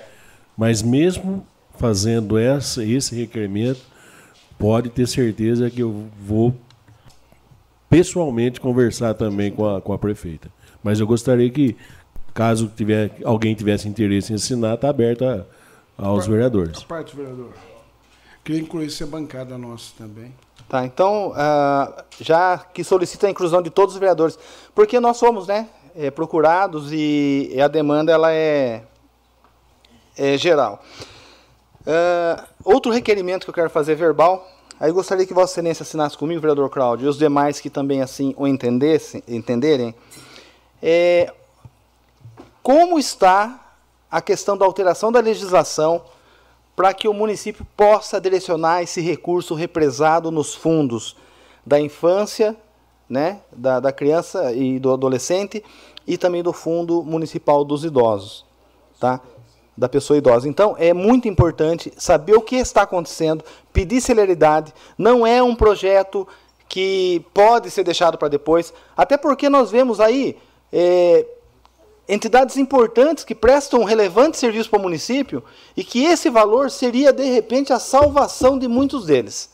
Mas 0.56 0.84
mesmo 0.84 1.46
fazendo 1.78 2.38
essa, 2.38 2.84
esse 2.84 3.16
requerimento, 3.16 3.82
pode 4.58 4.90
ter 4.90 5.08
certeza 5.08 5.70
que 5.70 5.82
eu 5.82 6.08
vou 6.20 6.56
pessoalmente 7.90 8.60
conversar 8.60 9.14
também 9.14 9.52
com 9.52 9.68
a, 9.68 9.82
com 9.82 9.94
a 9.94 9.98
prefeita. 9.98 10.50
Mas 10.82 11.00
eu 11.00 11.08
gostaria 11.08 11.50
que, 11.50 11.76
caso 12.34 12.72
tiver, 12.76 13.12
alguém 13.24 13.54
tivesse 13.56 13.88
interesse 13.88 14.32
em 14.32 14.36
assinar, 14.36 14.76
está 14.76 14.90
aberto 14.90 15.24
a, 15.26 15.46
aos 15.98 16.28
vereadores. 16.28 16.80
A 16.80 16.86
parte, 16.86 17.16
vereador. 17.16 17.54
Queria 18.44 18.62
incluir 18.62 18.88
essa 18.88 19.06
bancada 19.06 19.58
nossa 19.58 19.94
também. 19.98 20.34
Tá, 20.68 20.86
então, 20.86 21.32
uh, 21.32 22.04
já 22.20 22.58
que 22.58 22.84
solicita 22.84 23.28
a 23.28 23.30
inclusão 23.30 23.62
de 23.62 23.70
todos 23.70 23.94
os 23.94 24.00
vereadores, 24.00 24.38
porque 24.74 25.00
nós 25.00 25.18
somos, 25.18 25.48
né, 25.48 25.70
é, 25.96 26.10
procurados 26.10 26.92
e, 26.92 27.52
e, 27.54 27.62
a 27.62 27.68
demanda 27.68 28.12
ela 28.12 28.34
é, 28.34 28.84
é 30.18 30.38
geral. 30.38 30.84
Uh, 31.86 32.44
outro 32.64 32.92
requerimento 32.92 33.44
que 33.44 33.50
eu 33.50 33.54
quero 33.54 33.70
fazer 33.70 33.96
verbal, 33.96 34.48
aí 34.80 34.92
gostaria 34.92 35.26
que 35.26 35.34
Vossa 35.34 35.54
Excelência 35.54 35.84
assinasse 35.84 36.18
comigo, 36.18 36.40
vereador 36.40 36.70
Cláudio, 36.70 37.06
e 37.06 37.10
os 37.10 37.18
demais 37.18 37.60
que 37.60 37.70
também 37.70 38.02
assim 38.02 38.34
o 38.38 38.48
entendessem, 38.48 39.22
entenderem, 39.28 39.94
é, 40.82 41.34
como 42.62 42.98
está 42.98 43.76
a 44.10 44.22
questão 44.22 44.58
da 44.58 44.66
alteração 44.66 45.12
da 45.12 45.20
legislação 45.20 46.04
para 46.76 46.94
que 46.94 47.08
o 47.08 47.14
município 47.14 47.66
possa 47.76 48.20
direcionar 48.20 48.82
esse 48.82 49.02
recurso 49.02 49.54
represado 49.54 50.32
nos 50.32 50.56
fundos 50.56 51.16
da 51.66 51.80
infância, 51.80 52.56
né, 53.08 53.42
da, 53.52 53.80
da 53.80 53.92
criança 53.92 54.54
e 54.54 54.80
do 54.80 54.92
adolescente 54.92 55.64
e 56.08 56.18
também 56.18 56.42
do 56.42 56.52
Fundo 56.52 57.04
Municipal 57.04 57.64
dos 57.64 57.84
Idosos, 57.84 58.46
tá? 59.00 59.22
Da 59.78 59.90
pessoa 59.90 60.18
idosa. 60.18 60.48
Então, 60.48 60.76
é 60.78 60.94
muito 60.94 61.28
importante 61.28 61.92
saber 61.98 62.36
o 62.36 62.42
que 62.42 62.56
está 62.56 62.84
acontecendo, 62.84 63.44
pedir 63.72 64.02
celeridade. 64.02 64.74
Não 64.98 65.26
é 65.26 65.42
um 65.42 65.56
projeto 65.56 66.28
que 66.70 67.26
pode 67.34 67.70
ser 67.70 67.84
deixado 67.84 68.18
para 68.18 68.28
depois, 68.28 68.74
até 68.96 69.18
porque 69.18 69.50
nós 69.50 69.70
vemos 69.70 70.00
aí 70.00 70.38
é, 70.72 71.26
entidades 72.08 72.58
importantes 72.58 73.24
que 73.24 73.36
prestam 73.36 73.82
um 73.82 73.84
relevante 73.84 74.38
serviço 74.38 74.70
para 74.70 74.80
o 74.80 74.82
município 74.82 75.44
e 75.76 75.84
que 75.84 76.04
esse 76.04 76.30
valor 76.30 76.70
seria, 76.72 77.14
de 77.14 77.26
repente, 77.26 77.72
a 77.72 77.80
salvação 77.80 78.58
de 78.58 78.68
muitos 78.68 79.06
deles. 79.06 79.52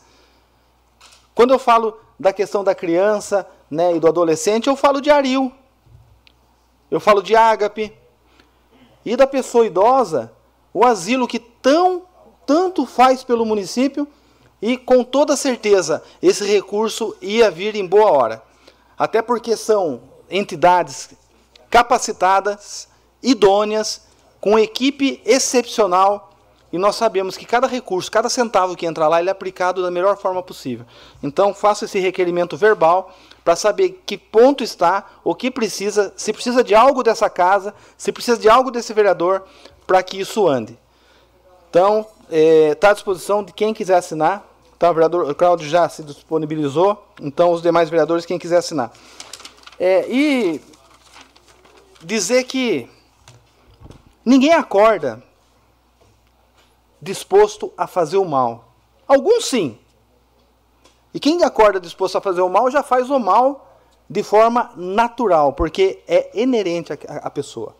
Quando 1.34 1.52
eu 1.52 1.58
falo 1.58 1.98
da 2.18 2.32
questão 2.32 2.64
da 2.64 2.74
criança, 2.74 3.46
né, 3.70 3.94
e 3.94 4.00
do 4.00 4.08
adolescente, 4.08 4.66
eu 4.66 4.76
falo 4.76 5.00
de 5.00 5.10
Aril. 5.10 5.52
Eu 6.90 6.98
falo 6.98 7.22
de 7.22 7.36
Ágape. 7.36 7.92
E 9.04 9.16
da 9.16 9.26
pessoa 9.26 9.66
idosa, 9.66 10.32
o 10.72 10.84
asilo 10.84 11.28
que 11.28 11.38
tão 11.38 12.02
tanto 12.46 12.84
faz 12.84 13.22
pelo 13.22 13.46
município 13.46 14.08
e 14.60 14.76
com 14.76 15.04
toda 15.04 15.36
certeza 15.36 16.02
esse 16.20 16.44
recurso 16.44 17.16
ia 17.20 17.50
vir 17.50 17.76
em 17.76 17.86
boa 17.86 18.10
hora. 18.10 18.42
Até 18.98 19.22
porque 19.22 19.56
são 19.56 20.02
entidades 20.28 21.10
capacitadas, 21.70 22.88
idôneas, 23.22 24.02
com 24.40 24.58
equipe 24.58 25.22
excepcional 25.24 26.30
e 26.72 26.78
nós 26.78 26.94
sabemos 26.94 27.36
que 27.36 27.44
cada 27.44 27.66
recurso, 27.66 28.10
cada 28.10 28.28
centavo 28.28 28.76
que 28.76 28.86
entra 28.86 29.08
lá, 29.08 29.20
ele 29.20 29.28
é 29.28 29.32
aplicado 29.32 29.82
da 29.82 29.90
melhor 29.90 30.16
forma 30.16 30.42
possível. 30.42 30.86
Então, 31.22 31.52
faço 31.52 31.84
esse 31.84 31.98
requerimento 31.98 32.56
verbal 32.56 33.12
para 33.50 33.56
saber 33.56 34.00
que 34.06 34.16
ponto 34.16 34.62
está, 34.62 35.04
o 35.24 35.34
que 35.34 35.50
precisa, 35.50 36.12
se 36.16 36.32
precisa 36.32 36.62
de 36.62 36.72
algo 36.72 37.02
dessa 37.02 37.28
casa, 37.28 37.74
se 37.98 38.12
precisa 38.12 38.38
de 38.38 38.48
algo 38.48 38.70
desse 38.70 38.94
vereador 38.94 39.42
para 39.88 40.00
que 40.04 40.20
isso 40.20 40.46
ande. 40.46 40.78
Então, 41.68 42.06
está 42.28 42.36
é, 42.36 42.74
tá 42.76 42.90
à 42.90 42.92
disposição 42.92 43.42
de 43.42 43.52
quem 43.52 43.74
quiser 43.74 43.96
assinar. 43.96 44.46
Tá, 44.78 44.88
o 44.88 44.94
vereador 44.94 45.34
Cláudio 45.34 45.68
já 45.68 45.88
se 45.88 46.04
disponibilizou, 46.04 47.04
então 47.20 47.50
os 47.50 47.60
demais 47.60 47.90
vereadores, 47.90 48.24
quem 48.24 48.38
quiser 48.38 48.58
assinar. 48.58 48.92
É, 49.80 50.08
e 50.08 50.60
dizer 52.00 52.44
que 52.44 52.88
ninguém 54.24 54.52
acorda 54.52 55.20
disposto 57.02 57.72
a 57.76 57.88
fazer 57.88 58.16
o 58.16 58.24
mal. 58.24 58.72
Alguns 59.08 59.46
sim. 59.46 59.76
E 61.12 61.18
quem 61.18 61.42
acorda 61.42 61.80
disposto 61.80 62.16
a 62.16 62.20
fazer 62.20 62.40
o 62.40 62.48
mal 62.48 62.70
já 62.70 62.82
faz 62.82 63.10
o 63.10 63.18
mal 63.18 63.66
de 64.08 64.22
forma 64.22 64.70
natural, 64.76 65.52
porque 65.52 66.00
é 66.06 66.30
inerente 66.34 66.92
à 66.92 67.30
pessoa. 67.30 67.76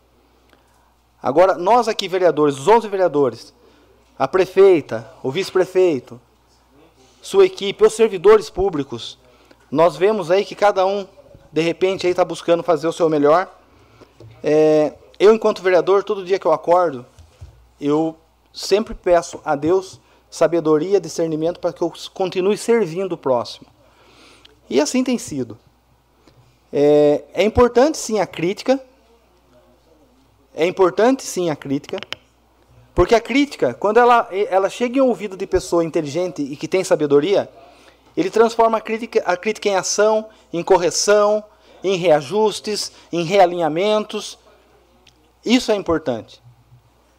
Agora, 1.22 1.54
nós 1.54 1.88
aqui, 1.88 2.08
vereadores, 2.08 2.56
os 2.56 2.66
11 2.66 2.88
vereadores, 2.88 3.52
a 4.18 4.26
prefeita, 4.26 5.10
o 5.22 5.30
vice-prefeito, 5.30 6.20
sua 7.20 7.44
equipe, 7.44 7.84
os 7.84 7.94
servidores 7.94 8.48
públicos, 8.48 9.18
nós 9.70 9.96
vemos 9.96 10.30
aí 10.30 10.44
que 10.44 10.54
cada 10.54 10.86
um, 10.86 11.06
de 11.52 11.60
repente, 11.60 12.06
está 12.06 12.24
buscando 12.24 12.62
fazer 12.62 12.88
o 12.88 12.92
seu 12.92 13.08
melhor. 13.08 13.48
É, 14.42 14.94
eu, 15.18 15.34
enquanto 15.34 15.62
vereador, 15.62 16.02
todo 16.02 16.24
dia 16.24 16.38
que 16.38 16.46
eu 16.46 16.52
acordo, 16.52 17.04
eu 17.80 18.16
sempre 18.52 18.94
peço 18.94 19.40
a 19.44 19.54
Deus 19.54 20.00
sabedoria, 20.30 21.00
discernimento 21.00 21.58
para 21.58 21.72
que 21.72 21.82
eu 21.82 21.92
continue 22.14 22.56
servindo 22.56 23.12
o 23.12 23.18
próximo. 23.18 23.66
E 24.68 24.80
assim 24.80 25.02
tem 25.02 25.18
sido. 25.18 25.58
É, 26.72 27.24
é 27.34 27.42
importante 27.42 27.98
sim 27.98 28.20
a 28.20 28.26
crítica. 28.26 28.80
É 30.54 30.64
importante 30.64 31.24
sim 31.24 31.50
a 31.50 31.56
crítica. 31.56 31.98
Porque 32.94 33.14
a 33.14 33.20
crítica, 33.20 33.74
quando 33.74 33.98
ela, 33.98 34.28
ela 34.30 34.68
chega 34.68 34.98
em 34.98 35.00
ouvido 35.00 35.36
de 35.36 35.46
pessoa 35.46 35.84
inteligente 35.84 36.42
e 36.42 36.56
que 36.56 36.68
tem 36.68 36.84
sabedoria, 36.84 37.50
ele 38.16 38.30
transforma 38.30 38.78
a 38.78 38.80
crítica, 38.80 39.22
a 39.24 39.36
crítica 39.36 39.68
em 39.68 39.74
ação, 39.74 40.28
em 40.52 40.62
correção, 40.62 41.42
em 41.82 41.96
reajustes, 41.96 42.92
em 43.12 43.24
realinhamentos. 43.24 44.38
Isso 45.44 45.72
é 45.72 45.74
importante. 45.74 46.42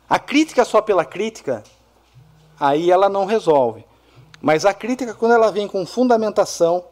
A 0.10 0.20
crítica 0.20 0.64
só 0.66 0.82
pela 0.82 1.06
crítica, 1.06 1.64
aí 2.62 2.92
ela 2.92 3.10
não 3.10 3.26
resolve. 3.26 3.84
Mas 4.40 4.66
a 4.66 4.74
crítica, 4.74 5.16
quando 5.16 5.34
ela 5.34 5.52
vem 5.52 5.68
com 5.68 5.84
fundamentação, 5.84 6.86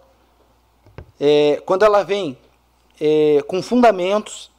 é, 1.19 1.61
quando 1.63 1.85
ela 1.85 2.03
vem 2.03 2.35
é, 2.99 3.43
com 3.47 3.61
fundamentos, 3.61 4.49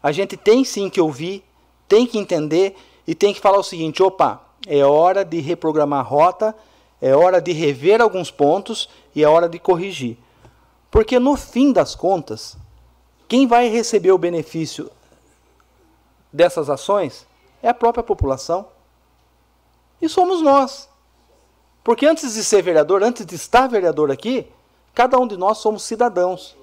a 0.00 0.12
gente 0.12 0.36
tem 0.36 0.64
sim 0.64 0.88
que 0.88 1.00
ouvir, 1.00 1.44
tem 1.88 2.06
que 2.06 2.16
entender 2.16 2.76
e 3.06 3.14
tem 3.14 3.34
que 3.34 3.40
falar 3.40 3.58
o 3.58 3.64
seguinte: 3.64 4.00
opa, 4.00 4.40
é 4.68 4.84
hora 4.84 5.24
de 5.24 5.40
reprogramar 5.40 6.00
a 6.00 6.08
rota, 6.08 6.54
é 7.02 7.14
hora 7.14 7.40
de 7.40 7.50
rever 7.50 8.00
alguns 8.00 8.30
pontos 8.30 8.88
e 9.16 9.24
é 9.24 9.28
hora 9.28 9.48
de 9.48 9.58
corrigir. 9.58 10.16
Porque 10.92 11.18
no 11.18 11.36
fim 11.36 11.72
das 11.72 11.96
contas, 11.96 12.56
quem 13.26 13.48
vai 13.48 13.68
receber 13.68 14.12
o 14.12 14.18
benefício 14.18 14.90
dessas 16.32 16.70
ações 16.70 17.26
é 17.60 17.68
a 17.68 17.74
própria 17.74 18.04
população. 18.04 18.77
E 20.00 20.08
somos 20.08 20.40
nós. 20.40 20.88
Porque 21.82 22.06
antes 22.06 22.34
de 22.34 22.44
ser 22.44 22.62
vereador, 22.62 23.02
antes 23.02 23.24
de 23.24 23.34
estar 23.34 23.66
vereador 23.66 24.10
aqui, 24.10 24.46
cada 24.94 25.18
um 25.18 25.26
de 25.26 25.36
nós 25.36 25.58
somos 25.58 25.82
cidadãos. 25.82 26.56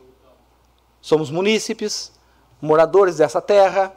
Somos 1.02 1.30
munícipes, 1.30 2.12
moradores 2.62 3.18
dessa 3.18 3.42
terra, 3.42 3.96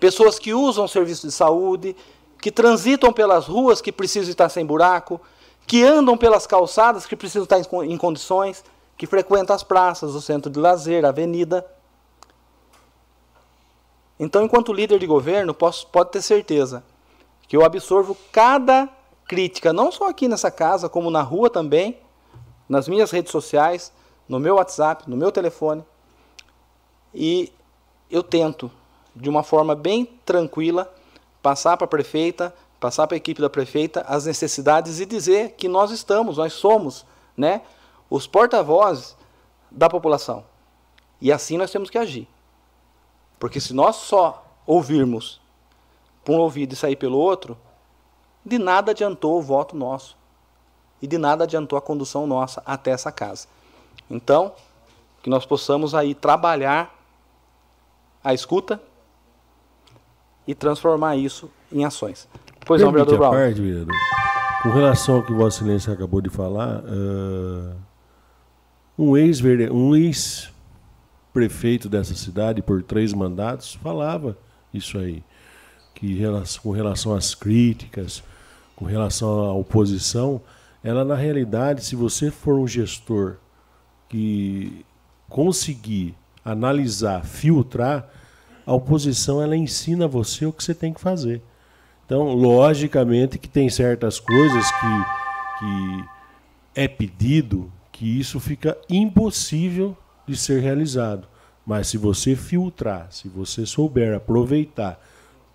pessoas 0.00 0.38
que 0.38 0.52
usam 0.52 0.88
serviço 0.88 1.26
de 1.26 1.32
saúde, 1.32 1.96
que 2.40 2.50
transitam 2.50 3.12
pelas 3.12 3.46
ruas 3.46 3.80
que 3.80 3.92
precisam 3.92 4.30
estar 4.30 4.48
sem 4.48 4.64
buraco, 4.64 5.20
que 5.66 5.82
andam 5.82 6.16
pelas 6.16 6.46
calçadas 6.46 7.04
que 7.04 7.16
precisam 7.16 7.42
estar 7.44 7.58
em 7.84 7.96
condições, 7.96 8.64
que 8.96 9.06
frequentam 9.06 9.54
as 9.54 9.62
praças, 9.62 10.14
o 10.14 10.20
centro 10.20 10.50
de 10.50 10.58
lazer, 10.58 11.04
a 11.04 11.08
avenida. 11.08 11.66
Então, 14.18 14.42
enquanto 14.42 14.72
líder 14.72 14.98
de 14.98 15.06
governo, 15.06 15.54
posso, 15.54 15.86
pode 15.86 16.10
ter 16.10 16.22
certeza 16.22 16.82
que 17.48 17.56
eu 17.56 17.64
absorvo 17.64 18.16
cada 18.30 18.88
crítica, 19.26 19.72
não 19.72 19.90
só 19.90 20.08
aqui 20.08 20.28
nessa 20.28 20.50
casa, 20.50 20.88
como 20.88 21.10
na 21.10 21.22
rua 21.22 21.50
também, 21.50 21.98
nas 22.68 22.86
minhas 22.86 23.10
redes 23.10 23.32
sociais, 23.32 23.92
no 24.28 24.38
meu 24.38 24.56
WhatsApp, 24.56 25.08
no 25.08 25.16
meu 25.16 25.32
telefone. 25.32 25.82
E 27.14 27.50
eu 28.10 28.22
tento, 28.22 28.70
de 29.16 29.28
uma 29.28 29.42
forma 29.42 29.74
bem 29.74 30.04
tranquila, 30.24 30.92
passar 31.42 31.76
para 31.76 31.86
a 31.86 31.88
prefeita, 31.88 32.54
passar 32.78 33.06
para 33.06 33.16
a 33.16 33.18
equipe 33.18 33.40
da 33.40 33.48
prefeita 33.48 34.02
as 34.06 34.26
necessidades 34.26 35.00
e 35.00 35.06
dizer 35.06 35.52
que 35.52 35.68
nós 35.68 35.90
estamos, 35.90 36.36
nós 36.36 36.52
somos, 36.52 37.06
né, 37.36 37.62
os 38.10 38.26
porta-vozes 38.26 39.16
da 39.70 39.88
população. 39.88 40.44
E 41.20 41.32
assim 41.32 41.56
nós 41.56 41.70
temos 41.70 41.90
que 41.90 41.98
agir. 41.98 42.28
Porque 43.38 43.60
se 43.60 43.72
nós 43.72 43.96
só 43.96 44.44
ouvirmos 44.66 45.40
por 46.28 46.34
um 46.34 46.40
ouvido 46.40 46.74
e 46.74 46.76
sair 46.76 46.94
pelo 46.94 47.16
outro, 47.16 47.56
de 48.44 48.58
nada 48.58 48.90
adiantou 48.90 49.38
o 49.38 49.42
voto 49.42 49.74
nosso. 49.74 50.14
E 51.00 51.06
de 51.06 51.16
nada 51.16 51.44
adiantou 51.44 51.78
a 51.78 51.80
condução 51.80 52.26
nossa 52.26 52.62
até 52.66 52.90
essa 52.90 53.10
casa. 53.10 53.48
Então, 54.10 54.52
que 55.22 55.30
nós 55.30 55.46
possamos 55.46 55.94
aí 55.94 56.14
trabalhar 56.14 56.94
a 58.22 58.34
escuta 58.34 58.78
e 60.46 60.54
transformar 60.54 61.16
isso 61.16 61.50
em 61.72 61.82
ações. 61.86 62.28
Pois 62.66 62.82
não, 62.82 62.92
vereador 62.92 63.16
Brown. 63.16 63.30
Parte, 63.30 63.62
vereador. 63.62 63.94
Com 64.62 64.68
relação 64.68 65.16
ao 65.16 65.22
que 65.22 65.32
Vossa 65.32 65.62
Excelência 65.62 65.94
acabou 65.94 66.20
de 66.20 66.28
falar, 66.28 66.80
uh, 66.80 67.74
um 68.98 69.16
ex-prefeito 69.16 69.72
um 69.74 69.96
ex 69.96 70.52
dessa 71.90 72.14
cidade, 72.14 72.60
por 72.60 72.82
três 72.82 73.14
mandatos, 73.14 73.76
falava 73.76 74.36
isso 74.74 74.98
aí. 74.98 75.24
Que 75.98 76.16
com 76.62 76.70
relação 76.70 77.12
às 77.12 77.34
críticas, 77.34 78.22
com 78.76 78.84
relação 78.84 79.28
à 79.40 79.52
oposição, 79.52 80.40
ela 80.84 81.04
na 81.04 81.16
realidade, 81.16 81.84
se 81.84 81.96
você 81.96 82.30
for 82.30 82.54
um 82.54 82.68
gestor 82.68 83.38
que 84.08 84.86
conseguir 85.28 86.14
analisar, 86.44 87.24
filtrar, 87.24 88.08
a 88.64 88.72
oposição 88.72 89.42
ela 89.42 89.56
ensina 89.56 90.06
você 90.06 90.46
o 90.46 90.52
que 90.52 90.62
você 90.62 90.72
tem 90.72 90.92
que 90.92 91.00
fazer. 91.00 91.42
Então, 92.06 92.32
logicamente 92.32 93.36
que 93.36 93.48
tem 93.48 93.68
certas 93.68 94.20
coisas 94.20 94.70
que, 94.70 95.58
que 95.58 96.04
é 96.76 96.86
pedido 96.86 97.72
que 97.90 98.20
isso 98.20 98.38
fica 98.38 98.78
impossível 98.88 99.98
de 100.28 100.36
ser 100.36 100.62
realizado. 100.62 101.26
Mas 101.66 101.88
se 101.88 101.98
você 101.98 102.36
filtrar, 102.36 103.08
se 103.10 103.28
você 103.28 103.66
souber 103.66 104.14
aproveitar 104.14 105.02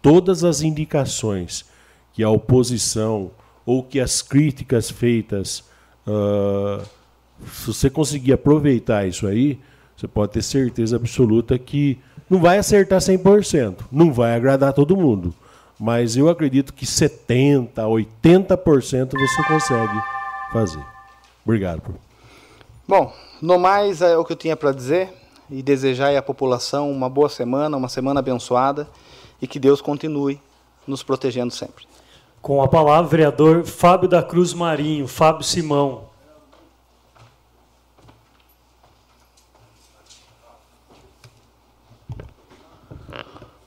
todas 0.03 0.43
as 0.43 0.61
indicações 0.61 1.65
que 2.11 2.21
a 2.21 2.29
oposição 2.29 3.31
ou 3.65 3.81
que 3.81 4.01
as 4.01 4.21
críticas 4.21 4.91
feitas, 4.91 5.63
uh, 6.05 6.83
se 7.47 7.67
você 7.67 7.89
conseguir 7.89 8.33
aproveitar 8.33 9.07
isso 9.07 9.25
aí, 9.25 9.57
você 9.95 10.07
pode 10.07 10.33
ter 10.33 10.43
certeza 10.43 10.97
absoluta 10.97 11.57
que 11.57 11.97
não 12.29 12.41
vai 12.41 12.57
acertar 12.57 12.99
100%, 12.99 13.77
não 13.89 14.11
vai 14.11 14.35
agradar 14.35 14.73
todo 14.73 14.97
mundo. 14.97 15.33
Mas 15.79 16.17
eu 16.17 16.29
acredito 16.29 16.73
que 16.73 16.85
70%, 16.85 17.73
80% 17.75 19.11
você 19.11 19.43
consegue 19.47 20.01
fazer. 20.51 20.83
Obrigado. 21.45 21.95
Bom, 22.87 23.13
no 23.41 23.57
mais 23.57 24.01
é 24.01 24.17
o 24.17 24.25
que 24.25 24.33
eu 24.33 24.37
tinha 24.37 24.57
para 24.57 24.73
dizer 24.73 25.09
e 25.49 25.63
desejar 25.63 26.15
à 26.15 26.21
população 26.21 26.91
uma 26.91 27.09
boa 27.09 27.29
semana, 27.29 27.77
uma 27.77 27.89
semana 27.89 28.19
abençoada 28.19 28.87
e 29.43 29.47
que 29.47 29.59
Deus 29.59 29.81
continue 29.81 30.39
nos 30.87 31.03
protegendo 31.03 31.53
sempre. 31.53 31.85
Com 32.41 32.63
a 32.63 32.67
palavra, 32.69 33.09
vereador 33.09 33.65
Fábio 33.65 34.07
da 34.07 34.23
Cruz 34.23 34.53
Marinho, 34.53 35.05
Fábio 35.05 35.43
Simão. 35.43 36.05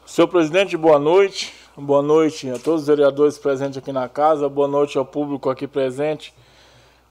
Senhor 0.06 0.28
presidente, 0.28 0.78
boa 0.78 0.98
noite. 0.98 1.52
Boa 1.76 2.00
noite 2.00 2.48
a 2.48 2.58
todos 2.58 2.80
os 2.80 2.86
vereadores 2.86 3.36
presentes 3.36 3.76
aqui 3.76 3.92
na 3.92 4.08
casa, 4.08 4.48
boa 4.48 4.66
noite 4.66 4.96
ao 4.96 5.04
público 5.04 5.50
aqui 5.50 5.66
presente, 5.66 6.32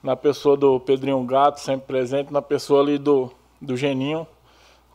na 0.01 0.15
pessoa 0.15 0.57
do 0.57 0.79
Pedrinho 0.79 1.23
Gato, 1.23 1.59
sempre 1.59 1.85
presente, 1.85 2.33
na 2.33 2.41
pessoa 2.41 2.81
ali 2.81 2.97
do, 2.97 3.31
do 3.61 3.77
Geninho, 3.77 4.25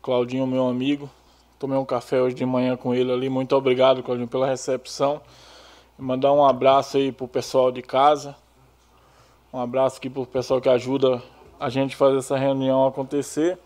Claudinho, 0.02 0.44
meu 0.44 0.66
amigo, 0.66 1.08
Tomei 1.61 1.76
um 1.76 1.84
café 1.84 2.22
hoje 2.22 2.34
de 2.34 2.46
manhã 2.46 2.74
com 2.74 2.94
ele 2.94 3.12
ali. 3.12 3.28
Muito 3.28 3.54
obrigado, 3.54 4.02
Claudinho, 4.02 4.26
pela 4.26 4.46
recepção. 4.46 5.20
Mandar 5.98 6.32
um 6.32 6.42
abraço 6.42 6.96
aí 6.96 7.12
pro 7.12 7.28
pessoal 7.28 7.70
de 7.70 7.82
casa. 7.82 8.34
Um 9.52 9.61
abraço 9.61 9.98
aqui 9.98 10.08
pro 10.08 10.24
pessoal 10.24 10.58
que 10.58 10.70
ajuda 10.70 11.22
a 11.61 11.68
gente 11.68 11.96
fazer 11.96 12.16
essa 12.16 12.34
reunião 12.34 12.86
acontecer. 12.86 13.58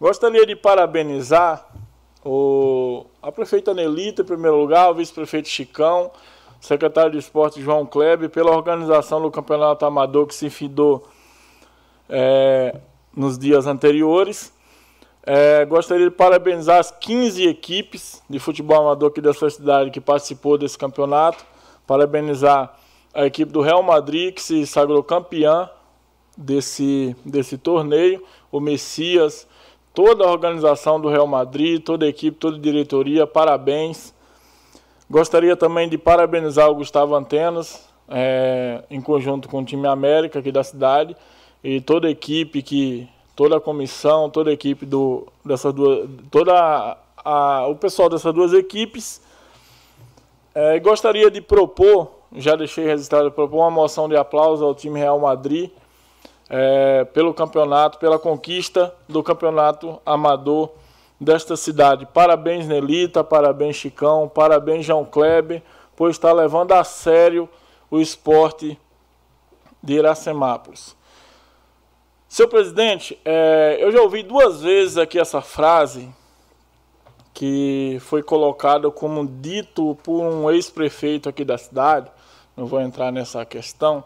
Gostaria 0.00 0.46
de 0.46 0.54
parabenizar 0.54 1.66
o, 2.24 3.04
a 3.20 3.32
prefeita 3.32 3.74
Nelita, 3.74 4.22
em 4.22 4.24
primeiro 4.24 4.58
lugar, 4.58 4.88
o 4.88 4.94
vice-prefeito 4.94 5.48
Chicão, 5.48 6.12
secretário 6.60 7.10
de 7.10 7.18
esporte 7.18 7.60
João 7.60 7.84
Kleber, 7.84 8.30
pela 8.30 8.52
organização 8.52 9.20
do 9.20 9.32
campeonato 9.32 9.84
amador 9.84 10.28
que 10.28 10.34
se 10.36 10.48
findou 10.48 11.04
é, 12.08 12.78
nos 13.12 13.36
dias 13.36 13.66
anteriores. 13.66 14.59
É, 15.32 15.64
gostaria 15.64 16.10
de 16.10 16.16
parabenizar 16.16 16.80
as 16.80 16.90
15 16.90 17.46
equipes 17.46 18.20
de 18.28 18.40
futebol 18.40 18.80
amador 18.80 19.10
aqui 19.10 19.20
dessa 19.20 19.48
cidade 19.48 19.92
que 19.92 20.00
participou 20.00 20.58
desse 20.58 20.76
campeonato. 20.76 21.46
Parabenizar 21.86 22.76
a 23.14 23.26
equipe 23.26 23.52
do 23.52 23.60
Real 23.60 23.80
Madrid, 23.80 24.34
que 24.34 24.42
se 24.42 24.66
sagrou 24.66 25.04
campeã 25.04 25.70
desse, 26.36 27.14
desse 27.24 27.56
torneio, 27.56 28.24
o 28.50 28.58
Messias, 28.58 29.46
toda 29.94 30.24
a 30.24 30.28
organização 30.28 31.00
do 31.00 31.08
Real 31.08 31.28
Madrid, 31.28 31.80
toda 31.80 32.06
a 32.06 32.08
equipe, 32.08 32.36
toda 32.36 32.56
a 32.56 32.60
diretoria, 32.60 33.24
parabéns. 33.24 34.12
Gostaria 35.08 35.54
também 35.54 35.88
de 35.88 35.96
parabenizar 35.96 36.68
o 36.68 36.74
Gustavo 36.74 37.14
Antenas, 37.14 37.88
é, 38.08 38.82
em 38.90 39.00
conjunto 39.00 39.48
com 39.48 39.60
o 39.60 39.64
time 39.64 39.86
América 39.86 40.40
aqui 40.40 40.50
da 40.50 40.64
cidade, 40.64 41.16
e 41.62 41.80
toda 41.80 42.08
a 42.08 42.10
equipe 42.10 42.62
que. 42.62 43.08
Toda 43.40 43.56
a 43.56 43.60
comissão, 43.60 44.28
toda 44.28 44.50
a 44.50 44.52
equipe 44.52 44.84
do, 44.84 45.26
dessas 45.42 45.72
duas. 45.72 46.06
toda 46.30 46.52
a, 46.52 46.98
a, 47.24 47.66
o 47.68 47.74
pessoal 47.74 48.06
dessas 48.06 48.34
duas 48.34 48.52
equipes. 48.52 49.22
É, 50.54 50.78
gostaria 50.78 51.30
de 51.30 51.40
propor, 51.40 52.10
já 52.36 52.54
deixei 52.54 52.84
registrado, 52.84 53.32
propor 53.32 53.60
uma 53.60 53.70
moção 53.70 54.10
de 54.10 54.14
aplauso 54.14 54.62
ao 54.62 54.74
time 54.74 55.00
Real 55.00 55.18
Madrid 55.18 55.70
é, 56.50 57.06
pelo 57.14 57.32
campeonato, 57.32 57.98
pela 57.98 58.18
conquista 58.18 58.94
do 59.08 59.22
campeonato 59.22 59.98
amador 60.04 60.72
desta 61.18 61.56
cidade. 61.56 62.04
Parabéns, 62.12 62.68
Nelita, 62.68 63.24
parabéns, 63.24 63.76
Chicão, 63.76 64.28
parabéns, 64.28 64.84
João 64.84 65.06
Kleber, 65.06 65.62
por 65.96 66.10
estar 66.10 66.34
levando 66.34 66.72
a 66.72 66.84
sério 66.84 67.48
o 67.90 68.00
esporte 68.00 68.78
de 69.82 69.94
Iracemápolis. 69.94 70.99
Seu 72.30 72.48
presidente, 72.48 73.18
é, 73.26 73.76
eu 73.78 73.92
já 73.92 74.00
ouvi 74.00 74.22
duas 74.22 74.62
vezes 74.62 74.96
aqui 74.96 75.18
essa 75.18 75.42
frase 75.42 76.08
que 77.34 77.98
foi 78.00 78.22
colocada 78.22 78.90
como 78.90 79.26
dito 79.26 79.98
por 80.02 80.22
um 80.22 80.50
ex-prefeito 80.50 81.28
aqui 81.28 81.44
da 81.44 81.58
cidade. 81.58 82.10
Não 82.56 82.64
vou 82.64 82.80
entrar 82.80 83.12
nessa 83.12 83.44
questão 83.44 84.02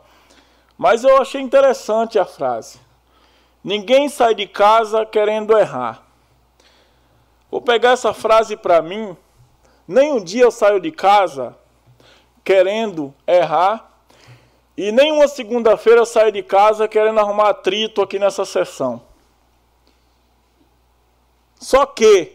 mas 0.76 1.04
eu 1.04 1.20
achei 1.20 1.40
interessante 1.40 2.18
a 2.18 2.24
frase. 2.24 2.80
Ninguém 3.62 4.08
sai 4.08 4.34
de 4.34 4.46
casa 4.46 5.06
querendo 5.06 5.56
errar. 5.56 6.02
Vou 7.50 7.60
pegar 7.60 7.90
essa 7.90 8.12
frase 8.12 8.56
para 8.56 8.82
mim. 8.82 9.16
Nem 9.86 10.12
um 10.12 10.22
dia 10.22 10.42
eu 10.42 10.50
saio 10.50 10.80
de 10.80 10.90
casa 10.90 11.56
querendo 12.42 13.14
errar. 13.26 13.93
E 14.76 14.90
nem 14.90 15.12
uma 15.12 15.28
segunda-feira 15.28 16.00
eu 16.00 16.06
saio 16.06 16.32
de 16.32 16.42
casa 16.42 16.88
querendo 16.88 17.20
arrumar 17.20 17.50
atrito 17.50 18.02
aqui 18.02 18.18
nessa 18.18 18.44
sessão. 18.44 19.02
Só 21.60 21.86
que 21.86 22.32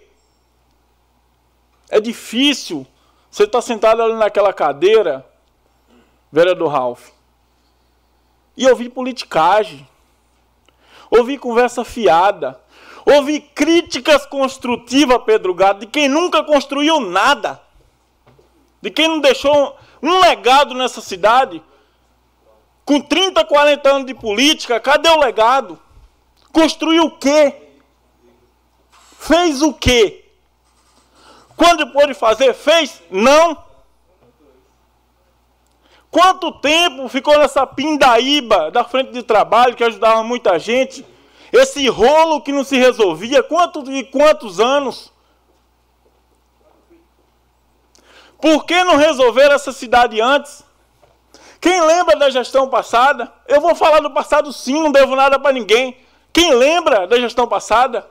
é 1.89 1.99
difícil 1.99 2.87
você 3.29 3.43
estar 3.43 3.59
tá 3.59 3.61
sentado 3.61 4.01
ali 4.01 4.13
naquela 4.13 4.53
cadeira, 4.53 5.25
vereador 6.31 6.69
Ralph 6.69 7.09
e 8.59 8.67
ouvi 8.67 8.89
politicagem, 8.89 9.87
ouvi 11.09 11.37
conversa 11.37 11.85
fiada, 11.85 12.59
ouvi 13.05 13.39
críticas 13.39 14.25
construtivas, 14.25 15.23
Pedro 15.25 15.53
Gado, 15.53 15.79
de 15.79 15.85
quem 15.85 16.09
nunca 16.09 16.43
construiu 16.43 16.99
nada, 16.99 17.61
de 18.81 18.91
quem 18.91 19.07
não 19.07 19.21
deixou 19.21 19.77
um 20.03 20.19
legado 20.19 20.73
nessa 20.73 20.99
cidade. 20.99 21.63
Com 22.89 22.99
30, 22.99 23.45
40 23.45 23.87
anos 23.87 24.07
de 24.07 24.15
política, 24.15 24.79
cadê 24.79 25.07
o 25.09 25.19
legado? 25.19 25.79
Construiu 26.51 27.03
o 27.03 27.11
quê? 27.19 27.69
Fez 29.19 29.61
o 29.61 29.71
quê? 29.71 30.25
Quando 31.55 31.91
pôde 31.91 32.15
fazer, 32.15 32.51
fez? 32.55 32.99
Não. 33.11 33.63
Quanto 36.09 36.51
tempo 36.51 37.07
ficou 37.09 37.37
nessa 37.37 37.63
pindaíba 37.67 38.71
da 38.71 38.83
frente 38.83 39.11
de 39.11 39.21
trabalho 39.21 39.75
que 39.75 39.83
ajudava 39.83 40.23
muita 40.23 40.57
gente? 40.57 41.05
Esse 41.53 41.87
rolo 41.89 42.41
que 42.41 42.51
não 42.51 42.63
se 42.63 42.75
resolvia, 42.75 43.43
quantos 43.43 43.87
e 43.87 44.03
quantos 44.03 44.59
anos? 44.59 45.13
Por 48.41 48.65
que 48.65 48.83
não 48.83 48.95
resolver 48.95 49.51
essa 49.51 49.71
cidade 49.71 50.19
antes? 50.19 50.67
Quem 51.60 51.82
lembra 51.82 52.16
da 52.16 52.30
gestão 52.30 52.70
passada? 52.70 53.32
Eu 53.47 53.60
vou 53.60 53.76
falar 53.76 53.99
do 53.99 54.12
passado 54.12 54.51
sim, 54.53 54.82
não 54.82 54.91
devo 54.91 55.16
nada 55.16 55.38
para 55.38 55.51
ninguém. 55.51 55.97
Quem 56.32 56.53
lembra 56.53 57.05
da 57.05 57.20
gestão 57.20 57.47
passada? 57.47 58.10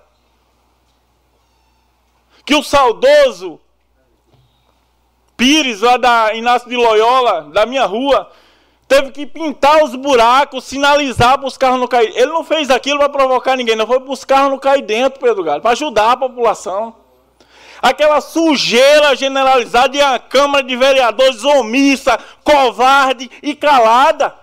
Que 2.45 2.55
o 2.55 2.63
saudoso 2.63 3.61
Pires, 5.39 5.83
lá 5.83 5.97
da 5.97 6.35
Inácio 6.35 6.69
de 6.69 6.77
Loyola, 6.77 7.43
da 7.53 7.65
minha 7.65 7.87
rua, 7.87 8.29
teve 8.89 9.13
que 9.13 9.25
pintar 9.25 9.85
os 9.85 9.95
buracos, 9.95 10.65
sinalizar 10.65 11.39
para 11.39 11.47
os 11.47 11.57
carros 11.57 11.79
não 11.79 11.87
cair. 11.87 12.13
Ele 12.17 12.33
não 12.33 12.43
fez 12.43 12.69
aquilo 12.71 12.99
para 12.99 13.09
provocar 13.09 13.55
ninguém, 13.57 13.77
não 13.77 13.87
foi 13.87 14.01
para 14.01 14.11
os 14.11 14.25
carros 14.25 14.51
não 14.51 14.59
cair 14.59 14.83
dentro, 14.83 15.21
Pedro 15.21 15.45
Galo, 15.45 15.63
para 15.63 15.71
ajudar 15.71 16.11
a 16.11 16.17
população. 16.17 16.97
Aquela 17.81 18.21
sujeira 18.21 19.15
generalizada 19.15 19.97
e 19.97 20.01
a 20.01 20.19
Câmara 20.19 20.65
de 20.65 20.77
Vereadores 20.77 21.45
omissa, 21.45 22.19
covarde 22.43 23.31
e 23.43 23.55
calada. 23.55 24.35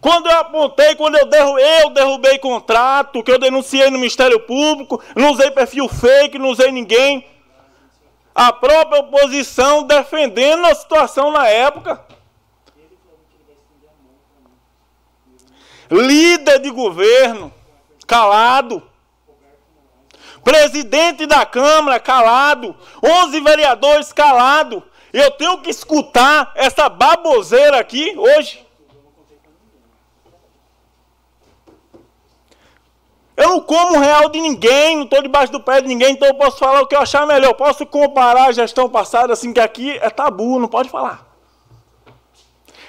Quando 0.00 0.30
eu 0.30 0.38
apontei, 0.38 0.94
quando 0.94 1.16
eu, 1.16 1.26
derrubei, 1.26 1.82
eu 1.82 1.90
derrubei 1.90 2.38
contrato, 2.38 3.22
que 3.22 3.30
eu 3.30 3.38
denunciei 3.38 3.90
no 3.90 3.98
Ministério 3.98 4.40
Público, 4.40 5.02
não 5.14 5.32
usei 5.32 5.50
perfil 5.50 5.88
fake, 5.88 6.38
não 6.38 6.48
usei 6.48 6.72
ninguém 6.72 7.26
a 8.34 8.52
própria 8.52 9.00
oposição 9.00 9.82
defendendo 9.82 10.64
a 10.64 10.74
situação 10.74 11.30
na 11.30 11.46
época. 11.46 12.02
Líder 15.90 16.60
de 16.60 16.70
governo, 16.70 17.52
calado. 18.06 18.89
Presidente 20.42 21.26
da 21.26 21.44
Câmara, 21.44 22.00
calado. 22.00 22.74
11 23.02 23.40
vereadores, 23.40 24.12
calado. 24.12 24.82
Eu 25.12 25.30
tenho 25.32 25.58
que 25.58 25.70
escutar 25.70 26.52
essa 26.54 26.88
baboseira 26.88 27.78
aqui 27.78 28.14
hoje. 28.16 28.66
Eu 33.40 33.48
não 33.48 33.60
como 33.60 33.98
real 33.98 34.28
de 34.28 34.38
ninguém, 34.38 34.96
não 34.96 35.04
estou 35.04 35.22
debaixo 35.22 35.50
do 35.50 35.60
pé 35.60 35.80
de 35.80 35.88
ninguém, 35.88 36.12
então 36.12 36.28
eu 36.28 36.34
posso 36.34 36.58
falar 36.58 36.82
o 36.82 36.86
que 36.86 36.94
eu 36.94 37.00
achar 37.00 37.26
melhor. 37.26 37.54
Posso 37.54 37.86
comparar 37.86 38.48
a 38.48 38.52
gestão 38.52 38.86
passada, 38.86 39.32
assim, 39.32 39.50
que 39.50 39.58
aqui 39.58 39.92
é 39.92 40.10
tabu, 40.10 40.58
não 40.58 40.68
pode 40.68 40.90
falar. 40.90 41.26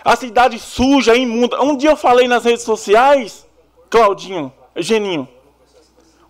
A 0.04 0.16
cidade 0.18 0.60
suja, 0.60 1.16
imunda. 1.16 1.62
Um 1.62 1.78
dia 1.78 1.92
eu 1.92 1.96
falei 1.96 2.28
nas 2.28 2.44
redes 2.44 2.64
sociais, 2.64 3.48
Claudinho, 3.90 4.52
Geninho, 4.76 5.26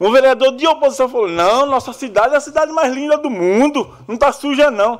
um 0.02 0.12
vereador 0.12 0.56
de 0.56 0.66
oposição 0.66 1.08
falou: 1.08 1.28
não, 1.28 1.68
nossa 1.68 1.94
cidade 1.94 2.34
é 2.34 2.38
a 2.38 2.42
cidade 2.42 2.72
mais 2.72 2.92
linda 2.92 3.20
do 3.20 3.30
mundo, 3.30 3.96
não 4.08 4.16
está 4.16 4.32
suja, 4.32 4.72
não. 4.72 5.00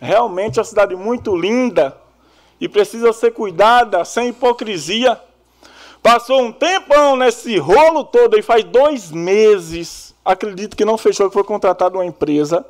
Realmente 0.00 0.58
é 0.58 0.60
uma 0.60 0.64
cidade 0.64 0.96
muito 0.96 1.36
linda 1.36 1.96
e 2.60 2.68
precisa 2.68 3.12
ser 3.12 3.30
cuidada, 3.30 4.04
sem 4.04 4.30
hipocrisia. 4.30 5.20
Passou 6.02 6.42
um 6.42 6.50
tempão 6.50 7.14
nesse 7.14 7.56
rolo 7.56 8.02
todo 8.02 8.36
e 8.36 8.42
faz 8.42 8.64
dois 8.64 9.12
meses. 9.12 10.12
Acredito 10.24 10.76
que 10.76 10.84
não 10.84 10.98
fechou, 10.98 11.28
que 11.28 11.34
foi 11.34 11.44
contratada 11.44 11.96
uma 11.96 12.04
empresa 12.04 12.66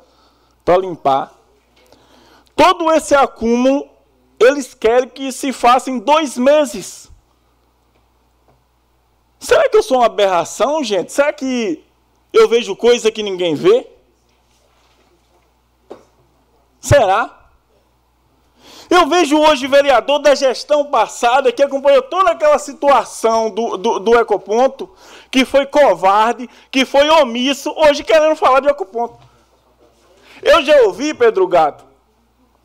para 0.63 0.77
limpar. 0.77 1.33
Todo 2.55 2.91
esse 2.91 3.15
acúmulo, 3.15 3.89
eles 4.39 4.75
querem 4.75 5.09
que 5.09 5.31
se 5.31 5.51
faça 5.51 5.89
em 5.89 5.97
dois 5.97 6.37
meses. 6.37 7.11
Será 9.43 9.67
que 9.67 9.75
eu 9.75 9.83
sou 9.83 9.97
uma 9.97 10.05
aberração, 10.05 10.81
gente? 10.81 11.11
Será 11.11 11.33
que 11.33 11.83
Eu 12.31 12.47
vejo 12.47 12.75
coisa 12.75 13.11
que 13.11 13.21
ninguém 13.21 13.53
vê? 13.53 13.85
Será? 16.79 17.49
Eu 18.89 19.05
vejo 19.07 19.37
hoje 19.37 19.67
vereador 19.67 20.19
da 20.19 20.33
gestão 20.33 20.85
passada 20.85 21.51
que 21.51 21.61
acompanhou 21.61 22.01
toda 22.01 22.31
aquela 22.31 22.57
situação 22.57 23.49
do, 23.49 23.77
do, 23.77 23.99
do 23.99 24.19
ecoponto, 24.19 24.89
que 25.29 25.45
foi 25.45 25.65
covarde, 25.65 26.49
que 26.71 26.85
foi 26.85 27.07
omisso, 27.09 27.71
hoje 27.75 28.03
querendo 28.03 28.35
falar 28.35 28.61
de 28.61 28.69
ecoponto. 28.69 29.19
Eu 30.41 30.63
já 30.63 30.81
ouvi, 30.83 31.13
Pedro 31.13 31.47
Gato, 31.47 31.85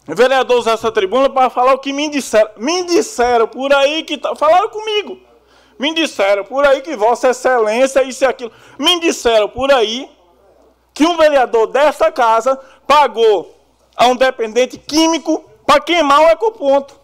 vereador 0.07 0.59
usar 0.59 0.73
essa 0.73 0.93
tribuna 0.93 1.29
para 1.29 1.51
falar 1.51 1.75
o 1.75 1.79
que 1.79 1.93
me 1.93 2.09
disseram. 2.09 2.51
Me 2.57 2.85
disseram 2.85 3.49
por 3.49 3.73
aí 3.73 4.05
que. 4.05 4.17
Tá, 4.17 4.35
falaram 4.35 4.71
comigo. 4.71 5.28
Me 5.79 5.95
disseram 5.95 6.45
por 6.45 6.67
aí 6.67 6.81
que 6.81 6.97
Vossa 6.97 7.29
Excelência, 7.29 8.03
isso 8.03 8.25
e 8.25 8.27
aquilo. 8.27 8.53
Me 8.79 8.99
disseram 9.01 9.49
por 9.49 9.71
aí 9.71 10.11
que 10.93 11.07
um 11.07 11.17
vereador 11.17 11.69
dessa 11.69 12.11
casa 12.11 12.57
pagou 12.87 13.55
a 13.97 14.07
um 14.07 14.17
dependente 14.17 14.77
químico 14.77 15.49
para 15.65 15.81
queimar 15.81 16.21
o 16.21 16.31
ecoponto. 16.31 16.99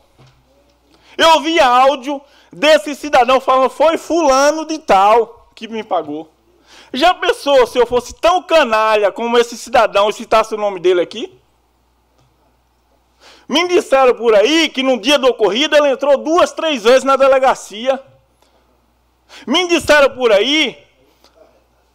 Eu 1.16 1.40
vi 1.40 1.60
áudio 1.60 2.20
desse 2.52 2.94
cidadão 2.94 3.40
falando, 3.40 3.70
foi 3.70 3.96
fulano 3.96 4.64
de 4.64 4.78
tal 4.78 5.48
que 5.54 5.68
me 5.68 5.84
pagou. 5.84 6.28
Já 6.92 7.14
pensou 7.14 7.66
se 7.66 7.78
eu 7.78 7.86
fosse 7.86 8.14
tão 8.14 8.42
canalha 8.42 9.12
como 9.12 9.38
esse 9.38 9.56
cidadão 9.56 10.08
e 10.08 10.12
citasse 10.12 10.54
o 10.54 10.58
nome 10.58 10.80
dele 10.80 11.00
aqui? 11.00 11.38
Me 13.48 13.68
disseram 13.68 14.14
por 14.14 14.34
aí 14.34 14.68
que 14.68 14.82
no 14.82 14.98
dia 14.98 15.18
do 15.18 15.28
ocorrido 15.28 15.76
ele 15.76 15.90
entrou 15.90 16.16
duas, 16.16 16.52
três 16.52 16.84
vezes 16.84 17.04
na 17.04 17.16
delegacia. 17.16 18.02
Me 19.46 19.68
disseram 19.68 20.10
por 20.10 20.32
aí 20.32 20.78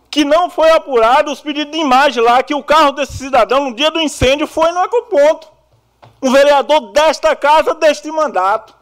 que 0.10 0.26
não 0.26 0.50
foi 0.50 0.72
apurado 0.72 1.32
os 1.32 1.40
pedidos 1.40 1.72
de 1.72 1.80
imagem 1.80 2.24
lá, 2.24 2.42
que 2.42 2.56
o 2.56 2.64
carro 2.64 2.92
desse 2.92 3.18
cidadão 3.18 3.70
no 3.70 3.76
dia 3.76 3.92
do 3.92 4.02
incêndio 4.02 4.48
foi 4.48 4.72
no 4.72 4.84
ecoponto. 4.84 5.48
Um 6.22 6.32
vereador 6.32 6.92
desta 6.92 7.36
casa, 7.36 7.76
deste 7.76 8.12
mandato. 8.12 8.76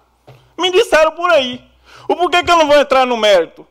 Me 0.57 0.71
disseram 0.71 1.11
por 1.11 1.29
aí. 1.29 1.63
O 2.07 2.15
porquê 2.15 2.43
que 2.43 2.49
eu 2.49 2.57
não 2.57 2.67
vou 2.67 2.77
entrar 2.77 3.05
no 3.05 3.17
mérito? 3.17 3.67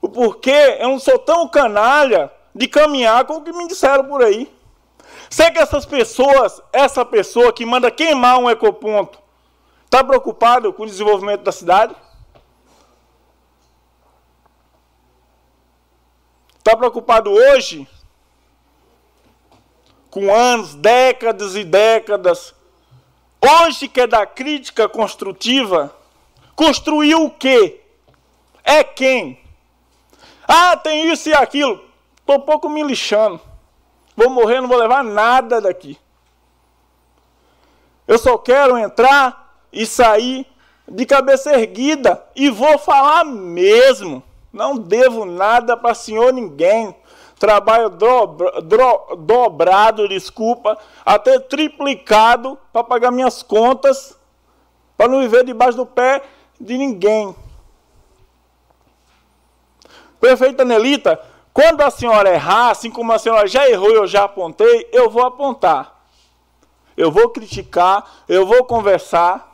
O 0.00 0.08
porquê 0.08 0.76
eu 0.78 0.88
não 0.88 0.98
sou 0.98 1.18
tão 1.18 1.48
canalha 1.48 2.30
de 2.54 2.68
caminhar 2.68 3.24
com 3.24 3.36
o 3.36 3.42
que 3.42 3.52
me 3.52 3.66
disseram 3.66 4.04
por 4.04 4.22
aí. 4.22 4.52
Será 5.30 5.50
que 5.50 5.58
essas 5.58 5.86
pessoas, 5.86 6.60
essa 6.72 7.04
pessoa 7.04 7.52
que 7.52 7.64
manda 7.64 7.90
queimar 7.90 8.38
um 8.38 8.50
ecoponto, 8.50 9.18
está 9.84 10.04
preocupado 10.04 10.72
com 10.72 10.82
o 10.82 10.86
desenvolvimento 10.86 11.42
da 11.42 11.52
cidade? 11.52 11.94
Está 16.62 16.76
preocupado 16.76 17.28
hoje 17.28 17.88
com 20.08 20.32
anos, 20.32 20.76
décadas 20.76 21.56
e 21.56 21.64
décadas. 21.64 22.54
Hoje 23.40 23.88
quer 23.88 24.06
dar 24.06 24.24
crítica 24.26 24.88
construtiva. 24.88 25.92
Construiu 26.54 27.24
o 27.24 27.30
quê? 27.30 27.80
É 28.62 28.84
quem? 28.84 29.40
Ah, 30.46 30.76
tem 30.76 31.10
isso 31.10 31.30
e 31.30 31.34
aquilo. 31.34 31.84
Estou 32.20 32.36
um 32.36 32.42
pouco 32.42 32.68
me 32.68 32.84
lixando. 32.84 33.40
Vou 34.16 34.30
morrer, 34.30 34.60
não 34.60 34.68
vou 34.68 34.78
levar 34.78 35.02
nada 35.02 35.60
daqui. 35.60 35.98
Eu 38.06 38.18
só 38.18 38.38
quero 38.38 38.78
entrar 38.78 39.52
e 39.72 39.84
sair 39.84 40.46
de 40.86 41.04
cabeça 41.06 41.52
erguida. 41.52 42.24
E 42.36 42.48
vou 42.50 42.78
falar 42.78 43.24
mesmo. 43.24 44.22
Não 44.52 44.76
devo 44.76 45.24
nada 45.24 45.76
para 45.76 45.94
senhor 45.94 46.32
ninguém. 46.32 46.94
Trabalho 47.38 47.88
do, 47.90 49.16
dobrado, 49.16 50.06
desculpa, 50.06 50.78
até 51.04 51.40
triplicado 51.40 52.56
para 52.72 52.84
pagar 52.84 53.10
minhas 53.10 53.42
contas, 53.42 54.16
para 54.96 55.08
não 55.08 55.20
viver 55.20 55.44
debaixo 55.44 55.76
do 55.76 55.86
pé 55.86 56.22
de 56.60 56.78
ninguém. 56.78 57.34
Prefeita 60.20 60.64
Nelita, 60.64 61.20
quando 61.52 61.80
a 61.80 61.90
senhora 61.90 62.32
errar, 62.32 62.70
assim 62.70 62.90
como 62.90 63.12
a 63.12 63.18
senhora 63.18 63.48
já 63.48 63.68
errou 63.68 63.90
e 63.90 63.94
eu 63.94 64.06
já 64.06 64.24
apontei, 64.24 64.88
eu 64.92 65.10
vou 65.10 65.24
apontar. 65.24 66.06
Eu 66.96 67.10
vou 67.10 67.30
criticar, 67.30 68.08
eu 68.28 68.46
vou 68.46 68.64
conversar. 68.64 69.51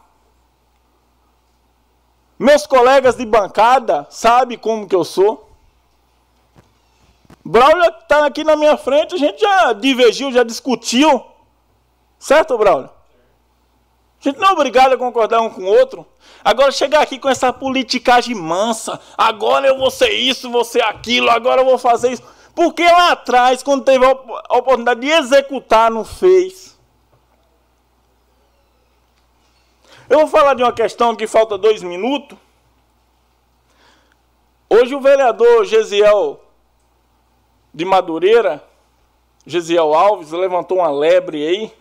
Meus 2.38 2.66
colegas 2.66 3.16
de 3.16 3.26
bancada 3.26 4.06
sabem 4.10 4.56
como 4.56 4.86
que 4.86 4.94
eu 4.94 5.04
sou. 5.04 5.50
Braulio 7.44 7.90
está 8.00 8.26
aqui 8.26 8.44
na 8.44 8.54
minha 8.54 8.76
frente, 8.76 9.14
a 9.14 9.18
gente 9.18 9.40
já 9.40 9.72
divergiu, 9.72 10.30
já 10.30 10.44
discutiu. 10.44 11.24
Certo, 12.18 12.56
Braulio? 12.56 12.90
A 14.20 14.28
gente 14.28 14.38
não 14.38 14.48
é 14.48 14.52
obrigado 14.52 14.92
a 14.92 14.98
concordar 14.98 15.40
um 15.40 15.50
com 15.50 15.62
o 15.62 15.66
outro. 15.66 16.06
Agora 16.44 16.70
chegar 16.70 17.02
aqui 17.02 17.18
com 17.18 17.28
essa 17.28 17.52
politicagem 17.52 18.34
mansa, 18.34 19.00
agora 19.16 19.66
eu 19.66 19.78
vou 19.78 19.90
ser 19.90 20.10
isso, 20.10 20.50
vou 20.50 20.64
ser 20.64 20.82
aquilo, 20.82 21.30
agora 21.30 21.62
eu 21.62 21.64
vou 21.64 21.78
fazer 21.78 22.12
isso. 22.12 22.22
Porque 22.54 22.84
lá 22.84 23.12
atrás, 23.12 23.62
quando 23.62 23.84
teve 23.84 24.04
a 24.04 24.10
oportunidade 24.56 25.00
de 25.00 25.08
executar, 25.08 25.90
não 25.90 26.04
fez. 26.04 26.77
Eu 30.10 30.20
vou 30.20 30.26
falar 30.26 30.54
de 30.54 30.62
uma 30.62 30.72
questão 30.72 31.14
que 31.14 31.26
falta 31.26 31.58
dois 31.58 31.82
minutos. 31.82 32.38
Hoje 34.70 34.94
o 34.94 35.00
vereador 35.02 35.66
Gesiel 35.66 36.40
de 37.74 37.84
Madureira, 37.84 38.64
Gesiel 39.46 39.92
Alves, 39.92 40.30
levantou 40.30 40.78
uma 40.78 40.90
lebre 40.90 41.46
aí, 41.46 41.72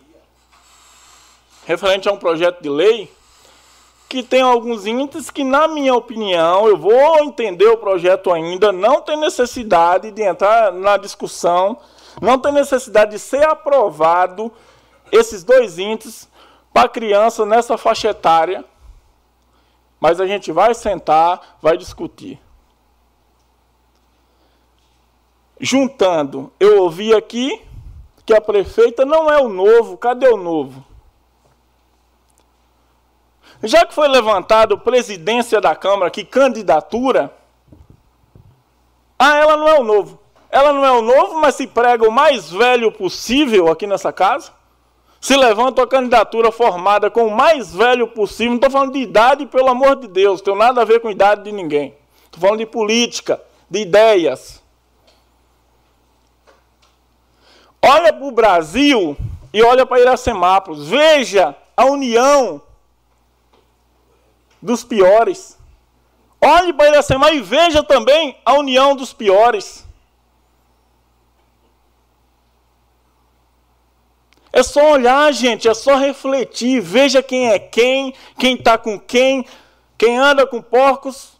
referente 1.64 2.06
a 2.06 2.12
um 2.12 2.18
projeto 2.18 2.60
de 2.60 2.68
lei, 2.68 3.10
que 4.10 4.22
tem 4.22 4.42
alguns 4.42 4.84
índices 4.84 5.30
que, 5.30 5.42
na 5.42 5.66
minha 5.66 5.94
opinião, 5.94 6.68
eu 6.68 6.76
vou 6.76 7.20
entender 7.20 7.68
o 7.68 7.78
projeto 7.78 8.30
ainda, 8.30 8.70
não 8.70 9.00
tem 9.00 9.16
necessidade 9.16 10.10
de 10.10 10.22
entrar 10.22 10.70
na 10.70 10.98
discussão, 10.98 11.78
não 12.20 12.38
tem 12.38 12.52
necessidade 12.52 13.12
de 13.12 13.18
ser 13.18 13.48
aprovado 13.48 14.52
esses 15.10 15.42
dois 15.42 15.78
índices 15.78 16.28
para 16.72 16.88
criança 16.88 17.44
nessa 17.44 17.76
faixa 17.76 18.10
etária, 18.10 18.64
mas 20.00 20.20
a 20.20 20.26
gente 20.26 20.52
vai 20.52 20.74
sentar, 20.74 21.58
vai 21.60 21.76
discutir. 21.76 22.40
Juntando, 25.60 26.52
eu 26.60 26.82
ouvi 26.82 27.12
aqui 27.12 27.60
que 28.24 28.32
a 28.32 28.40
prefeita 28.40 29.04
não 29.04 29.30
é 29.30 29.40
o 29.40 29.48
novo, 29.48 29.96
cadê 29.96 30.28
o 30.28 30.36
novo? 30.36 30.84
Já 33.62 33.84
que 33.84 33.94
foi 33.94 34.06
levantado 34.06 34.78
presidência 34.78 35.60
da 35.60 35.74
Câmara, 35.74 36.10
que 36.10 36.24
candidatura, 36.24 37.34
ah, 39.18 39.36
ela 39.36 39.56
não 39.56 39.66
é 39.66 39.80
o 39.80 39.82
novo. 39.82 40.20
Ela 40.50 40.72
não 40.72 40.84
é 40.84 40.92
o 40.92 41.02
novo, 41.02 41.40
mas 41.40 41.56
se 41.56 41.66
prega 41.66 42.08
o 42.08 42.12
mais 42.12 42.50
velho 42.50 42.92
possível 42.92 43.68
aqui 43.68 43.86
nessa 43.86 44.12
casa. 44.12 44.52
Se 45.20 45.36
levanta 45.36 45.82
a 45.82 45.86
candidatura 45.86 46.52
formada 46.52 47.10
com 47.10 47.26
o 47.26 47.36
mais 47.36 47.74
velho 47.74 48.08
possível. 48.08 48.50
Não 48.50 48.56
estou 48.56 48.70
falando 48.70 48.92
de 48.92 49.00
idade, 49.00 49.46
pelo 49.46 49.68
amor 49.68 49.96
de 49.96 50.08
Deus, 50.08 50.40
não 50.40 50.44
tem 50.44 50.56
nada 50.56 50.82
a 50.82 50.84
ver 50.84 51.00
com 51.00 51.10
idade 51.10 51.44
de 51.44 51.52
ninguém. 51.52 51.94
Estou 52.24 52.40
falando 52.40 52.58
de 52.58 52.66
política, 52.66 53.40
de 53.68 53.80
ideias. 53.80 54.62
Olha 57.82 58.12
para 58.12 58.26
o 58.26 58.30
Brasil 58.30 59.16
e 59.52 59.62
olha 59.62 59.86
para 59.86 60.00
Iracemápolis. 60.00 60.86
Veja 60.86 61.56
a 61.76 61.84
união 61.84 62.60
dos 64.60 64.84
piores. 64.84 65.58
Olhe 66.40 66.72
para 66.72 66.88
Iracema 66.88 67.30
e 67.32 67.40
veja 67.40 67.82
também 67.82 68.36
a 68.44 68.54
união 68.54 68.94
dos 68.94 69.12
piores. 69.12 69.87
É 74.58 74.62
só 74.64 74.90
olhar, 74.90 75.32
gente, 75.32 75.68
é 75.68 75.72
só 75.72 75.94
refletir. 75.94 76.80
Veja 76.80 77.22
quem 77.22 77.48
é 77.48 77.60
quem, 77.60 78.12
quem 78.36 78.56
está 78.56 78.76
com 78.76 78.98
quem, 78.98 79.46
quem 79.96 80.18
anda 80.18 80.44
com 80.48 80.60
porcos, 80.60 81.34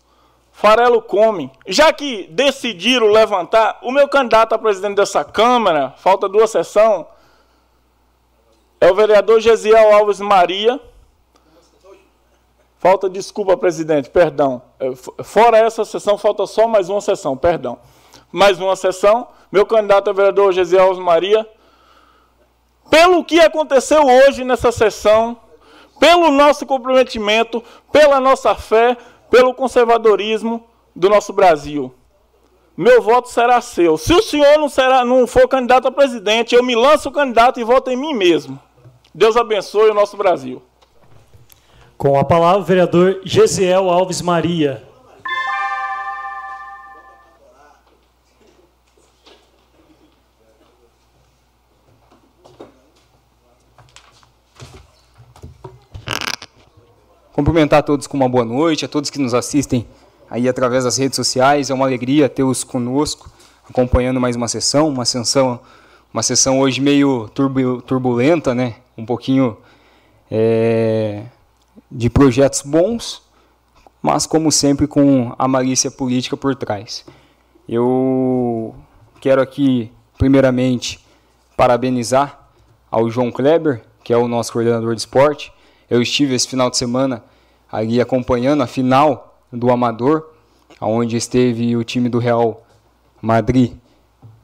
farelo 0.53 1.03
come. 1.03 1.51
Já 1.67 1.93
que 1.93 2.29
decidiram 2.31 3.09
levantar, 3.09 3.81
o 3.83 3.91
meu 3.91 4.07
candidato 4.07 4.53
a 4.53 4.59
presidente 4.59 4.95
dessa 4.95 5.25
Câmara, 5.25 5.95
falta 5.97 6.29
duas 6.29 6.49
sessões, 6.49 7.07
é 8.81 8.89
o 8.89 8.95
vereador 8.95 9.41
Gesiel 9.41 9.93
Alves 9.93 10.21
Maria. 10.21 10.81
Falta 12.79 13.11
desculpa, 13.11 13.57
presidente, 13.57 14.09
perdão. 14.11 14.63
É, 14.79 14.95
fora 15.25 15.59
essa 15.59 15.85
sessão, 15.85 16.17
falta 16.17 16.47
só 16.47 16.69
mais 16.69 16.89
uma 16.89 17.01
sessão, 17.01 17.37
perdão. 17.37 17.81
Mais 18.31 18.61
uma 18.61 18.77
sessão. 18.77 19.27
Meu 19.51 19.67
candidato 19.67 20.09
a 20.09 20.13
vereador 20.13 20.53
Gesiel 20.53 20.85
Alves 20.85 21.03
Maria. 21.03 21.58
Pelo 22.91 23.25
que 23.25 23.41
aconteceu 23.41 24.03
hoje 24.05 24.45
nessa 24.45 24.73
sessão, 24.73 25.37
pelo 25.99 26.31
nosso 26.31 26.65
comprometimento, 26.65 27.63
pela 27.93 28.21
nossa 28.21 28.55
fé, 28.55 28.97
pelo 29.31 29.53
conservadorismo 29.53 30.65
do 30.95 31.09
nosso 31.09 31.33
Brasil. 31.33 31.95
meu 32.77 33.03
voto 33.03 33.29
será 33.29 33.61
seu. 33.61 33.97
Se 33.99 34.13
o 34.13 34.23
senhor 34.23 34.59
não, 34.59 34.69
será, 34.69 35.05
não 35.05 35.27
for 35.27 35.49
candidato 35.49 35.89
a 35.89 35.91
presidente, 35.91 36.55
eu 36.55 36.63
me 36.63 36.77
lanço 36.77 37.11
candidato 37.11 37.59
e 37.59 37.65
voto 37.65 37.91
em 37.91 37.97
mim 37.97 38.15
mesmo. 38.15 38.59
Deus 39.13 39.37
abençoe 39.37 39.91
o 39.91 39.95
nosso 39.95 40.17
Brasil. 40.17 40.63
Com 41.97 42.17
a 42.17 42.25
palavra, 42.25 42.61
o 42.61 42.65
vereador 42.65 43.21
Gesiel 43.25 43.91
Alves 43.91 44.23
Maria. 44.23 44.88
Cumprimentar 57.39 57.79
a 57.79 57.83
todos 57.85 58.09
com 58.09 58.17
uma 58.17 58.29
boa 58.29 58.45
noite, 58.45 58.85
a 58.85 58.89
todos 58.89 59.11
que 59.11 59.19
nos 59.21 59.33
assistem 59.33 59.87
aí 60.29 60.49
através 60.49 60.83
das 60.83 60.97
redes 60.97 61.15
sociais. 61.15 61.71
É 61.71 61.73
uma 61.73 61.87
alegria 61.87 62.29
tê-los 62.29 62.65
conosco, 62.65 63.31
acompanhando 63.71 64.19
mais 64.19 64.35
uma 64.35 64.49
sessão, 64.49 64.89
uma 64.89 65.05
sessão, 65.05 65.61
uma 66.13 66.21
sessão 66.25 66.59
hoje 66.59 66.81
meio 66.81 67.31
turbulenta, 67.87 68.57
né? 68.57 68.75
Um 68.97 69.07
pouquinho 69.07 69.57
é, 70.29 71.27
de 71.89 72.11
projetos 72.11 72.63
bons, 72.63 73.23
mas 74.03 74.27
como 74.27 74.51
sempre 74.51 74.89
com 74.89 75.33
a 75.39 75.47
malícia 75.47 75.93
política 75.93 76.37
por 76.37 76.57
trás. 76.57 77.05
Eu 77.69 78.75
quero 79.21 79.41
aqui, 79.41 79.93
primeiramente, 80.19 81.07
parabenizar 81.57 82.49
ao 82.91 83.09
João 83.09 83.31
Kleber, 83.31 83.85
que 84.03 84.13
é 84.13 84.17
o 84.17 84.27
nosso 84.27 84.53
coordenador 84.53 84.97
de 84.97 85.03
esporte, 85.03 85.53
eu 85.91 86.03
estive 86.03 86.35
esse 86.35 86.49
final 86.49 86.71
de 86.71 86.77
semana 86.77 87.25
ali 87.71 88.01
acompanhando 88.01 88.63
a 88.63 88.67
final 88.67 89.39
do 89.53 89.71
Amador, 89.71 90.27
onde 90.81 91.17
esteve 91.17 91.77
o 91.77 91.85
time 91.85 92.09
do 92.09 92.19
Real 92.19 92.67
Madrid 93.21 93.73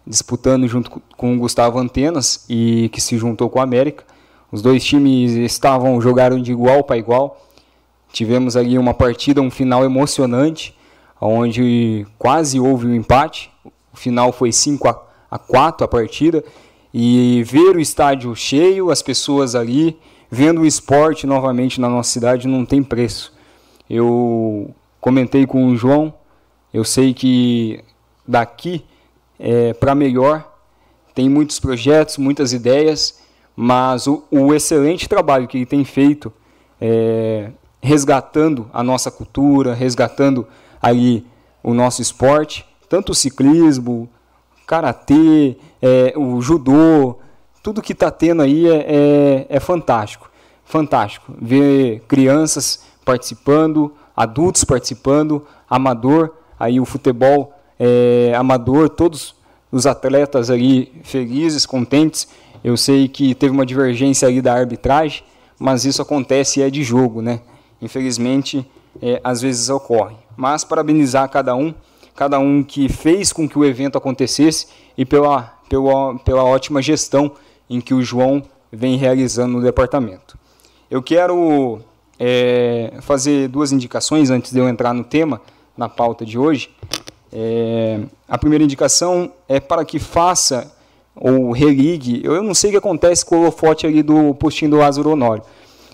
disputando 0.06 0.68
junto 0.68 1.02
com 1.16 1.34
o 1.34 1.38
Gustavo 1.38 1.78
Antenas 1.78 2.44
e 2.48 2.88
que 2.90 3.00
se 3.00 3.16
juntou 3.16 3.48
com 3.48 3.58
o 3.58 3.62
América. 3.62 4.04
Os 4.52 4.60
dois 4.60 4.84
times 4.84 5.32
estavam 5.32 6.00
jogaram 6.00 6.40
de 6.40 6.52
igual 6.52 6.84
para 6.84 6.96
igual. 6.96 7.40
Tivemos 8.12 8.56
ali 8.56 8.78
uma 8.78 8.94
partida, 8.94 9.40
um 9.40 9.50
final 9.50 9.84
emocionante, 9.84 10.76
onde 11.20 12.06
quase 12.18 12.60
houve 12.60 12.86
um 12.86 12.94
empate. 12.94 13.50
O 13.92 13.96
final 13.96 14.32
foi 14.32 14.52
5 14.52 14.88
a 15.30 15.38
4 15.38 15.84
a 15.84 15.88
partida 15.88 16.44
e 16.92 17.42
ver 17.44 17.76
o 17.76 17.80
estádio 17.80 18.34
cheio, 18.36 18.90
as 18.90 19.02
pessoas 19.02 19.54
ali 19.54 19.98
vendo 20.34 20.62
o 20.62 20.66
esporte 20.66 21.26
novamente 21.26 21.80
na 21.80 21.88
nossa 21.88 22.10
cidade 22.10 22.48
não 22.48 22.66
tem 22.66 22.82
preço. 22.82 23.32
Eu 23.88 24.74
comentei 25.00 25.46
com 25.46 25.68
o 25.68 25.76
João, 25.76 26.12
eu 26.72 26.84
sei 26.84 27.14
que 27.14 27.82
daqui 28.26 28.84
é, 29.38 29.72
para 29.72 29.94
melhor 29.94 30.52
tem 31.14 31.28
muitos 31.28 31.60
projetos, 31.60 32.18
muitas 32.18 32.52
ideias, 32.52 33.20
mas 33.54 34.08
o, 34.08 34.24
o 34.28 34.52
excelente 34.52 35.08
trabalho 35.08 35.46
que 35.46 35.56
ele 35.56 35.66
tem 35.66 35.84
feito 35.84 36.32
é, 36.80 37.52
resgatando 37.80 38.68
a 38.72 38.82
nossa 38.82 39.12
cultura, 39.12 39.72
resgatando 39.72 40.48
aí 40.82 41.24
o 41.62 41.72
nosso 41.72 42.02
esporte, 42.02 42.66
tanto 42.88 43.12
o 43.12 43.14
ciclismo, 43.14 44.08
karatê, 44.66 45.56
é, 45.80 46.12
o 46.16 46.40
judô, 46.40 47.18
tudo 47.64 47.80
que 47.80 47.94
está 47.94 48.10
tendo 48.10 48.42
aí 48.42 48.68
é, 48.68 48.76
é, 48.76 49.46
é, 49.48 49.58
fantástico. 49.58 50.30
Fantástico. 50.66 51.32
Ver 51.40 52.00
crianças 52.06 52.84
participando, 53.06 53.90
adultos 54.14 54.64
participando, 54.64 55.46
amador, 55.68 56.34
aí 56.60 56.78
o 56.78 56.84
futebol 56.84 57.54
é, 57.80 58.34
amador, 58.36 58.90
todos 58.90 59.34
os 59.72 59.86
atletas 59.86 60.50
ali 60.50 60.92
felizes, 61.04 61.64
contentes. 61.64 62.28
Eu 62.62 62.76
sei 62.76 63.08
que 63.08 63.34
teve 63.34 63.54
uma 63.54 63.64
divergência 63.64 64.28
ali 64.28 64.42
da 64.42 64.52
arbitragem, 64.52 65.24
mas 65.58 65.86
isso 65.86 66.02
acontece 66.02 66.60
e 66.60 66.62
é 66.62 66.68
de 66.68 66.84
jogo, 66.84 67.22
né? 67.22 67.40
Infelizmente, 67.80 68.70
é, 69.00 69.22
às 69.24 69.40
vezes 69.40 69.70
ocorre. 69.70 70.16
Mas 70.36 70.64
parabenizar 70.64 71.30
cada 71.30 71.56
um, 71.56 71.72
cada 72.14 72.38
um 72.38 72.62
que 72.62 72.90
fez 72.90 73.32
com 73.32 73.48
que 73.48 73.58
o 73.58 73.64
evento 73.64 73.96
acontecesse 73.96 74.66
e 74.98 75.06
pela, 75.06 75.54
pela, 75.66 76.18
pela 76.18 76.44
ótima 76.44 76.82
gestão 76.82 77.32
em 77.68 77.80
que 77.80 77.94
o 77.94 78.02
João 78.02 78.42
vem 78.70 78.96
realizando 78.96 79.54
no 79.54 79.62
departamento. 79.62 80.38
Eu 80.90 81.02
quero 81.02 81.80
é, 82.18 82.94
fazer 83.00 83.48
duas 83.48 83.72
indicações 83.72 84.30
antes 84.30 84.52
de 84.52 84.58
eu 84.58 84.68
entrar 84.68 84.92
no 84.92 85.04
tema, 85.04 85.40
na 85.76 85.88
pauta 85.88 86.24
de 86.24 86.38
hoje. 86.38 86.70
É, 87.32 88.00
a 88.28 88.38
primeira 88.38 88.62
indicação 88.62 89.32
é 89.48 89.58
para 89.58 89.84
que 89.84 89.98
faça 89.98 90.72
ou 91.16 91.52
religue. 91.52 92.20
Eu 92.24 92.42
não 92.42 92.54
sei 92.54 92.70
o 92.70 92.72
que 92.72 92.78
acontece 92.78 93.24
com 93.24 93.36
o 93.36 93.40
holofote 93.40 93.86
ali 93.86 94.02
do 94.02 94.34
postinho 94.34 94.72
do 94.72 94.76
Lázaro 94.76 95.10
Honório. 95.10 95.42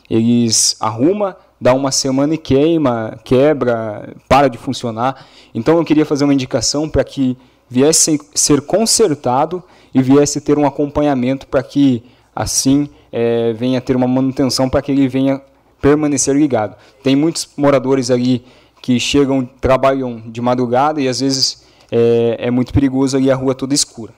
Eles 0.08 0.76
arruma, 0.80 1.36
dá 1.60 1.72
uma 1.72 1.92
semana 1.92 2.34
e 2.34 2.38
queima, 2.38 3.18
quebra, 3.24 4.14
para 4.28 4.48
de 4.48 4.58
funcionar. 4.58 5.26
Então 5.54 5.78
eu 5.78 5.84
queria 5.84 6.04
fazer 6.04 6.24
uma 6.24 6.34
indicação 6.34 6.88
para 6.88 7.04
que 7.04 7.36
viesse 7.68 8.20
ser 8.34 8.60
consertado 8.62 9.62
e 9.94 10.02
viesse 10.02 10.40
ter 10.40 10.58
um 10.58 10.66
acompanhamento 10.66 11.46
para 11.46 11.62
que 11.62 12.02
assim 12.34 12.88
é, 13.12 13.52
venha 13.52 13.80
ter 13.80 13.96
uma 13.96 14.06
manutenção 14.06 14.68
para 14.68 14.80
que 14.82 14.92
ele 14.92 15.08
venha 15.08 15.40
permanecer 15.80 16.34
ligado. 16.34 16.76
Tem 17.02 17.16
muitos 17.16 17.48
moradores 17.56 18.10
ali 18.10 18.44
que 18.80 18.98
chegam, 18.98 19.44
trabalham 19.60 20.22
de 20.26 20.40
madrugada 20.40 21.00
e 21.00 21.08
às 21.08 21.20
vezes 21.20 21.66
é, 21.90 22.36
é 22.38 22.50
muito 22.50 22.72
perigoso 22.72 23.16
ali 23.16 23.30
a 23.30 23.34
rua 23.34 23.54
toda 23.54 23.74
escura. 23.74 24.12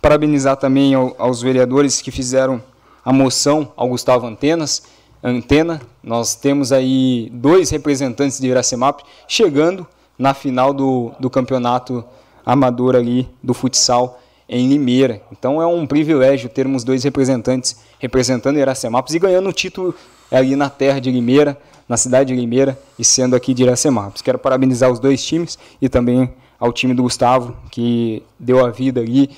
Parabenizar 0.00 0.56
também 0.56 0.94
ao, 0.94 1.14
aos 1.18 1.42
vereadores 1.42 2.00
que 2.00 2.10
fizeram 2.10 2.62
a 3.04 3.12
moção 3.12 3.72
ao 3.76 3.88
Gustavo 3.88 4.26
Antenas, 4.26 4.84
Antena. 5.22 5.80
Nós 6.02 6.36
temos 6.36 6.72
aí 6.72 7.28
dois 7.32 7.70
representantes 7.70 8.38
de 8.38 8.46
Iracemap 8.46 9.00
chegando 9.26 9.86
na 10.18 10.32
final 10.32 10.72
do, 10.72 11.12
do 11.18 11.28
campeonato 11.28 12.04
amador 12.46 12.94
ali 12.94 13.28
do 13.42 13.52
futsal 13.52 14.20
em 14.48 14.68
Limeira. 14.68 15.20
Então 15.32 15.60
é 15.60 15.66
um 15.66 15.84
privilégio 15.84 16.48
termos 16.48 16.84
dois 16.84 17.02
representantes 17.02 17.76
representando 17.98 18.58
Iracemápolis 18.58 19.14
e 19.16 19.18
ganhando 19.18 19.48
o 19.48 19.52
título 19.52 19.92
ali 20.30 20.54
na 20.54 20.70
terra 20.70 21.00
de 21.00 21.10
Limeira, 21.10 21.58
na 21.88 21.96
cidade 21.96 22.32
de 22.32 22.40
Limeira 22.40 22.78
e 22.96 23.04
sendo 23.04 23.34
aqui 23.34 23.52
de 23.52 23.64
Iracemápolis. 23.64 24.22
Quero 24.22 24.38
parabenizar 24.38 24.90
os 24.90 25.00
dois 25.00 25.24
times 25.24 25.58
e 25.82 25.88
também 25.88 26.32
ao 26.58 26.72
time 26.72 26.94
do 26.94 27.02
Gustavo 27.02 27.56
que 27.70 28.22
deu 28.38 28.64
a 28.64 28.70
vida 28.70 29.00
ali, 29.00 29.30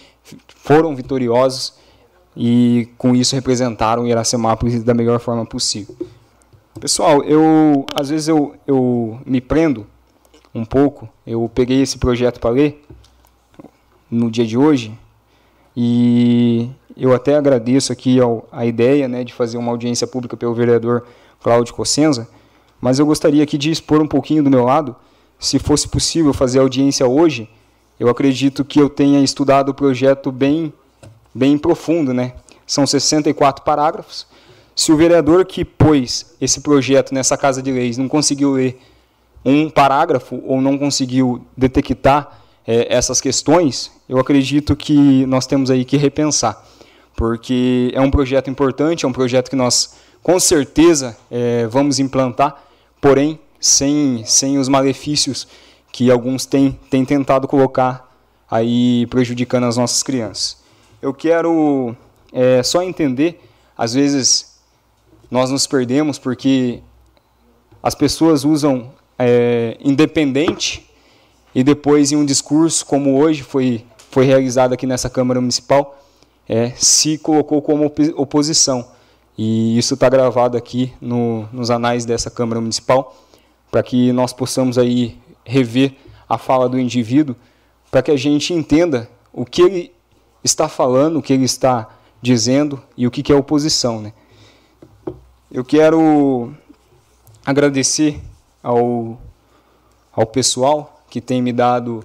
foram 0.63 0.95
vitoriosos 0.95 1.75
e 2.37 2.89
com 2.99 3.17
isso 3.17 3.35
representaram 3.35 4.07
Iracemápolis 4.07 4.83
da 4.85 4.93
melhor 4.93 5.19
forma 5.19 5.47
possível. 5.47 5.97
Pessoal, 6.79 7.25
eu 7.25 7.85
às 7.99 8.11
vezes 8.11 8.29
eu, 8.29 8.55
eu 8.67 9.19
me 9.25 9.41
prendo 9.41 9.87
um 10.55 10.65
pouco, 10.65 11.09
eu 11.27 11.51
peguei 11.53 11.83
esse 11.83 11.99
projeto 11.99 12.39
para 12.39 12.51
ler 12.51 12.85
no 14.11 14.31
dia 14.31 14.47
de 14.47 14.57
hoje. 14.57 14.97
E 15.77 16.69
eu 16.97 17.15
até 17.15 17.37
agradeço 17.37 17.93
aqui 17.93 18.21
ao, 18.21 18.49
a 18.51 18.67
ideia 18.67 19.07
né, 19.07 19.23
de 19.23 19.33
fazer 19.33 19.59
uma 19.59 19.71
audiência 19.71 20.07
pública 20.07 20.37
pelo 20.37 20.55
vereador 20.55 21.07
Cláudio 21.41 21.73
Cossenza, 21.73 22.29
mas 22.81 22.99
eu 22.99 23.07
gostaria 23.07 23.43
aqui 23.43 23.57
de 23.57 23.71
expor 23.71 24.01
um 24.01 24.09
pouquinho 24.09 24.43
do 24.43 24.51
meu 24.51 24.65
lado. 24.65 24.97
Se 25.39 25.59
fosse 25.59 25.87
possível 25.87 26.33
fazer 26.33 26.59
audiência 26.59 27.07
hoje, 27.07 27.49
eu 27.99 28.09
acredito 28.09 28.65
que 28.65 28.81
eu 28.81 28.89
tenha 28.89 29.21
estudado 29.21 29.69
o 29.71 29.75
projeto 29.75 30.33
bem, 30.33 30.73
bem 31.35 31.57
profundo. 31.57 32.13
Né? 32.13 32.35
São 32.67 32.87
64 32.87 33.65
parágrafos. 33.65 34.27
Se 34.75 34.93
o 34.93 34.97
vereador 34.97 35.45
que 35.45 35.65
pôs 35.65 36.35
esse 36.41 36.61
projeto 36.61 37.13
nessa 37.13 37.37
Casa 37.37 37.63
de 37.63 37.71
Leis 37.71 37.99
não 37.99 38.09
conseguiu 38.09 38.53
ler 38.53 38.81
um 39.45 39.69
parágrafo 39.71 40.41
ou 40.45 40.61
não 40.61 40.79
conseguiu 40.79 41.45
detectar 41.57 42.41
é, 42.69 42.95
essas 42.95 43.19
questões, 43.19 43.91
eu 44.07 44.19
acredito 44.19 44.77
que 44.77 45.25
nós 45.25 45.47
temos 45.47 45.71
aí 45.71 45.87
que 45.87 45.97
repensar, 45.97 46.63
porque 47.17 47.91
é 47.95 48.01
um 48.03 48.11
projeto 48.11 48.51
importante, 48.51 49.07
é 49.07 49.09
um 49.09 49.13
projeto 49.13 49.49
que 49.49 49.57
nós 49.57 49.95
com 50.23 50.39
certeza 50.39 51.17
é, 51.31 51.67
vamos 51.67 51.99
implantar, 51.99 52.63
porém 53.01 53.41
sem, 53.59 54.23
sem 54.27 54.59
os 54.59 54.69
malefícios 54.69 55.49
que 55.91 56.11
alguns 56.11 56.45
têm, 56.45 56.79
têm 56.91 57.07
tentado 57.07 57.49
colocar 57.49 58.07
aí 58.51 59.07
prejudicando 59.07 59.65
as 59.65 59.79
nossas 59.79 60.03
crianças. 60.03 60.59
Eu 61.01 61.15
quero 61.15 61.97
é, 62.31 62.63
só 62.63 62.83
entender, 62.83 63.41
às 63.79 63.95
vezes 63.95 64.59
nós 65.31 65.51
nos 65.51 65.67
perdemos 65.67 66.19
porque 66.19 66.81
as 67.83 67.95
pessoas 67.95 68.45
usam 68.45 68.93
é, 69.19 69.79
independente 69.81 70.88
e 71.59 71.65
depois 71.65 72.13
em 72.13 72.17
um 72.17 72.25
discurso 72.25 72.87
como 72.87 73.19
hoje 73.19 73.43
foi, 73.43 73.85
foi 74.13 74.25
realizado 74.25 74.73
aqui 74.73 74.87
nessa 74.87 75.11
Câmara 75.11 75.41
Municipal, 75.41 75.99
é, 76.49 76.71
se 76.77 77.19
colocou 77.19 77.61
como 77.61 77.93
oposição. 78.15 78.93
E 79.37 79.77
isso 79.77 79.95
está 79.95 80.09
gravado 80.09 80.57
aqui 80.57 80.93
no, 81.01 81.49
nos 81.53 81.69
anais 81.69 82.05
dessa 82.05 82.31
Câmara 82.31 82.61
Municipal, 82.61 83.13
para 83.73 83.83
que 83.83 84.13
nós 84.13 84.33
possamos 84.33 84.79
aí 84.79 85.19
rever 85.45 85.97
a 86.29 86.39
fala 86.39 86.69
do 86.69 86.79
indivíduo 86.79 87.35
para 87.91 88.03
que 88.03 88.13
a 88.13 88.17
gente 88.17 88.55
entenda 88.55 89.11
o 89.33 89.45
que 89.45 89.61
ele 89.61 89.93
está 90.45 90.69
falando, 90.69 91.19
o 91.19 91.23
que 91.23 91.33
ele 91.33 91.45
está 91.45 91.89
dizendo 92.23 92.81
e 92.97 93.05
o 93.05 93.11
que 93.11 93.33
é 93.33 93.35
oposição. 93.35 94.01
Né? 94.01 94.13
Eu 95.51 95.65
quero 95.65 96.55
agradecer 97.45 98.21
ao, 98.63 99.21
ao 100.13 100.25
pessoal 100.25 100.98
que 101.11 101.21
tem 101.21 101.41
me 101.41 101.53
dado 101.53 102.05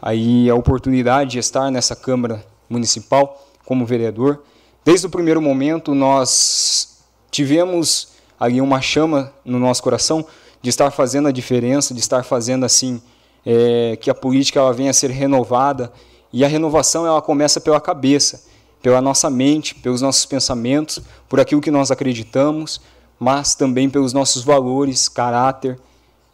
aí 0.00 0.48
a 0.48 0.54
oportunidade 0.54 1.32
de 1.32 1.38
estar 1.38 1.70
nessa 1.70 1.94
Câmara 1.94 2.44
Municipal 2.68 3.46
como 3.64 3.84
vereador. 3.84 4.42
Desde 4.84 5.06
o 5.06 5.10
primeiro 5.10 5.40
momento, 5.40 5.94
nós 5.94 7.04
tivemos 7.30 8.08
ali 8.38 8.60
uma 8.60 8.80
chama 8.80 9.32
no 9.44 9.58
nosso 9.58 9.82
coração 9.82 10.24
de 10.62 10.70
estar 10.70 10.90
fazendo 10.90 11.28
a 11.28 11.32
diferença, 11.32 11.94
de 11.94 12.00
estar 12.00 12.24
fazendo 12.24 12.64
assim 12.64 13.00
é, 13.44 13.96
que 14.00 14.10
a 14.10 14.14
política 14.14 14.60
ela 14.60 14.72
venha 14.72 14.90
a 14.90 14.94
ser 14.94 15.10
renovada 15.10 15.92
e 16.32 16.44
a 16.44 16.48
renovação 16.48 17.06
ela 17.06 17.20
começa 17.20 17.60
pela 17.60 17.80
cabeça, 17.80 18.44
pela 18.82 19.00
nossa 19.00 19.28
mente, 19.28 19.74
pelos 19.74 20.00
nossos 20.00 20.24
pensamentos, 20.24 21.00
por 21.28 21.40
aquilo 21.40 21.60
que 21.60 21.70
nós 21.70 21.90
acreditamos, 21.90 22.80
mas 23.18 23.54
também 23.54 23.90
pelos 23.90 24.12
nossos 24.12 24.42
valores, 24.42 25.08
caráter 25.08 25.78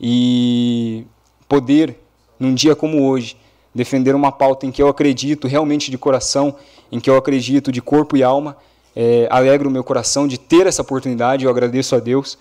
e 0.01 1.05
poder, 1.49 1.99
num 2.39 2.55
dia 2.55 2.75
como 2.75 3.09
hoje, 3.09 3.37
defender 3.75 4.15
uma 4.15 4.33
pauta 4.33 4.67
em 4.67 4.71
que 4.71 4.83
eu 4.83 4.89
acredito 4.89 5.47
realmente 5.47 5.91
de 5.91 5.99
coração, 5.99 6.57
em 6.91 6.99
que 6.99 7.11
eu 7.11 7.17
acredito 7.17 7.71
de 7.71 7.83
corpo 7.83 8.17
e 8.17 8.23
alma. 8.23 8.57
É, 8.95 9.29
alegra 9.31 9.69
o 9.69 9.71
meu 9.71 9.85
coração 9.85 10.27
de 10.27 10.39
ter 10.39 10.67
essa 10.67 10.81
oportunidade, 10.81 11.45
eu 11.45 11.51
agradeço 11.51 11.95
a 11.95 11.99
Deus 11.99 12.39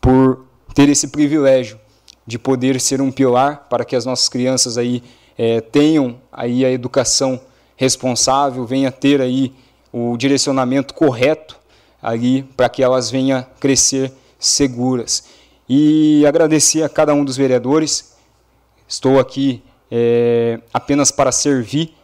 por 0.00 0.46
ter 0.72 0.88
esse 0.88 1.08
privilégio 1.08 1.80
de 2.26 2.38
poder 2.38 2.80
ser 2.80 3.00
um 3.00 3.10
pilar 3.10 3.66
para 3.68 3.84
que 3.84 3.96
as 3.96 4.04
nossas 4.04 4.28
crianças 4.28 4.78
aí 4.78 5.02
é, 5.36 5.60
tenham 5.60 6.16
aí 6.32 6.64
a 6.64 6.70
educação 6.70 7.40
responsável, 7.76 8.64
venha 8.64 8.90
ter 8.90 9.20
aí 9.20 9.52
o 9.92 10.16
direcionamento 10.16 10.94
correto 10.94 11.56
ali 12.02 12.42
para 12.56 12.68
que 12.68 12.82
elas 12.82 13.10
venham 13.10 13.44
crescer 13.58 14.12
seguras. 14.38 15.24
E 15.68 16.24
agradecer 16.26 16.82
a 16.82 16.88
cada 16.88 17.12
um 17.12 17.24
dos 17.24 17.36
vereadores. 17.36 18.15
Estou 18.88 19.18
aqui 19.18 19.62
é, 19.90 20.60
apenas 20.72 21.10
para 21.10 21.32
servir, 21.32 21.94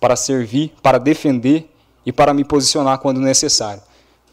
para 0.00 0.16
servir, 0.16 0.72
para 0.82 0.98
defender 0.98 1.70
e 2.04 2.12
para 2.12 2.34
me 2.34 2.44
posicionar 2.44 2.98
quando 2.98 3.20
necessário. 3.20 3.82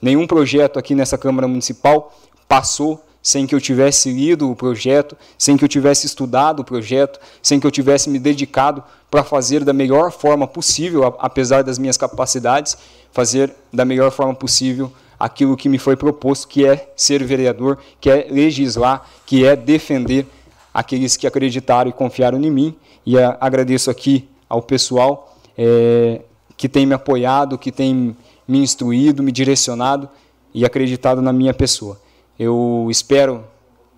Nenhum 0.01 0.25
projeto 0.25 0.79
aqui 0.79 0.95
nessa 0.95 1.17
Câmara 1.17 1.47
Municipal 1.47 2.13
passou 2.47 3.03
sem 3.21 3.45
que 3.45 3.53
eu 3.53 3.61
tivesse 3.61 4.11
lido 4.11 4.49
o 4.49 4.55
projeto, 4.55 5.15
sem 5.37 5.55
que 5.55 5.63
eu 5.63 5.69
tivesse 5.69 6.07
estudado 6.07 6.61
o 6.61 6.63
projeto, 6.63 7.19
sem 7.41 7.59
que 7.59 7.67
eu 7.67 7.71
tivesse 7.71 8.09
me 8.09 8.17
dedicado 8.17 8.83
para 9.11 9.23
fazer 9.23 9.63
da 9.63 9.73
melhor 9.73 10.11
forma 10.11 10.47
possível, 10.47 11.15
apesar 11.19 11.63
das 11.63 11.77
minhas 11.77 11.97
capacidades, 11.97 12.77
fazer 13.11 13.53
da 13.71 13.85
melhor 13.85 14.11
forma 14.11 14.33
possível 14.33 14.91
aquilo 15.19 15.55
que 15.55 15.69
me 15.69 15.77
foi 15.77 15.95
proposto, 15.95 16.47
que 16.47 16.65
é 16.65 16.91
ser 16.95 17.23
vereador, 17.23 17.77
que 17.99 18.09
é 18.09 18.27
legislar, 18.31 19.05
que 19.23 19.45
é 19.45 19.55
defender 19.55 20.25
aqueles 20.73 21.17
que 21.17 21.27
acreditaram 21.27 21.89
e 21.89 21.93
confiaram 21.93 22.41
em 22.41 22.49
mim. 22.49 22.75
E 23.05 23.17
agradeço 23.17 23.89
aqui 23.89 24.27
ao 24.47 24.61
pessoal 24.61 25.37
é, 25.57 26.21
que 26.55 26.69
tem 26.69 26.85
me 26.85 26.93
apoiado, 26.93 27.57
que 27.57 27.71
tem 27.71 28.15
me 28.47 28.59
instruído, 28.59 29.23
me 29.23 29.31
direcionado 29.31 30.09
e 30.53 30.65
acreditado 30.65 31.21
na 31.21 31.33
minha 31.33 31.53
pessoa. 31.53 31.99
Eu 32.37 32.87
espero, 32.89 33.43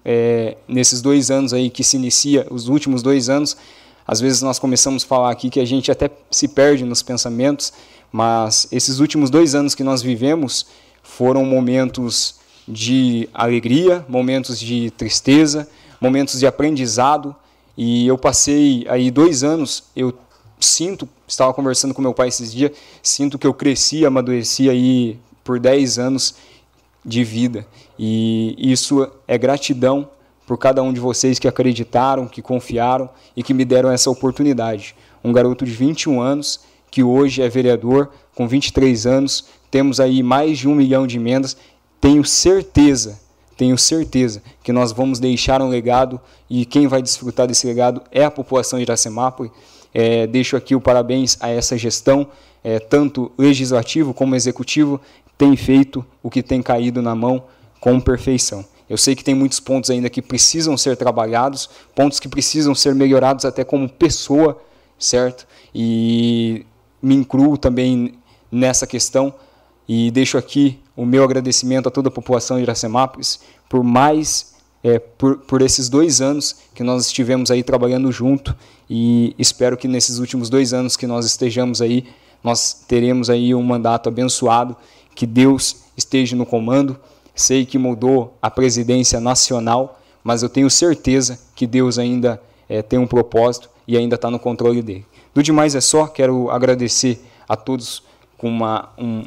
é, 0.03 0.57
nesses 0.67 1.01
dois 1.01 1.31
anos 1.31 1.53
aí 1.53 1.69
que 1.69 1.83
se 1.83 1.97
inicia, 1.97 2.47
os 2.49 2.67
últimos 2.67 3.01
dois 3.01 3.29
anos, 3.29 3.57
às 4.05 4.19
vezes 4.19 4.41
nós 4.41 4.59
começamos 4.59 5.03
a 5.03 5.07
falar 5.07 5.31
aqui 5.31 5.49
que 5.49 5.59
a 5.59 5.65
gente 5.65 5.91
até 5.91 6.09
se 6.29 6.47
perde 6.47 6.83
nos 6.83 7.01
pensamentos, 7.01 7.71
mas 8.11 8.67
esses 8.71 8.99
últimos 8.99 9.29
dois 9.29 9.55
anos 9.55 9.73
que 9.73 9.83
nós 9.83 10.01
vivemos, 10.01 10.67
foram 11.01 11.45
momentos 11.45 12.35
de 12.67 13.27
alegria, 13.33 14.05
momentos 14.07 14.59
de 14.59 14.89
tristeza, 14.91 15.67
momentos 16.03 16.37
de 16.37 16.45
aprendizado. 16.45 17.33
E 17.77 18.05
eu 18.05 18.17
passei 18.17 18.85
aí 18.89 19.09
dois 19.09 19.41
anos, 19.43 19.85
eu 19.95 20.13
sinto, 20.59 21.07
estava 21.25 21.53
conversando 21.53 21.93
com 21.93 22.01
meu 22.01 22.13
pai 22.13 22.27
esses 22.27 22.53
dias, 22.53 22.71
sinto 23.01 23.39
que 23.39 23.47
eu 23.47 23.53
cresci, 23.53 24.05
amadureci 24.05 24.69
aí 24.69 25.17
por 25.43 25.59
dez 25.59 25.97
anos 25.97 26.35
de 27.03 27.23
vida. 27.23 27.65
E 27.97 28.55
isso 28.57 29.09
é 29.27 29.37
gratidão 29.37 30.09
por 30.45 30.57
cada 30.57 30.83
um 30.83 30.91
de 30.91 30.99
vocês 30.99 31.39
que 31.39 31.47
acreditaram, 31.47 32.27
que 32.27 32.41
confiaram 32.41 33.09
e 33.35 33.41
que 33.41 33.53
me 33.53 33.63
deram 33.63 33.89
essa 33.89 34.09
oportunidade. 34.09 34.95
Um 35.23 35.31
garoto 35.31 35.65
de 35.65 35.71
21 35.71 36.21
anos, 36.21 36.59
que 36.91 37.01
hoje 37.01 37.41
é 37.41 37.49
vereador, 37.49 38.09
com 38.35 38.47
23 38.47 39.07
anos, 39.07 39.45
temos 39.71 39.99
aí 39.99 40.21
mais 40.21 40.59
de 40.59 40.67
um 40.67 40.75
milhão 40.75 41.07
de 41.07 41.17
emendas. 41.17 41.55
Tenho 41.99 42.23
certeza, 42.25 43.19
tenho 43.55 43.77
certeza 43.77 44.41
que 44.63 44.71
nós 44.71 44.91
vamos 44.91 45.19
deixar 45.19 45.61
um 45.61 45.69
legado 45.69 46.19
e 46.49 46.65
quem 46.65 46.87
vai 46.87 47.01
desfrutar 47.01 47.47
desse 47.47 47.65
legado 47.67 48.01
é 48.11 48.23
a 48.23 48.31
população 48.31 48.79
de 48.79 48.83
Iracemápolis. 48.83 49.51
É, 49.93 50.25
deixo 50.25 50.55
aqui 50.57 50.75
o 50.75 50.81
parabéns 50.81 51.37
a 51.39 51.49
essa 51.49 51.77
gestão, 51.77 52.27
é, 52.63 52.79
tanto 52.79 53.31
legislativo 53.37 54.13
como 54.13 54.35
executivo, 54.35 54.99
tem 55.37 55.55
feito 55.55 56.05
o 56.21 56.29
que 56.29 56.41
tem 56.41 56.61
caído 56.61 57.01
na 57.01 57.15
mão 57.15 57.43
com 57.79 57.99
perfeição. 57.99 58.65
Eu 58.89 58.97
sei 58.97 59.15
que 59.15 59.23
tem 59.23 59.33
muitos 59.33 59.59
pontos 59.59 59.89
ainda 59.89 60.09
que 60.09 60.21
precisam 60.21 60.77
ser 60.77 60.97
trabalhados, 60.97 61.69
pontos 61.95 62.19
que 62.19 62.27
precisam 62.27 62.75
ser 62.75 62.93
melhorados 62.93 63.45
até 63.45 63.63
como 63.63 63.87
pessoa, 63.87 64.61
certo? 64.97 65.47
E 65.73 66.65
me 67.01 67.15
incluo 67.15 67.57
também 67.57 68.15
nessa 68.51 68.85
questão, 68.85 69.33
e 69.87 70.11
deixo 70.11 70.37
aqui 70.37 70.79
o 70.95 71.05
meu 71.05 71.23
agradecimento 71.23 71.87
a 71.87 71.91
toda 71.91 72.09
a 72.09 72.11
população 72.11 72.57
de 72.57 72.63
Iracemápolis 72.63 73.39
por 73.67 73.83
mais, 73.83 74.53
é, 74.83 74.99
por, 74.99 75.37
por 75.39 75.61
esses 75.61 75.89
dois 75.89 76.21
anos 76.21 76.55
que 76.75 76.83
nós 76.83 77.07
estivemos 77.07 77.49
aí 77.49 77.63
trabalhando 77.63 78.11
junto 78.11 78.55
e 78.89 79.35
espero 79.39 79.75
que 79.75 79.87
nesses 79.87 80.19
últimos 80.19 80.49
dois 80.49 80.73
anos 80.73 80.95
que 80.95 81.07
nós 81.07 81.25
estejamos 81.25 81.81
aí, 81.81 82.05
nós 82.43 82.85
teremos 82.87 83.29
aí 83.29 83.55
um 83.55 83.63
mandato 83.63 84.09
abençoado, 84.09 84.75
que 85.15 85.25
Deus 85.25 85.77
esteja 85.97 86.35
no 86.35 86.45
comando. 86.45 86.99
Sei 87.35 87.65
que 87.65 87.77
mudou 87.79 88.37
a 88.41 88.51
presidência 88.51 89.19
nacional, 89.19 89.99
mas 90.23 90.43
eu 90.43 90.49
tenho 90.49 90.69
certeza 90.69 91.39
que 91.55 91.65
Deus 91.65 91.97
ainda 91.97 92.39
é, 92.69 92.81
tem 92.81 92.99
um 92.99 93.07
propósito 93.07 93.69
e 93.87 93.97
ainda 93.97 94.15
está 94.15 94.29
no 94.29 94.37
controle 94.37 94.81
dele. 94.81 95.05
Do 95.33 95.41
demais 95.41 95.73
é 95.73 95.81
só, 95.81 96.05
quero 96.05 96.51
agradecer 96.51 97.19
a 97.49 97.55
todos 97.55 98.03
com 98.37 98.47
uma, 98.47 98.89
um, 98.97 99.23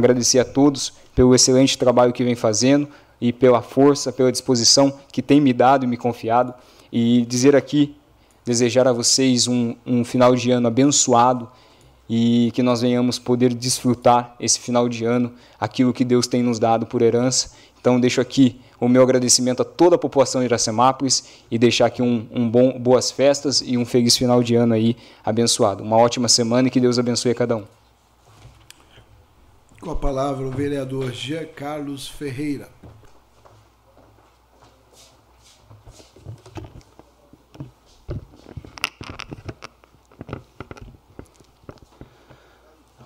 Agradecer 0.00 0.38
a 0.38 0.46
todos 0.46 0.94
pelo 1.14 1.34
excelente 1.34 1.76
trabalho 1.76 2.10
que 2.10 2.24
vem 2.24 2.34
fazendo 2.34 2.88
e 3.20 3.34
pela 3.34 3.60
força, 3.60 4.10
pela 4.10 4.32
disposição 4.32 4.98
que 5.12 5.20
tem 5.20 5.42
me 5.42 5.52
dado 5.52 5.84
e 5.84 5.86
me 5.86 5.98
confiado. 5.98 6.54
E 6.90 7.26
dizer 7.26 7.54
aqui, 7.54 7.94
desejar 8.42 8.88
a 8.88 8.94
vocês 8.94 9.46
um, 9.46 9.76
um 9.86 10.02
final 10.02 10.34
de 10.34 10.50
ano 10.50 10.68
abençoado 10.68 11.46
e 12.08 12.50
que 12.54 12.62
nós 12.62 12.80
venhamos 12.80 13.18
poder 13.18 13.52
desfrutar 13.52 14.34
esse 14.40 14.58
final 14.58 14.88
de 14.88 15.04
ano, 15.04 15.34
aquilo 15.60 15.92
que 15.92 16.02
Deus 16.02 16.26
tem 16.26 16.42
nos 16.42 16.58
dado 16.58 16.86
por 16.86 17.02
herança. 17.02 17.50
Então, 17.78 18.00
deixo 18.00 18.22
aqui 18.22 18.58
o 18.80 18.88
meu 18.88 19.02
agradecimento 19.02 19.60
a 19.60 19.66
toda 19.66 19.96
a 19.96 19.98
população 19.98 20.40
de 20.40 20.46
Iracemápolis 20.46 21.24
e 21.50 21.58
deixar 21.58 21.86
aqui 21.86 22.00
um, 22.00 22.26
um 22.32 22.48
bom, 22.48 22.78
boas 22.78 23.10
festas 23.10 23.62
e 23.64 23.76
um 23.76 23.84
feliz 23.84 24.16
final 24.16 24.42
de 24.42 24.54
ano 24.54 24.72
aí 24.72 24.96
abençoado. 25.22 25.84
Uma 25.84 25.98
ótima 25.98 26.26
semana 26.26 26.68
e 26.68 26.70
que 26.70 26.80
Deus 26.80 26.98
abençoe 26.98 27.32
a 27.32 27.34
cada 27.34 27.58
um. 27.58 27.79
Com 29.80 29.92
a 29.92 29.96
palavra 29.96 30.46
o 30.46 30.50
vereador 30.50 31.10
Jean 31.10 31.46
Carlos 31.46 32.06
Ferreira. 32.06 32.68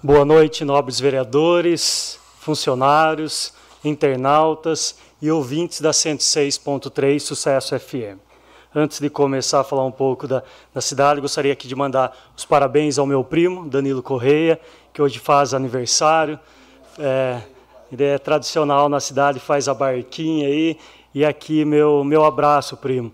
Boa 0.02 0.24
noite, 0.24 0.64
nobres 0.64 0.98
vereadores, 0.98 2.18
funcionários, 2.40 3.55
internautas 3.84 4.98
e 5.22 5.30
ouvintes 5.30 5.80
da 5.80 5.92
106.3 5.92 7.20
Sucesso 7.20 7.78
FM. 7.78 8.18
Antes 8.74 8.98
de 8.98 9.09
começar 9.09 9.60
a 9.60 9.64
falar 9.64 9.84
um 9.84 9.92
pouco 9.92 10.26
da, 10.26 10.42
da 10.74 10.80
cidade, 10.80 11.20
gostaria 11.20 11.52
aqui 11.52 11.68
de 11.68 11.76
mandar 11.76 12.32
os 12.36 12.44
parabéns 12.44 12.98
ao 12.98 13.06
meu 13.06 13.22
primo, 13.22 13.68
Danilo 13.68 14.02
Correia, 14.02 14.60
que 14.92 15.01
hoje 15.01 15.20
faz 15.20 15.55
aniversário. 15.55 16.36
É, 16.98 17.40
ele 17.90 18.04
é 18.04 18.18
tradicional 18.18 18.88
na 18.88 19.00
cidade, 19.00 19.38
faz 19.38 19.68
a 19.68 19.74
barquinha 19.74 20.48
aí. 20.48 20.78
E 21.14 21.24
aqui 21.24 21.64
meu, 21.64 22.02
meu 22.02 22.24
abraço, 22.24 22.76
primo. 22.76 23.12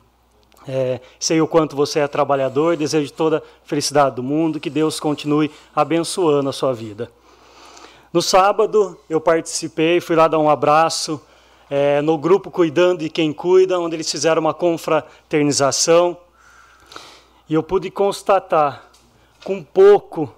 É, 0.66 1.00
sei 1.18 1.40
o 1.40 1.48
quanto 1.48 1.74
você 1.74 2.00
é 2.00 2.08
trabalhador, 2.08 2.76
desejo 2.76 3.12
toda 3.12 3.38
a 3.38 3.42
felicidade 3.64 4.16
do 4.16 4.22
mundo, 4.22 4.60
que 4.60 4.70
Deus 4.70 5.00
continue 5.00 5.50
abençoando 5.74 6.48
a 6.48 6.52
sua 6.52 6.72
vida. 6.72 7.10
No 8.12 8.20
sábado 8.20 8.98
eu 9.08 9.20
participei, 9.20 10.00
fui 10.00 10.16
lá 10.16 10.28
dar 10.28 10.38
um 10.38 10.50
abraço 10.50 11.20
é, 11.70 12.00
no 12.02 12.18
grupo 12.18 12.50
Cuidando 12.50 12.98
de 12.98 13.08
Quem 13.08 13.32
Cuida, 13.32 13.78
onde 13.78 13.96
eles 13.96 14.10
fizeram 14.10 14.40
uma 14.40 14.52
confraternização. 14.52 16.16
E 17.48 17.54
eu 17.54 17.62
pude 17.62 17.90
constatar, 17.90 18.90
com 19.44 19.62
pouco, 19.62 20.32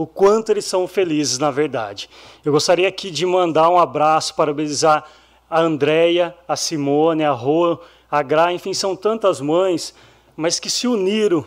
o 0.00 0.06
quanto 0.06 0.50
eles 0.50 0.64
são 0.64 0.88
felizes, 0.88 1.38
na 1.38 1.50
verdade. 1.50 2.08
Eu 2.42 2.52
gostaria 2.52 2.88
aqui 2.88 3.10
de 3.10 3.26
mandar 3.26 3.68
um 3.68 3.78
abraço, 3.78 4.34
parabenizar 4.34 5.04
a 5.50 5.60
Andréia, 5.60 6.34
a 6.48 6.56
Simone, 6.56 7.22
a 7.22 7.32
Rô, 7.32 7.78
a 8.10 8.22
Gra, 8.22 8.50
enfim, 8.50 8.72
são 8.72 8.96
tantas 8.96 9.42
mães, 9.42 9.94
mas 10.34 10.58
que 10.58 10.70
se 10.70 10.88
uniram 10.88 11.44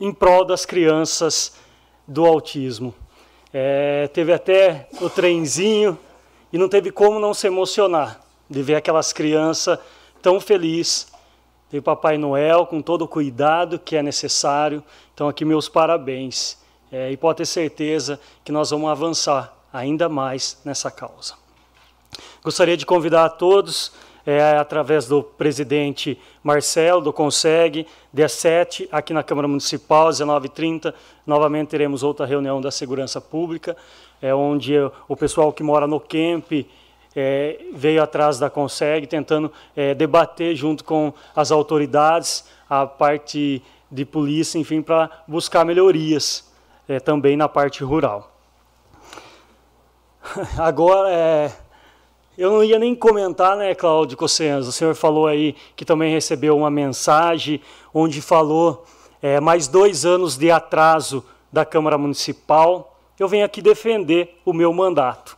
em 0.00 0.14
prol 0.14 0.44
das 0.44 0.64
crianças 0.64 1.56
do 2.06 2.24
autismo. 2.24 2.94
É, 3.52 4.06
teve 4.14 4.32
até 4.32 4.88
o 5.00 5.10
trenzinho 5.10 5.98
e 6.52 6.56
não 6.56 6.68
teve 6.68 6.92
como 6.92 7.18
não 7.18 7.34
se 7.34 7.48
emocionar 7.48 8.20
de 8.48 8.62
ver 8.62 8.76
aquelas 8.76 9.12
crianças 9.12 9.76
tão 10.22 10.40
felizes. 10.40 11.08
Tem 11.68 11.82
Papai 11.82 12.16
Noel 12.16 12.64
com 12.64 12.80
todo 12.80 13.02
o 13.02 13.08
cuidado 13.08 13.76
que 13.76 13.96
é 13.96 14.04
necessário. 14.04 14.84
Então, 15.12 15.28
aqui, 15.28 15.44
meus 15.44 15.68
parabéns. 15.68 16.67
É, 16.90 17.10
e 17.10 17.16
pode 17.16 17.38
ter 17.38 17.46
certeza 17.46 18.18
que 18.44 18.52
nós 18.52 18.70
vamos 18.70 18.88
avançar 18.88 19.54
ainda 19.72 20.08
mais 20.08 20.58
nessa 20.64 20.90
causa. 20.90 21.34
Gostaria 22.42 22.76
de 22.76 22.86
convidar 22.86 23.24
a 23.24 23.28
todos, 23.28 23.92
é, 24.24 24.56
através 24.56 25.06
do 25.06 25.22
presidente 25.22 26.18
Marcelo, 26.42 27.00
do 27.00 27.12
CONSEG, 27.12 27.86
dia 28.12 28.28
7, 28.28 28.88
aqui 28.90 29.12
na 29.12 29.22
Câmara 29.22 29.46
Municipal, 29.46 30.08
19h30, 30.08 30.94
novamente 31.26 31.68
teremos 31.68 32.02
outra 32.02 32.24
reunião 32.24 32.60
da 32.60 32.70
Segurança 32.70 33.20
Pública 33.20 33.76
é 34.20 34.34
onde 34.34 34.74
o 35.08 35.16
pessoal 35.16 35.52
que 35.52 35.62
mora 35.62 35.86
no 35.86 36.00
camp 36.00 36.52
é, 37.14 37.60
veio 37.72 38.02
atrás 38.02 38.38
da 38.38 38.50
Conseg, 38.50 39.06
tentando 39.06 39.50
é, 39.74 39.94
debater 39.94 40.54
junto 40.54 40.84
com 40.84 41.12
as 41.34 41.50
autoridades, 41.50 42.44
a 42.68 42.86
parte 42.86 43.62
de 43.90 44.04
polícia, 44.04 44.58
enfim, 44.58 44.82
para 44.82 45.10
buscar 45.26 45.64
melhorias 45.64 46.47
é, 46.88 46.98
também 46.98 47.36
na 47.36 47.48
parte 47.48 47.84
rural. 47.84 48.32
Agora, 50.58 51.10
é, 51.12 51.52
eu 52.36 52.50
não 52.50 52.64
ia 52.64 52.78
nem 52.78 52.94
comentar, 52.94 53.56
né, 53.56 53.74
Cláudio 53.74 54.16
Cossenza, 54.16 54.68
o 54.68 54.72
senhor 54.72 54.94
falou 54.94 55.26
aí 55.26 55.54
que 55.76 55.84
também 55.84 56.12
recebeu 56.12 56.56
uma 56.56 56.70
mensagem 56.70 57.60
onde 57.92 58.22
falou 58.22 58.86
é, 59.20 59.38
mais 59.40 59.68
dois 59.68 60.06
anos 60.06 60.36
de 60.36 60.50
atraso 60.50 61.24
da 61.52 61.64
Câmara 61.64 61.98
Municipal, 61.98 62.96
eu 63.18 63.28
venho 63.28 63.44
aqui 63.44 63.60
defender 63.60 64.40
o 64.44 64.52
meu 64.52 64.72
mandato. 64.72 65.36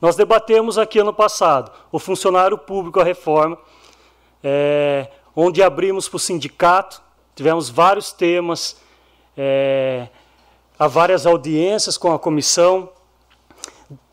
Nós 0.00 0.14
debatemos 0.14 0.78
aqui 0.78 0.98
ano 0.98 1.12
passado 1.12 1.72
o 1.90 1.98
funcionário 1.98 2.56
público, 2.56 3.00
a 3.00 3.04
reforma, 3.04 3.58
é, 4.44 5.08
onde 5.34 5.62
abrimos 5.62 6.08
para 6.08 6.16
o 6.16 6.20
sindicato, 6.20 7.02
tivemos 7.34 7.68
vários 7.68 8.12
temas, 8.12 8.80
é, 9.36 10.08
várias 10.78 11.26
audiências 11.26 11.96
com 11.98 12.12
a 12.12 12.18
comissão, 12.18 12.88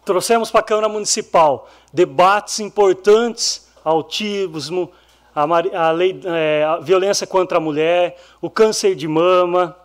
trouxemos 0.05 0.51
para 0.51 0.61
a 0.61 0.63
Câmara 0.63 0.89
Municipal 0.89 1.69
debates 1.91 2.59
importantes, 2.59 3.67
autismo, 3.83 4.91
a, 5.35 5.43
a 5.43 5.91
lei, 5.91 6.19
é, 6.25 6.63
a 6.63 6.77
violência 6.77 7.25
contra 7.27 7.57
a 7.57 7.61
mulher, 7.61 8.17
o 8.41 8.49
câncer 8.49 8.95
de 8.95 9.07
mama, 9.07 9.77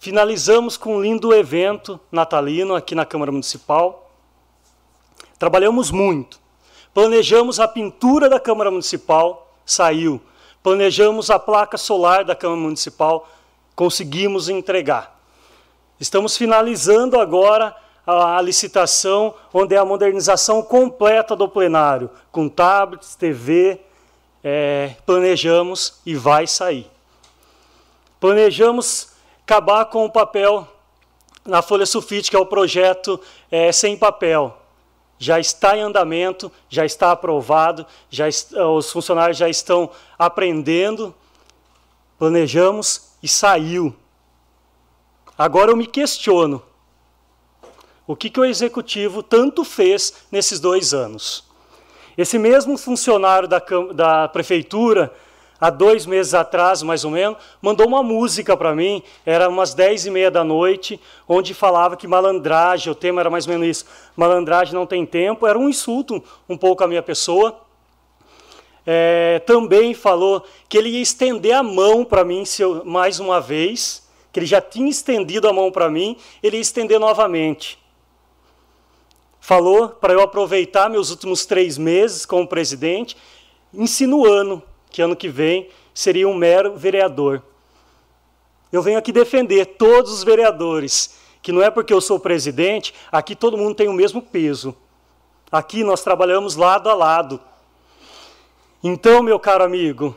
Finalizamos 0.00 0.76
com 0.76 0.96
um 0.96 1.02
lindo 1.02 1.34
evento 1.34 1.98
natalino 2.10 2.76
aqui 2.76 2.94
na 2.94 3.04
Câmara 3.04 3.32
Municipal. 3.32 4.12
Trabalhamos 5.36 5.90
muito. 5.90 6.38
Planejamos 6.94 7.58
a 7.58 7.66
pintura 7.66 8.28
da 8.28 8.38
Câmara 8.38 8.70
Municipal, 8.70 9.52
saiu. 9.66 10.20
Planejamos 10.62 11.30
a 11.30 11.38
placa 11.38 11.76
solar 11.76 12.24
da 12.24 12.36
Câmara 12.36 12.60
Municipal, 12.60 13.28
conseguimos 13.78 14.48
entregar. 14.48 15.16
Estamos 16.00 16.36
finalizando 16.36 17.20
agora 17.20 17.76
a, 18.04 18.42
licitação, 18.42 19.32
onde 19.54 19.72
é 19.72 19.78
a 19.78 19.84
modernização 19.84 20.60
completa 20.64 21.36
do 21.36 21.48
plenário, 21.48 22.10
com 22.32 22.48
tablets, 22.48 23.14
TV. 23.14 23.80
É, 24.42 24.96
planejamos 25.06 26.00
e 26.04 26.16
vai 26.16 26.44
sair. 26.48 26.90
Planejamos 28.18 29.12
acabar 29.44 29.84
com 29.84 30.04
o 30.04 30.10
papel 30.10 30.66
na 31.46 31.62
folha 31.62 31.86
sulfite, 31.86 32.30
que 32.30 32.36
é 32.36 32.40
o 32.40 32.46
projeto 32.46 33.20
é, 33.48 33.70
sem 33.70 33.96
papel. 33.96 34.58
Já 35.20 35.38
está 35.38 35.76
em 35.76 35.82
andamento, 35.82 36.50
já 36.68 36.84
está 36.84 37.12
aprovado, 37.12 37.86
já 38.10 38.26
est 38.26 38.52
os 38.54 38.90
funcionários 38.90 39.38
já 39.38 39.48
estão 39.48 39.88
aprendendo, 40.18 41.14
planejamos 42.18 43.07
e 43.22 43.28
saiu. 43.28 43.94
Agora 45.36 45.70
eu 45.70 45.76
me 45.76 45.86
questiono: 45.86 46.62
o 48.06 48.16
que, 48.16 48.30
que 48.30 48.40
o 48.40 48.44
executivo 48.44 49.22
tanto 49.22 49.64
fez 49.64 50.14
nesses 50.30 50.60
dois 50.60 50.94
anos? 50.94 51.44
Esse 52.16 52.38
mesmo 52.38 52.76
funcionário 52.76 53.46
da, 53.46 53.62
da 53.94 54.28
prefeitura 54.28 55.12
há 55.60 55.70
dois 55.70 56.06
meses 56.06 56.34
atrás, 56.34 56.82
mais 56.82 57.04
ou 57.04 57.10
menos, 57.10 57.38
mandou 57.60 57.86
uma 57.86 58.02
música 58.02 58.56
para 58.56 58.74
mim, 58.74 59.02
era 59.26 59.48
umas 59.48 59.74
dez 59.74 60.06
e 60.06 60.10
meia 60.10 60.30
da 60.30 60.44
noite, 60.44 61.00
onde 61.28 61.52
falava 61.52 61.96
que 61.96 62.06
malandragem, 62.06 62.92
o 62.92 62.94
tema 62.94 63.20
era 63.20 63.30
mais 63.30 63.46
ou 63.46 63.52
menos 63.52 63.68
isso, 63.68 63.84
malandragem 64.16 64.74
não 64.74 64.86
tem 64.86 65.04
tempo, 65.04 65.46
era 65.46 65.58
um 65.58 65.68
insulto 65.68 66.22
um 66.48 66.56
pouco 66.56 66.84
à 66.84 66.88
minha 66.88 67.02
pessoa. 67.02 67.67
É, 68.90 69.40
também 69.40 69.92
falou 69.92 70.42
que 70.66 70.78
ele 70.78 70.88
ia 70.88 71.02
estender 71.02 71.54
a 71.54 71.62
mão 71.62 72.06
para 72.06 72.24
mim 72.24 72.44
eu, 72.58 72.82
mais 72.86 73.20
uma 73.20 73.38
vez, 73.38 74.08
que 74.32 74.40
ele 74.40 74.46
já 74.46 74.62
tinha 74.62 74.88
estendido 74.88 75.46
a 75.46 75.52
mão 75.52 75.70
para 75.70 75.90
mim, 75.90 76.16
ele 76.42 76.56
ia 76.56 76.62
estender 76.62 76.98
novamente. 76.98 77.78
Falou 79.42 79.90
para 79.90 80.14
eu 80.14 80.22
aproveitar 80.22 80.88
meus 80.88 81.10
últimos 81.10 81.44
três 81.44 81.76
meses 81.76 82.24
como 82.24 82.48
presidente, 82.48 83.14
insinuando 83.74 84.62
que 84.90 85.02
ano 85.02 85.14
que 85.14 85.28
vem 85.28 85.68
seria 85.92 86.26
um 86.26 86.32
mero 86.32 86.74
vereador. 86.74 87.42
Eu 88.72 88.80
venho 88.80 88.98
aqui 88.98 89.12
defender 89.12 89.66
todos 89.66 90.10
os 90.10 90.24
vereadores, 90.24 91.18
que 91.42 91.52
não 91.52 91.60
é 91.60 91.70
porque 91.70 91.92
eu 91.92 92.00
sou 92.00 92.18
presidente, 92.18 92.94
aqui 93.12 93.36
todo 93.36 93.58
mundo 93.58 93.74
tem 93.74 93.88
o 93.88 93.92
mesmo 93.92 94.22
peso. 94.22 94.74
Aqui 95.52 95.84
nós 95.84 96.02
trabalhamos 96.02 96.56
lado 96.56 96.88
a 96.88 96.94
lado. 96.94 97.38
Então, 98.82 99.22
meu 99.22 99.38
caro 99.40 99.64
amigo, 99.64 100.16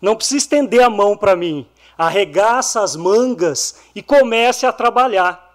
não 0.00 0.14
precisa 0.14 0.38
estender 0.38 0.82
a 0.82 0.90
mão 0.90 1.16
para 1.16 1.34
mim. 1.34 1.66
Arregaça 1.96 2.82
as 2.82 2.94
mangas 2.94 3.80
e 3.94 4.02
comece 4.02 4.66
a 4.66 4.72
trabalhar. 4.72 5.46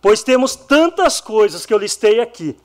Pois 0.00 0.22
temos 0.22 0.54
tantas 0.54 1.20
coisas 1.20 1.66
que 1.66 1.74
eu 1.74 1.78
listei 1.78 2.20
aqui. 2.20 2.56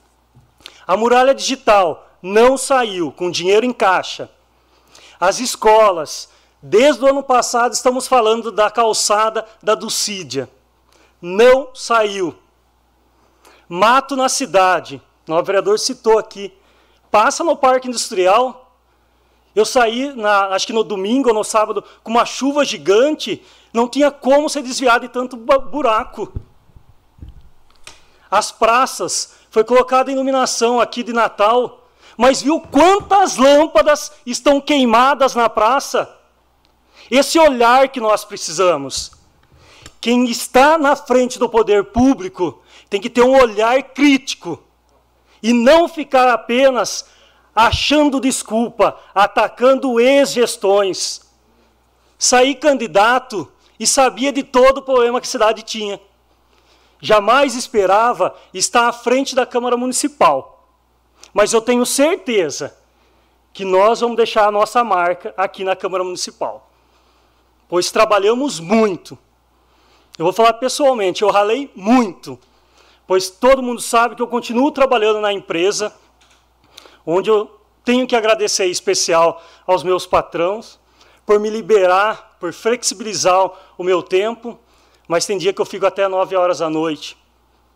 A 0.86 0.96
muralha 0.96 1.34
digital 1.34 2.08
não 2.22 2.58
saiu 2.58 3.12
com 3.12 3.32
dinheiro 3.32 3.66
em 3.66 3.74
caixa. 3.74 4.30
As 5.20 5.40
escolas, 5.40 6.30
desde 6.62 7.04
o 7.04 7.08
ano 7.08 7.24
passado 7.24 7.74
estamos 7.74 8.08
falando 8.08 8.52
da 8.52 8.70
calçada 8.70 9.46
da 9.64 9.74
Dulcídia. 9.74 10.50
Não 11.22 11.70
saiu. 11.74 12.36
Mato 13.68 14.16
na 14.16 14.30
cidade. 14.30 15.02
O 15.28 15.44
vereador 15.44 15.80
citou 15.80 16.18
aqui. 16.18 16.54
Passa 17.12 17.44
no 17.44 17.56
Parque 17.56 17.88
Industrial. 17.88 18.69
Eu 19.60 19.66
saí, 19.66 20.14
na, 20.16 20.48
acho 20.48 20.66
que 20.66 20.74
no 20.74 20.84
domingo 20.84 21.30
ou 21.30 21.36
no 21.36 21.44
sábado, 21.44 21.84
com 22.04 22.12
uma 22.12 22.26
chuva 22.26 22.64
gigante. 22.64 23.44
Não 23.74 23.88
tinha 23.88 24.10
como 24.10 24.50
ser 24.50 24.64
desviado 24.64 25.08
de 25.08 25.14
tanto 25.14 25.38
buraco. 25.38 26.34
As 28.32 28.52
praças. 28.52 29.36
Foi 29.52 29.64
colocada 29.64 30.12
iluminação 30.12 30.80
aqui 30.80 31.04
de 31.04 31.14
Natal 31.14 31.80
mas 32.20 32.42
viu 32.42 32.60
quantas 32.60 33.38
lâmpadas 33.38 34.12
estão 34.26 34.60
queimadas 34.60 35.36
na 35.36 35.48
praça? 35.48 36.18
Esse 37.10 37.40
olhar 37.40 37.88
que 37.88 38.02
nós 38.02 38.26
precisamos. 38.26 39.14
Quem 40.02 40.26
está 40.26 40.78
na 40.78 40.98
frente 40.98 41.40
do 41.40 41.48
poder 41.48 41.86
público 41.86 42.62
tem 42.90 43.00
que 43.00 43.10
ter 43.10 43.22
um 43.22 43.40
olhar 43.40 43.82
crítico 43.94 44.62
e 45.42 45.54
não 45.54 45.88
ficar 45.88 46.28
apenas 46.28 47.06
achando 47.68 48.20
desculpa, 48.20 48.98
atacando 49.14 50.00
ex-gestões. 50.00 51.22
Saí 52.18 52.56
candidato 52.56 53.52
e 53.80 53.88
sabia 53.88 54.32
de 54.32 54.44
todo 54.44 54.80
o 54.80 54.82
problema 54.82 55.20
que 55.20 55.28
a 55.28 55.30
cidade 55.32 55.64
tinha. 55.64 56.00
Jamais 57.02 57.56
esperava 57.56 58.36
estar 58.54 58.88
à 58.88 58.94
frente 58.94 59.36
da 59.36 59.46
Câmara 59.46 59.78
Municipal 59.78 60.58
mas 61.32 61.54
eu 61.54 61.62
tenho 61.62 61.86
certeza 61.86 62.76
que 63.54 63.64
nós 63.64 64.00
vamos 64.00 64.18
deixar 64.18 64.48
a 64.48 64.52
nossa 64.52 64.84
marca 64.84 65.32
aqui 65.38 65.64
na 65.64 65.76
Câmara 65.76 66.04
Municipal. 66.04 66.72
Pois 67.68 67.92
trabalhamos 67.92 68.60
muito. 68.60 69.16
Eu 70.18 70.26
vou 70.26 70.34
falar 70.34 70.54
pessoalmente, 70.54 71.22
eu 71.22 71.30
ralei 71.30 71.72
muito 71.76 72.40
pois 73.10 73.28
todo 73.28 73.64
mundo 73.64 73.82
sabe 73.82 74.16
que 74.16 74.22
eu 74.22 74.28
continuo 74.28 74.72
trabalhando 74.72 75.20
na 75.20 75.34
empresa, 75.34 75.92
onde 77.12 77.30
eu 77.30 77.50
tenho 77.84 78.06
que 78.06 78.16
agradecer 78.16 78.66
em 78.66 78.72
especial 78.72 79.42
aos 79.66 79.84
meus 79.84 80.06
patrões 80.06 80.80
por 81.26 81.40
me 81.40 81.50
liberar, 81.50 82.38
por 82.40 82.54
flexibilizar 82.54 83.52
o 83.78 83.84
meu 83.84 84.02
tempo, 84.02 84.60
mas 85.08 85.26
tem 85.26 85.38
dia 85.38 85.54
que 85.54 85.62
eu 85.62 85.66
fico 85.66 85.86
até 85.86 86.08
9 86.08 86.36
horas 86.36 86.60
da 86.60 86.70
noite. 86.70 87.18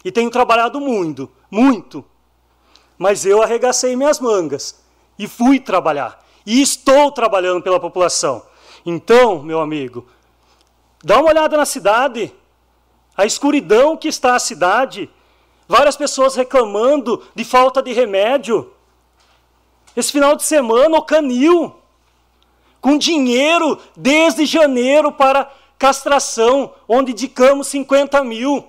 E 0.05 0.11
tenho 0.11 0.29
trabalhado 0.29 0.79
muito, 0.79 1.31
muito. 1.49 2.05
Mas 2.97 3.25
eu 3.25 3.41
arregacei 3.41 3.95
minhas 3.95 4.19
mangas 4.19 4.83
e 5.17 5.27
fui 5.27 5.59
trabalhar. 5.59 6.23
E 6.45 6.61
estou 6.61 7.11
trabalhando 7.11 7.61
pela 7.61 7.79
população. 7.79 8.45
Então, 8.85 9.41
meu 9.41 9.61
amigo, 9.61 10.05
dá 11.03 11.19
uma 11.19 11.29
olhada 11.29 11.55
na 11.57 11.65
cidade, 11.65 12.33
a 13.15 13.25
escuridão 13.25 13.95
que 13.95 14.07
está 14.07 14.35
a 14.35 14.39
cidade, 14.39 15.09
várias 15.67 15.95
pessoas 15.95 16.35
reclamando 16.35 17.23
de 17.33 17.43
falta 17.43 17.81
de 17.81 17.93
remédio. 17.93 18.71
Esse 19.95 20.11
final 20.11 20.35
de 20.35 20.43
semana, 20.43 20.97
o 20.97 21.03
canil, 21.03 21.75
com 22.81 22.97
dinheiro 22.97 23.79
desde 23.95 24.45
janeiro 24.45 25.11
para 25.11 25.51
castração, 25.77 26.73
onde 26.87 27.11
indicamos 27.11 27.67
50 27.67 28.23
mil. 28.23 28.67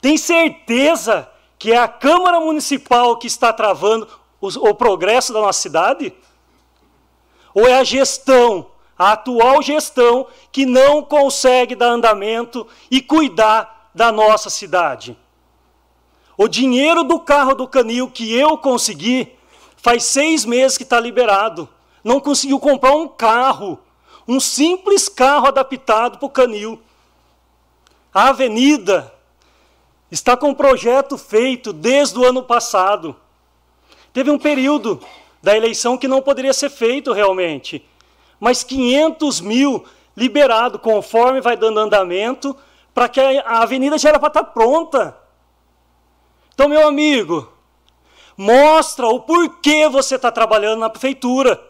Tem 0.00 0.16
certeza 0.16 1.28
que 1.58 1.72
é 1.72 1.78
a 1.78 1.88
Câmara 1.88 2.40
Municipal 2.40 3.16
que 3.16 3.26
está 3.26 3.52
travando 3.52 4.08
o, 4.40 4.74
progresso 4.74 5.32
da 5.32 5.40
nossa 5.40 5.60
cidade? 5.60 6.12
Ou 7.54 7.66
é 7.66 7.78
a 7.78 7.84
gestão, 7.84 8.66
a 8.98 9.12
atual 9.12 9.62
gestão, 9.62 10.26
que 10.50 10.66
não 10.66 11.02
consegue 11.02 11.76
dar 11.76 11.90
andamento 11.90 12.66
e 12.90 13.00
cuidar 13.00 13.90
da 13.94 14.10
nossa 14.10 14.50
cidade? 14.50 15.16
O 16.42 16.48
dinheiro 16.48 17.04
do 17.04 17.20
carro 17.20 17.54
do 17.54 17.68
canil 17.68 18.10
que 18.10 18.36
eu 18.36 18.58
consegui, 18.58 19.32
faz 19.76 20.02
seis 20.02 20.44
meses 20.44 20.76
que 20.76 20.82
está 20.82 20.98
liberado. 20.98 21.68
Não 22.02 22.18
conseguiu 22.18 22.58
comprar 22.58 22.96
um 22.96 23.06
carro, 23.06 23.78
um 24.26 24.40
simples 24.40 25.08
carro 25.08 25.46
adaptado 25.46 26.18
para 26.18 26.26
o 26.26 26.30
canil. 26.30 26.82
A 28.12 28.30
avenida 28.30 29.14
está 30.10 30.36
com 30.36 30.48
um 30.48 30.54
projeto 30.54 31.16
feito 31.16 31.72
desde 31.72 32.18
o 32.18 32.24
ano 32.24 32.42
passado. 32.42 33.14
Teve 34.12 34.28
um 34.28 34.38
período 34.38 35.00
da 35.40 35.56
eleição 35.56 35.96
que 35.96 36.08
não 36.08 36.20
poderia 36.20 36.52
ser 36.52 36.70
feito 36.70 37.12
realmente, 37.12 37.86
mas 38.40 38.64
500 38.64 39.40
mil 39.40 39.84
liberado 40.16 40.76
conforme 40.80 41.40
vai 41.40 41.56
dando 41.56 41.78
andamento 41.78 42.56
para 42.92 43.08
que 43.08 43.20
a 43.20 43.62
avenida 43.62 43.96
já 43.96 44.08
era 44.08 44.18
para 44.18 44.26
estar 44.26 44.42
tá 44.42 44.50
pronta. 44.50 45.21
Então, 46.54 46.68
meu 46.68 46.86
amigo, 46.86 47.50
mostra 48.36 49.06
o 49.06 49.20
porquê 49.20 49.88
você 49.88 50.16
está 50.16 50.30
trabalhando 50.30 50.80
na 50.80 50.90
prefeitura. 50.90 51.62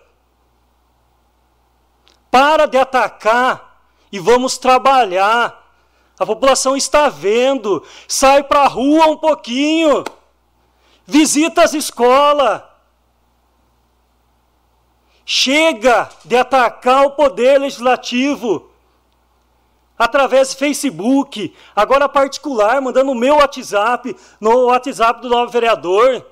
Para 2.30 2.66
de 2.66 2.78
atacar 2.78 3.84
e 4.10 4.18
vamos 4.18 4.59
trabalhar. 4.59 5.60
A 6.18 6.26
população 6.26 6.76
está 6.76 7.09
vendo. 7.09 7.84
Sai 8.09 8.42
para 8.42 8.62
a 8.62 8.68
rua 8.68 9.06
um 9.06 9.16
pouquinho. 9.16 10.02
Visita 11.06 11.62
as 11.62 11.74
escolas. 11.74 12.62
Chega 15.24 16.09
de 16.24 16.36
atacar 16.36 17.06
o 17.06 17.12
poder 17.12 17.60
legislativo 17.60 18.71
através 20.02 20.52
do 20.52 20.58
Facebook, 20.58 21.54
agora 21.76 22.08
particular, 22.08 22.80
mandando 22.80 23.12
o 23.12 23.14
meu 23.14 23.36
WhatsApp, 23.36 24.16
no 24.40 24.66
WhatsApp 24.66 25.20
do 25.20 25.28
novo 25.28 25.52
vereador. 25.52 26.26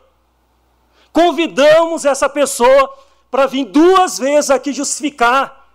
Convidamos 1.12 2.04
essa 2.04 2.28
pessoa 2.28 2.92
para 3.30 3.46
vir 3.46 3.64
duas 3.66 4.18
vezes 4.18 4.50
aqui 4.50 4.72
justificar. 4.72 5.68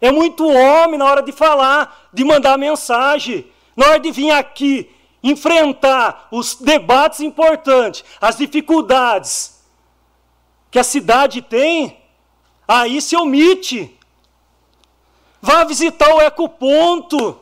É 0.00 0.10
muito 0.10 0.46
homem 0.46 0.98
na 0.98 1.04
hora 1.04 1.22
de 1.22 1.30
falar, 1.30 2.08
de 2.12 2.24
mandar 2.24 2.58
mensagem, 2.58 3.46
na 3.76 3.86
hora 3.86 4.00
de 4.00 4.10
vir 4.10 4.32
aqui 4.32 4.90
enfrentar 5.22 6.26
os 6.32 6.56
debates 6.56 7.20
importantes, 7.20 8.04
as 8.20 8.36
dificuldades 8.36 9.64
que 10.70 10.78
a 10.80 10.84
cidade 10.84 11.42
tem, 11.42 12.02
aí 12.66 13.00
se 13.00 13.16
omite. 13.16 13.95
Vá 15.46 15.62
visitar 15.62 16.12
o 16.12 16.20
Ecoponto, 16.20 17.38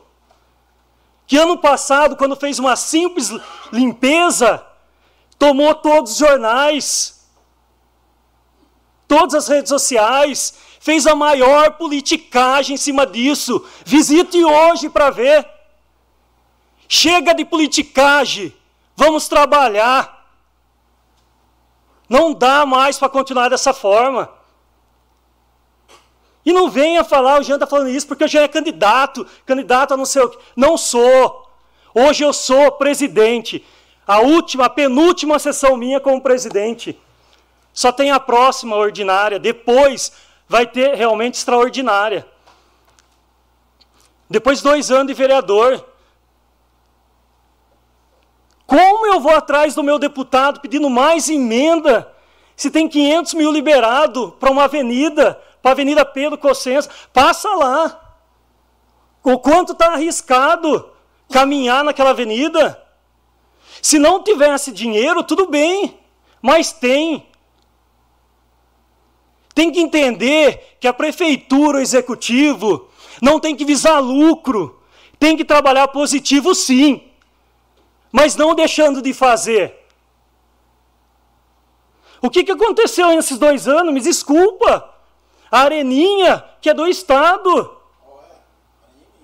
que 1.27 1.39
ano 1.39 1.57
passado, 1.57 2.17
quando 2.19 2.37
fez 2.37 2.59
uma 2.59 2.77
simples 2.77 3.31
limpeza, 3.73 4.63
tomou 5.39 5.75
todos 5.75 6.13
os 6.13 6.19
jornais, 6.19 7.27
todas 9.09 9.35
as 9.35 9.49
redes 9.49 9.71
sociais, 9.71 10.53
fez 10.81 11.07
a 11.07 11.15
maior 11.15 11.79
politicagem 11.79 12.75
em 12.75 12.77
cima 12.77 13.07
disso. 13.07 13.67
Visite 13.87 14.45
hoje 14.45 14.91
para 14.91 15.09
ver. 15.09 15.49
Chega 16.87 17.33
de 17.33 17.47
politicagem, 17.47 18.55
vamos 18.95 19.29
trabalhar. 19.29 20.29
Não 22.07 22.35
dá 22.35 22.67
mais 22.67 22.99
para 22.99 23.09
continuar 23.09 23.49
dessa 23.49 23.73
forma. 23.73 24.31
E 26.45 26.53
não 26.53 26.71
venha 26.71 27.03
falar, 27.03 27.41
o 27.41 27.43
Jean 27.43 27.55
está 27.55 27.67
falando 27.67 27.89
isso 27.89 28.07
porque 28.07 28.25
eu 28.25 28.29
já 28.29 28.43
é 28.43 28.49
candidato, 28.49 29.27
candidato 29.47 29.95
a 29.95 29.97
não 29.97 30.05
sei 30.05 30.23
o 30.23 30.29
quê. 30.29 30.39
Não 30.55 30.77
sou. 30.77 31.49
Hoje 31.95 32.23
eu 32.23 32.33
sou 32.33 32.73
presidente. 32.73 33.65
A 34.07 34.21
última, 34.21 34.67
a 34.67 34.71
penúltima 34.71 35.39
sessão 35.39 35.77
minha 35.77 36.01
como 36.01 36.21
presidente. 36.21 36.99
Só 37.73 37.91
tem 37.91 38.11
a 38.11 38.21
próxima 38.21 38.77
ordinária. 38.77 39.39
Depois 39.39 40.13
vai 40.47 40.67
ter 40.67 40.95
realmente 40.95 41.37
extraordinária. 41.37 42.27
Depois 44.29 44.61
dois 44.61 44.91
anos 44.91 45.07
de 45.07 45.15
vereador. 45.15 45.85
Como 48.67 49.07
eu 49.07 49.21
vou 49.21 49.35
atrás 49.35 49.75
do 49.75 49.83
meu 49.83 49.99
deputado 49.99 50.61
pedindo 50.61 50.91
mais 50.91 51.29
emenda 51.29 52.11
se 52.57 52.71
tem 52.71 52.89
500 52.89 53.35
mil 53.35 53.53
liberado 53.53 54.33
para 54.39 54.51
uma 54.51 54.65
avenida, 54.65 55.41
para 55.65 55.71
a 55.71 55.73
Avenida 55.73 56.05
Pedro 56.05 56.37
Cossença, 56.37 56.91
passa 57.11 57.49
lá. 57.55 58.19
O 59.23 59.39
quanto 59.39 59.73
está 59.73 59.95
arriscado 59.95 60.91
caminhar 61.31 61.83
naquela 61.83 62.11
avenida. 62.11 62.87
Se 63.81 63.99
não 63.99 64.23
tivesse 64.23 64.71
dinheiro, 64.71 65.25
tudo 65.25 65.47
bem, 65.47 65.99
mas 66.43 66.71
tem. 66.71 67.27
Tem 69.55 69.73
que 69.73 69.81
entender 69.81 70.77
que 70.79 70.87
a 70.87 70.93
prefeitura, 70.93 71.79
o 71.79 71.81
executivo, 71.81 72.91
não 73.23 73.41
tem 73.41 73.57
que 73.57 73.65
visar 73.65 74.01
lucro, 74.01 74.83
tem 75.19 75.35
que 75.35 75.47
trabalhar 75.47 75.89
positivo 75.89 76.55
sim, 76.55 77.11
mas 78.13 78.37
não 78.37 78.55
deixando 78.55 79.01
de 79.01 79.15
fazer. 79.15 79.75
O 82.21 82.29
que, 82.29 82.45
que 82.45 82.53
aconteceu 82.53 83.09
nesses 83.09 83.39
dois 83.39 83.67
anos? 83.67 83.95
Me 83.95 84.01
desculpa. 84.03 84.93
A 85.55 85.61
Areninha, 85.61 86.45
que 86.61 86.69
é 86.69 86.75
do 86.75 86.85
Estado. 86.89 87.77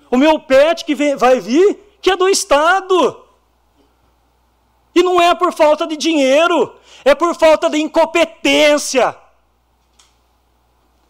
O 0.08 0.16
meu 0.16 0.38
pet 0.38 0.84
que 0.84 0.94
vem, 0.94 1.16
vai 1.16 1.40
vir, 1.40 1.76
que 2.00 2.08
é 2.08 2.14
do 2.16 2.28
Estado. 2.28 3.24
E 4.94 5.02
não 5.02 5.20
é 5.20 5.34
por 5.34 5.52
falta 5.52 5.88
de 5.88 5.96
dinheiro, 5.96 6.76
é 7.04 7.16
por 7.16 7.34
falta 7.34 7.68
de 7.68 7.78
incompetência. 7.78 9.16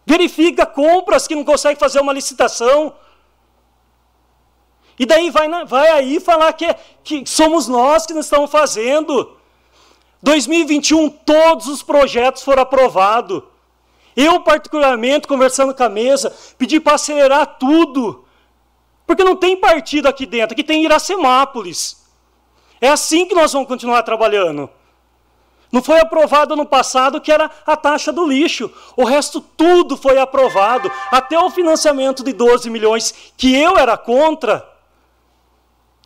Verifica 0.06 0.64
compras 0.64 1.26
que 1.28 1.34
não 1.34 1.44
consegue 1.44 1.78
fazer 1.78 2.00
uma 2.00 2.14
licitação. 2.14 2.94
E 4.98 5.04
daí 5.04 5.28
vai, 5.28 5.48
vai 5.66 5.90
aí 5.90 6.18
falar 6.18 6.54
que, 6.54 6.64
é, 6.64 6.80
que 7.04 7.26
somos 7.26 7.68
nós 7.68 8.06
que 8.06 8.14
não 8.14 8.22
estamos 8.22 8.50
fazendo. 8.50 9.36
2021, 10.22 11.10
todos 11.10 11.66
os 11.66 11.82
projetos 11.82 12.42
foram 12.42 12.62
aprovados. 12.62 13.49
Eu, 14.16 14.40
particularmente, 14.40 15.28
conversando 15.28 15.74
com 15.74 15.82
a 15.82 15.88
mesa, 15.88 16.34
pedi 16.58 16.80
para 16.80 16.94
acelerar 16.94 17.58
tudo. 17.58 18.24
Porque 19.06 19.24
não 19.24 19.36
tem 19.36 19.56
partido 19.56 20.08
aqui 20.08 20.26
dentro, 20.26 20.52
aqui 20.52 20.62
tem 20.62 20.84
Iracemápolis. 20.84 22.00
É 22.80 22.88
assim 22.88 23.26
que 23.26 23.34
nós 23.34 23.52
vamos 23.52 23.68
continuar 23.68 24.02
trabalhando. 24.02 24.70
Não 25.72 25.82
foi 25.82 26.00
aprovado 26.00 26.56
no 26.56 26.66
passado 26.66 27.20
que 27.20 27.30
era 27.30 27.48
a 27.64 27.76
taxa 27.76 28.12
do 28.12 28.26
lixo. 28.26 28.70
O 28.96 29.04
resto 29.04 29.40
tudo 29.40 29.96
foi 29.96 30.18
aprovado, 30.18 30.90
até 31.10 31.38
o 31.38 31.50
financiamento 31.50 32.24
de 32.24 32.32
12 32.32 32.68
milhões, 32.68 33.32
que 33.36 33.54
eu 33.54 33.76
era 33.76 33.96
contra. 33.96 34.68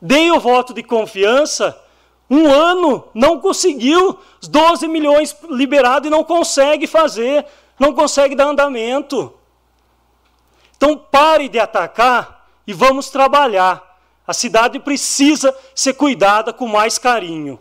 Dei 0.03 0.31
o 0.31 0.41
voto 0.41 0.75
de 0.75 0.83
confiança. 0.83 1.81
Um 2.29 2.51
ano 2.53 3.09
não 3.15 3.39
conseguiu, 3.39 4.19
os 4.41 4.49
12 4.49 4.87
milhões 4.89 5.37
liberados 5.49 6.09
e 6.09 6.11
não 6.11 6.25
consegue 6.25 6.87
fazer 6.87 7.47
não 7.79 7.93
consegue 7.93 8.35
dar 8.35 8.47
andamento. 8.47 9.35
Então 10.77 10.97
pare 10.97 11.49
de 11.49 11.59
atacar 11.59 12.49
e 12.67 12.73
vamos 12.73 13.11
trabalhar. 13.11 13.83
A 14.27 14.33
cidade 14.33 14.79
precisa 14.79 15.55
ser 15.75 15.95
cuidada 15.95 16.53
com 16.53 16.67
mais 16.67 16.99
carinho. 16.99 17.59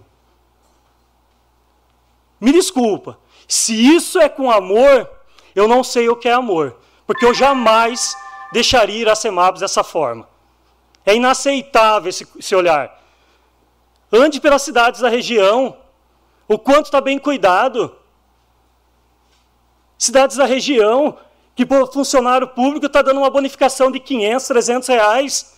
Me 2.40 2.52
desculpa, 2.52 3.18
se 3.48 3.74
isso 3.74 4.20
é 4.20 4.28
com 4.28 4.52
amor, 4.52 5.10
eu 5.56 5.68
não 5.68 5.84
sei 5.84 6.10
o 6.10 6.16
que 6.16 6.28
é 6.28 6.34
amor, 6.34 6.78
porque 7.06 7.26
eu 7.26 7.34
jamais 7.34 8.16
deixaria 8.52 9.02
Iracemápolis 9.02 9.62
dessa 9.62 9.84
forma. 9.84 10.28
É 11.06 11.16
inaceitável 11.16 12.10
esse, 12.10 12.28
esse 12.38 12.56
olhar. 12.56 13.02
Ande 14.12 14.40
pelas 14.40 14.62
cidades 14.62 15.02
da 15.02 15.10
região, 15.10 15.78
o 16.48 16.58
quanto 16.58 16.86
está 16.86 17.02
bem 17.02 17.18
cuidado. 17.18 17.96
Cidades 20.04 20.36
da 20.36 20.44
região, 20.44 21.18
que 21.56 21.64
o 21.64 21.88
funcionário 21.88 22.46
público 22.50 22.88
está 22.88 23.02
dando 23.02 23.22
uma 23.22 23.30
bonificação 23.30 23.90
de 23.90 24.02
500, 24.02 24.48
300 24.50 24.88
reais. 24.90 25.54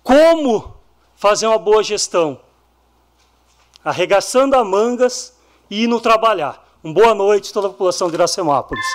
Como 0.00 0.76
fazer 1.16 1.48
uma 1.48 1.58
boa 1.58 1.82
gestão? 1.82 2.40
Arregaçando 3.84 4.54
a 4.54 4.62
mangas 4.62 5.36
e 5.68 5.86
indo 5.86 6.00
trabalhar. 6.00 6.64
Uma 6.84 6.94
boa 6.94 7.14
noite 7.16 7.52
toda 7.52 7.66
a 7.66 7.70
população 7.70 8.06
de 8.06 8.14
Iracemápolis. 8.14 8.86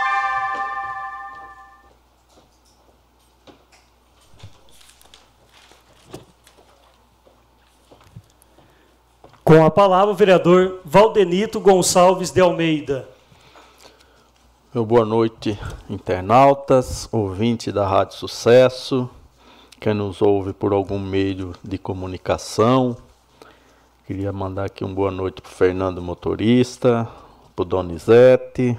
Com 9.53 9.63
a 9.63 9.69
palavra, 9.69 10.11
o 10.11 10.15
vereador 10.15 10.79
Valdenito 10.83 11.59
Gonçalves 11.59 12.31
de 12.31 12.41
Almeida. 12.41 13.07
Meu 14.73 14.83
boa 14.83 15.05
noite, 15.05 15.59
internautas, 15.87 17.07
ouvinte 17.11 17.71
da 17.71 17.87
Rádio 17.87 18.17
Sucesso, 18.17 19.07
quem 19.79 19.93
nos 19.93 20.23
ouve 20.23 20.53
por 20.53 20.73
algum 20.73 20.97
meio 20.97 21.53
de 21.63 21.77
comunicação. 21.77 22.97
Queria 24.07 24.33
mandar 24.33 24.65
aqui 24.65 24.83
uma 24.83 24.95
boa 24.95 25.11
noite 25.11 25.39
para 25.39 25.51
Fernando 25.51 26.01
Motorista, 26.01 27.07
para 27.55 27.65
Donizete, 27.65 28.75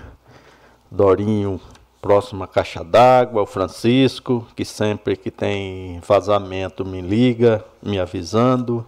Dorinho, 0.91 1.61
próximo 2.03 2.43
à 2.43 2.49
caixa 2.49 2.83
d'água, 2.83 3.43
o 3.43 3.47
Francisco, 3.47 4.45
que 4.57 4.65
sempre 4.65 5.17
que 5.17 5.31
tem 5.31 6.01
vazamento 6.01 6.85
me 6.85 7.01
liga, 7.01 7.65
me 7.81 8.01
avisando 8.01 8.85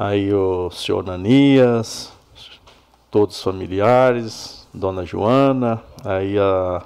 aí 0.00 0.32
o 0.32 0.70
senhor 0.70 1.04
Nanias, 1.04 2.12
todos 3.10 3.36
os 3.36 3.42
familiares, 3.42 4.64
Dona 4.72 5.04
Joana, 5.04 5.82
aí 6.04 6.38
a 6.38 6.84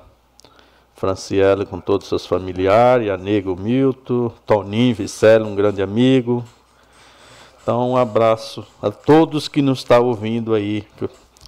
Franciele 0.95 1.67
com 1.67 1.79
todos 1.79 2.07
os 2.07 2.09
seus 2.09 2.27
familiares, 2.27 3.11
a 3.11 3.19
Nego 3.19 3.55
Milton, 3.55 4.33
Toninho 4.47 4.95
Vicele, 4.95 5.45
um 5.45 5.55
grande 5.55 5.83
amigo. 5.83 6.43
Então, 7.63 7.91
um 7.91 7.97
abraço 7.99 8.67
a 8.81 8.91
todos 8.91 9.47
que 9.47 9.61
nos 9.61 9.81
estão 9.81 10.07
ouvindo 10.07 10.55
aí 10.55 10.89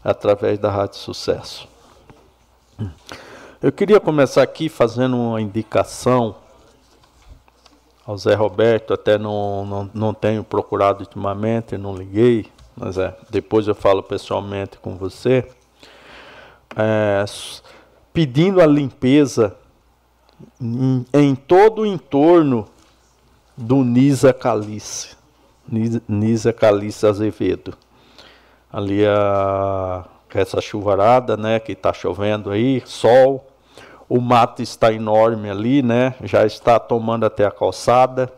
através 0.04 0.58
da 0.58 0.70
Rádio 0.70 0.98
Sucesso. 0.98 1.66
Eu 3.62 3.72
queria 3.72 3.98
começar 3.98 4.42
aqui 4.42 4.68
fazendo 4.68 5.16
uma 5.16 5.40
indicação 5.40 6.36
ao 8.06 8.16
Zé 8.18 8.34
Roberto, 8.34 8.92
até 8.92 9.18
não, 9.18 9.64
não, 9.64 9.90
não 9.94 10.14
tenho 10.14 10.44
procurado 10.44 11.00
ultimamente, 11.00 11.78
não 11.78 11.96
liguei, 11.96 12.46
mas 12.76 12.98
é, 12.98 13.16
depois 13.30 13.66
eu 13.66 13.74
falo 13.74 14.02
pessoalmente 14.02 14.78
com 14.78 14.96
você, 14.96 15.46
é, 16.76 17.24
pedindo 18.12 18.60
a 18.60 18.66
limpeza 18.66 19.56
em, 20.60 21.06
em, 21.14 21.34
todo 21.34 21.82
o 21.82 21.86
entorno 21.86 22.66
do 23.56 23.84
Nisa 23.84 24.32
Calice, 24.32 25.16
Nisa 26.08 26.52
Calice 26.52 27.06
Azevedo. 27.06 27.76
Ali 28.70 29.06
a 29.06 30.04
essa 30.34 30.60
chuvarada, 30.60 31.36
né, 31.36 31.60
que 31.60 31.72
está 31.72 31.92
chovendo 31.92 32.50
aí, 32.50 32.82
sol, 32.84 33.46
o 34.08 34.20
mato 34.20 34.62
está 34.62 34.92
enorme 34.92 35.50
ali, 35.50 35.82
né? 35.82 36.14
Já 36.22 36.44
está 36.44 36.78
tomando 36.78 37.24
até 37.24 37.44
a 37.44 37.50
calçada 37.50 38.32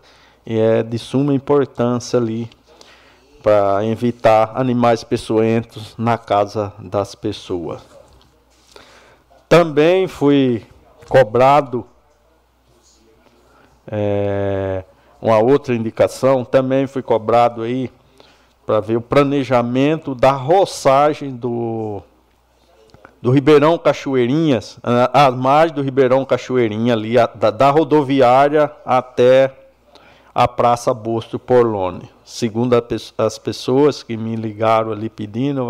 e 0.45 0.59
é 0.59 0.83
de 0.83 0.99
suma 0.99 1.35
importância 1.35 2.19
ali 2.19 2.49
para 3.43 3.85
evitar 3.85 4.53
animais 4.55 5.05
peçoentos 5.05 5.95
na 5.97 6.19
casa 6.19 6.73
das 6.79 7.15
pessoas. 7.15 7.81
Também 9.49 10.09
fui 10.09 10.67
cobrado 11.09 11.87
é, 13.87 14.85
uma 15.21 15.39
outra 15.39 15.75
indicação, 15.75 16.45
também 16.45 16.87
fui 16.87 17.03
cobrado 17.03 17.63
aí 17.63 17.91
para 18.65 18.81
ver 18.81 18.97
o 18.97 19.01
planejamento 19.01 20.15
da 20.15 20.33
roçagem 20.33 21.31
do 21.35 22.03
do 23.27 23.33
Ribeirão 23.33 23.77
Cachoeirinhas, 23.77 24.79
à 25.13 25.33
margem 25.33 25.75
do 25.75 25.83
Ribeirão 25.83 26.25
Cachoeirinha, 26.25 26.93
ali, 26.93 27.15
da, 27.35 27.51
da 27.51 27.71
rodoviária 27.73 28.71
até 28.85 29.53
a 30.33 30.47
Praça 30.47 30.95
Bosto 30.95 31.37
Porlone. 31.37 32.09
Segundo 32.25 32.77
a, 32.77 32.83
as 33.19 33.37
pessoas 33.37 34.05
que 34.05 34.17
me 34.17 34.37
ligaram 34.37 34.93
ali 34.93 35.11
pedindo, 35.11 35.67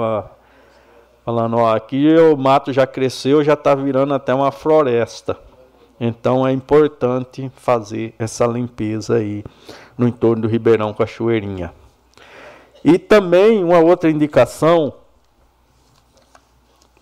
falando, 1.24 1.56
ó, 1.56 1.74
aqui 1.74 2.14
o 2.18 2.36
mato 2.36 2.74
já 2.74 2.86
cresceu, 2.86 3.42
já 3.42 3.54
está 3.54 3.74
virando 3.74 4.12
até 4.12 4.34
uma 4.34 4.52
floresta. 4.52 5.38
Então 5.98 6.46
é 6.46 6.52
importante 6.52 7.50
fazer 7.56 8.12
essa 8.18 8.46
limpeza 8.46 9.14
aí 9.14 9.42
no 9.96 10.06
entorno 10.06 10.42
do 10.42 10.48
Ribeirão 10.48 10.92
Cachoeirinha. 10.92 11.72
E 12.84 12.98
também 12.98 13.64
uma 13.64 13.78
outra 13.78 14.10
indicação 14.10 14.92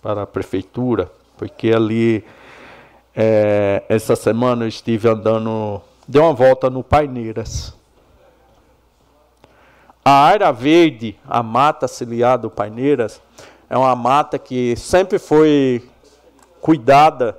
para 0.05 0.21
a 0.21 0.27
prefeitura, 0.27 1.11
porque 1.35 1.73
ali 1.73 2.23
é, 3.15 3.81
essa 3.89 4.15
semana 4.15 4.63
eu 4.63 4.67
estive 4.67 5.09
andando, 5.09 5.81
dei 6.07 6.21
uma 6.21 6.31
volta 6.31 6.69
no 6.69 6.83
Paineiras. 6.83 7.73
A 10.05 10.11
área 10.11 10.51
verde, 10.51 11.17
a 11.27 11.41
mata 11.41 11.87
ciliar 11.87 12.37
do 12.37 12.51
Paineiras, 12.51 13.19
é 13.67 13.75
uma 13.75 13.95
mata 13.95 14.37
que 14.37 14.75
sempre 14.75 15.17
foi 15.17 15.89
cuidada 16.61 17.35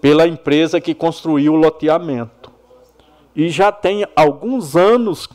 pela 0.00 0.26
empresa 0.26 0.80
que 0.80 0.94
construiu 0.94 1.52
o 1.52 1.56
loteamento. 1.56 2.50
E 3.34 3.50
já 3.50 3.70
tem 3.70 4.06
alguns 4.16 4.76
anos 4.76 5.28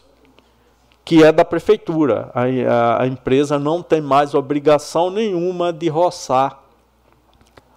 que 1.03 1.23
é 1.23 1.31
da 1.31 1.43
prefeitura. 1.43 2.31
A, 2.33 3.03
a, 3.03 3.07
empresa 3.07 3.57
não 3.57 3.81
tem 3.81 4.01
mais 4.01 4.33
obrigação 4.33 5.09
nenhuma 5.09 5.73
de 5.73 5.89
roçar 5.89 6.59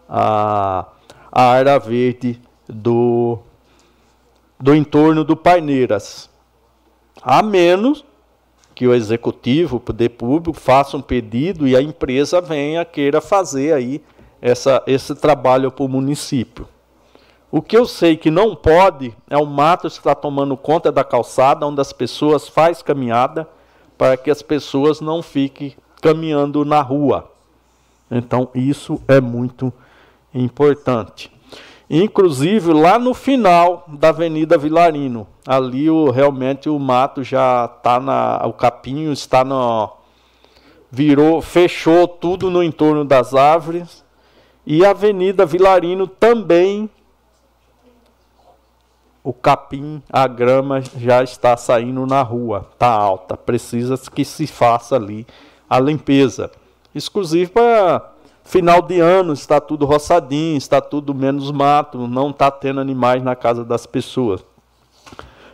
a, 0.09 0.87
a 1.33 1.43
área 1.43 1.79
verde 1.79 2.41
do, 2.69 3.39
do 4.61 4.75
entorno 4.75 5.25
do 5.25 5.37
Paineiras. 5.37 6.31
A 7.23 7.43
menos 7.43 8.05
que 8.75 8.87
o 8.87 8.95
executivo, 8.95 9.77
o 9.77 9.81
poder 9.81 10.11
público, 10.11 10.59
faça 10.59 10.97
um 10.97 11.03
pedido 11.03 11.67
e 11.67 11.77
a 11.77 11.81
empresa 11.81 12.41
venha 12.41 12.85
queira 12.85 13.21
fazer 13.21 13.73
aí 13.73 14.03
essa, 14.43 14.83
esse 14.87 15.15
trabalho 15.15 15.71
para 15.71 15.85
o 15.85 15.89
município. 15.89 16.69
O 17.57 17.63
que 17.63 17.77
eu 17.77 17.87
sei 17.87 18.17
que 18.17 18.33
não 18.33 18.57
pode 18.57 19.17
é 19.31 19.39
o 19.39 19.47
mato 19.47 19.87
está 19.87 20.13
tomando 20.13 20.57
conta 20.57 20.91
da 20.91 21.05
calçada, 21.05 21.65
onde 21.65 21.81
as 21.81 21.93
pessoas 21.93 22.49
faz 22.49 22.83
caminhada, 22.83 23.49
para 23.97 24.17
que 24.17 24.29
as 24.29 24.43
pessoas 24.43 25.01
não 25.01 25.23
fiquem 25.23 25.73
caminhando 26.03 26.65
na 26.65 26.81
rua. 26.81 27.31
Então, 28.11 28.49
isso 28.57 29.01
é 29.07 29.21
muito 29.21 29.73
importante. 30.35 31.31
Inclusive, 31.89 32.73
lá 32.73 32.99
no 32.99 33.15
final 33.15 33.85
da 33.87 34.09
Avenida 34.09 34.59
Vilarino, 34.59 35.25
ali 35.47 35.89
o, 35.89 36.11
realmente 36.11 36.69
o 36.69 36.77
mato 36.77 37.23
já 37.23 37.67
está 37.67 38.01
na. 38.01 38.45
O 38.49 38.53
capinho 38.53 39.13
está 39.13 39.45
no. 39.45 39.91
Virou, 40.91 41.41
fechou 41.41 42.09
tudo 42.09 42.51
no 42.51 42.65
entorno 42.65 43.05
das 43.05 43.33
árvores. 43.33 44.05
E 44.67 44.85
a 44.85 44.91
Avenida 44.91 45.47
Vilarino 45.47 46.09
também 46.09 46.91
o 49.25 49.33
capim, 49.33 50.03
a 50.13 50.27
grama 50.27 50.83
já 50.99 51.23
está 51.25 51.57
saindo 51.57 52.07
na 52.07 52.21
rua, 52.21 52.69
está 52.75 52.89
alta, 52.89 53.39
precisa 53.39 53.97
que 54.15 54.23
se 54.23 54.47
faça 54.47 54.97
ali 54.97 55.27
a 55.69 55.81
limpeza. 55.81 56.51
Exclusivo 56.95 57.53
para 57.53 58.13
final 58.45 58.83
de 58.83 59.01
ano, 59.01 59.33
está 59.33 59.63
tudo 59.63 59.87
roçadinho, 59.87 60.59
está 60.59 60.79
tudo 60.79 61.15
menos 61.15 61.51
mato, 61.51 62.07
não 62.07 62.29
está 62.29 62.51
tendo 62.51 62.81
animais 62.81 63.23
na 63.23 63.35
casa 63.35 63.65
das 63.65 63.87
pessoas. 63.87 64.45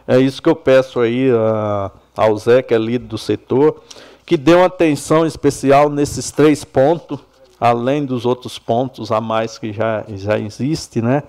É 0.04 0.18
isso 0.18 0.42
que 0.42 0.48
eu 0.48 0.56
peço 0.56 0.98
aí 0.98 1.30
a, 1.30 1.92
ao 2.16 2.36
Zé, 2.36 2.62
que 2.62 2.74
é 2.74 2.78
líder 2.78 3.06
do 3.06 3.16
setor, 3.16 3.80
que 4.26 4.36
dê 4.36 4.52
uma 4.52 4.66
atenção 4.66 5.24
especial 5.24 5.88
nesses 5.88 6.32
três 6.32 6.64
pontos 6.64 7.20
além 7.60 8.06
dos 8.06 8.24
outros 8.24 8.58
pontos 8.58 9.12
a 9.12 9.20
mais 9.20 9.58
que 9.58 9.70
já, 9.70 10.02
já 10.08 10.38
existe, 10.38 11.02
né? 11.02 11.22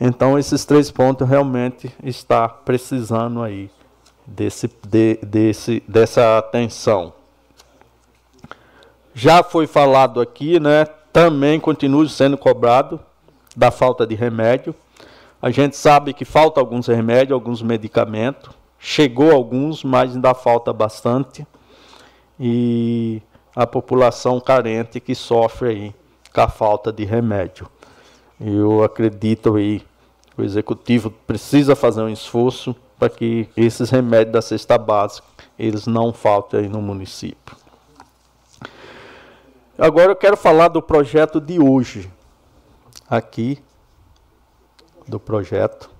Então 0.00 0.38
esses 0.38 0.64
três 0.64 0.90
pontos 0.90 1.28
realmente 1.28 1.94
está 2.02 2.48
precisando 2.48 3.42
aí 3.42 3.70
desse, 4.26 4.70
de, 4.88 5.18
desse, 5.22 5.82
dessa 5.86 6.38
atenção. 6.38 7.12
Já 9.12 9.42
foi 9.42 9.66
falado 9.66 10.20
aqui, 10.20 10.58
né? 10.58 10.86
Também 11.12 11.60
continua 11.60 12.08
sendo 12.08 12.38
cobrado 12.38 12.98
da 13.54 13.70
falta 13.70 14.06
de 14.06 14.14
remédio. 14.14 14.74
A 15.42 15.50
gente 15.50 15.76
sabe 15.76 16.14
que 16.14 16.24
falta 16.24 16.60
alguns 16.60 16.86
remédios, 16.86 17.32
alguns 17.32 17.60
medicamentos. 17.60 18.50
Chegou 18.78 19.32
alguns, 19.32 19.84
mas 19.84 20.14
ainda 20.14 20.32
falta 20.32 20.72
bastante. 20.72 21.46
E 22.38 23.20
a 23.54 23.66
população 23.66 24.40
carente 24.40 25.00
que 25.00 25.14
sofre 25.14 25.68
aí 25.68 25.94
com 26.32 26.40
a 26.40 26.48
falta 26.48 26.90
de 26.90 27.04
remédio. 27.04 27.68
Eu 28.40 28.82
acredito 28.82 29.56
aí 29.56 29.82
o 30.40 30.44
executivo 30.44 31.10
precisa 31.10 31.76
fazer 31.76 32.02
um 32.02 32.08
esforço 32.08 32.74
para 32.98 33.08
que 33.08 33.48
esses 33.56 33.90
remédios 33.90 34.32
da 34.32 34.42
cesta 34.42 34.76
básica 34.76 35.26
eles 35.58 35.86
não 35.86 36.12
faltem 36.12 36.68
no 36.68 36.80
município. 36.80 37.56
Agora 39.78 40.12
eu 40.12 40.16
quero 40.16 40.36
falar 40.36 40.68
do 40.68 40.82
projeto 40.82 41.40
de 41.40 41.58
hoje. 41.58 42.10
Aqui 43.08 43.62
do 45.06 45.18
projeto. 45.18 45.90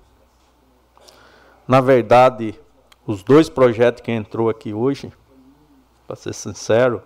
Na 1.67 1.81
verdade, 1.81 2.59
os 3.05 3.23
dois 3.23 3.49
projetos 3.49 4.01
que 4.01 4.11
entrou 4.11 4.49
aqui 4.49 4.73
hoje, 4.73 5.11
para 6.07 6.15
ser 6.15 6.33
sincero, 6.33 7.01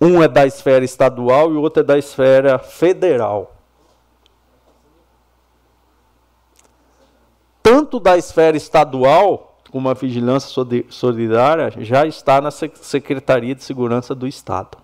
um 0.00 0.22
é 0.22 0.28
da 0.28 0.46
esfera 0.46 0.84
estadual 0.84 1.52
e 1.52 1.56
o 1.56 1.60
outro 1.60 1.80
é 1.80 1.84
da 1.84 1.98
esfera 1.98 2.58
federal. 2.58 3.55
Tanto 7.66 7.98
da 7.98 8.16
esfera 8.16 8.56
estadual, 8.56 9.58
como 9.72 9.88
a 9.88 9.92
vigilância 9.92 10.64
solidária, 10.88 11.72
já 11.78 12.06
está 12.06 12.40
na 12.40 12.52
Secretaria 12.52 13.56
de 13.56 13.64
Segurança 13.64 14.14
do 14.14 14.28
Estado. 14.28 14.78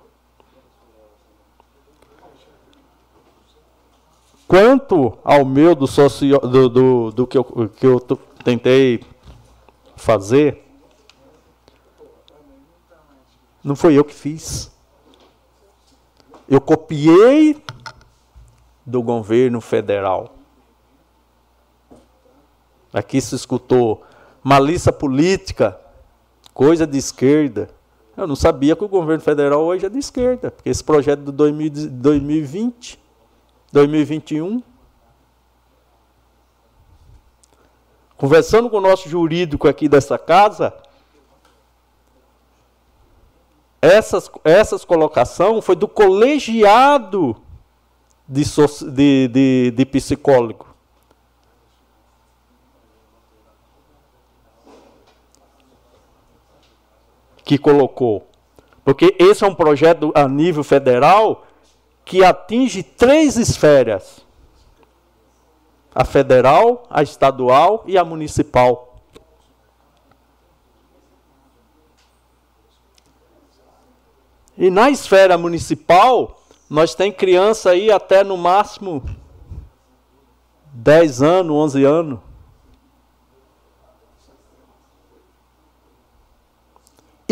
Quanto 4.48 5.16
ao 5.22 5.44
meu 5.44 5.76
do, 5.76 5.86
socio, 5.86 6.40
do, 6.40 6.68
do, 6.68 7.10
do 7.12 7.24
que, 7.24 7.38
eu, 7.38 7.44
que 7.44 7.86
eu 7.86 8.00
tentei 8.42 9.04
fazer, 9.94 10.68
não 13.62 13.76
foi 13.76 13.94
eu 13.94 14.02
que 14.04 14.12
fiz. 14.12 14.76
Eu 16.48 16.60
copiei 16.60 17.62
do 18.84 19.00
governo 19.04 19.60
federal. 19.60 20.41
Aqui 22.92 23.20
se 23.20 23.34
escutou 23.34 24.02
malícia 24.42 24.92
política, 24.92 25.78
coisa 26.52 26.86
de 26.86 26.98
esquerda. 26.98 27.70
Eu 28.16 28.26
não 28.26 28.36
sabia 28.36 28.76
que 28.76 28.84
o 28.84 28.88
governo 28.88 29.22
federal 29.22 29.62
hoje 29.62 29.86
é 29.86 29.88
de 29.88 29.98
esquerda, 29.98 30.50
porque 30.50 30.68
esse 30.68 30.84
projeto 30.84 31.20
de 31.20 31.32
2020 31.32 33.02
2021. 33.72 34.62
Conversando 38.16 38.70
com 38.70 38.76
o 38.76 38.80
nosso 38.80 39.08
jurídico 39.08 39.66
aqui 39.66 39.88
dessa 39.88 40.16
casa, 40.18 40.72
essas, 43.80 44.30
essas 44.44 44.84
colocações 44.84 45.64
foi 45.64 45.74
do 45.74 45.88
colegiado 45.88 47.36
de, 48.28 48.44
de, 48.92 49.28
de, 49.28 49.70
de 49.74 49.86
psicólogo. 49.86 50.71
Que 57.44 57.58
colocou. 57.58 58.26
Porque 58.84 59.14
esse 59.18 59.44
é 59.44 59.46
um 59.46 59.54
projeto 59.54 60.12
a 60.14 60.26
nível 60.28 60.64
federal 60.64 61.46
que 62.04 62.24
atinge 62.24 62.82
três 62.82 63.36
esferas: 63.36 64.26
a 65.94 66.04
federal, 66.04 66.84
a 66.90 67.02
estadual 67.02 67.84
e 67.86 67.96
a 67.96 68.04
municipal. 68.04 68.96
E 74.56 74.70
na 74.70 74.90
esfera 74.90 75.38
municipal, 75.38 76.42
nós 76.68 76.94
tem 76.94 77.10
criança 77.10 77.70
aí 77.70 77.90
até 77.90 78.22
no 78.22 78.36
máximo 78.36 79.02
10 80.72 81.22
anos, 81.22 81.56
11 81.56 81.84
anos. 81.84 82.31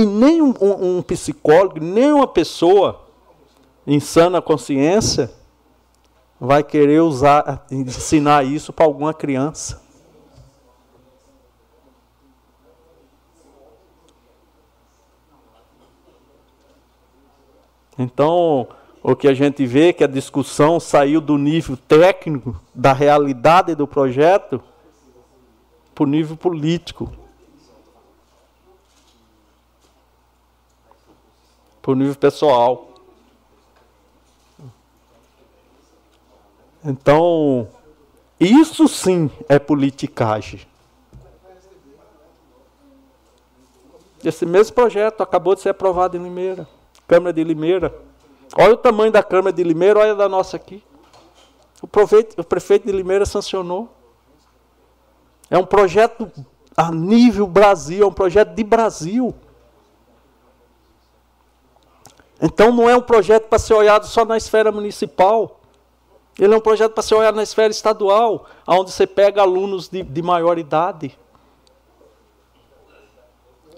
E 0.00 0.06
nem 0.06 0.40
um, 0.40 0.54
um, 0.58 1.02
psicólogo, 1.02 1.78
nem 1.78 2.10
uma 2.10 2.26
pessoa 2.26 3.06
em 3.86 4.00
sana 4.00 4.40
consciência, 4.40 5.30
vai 6.40 6.64
querer 6.64 7.02
usar, 7.02 7.66
ensinar 7.70 8.46
isso 8.46 8.72
para 8.72 8.86
alguma 8.86 9.12
criança. 9.12 9.82
Então, 17.98 18.68
o 19.02 19.14
que 19.14 19.28
a 19.28 19.34
gente 19.34 19.66
vê 19.66 19.88
é 19.88 19.92
que 19.92 20.02
a 20.02 20.06
discussão 20.06 20.80
saiu 20.80 21.20
do 21.20 21.36
nível 21.36 21.76
técnico, 21.76 22.58
da 22.74 22.94
realidade 22.94 23.74
do 23.74 23.86
projeto, 23.86 24.62
para 25.94 26.04
o 26.04 26.06
nível 26.06 26.38
político. 26.38 27.19
Para 31.80 31.92
o 31.92 31.94
nível 31.94 32.14
pessoal. 32.14 32.88
Então, 36.84 37.68
isso 38.38 38.88
sim 38.88 39.30
é 39.48 39.58
politicagem. 39.58 40.66
Esse 44.24 44.44
mesmo 44.44 44.74
projeto 44.74 45.22
acabou 45.22 45.54
de 45.54 45.62
ser 45.62 45.70
aprovado 45.70 46.16
em 46.16 46.22
Limeira, 46.22 46.68
Câmara 47.06 47.32
de 47.32 47.42
Limeira. 47.42 47.94
Olha 48.56 48.74
o 48.74 48.76
tamanho 48.76 49.12
da 49.12 49.22
Câmara 49.22 49.52
de 49.52 49.62
Limeira, 49.62 50.00
olha 50.00 50.14
da 50.14 50.28
nossa 50.28 50.56
aqui. 50.56 50.82
O 51.80 51.86
prefeito, 51.86 52.38
o 52.40 52.44
prefeito 52.44 52.86
de 52.86 52.92
Limeira 52.92 53.24
sancionou. 53.24 53.88
É 55.48 55.56
um 55.56 55.64
projeto 55.64 56.30
a 56.76 56.90
nível 56.90 57.46
Brasil, 57.46 58.04
é 58.04 58.06
um 58.06 58.12
projeto 58.12 58.54
de 58.54 58.62
Brasil. 58.62 59.34
Então 62.40 62.72
não 62.72 62.88
é 62.88 62.96
um 62.96 63.02
projeto 63.02 63.48
para 63.48 63.58
ser 63.58 63.74
olhado 63.74 64.06
só 64.06 64.24
na 64.24 64.36
esfera 64.36 64.72
municipal. 64.72 65.60
Ele 66.38 66.54
é 66.54 66.56
um 66.56 66.60
projeto 66.60 66.92
para 66.92 67.02
ser 67.02 67.14
olhado 67.14 67.34
na 67.34 67.42
esfera 67.42 67.70
estadual, 67.70 68.46
onde 68.66 68.90
você 68.90 69.06
pega 69.06 69.42
alunos 69.42 69.88
de, 69.88 70.02
de 70.02 70.22
maior 70.22 70.58
idade. 70.58 71.18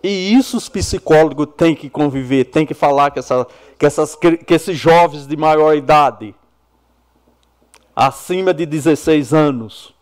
E 0.02 0.34
isso 0.34 0.56
os 0.56 0.68
psicólogos 0.68 1.48
têm 1.56 1.74
que 1.74 1.88
conviver, 1.88 2.44
têm 2.44 2.66
que 2.66 2.74
falar 2.74 3.10
que, 3.10 3.18
essa, 3.18 3.46
essas, 3.78 4.16
que 4.16 4.54
esses 4.54 4.76
jovens 4.76 5.26
de 5.26 5.36
maior 5.36 5.76
idade, 5.76 6.34
acima 7.94 8.52
de 8.52 8.66
16 8.66 9.32
anos, 9.32 9.94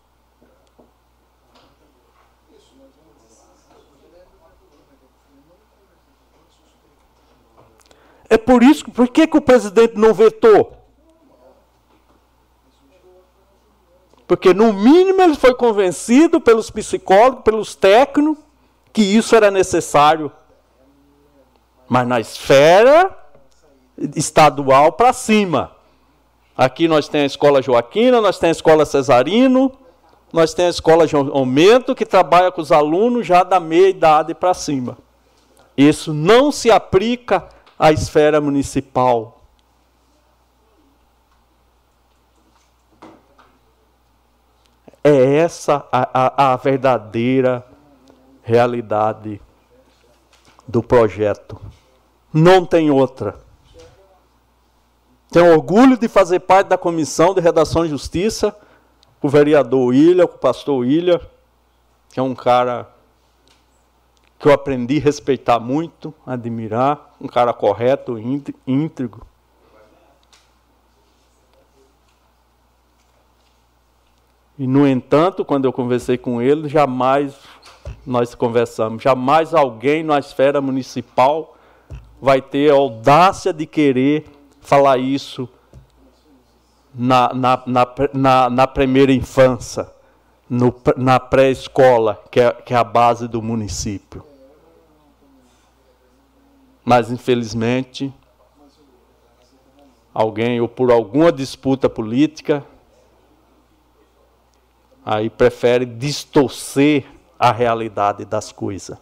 É 8.31 8.37
por 8.37 8.63
isso, 8.63 8.89
por 8.89 9.09
que, 9.09 9.27
que 9.27 9.37
o 9.37 9.41
presidente 9.41 9.97
não 9.97 10.13
vetou? 10.13 10.71
Porque, 14.25 14.53
no 14.53 14.71
mínimo, 14.71 15.21
ele 15.21 15.35
foi 15.35 15.53
convencido 15.53 16.39
pelos 16.39 16.71
psicólogos, 16.71 17.43
pelos 17.43 17.75
técnicos, 17.75 18.41
que 18.93 19.01
isso 19.01 19.35
era 19.35 19.51
necessário. 19.51 20.31
Mas 21.89 22.07
na 22.07 22.21
esfera 22.21 23.13
estadual 24.15 24.93
para 24.93 25.11
cima. 25.11 25.75
Aqui 26.55 26.87
nós 26.87 27.09
temos 27.09 27.23
a 27.23 27.33
escola 27.33 27.61
Joaquina, 27.61 28.21
nós 28.21 28.39
temos 28.39 28.55
a 28.55 28.59
escola 28.59 28.85
Cesarino, 28.85 29.73
nós 30.31 30.53
temos 30.53 30.75
a 30.75 30.77
escola 30.77 31.05
João 31.05 31.31
Aumento, 31.33 31.93
que 31.93 32.05
trabalha 32.05 32.49
com 32.49 32.61
os 32.61 32.71
alunos 32.71 33.27
já 33.27 33.43
da 33.43 33.59
meia 33.59 33.89
idade 33.89 34.33
para 34.33 34.53
cima. 34.53 34.97
Isso 35.75 36.13
não 36.13 36.49
se 36.49 36.71
aplica 36.71 37.49
à 37.81 37.91
esfera 37.91 38.39
municipal. 38.39 39.41
É 45.03 45.37
essa 45.37 45.87
a, 45.91 46.09
a, 46.13 46.53
a 46.53 46.55
verdadeira 46.57 47.65
realidade 48.43 49.41
do 50.67 50.83
projeto. 50.83 51.59
Não 52.31 52.63
tem 52.67 52.91
outra. 52.91 53.39
Tenho 55.31 55.51
orgulho 55.51 55.97
de 55.97 56.07
fazer 56.07 56.41
parte 56.41 56.67
da 56.67 56.77
comissão 56.77 57.33
de 57.33 57.41
redação 57.41 57.83
e 57.83 57.89
justiça, 57.89 58.55
o 59.19 59.27
vereador 59.27 59.91
com 60.27 60.35
o 60.35 60.39
pastor 60.39 60.81
William, 60.81 61.19
que 62.11 62.19
é 62.19 62.23
um 62.23 62.35
cara 62.35 62.90
que 64.41 64.47
eu 64.47 64.53
aprendi 64.53 64.97
a 64.97 65.01
respeitar 65.01 65.59
muito, 65.59 66.11
admirar, 66.25 67.15
um 67.21 67.27
cara 67.27 67.53
correto, 67.53 68.17
íntegro. 68.65 69.21
E, 74.57 74.65
no 74.65 74.87
entanto, 74.87 75.45
quando 75.45 75.65
eu 75.65 75.73
conversei 75.73 76.17
com 76.17 76.41
ele, 76.41 76.67
jamais 76.67 77.35
nós 78.05 78.33
conversamos, 78.33 79.03
jamais 79.03 79.53
alguém 79.53 80.01
na 80.01 80.17
esfera 80.17 80.59
municipal 80.59 81.55
vai 82.19 82.41
ter 82.41 82.71
a 82.71 82.75
audácia 82.75 83.53
de 83.53 83.67
querer 83.67 84.25
falar 84.59 84.97
isso 84.97 85.47
na, 86.95 87.31
na, 87.31 87.63
na, 88.13 88.49
na, 88.49 88.67
primeira 88.67 89.11
infância, 89.11 89.87
no, 90.49 90.73
na 90.97 91.19
pré-escola, 91.19 92.23
que 92.31 92.39
é, 92.39 92.51
que 92.51 92.73
é 92.73 92.77
a 92.77 92.83
base 92.83 93.27
do 93.27 93.41
município. 93.41 94.30
Mas, 96.83 97.11
infelizmente, 97.11 98.13
alguém, 100.13 100.59
ou 100.59 100.67
por 100.67 100.91
alguma 100.91 101.31
disputa 101.31 101.89
política, 101.89 102.65
aí 105.05 105.29
prefere 105.29 105.85
distorcer 105.85 107.05
a 107.37 107.51
realidade 107.51 108.25
das 108.25 108.51
coisas. 108.51 108.97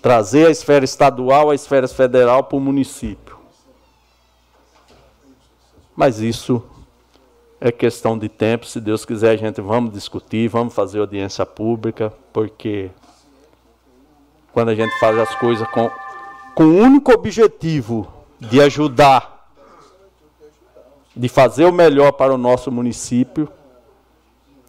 Trazer 0.00 0.46
a 0.46 0.50
esfera 0.50 0.84
estadual, 0.84 1.50
a 1.50 1.54
esfera 1.54 1.88
federal 1.88 2.44
para 2.44 2.56
o 2.56 2.60
município. 2.60 3.38
Mas 5.96 6.20
isso 6.20 6.62
é 7.60 7.72
questão 7.72 8.16
de 8.16 8.28
tempo. 8.28 8.66
Se 8.66 8.80
Deus 8.80 9.04
quiser, 9.04 9.30
a 9.30 9.36
gente 9.36 9.60
vamos 9.60 9.92
discutir, 9.92 10.48
vamos 10.48 10.72
fazer 10.72 11.00
audiência 11.00 11.44
pública, 11.44 12.12
porque 12.32 12.90
quando 14.52 14.68
a 14.68 14.74
gente 14.74 14.96
faz 15.00 15.18
as 15.18 15.34
coisas 15.36 15.66
com 15.70 15.90
com 16.58 16.64
o 16.64 16.76
único 16.76 17.12
objetivo 17.12 18.08
de 18.40 18.60
ajudar, 18.60 19.48
de 21.14 21.28
fazer 21.28 21.64
o 21.64 21.72
melhor 21.72 22.10
para 22.10 22.34
o 22.34 22.36
nosso 22.36 22.72
município, 22.72 23.48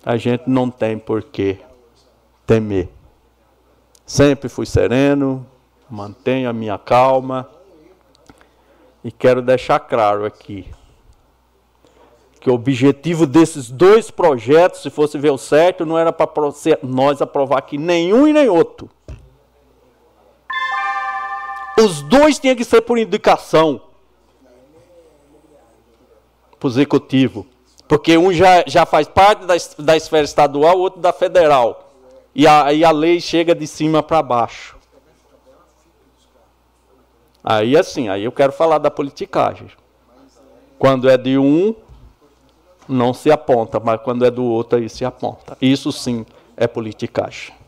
a 0.05 0.15
gente 0.15 0.43
não 0.45 0.69
tem 0.69 0.99
por 0.99 1.23
que 1.23 1.57
temer. 2.45 2.89
Sempre 4.05 4.49
fui 4.49 4.67
sereno, 4.67 5.43
mantenho 5.89 6.47
a 6.47 6.53
minha 6.53 6.77
calma 6.77 7.49
e 9.03 9.11
quero 9.11 9.41
deixar 9.41 9.79
claro 9.79 10.27
aqui 10.27 10.67
que 12.39 12.51
o 12.51 12.53
objetivo 12.53 13.25
desses 13.25 13.71
dois 13.71 14.11
projetos, 14.11 14.83
se 14.83 14.91
fosse 14.91 15.17
ver 15.17 15.31
o 15.31 15.39
certo, 15.39 15.87
não 15.87 15.97
era 15.97 16.13
para 16.13 16.27
nós 16.83 17.19
aprovar 17.19 17.57
aqui 17.57 17.79
nenhum 17.79 18.27
e 18.27 18.33
nem 18.33 18.47
outro. 18.47 18.91
Os 21.79 22.01
dois 22.01 22.37
tinham 22.37 22.55
que 22.55 22.65
ser 22.65 22.81
por 22.81 22.97
indicação 22.97 23.81
para 26.59 26.67
o 26.67 26.69
executivo. 26.69 27.47
Porque 27.87 28.17
um 28.17 28.31
já, 28.31 28.63
já 28.67 28.85
faz 28.85 29.07
parte 29.07 29.45
da, 29.45 29.55
da 29.79 29.97
esfera 29.97 30.23
estadual, 30.23 30.77
o 30.77 30.81
outro 30.81 30.99
da 30.99 31.11
federal. 31.13 31.91
E 32.35 32.47
aí 32.47 32.83
a, 32.83 32.91
lei 32.91 33.19
chega 33.19 33.55
de 33.55 33.65
cima 33.65 34.03
para 34.03 34.21
baixo. 34.21 34.77
Aí 37.43 37.75
assim, 37.75 38.09
aí 38.09 38.23
eu 38.23 38.31
quero 38.31 38.51
falar 38.51 38.77
da 38.77 38.91
politicagem. 38.91 39.69
Quando 40.77 41.09
é 41.09 41.17
de 41.17 41.37
um, 41.37 41.73
não 42.87 43.13
se 43.13 43.31
aponta, 43.31 43.79
mas 43.79 44.01
quando 44.01 44.25
é 44.25 44.31
do 44.31 44.43
outro, 44.43 44.77
aí 44.77 44.89
se 44.89 45.03
aponta. 45.03 45.57
Isso 45.61 45.91
sim 45.91 46.25
é 46.55 46.67
politicagem. 46.67 47.58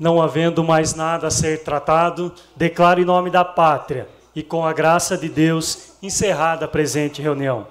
Não 0.00 0.22
havendo 0.22 0.64
mais 0.64 0.94
nada 0.94 1.26
a 1.26 1.30
ser 1.30 1.62
tratado, 1.62 2.32
declaro 2.56 3.02
em 3.02 3.04
nome 3.04 3.28
da 3.28 3.44
pátria 3.44 4.08
e 4.34 4.42
com 4.42 4.64
a 4.64 4.72
graça 4.72 5.14
de 5.14 5.28
Deus 5.28 5.92
encerrada 6.02 6.64
a 6.64 6.68
presente 6.68 7.20
reunião. 7.20 7.66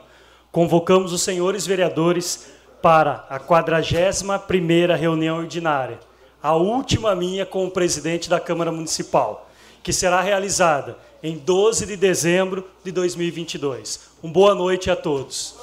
Convocamos 0.51 1.11
os 1.11 1.23
senhores 1.23 1.65
vereadores 1.65 2.51
para 2.83 3.25
a 3.31 3.39
41ª 3.39 4.95
reunião 4.95 5.39
ordinária, 5.39 5.99
a 6.41 6.53
última 6.53 7.15
minha 7.15 7.47
com 7.47 7.65
o 7.65 7.71
presidente 7.71 8.29
da 8.29 8.39
Câmara 8.39 8.71
Municipal, 8.71 9.49
que 9.81 9.91
será 9.91 10.21
realizada 10.21 10.99
em 11.23 11.35
12 11.35 11.87
de 11.87 11.97
dezembro 11.97 12.63
de 12.83 12.91
2022. 12.91 14.01
Um 14.21 14.31
boa 14.31 14.53
noite 14.53 14.91
a 14.91 14.95
todos. 14.95 15.55